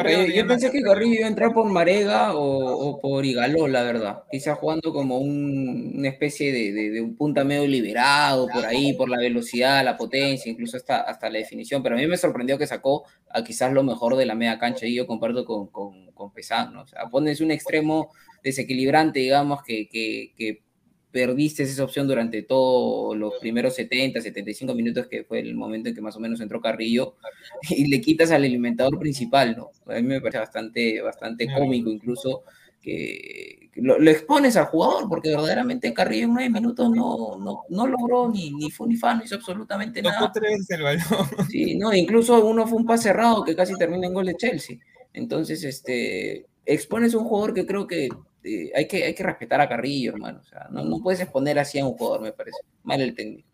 Carrillo 0.03 0.35
yo 0.35 0.47
pensé 0.47 0.71
que 0.71 0.81
Carrillo 0.83 1.15
iba 1.15 1.27
a 1.27 1.29
entrar 1.29 1.53
por 1.53 1.67
Marega 1.71 2.35
o, 2.35 2.43
o 2.89 3.01
por 3.01 3.25
Igaló, 3.25 3.69
la 3.69 3.83
verdad. 3.83 4.23
Quizás 4.31 4.59
jugando 4.59 4.93
como 4.93 5.19
un- 5.19 5.95
una 5.97 6.09
especie 6.09 6.53
de, 6.53 6.73
de- 6.73 6.91
de 6.91 7.01
un 7.01 7.17
punta 7.17 7.45
medio 7.45 7.67
liberado 7.67 8.47
por 8.49 8.65
ahí, 8.67 8.93
por 8.95 9.09
la 9.09 9.19
velocidad, 9.19 9.85
la 9.85 9.97
potencia, 9.97 10.51
incluso 10.51 10.77
hasta, 10.77 11.01
hasta 11.03 11.31
la 11.31 11.39
definición. 11.39 11.83
Pero 11.83 11.97
a 11.97 11.99
mí 11.99 12.07
me 12.07 12.17
sorprendió 12.17 12.59
que 12.59 12.67
sacó 12.67 13.05
a 13.31 13.43
quizás 13.45 13.73
lo 13.73 13.83
mejor 13.83 14.17
de 14.17 14.27
la 14.27 14.35
media 14.35 14.59
cancha 14.59 14.87
y 14.87 14.95
yo 14.95 15.07
comparto 15.07 15.45
con, 15.45 15.69
con, 15.69 16.11
con 16.13 16.33
Pesán, 16.33 16.73
¿no? 16.73 16.83
O 16.83 16.87
sea, 16.87 17.07
pones 17.11 17.41
un 17.41 17.51
extremo 17.51 18.11
desequilibrante, 18.43 19.21
digamos, 19.21 19.63
que, 19.63 19.89
que, 19.89 20.33
que 20.37 20.63
perdiste 21.11 21.63
esa 21.63 21.85
opción 21.85 22.07
durante 22.07 22.43
todos 22.43 23.17
los 23.17 23.35
primeros 23.41 23.75
70, 23.75 24.21
75 24.21 24.75
minutos, 24.75 25.07
que 25.07 25.25
fue 25.25 25.41
el 25.41 25.55
momento 25.55 25.89
en 25.89 25.95
que 25.95 26.01
más 26.01 26.17
o 26.17 26.21
menos 26.21 26.41
entró 26.41 26.61
Carrillo, 26.61 27.17
y 27.71 27.87
le 27.89 28.01
quitas 28.01 28.31
al 28.31 28.45
alimentador 28.45 28.99
principal, 28.99 29.57
¿no? 29.57 29.71
A 29.93 29.97
mí 29.97 30.03
me 30.03 30.21
parece 30.21 30.39
bastante, 30.39 31.01
bastante 31.01 31.49
cómico 31.53 31.91
incluso 31.91 32.43
que 32.81 33.71
lo, 33.75 33.99
lo 33.99 34.11
expones 34.11 34.57
al 34.57 34.67
jugador, 34.67 35.09
porque 35.09 35.31
verdaderamente 35.31 35.93
Carrillo 35.93 36.25
en 36.25 36.35
nueve 36.35 36.51
minutos 36.51 36.91
no, 36.91 37.39
no, 37.39 37.65
no 37.69 37.87
logró 37.87 38.29
ni, 38.29 38.51
ni 38.53 38.71
fue 38.71 38.89
ni 38.89 38.97
fan, 38.97 39.19
no 39.19 39.25
hizo 39.25 39.37
absolutamente 39.37 40.03
Tocó 40.03 40.15
nada. 40.15 40.33
tres 40.33 40.71
el 40.71 40.83
balón. 40.83 41.03
Sí, 41.51 41.77
no, 41.77 41.93
incluso 41.95 42.45
uno 42.45 42.67
fue 42.67 42.79
un 42.79 42.87
pase 42.87 43.05
cerrado 43.05 43.45
que 43.45 43.57
casi 43.57 43.77
termina 43.77 44.07
en 44.07 44.15
gol 44.15 44.27
de 44.27 44.37
Chelsea. 44.37 44.79
Entonces, 45.13 45.65
este, 45.65 46.47
expones 46.67 47.15
a 47.15 47.19
un 47.19 47.25
jugador 47.25 47.55
que 47.55 47.67
creo 47.67 47.87
que 47.87 48.09
eh, 48.49 48.73
hay 48.75 48.89
que 48.89 49.05
hay 49.05 49.15
que 49.15 49.23
respetar 49.23 49.61
a 49.61 49.69
Carrillo, 49.69 50.13
hermano. 50.13 50.41
O 50.41 50.45
sea, 50.45 50.69
no, 50.71 50.85
no 50.85 51.01
puedes 51.03 51.21
exponer 51.21 51.59
así 51.59 51.79
a 51.79 51.87
un 51.87 51.97
jugador, 51.97 52.23
me 52.23 52.33
parece. 52.33 52.59
Mal 52.83 53.01
el 53.01 53.15
técnico. 53.15 53.49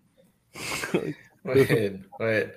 Bueno, 1.44 2.06
bueno. 2.18 2.52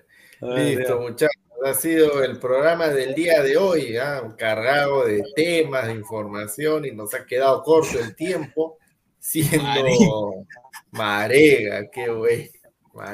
Listo, 0.55 1.01
muchachos. 1.01 1.43
Ha 1.65 1.73
sido 1.73 2.23
el 2.23 2.39
programa 2.39 2.87
del 2.87 3.13
día 3.13 3.43
de 3.43 3.57
hoy, 3.57 3.97
¿ah? 3.97 4.23
cargado 4.37 5.05
de 5.05 5.21
temas, 5.35 5.87
de 5.87 5.93
información 5.93 6.85
y 6.85 6.91
nos 6.91 7.13
ha 7.13 7.25
quedado 7.25 7.63
corto 7.63 7.99
el 7.99 8.15
tiempo, 8.15 8.77
siendo 9.19 10.45
Marega, 10.91 11.89
qué 11.89 12.07
güey. 12.09 12.51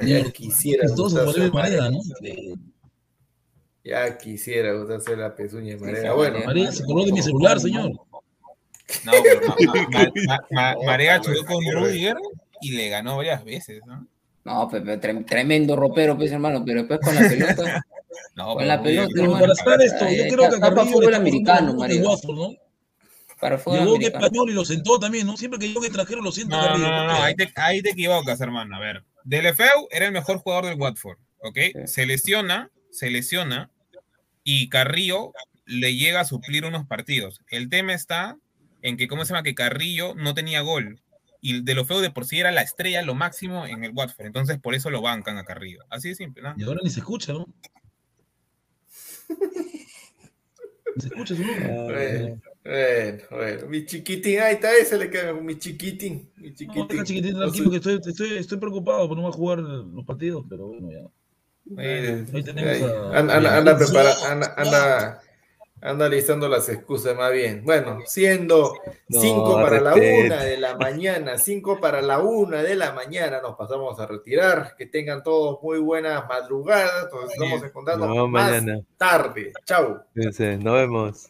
Ya 0.06 0.24
quisiera. 0.32 0.88
Ya 3.84 4.18
quisiera 4.18 4.80
usted 4.80 4.96
hacer 4.96 5.18
la 5.18 5.36
pezuña 5.36 5.76
de 5.76 5.80
Marega. 5.80 6.14
Bueno, 6.14 6.40
Marega 6.46 6.72
se 6.72 6.86
coló 6.86 7.06
de 7.06 7.12
mi 7.12 7.22
celular, 7.22 7.60
señor. 7.60 7.92
No, 9.04 9.12
pero 9.24 10.14
Marega 10.86 11.22
chocó 11.22 11.46
con 11.46 11.64
Rudiger 11.72 12.16
y 12.62 12.72
le 12.72 12.90
ganó 12.90 13.18
varias 13.18 13.44
veces, 13.44 13.82
¿no? 13.86 14.08
No, 14.46 14.70
Pepe, 14.70 15.00
tre- 15.00 15.26
tremendo 15.26 15.76
ropero, 15.76 16.18
pues, 16.18 16.32
hermano, 16.32 16.64
pero 16.66 16.80
después 16.80 17.00
con 17.02 17.16
la 17.16 17.28
pelota, 17.30 17.86
No, 18.36 18.46
con 18.48 18.58
pero 18.58 18.68
la 18.68 18.82
pelota, 18.84 19.08
Pero 19.14 19.24
hermano. 19.26 19.40
para 19.42 19.54
estar 19.54 19.82
esto, 19.82 20.06
yo 20.06 20.24
eh, 20.24 20.28
creo 20.30 20.50
que 20.50 20.60
Carrillo 20.60 20.86
fútbol 20.86 21.14
americano, 21.16 21.74
Marega. 21.76 22.02
¿no? 22.04 22.52
Para 23.40 23.58
fútbol 23.58 23.80
Llegó 23.80 23.96
americano. 23.96 24.26
español 24.26 24.50
y 24.50 24.54
lo 24.54 24.66
sentó 24.66 25.00
también, 25.00 25.26
¿no? 25.28 25.38
Siempre 25.38 25.60
que 25.60 25.68
llega 25.68 25.80
un 25.80 25.86
extranjero 25.86 26.22
lo 26.22 26.32
sienta 26.32 26.58
No, 26.58 26.78
no, 26.78 27.08
no, 27.08 27.24
ahí 27.24 27.36
te, 27.36 27.52
ahí 27.56 27.82
te 27.82 27.92
equivocas, 27.92 28.40
hermano. 28.42 28.76
A 28.76 28.80
ver, 28.80 29.04
Delefeu 29.24 29.88
era 29.92 30.06
el 30.06 30.12
mejor 30.12 30.38
jugador 30.38 30.66
del 30.66 30.80
Watford, 30.80 31.18
¿ok? 31.40 31.86
Se 31.86 32.06
lesiona, 32.06 32.70
se 32.92 33.10
lesiona 33.10 33.70
y 34.44 34.70
Carrillo 34.70 35.32
le 35.66 35.96
llega 35.96 36.20
a 36.22 36.26
suplir 36.26 36.66
unos 36.66 36.86
partidos. 36.86 37.42
El 37.50 37.70
tema 37.70 37.94
está 37.94 38.38
en 38.84 38.96
que, 38.98 39.08
¿cómo 39.08 39.26
se 39.26 39.34
llama? 39.34 39.42
Que 39.42 39.56
Carrillo 39.56 40.14
no 40.14 40.36
tenía 40.36 40.62
gol. 40.62 41.00
Y 41.42 41.62
Delefeu 41.64 42.00
de 42.00 42.12
por 42.12 42.26
sí 42.26 42.40
era 42.40 42.52
la 42.52 42.62
estrella, 42.62 43.02
lo 43.02 43.16
máximo 43.16 43.66
en 43.66 43.84
el 43.84 43.92
Watford. 43.94 44.28
Entonces, 44.28 44.60
por 44.60 44.76
eso 44.76 44.90
lo 44.92 45.02
bancan 45.02 45.38
a 45.40 45.44
Carrillo. 45.44 45.80
Así 45.90 46.10
de 46.10 46.16
simple, 46.16 46.44
¿no? 46.44 46.54
Y 46.58 46.64
ahora 46.64 46.80
ni 46.84 46.90
se 46.90 47.00
escucha, 47.00 47.34
¿no? 47.34 47.48
Ni 50.96 51.02
se 51.02 51.08
escucha 51.08 51.36
su 51.36 51.42
nombre. 51.44 51.68
bueno, 51.84 52.42
bueno, 52.64 53.24
bueno. 53.32 53.68
Mi 53.68 53.86
chiquitín, 53.86 54.40
ahí 54.40 54.54
está, 54.56 54.72
ese 54.78 54.98
le 54.98 55.10
queda 55.10 55.34
mi 55.34 55.58
chiquitín. 55.58 56.30
Mi 56.38 56.50
No, 56.50 56.88
chiquitín. 57.04 57.34
No 57.34 57.46
estoy, 57.48 58.00
estoy, 58.06 58.38
estoy 58.38 58.58
preocupado 58.60 59.08
por 59.08 59.18
no 59.18 59.24
va 59.24 59.30
a 59.30 59.34
jugar 59.34 59.60
los 59.60 60.06
partidos, 60.06 60.46
pero 60.50 60.68
bueno, 60.68 60.90
ya. 60.92 61.08
Ahí 61.78 62.44
tenemos 62.44 62.72
ahí. 62.74 62.84
a- 62.84 63.18
Anda, 63.20 63.38
anda, 63.38 63.58
anda, 63.58 63.78
prepara- 63.78 64.32
anda, 64.32 64.54
anda, 64.58 65.22
anda 65.84 66.08
listando 66.08 66.48
las 66.48 66.68
excusas 66.70 67.16
más 67.16 67.32
bien. 67.32 67.64
Bueno, 67.64 68.00
siendo 68.06 68.74
No, 69.10 69.20
5 69.20 69.56
para 69.62 69.82
la. 69.82 69.94
1 69.94 70.38
de 70.38 70.58
la 70.58 70.78
mañana, 70.78 71.38
5 71.38 71.80
para 71.80 72.02
la 72.02 72.20
1 72.20 72.64
de 72.64 72.76
la 72.76 72.94
mañana, 72.94 73.42
nos 73.42 73.56
pasamos 73.56 74.00
a 74.00 74.08
retirar. 74.08 74.76
Que 74.78 74.86
tengan 74.86 75.22
todos 75.22 75.62
muy 75.62 75.80
buenas 75.80 76.28
madrugadas. 76.28 77.10
Nos 77.12 77.32
estamos 77.32 77.64
encontrando 77.64 78.08
vemos 78.08 78.30
más 78.30 78.52
mañana. 78.52 78.82
tarde. 78.98 79.52
Chau. 79.66 80.00
Nos 80.16 80.38
vemos. 80.74 81.30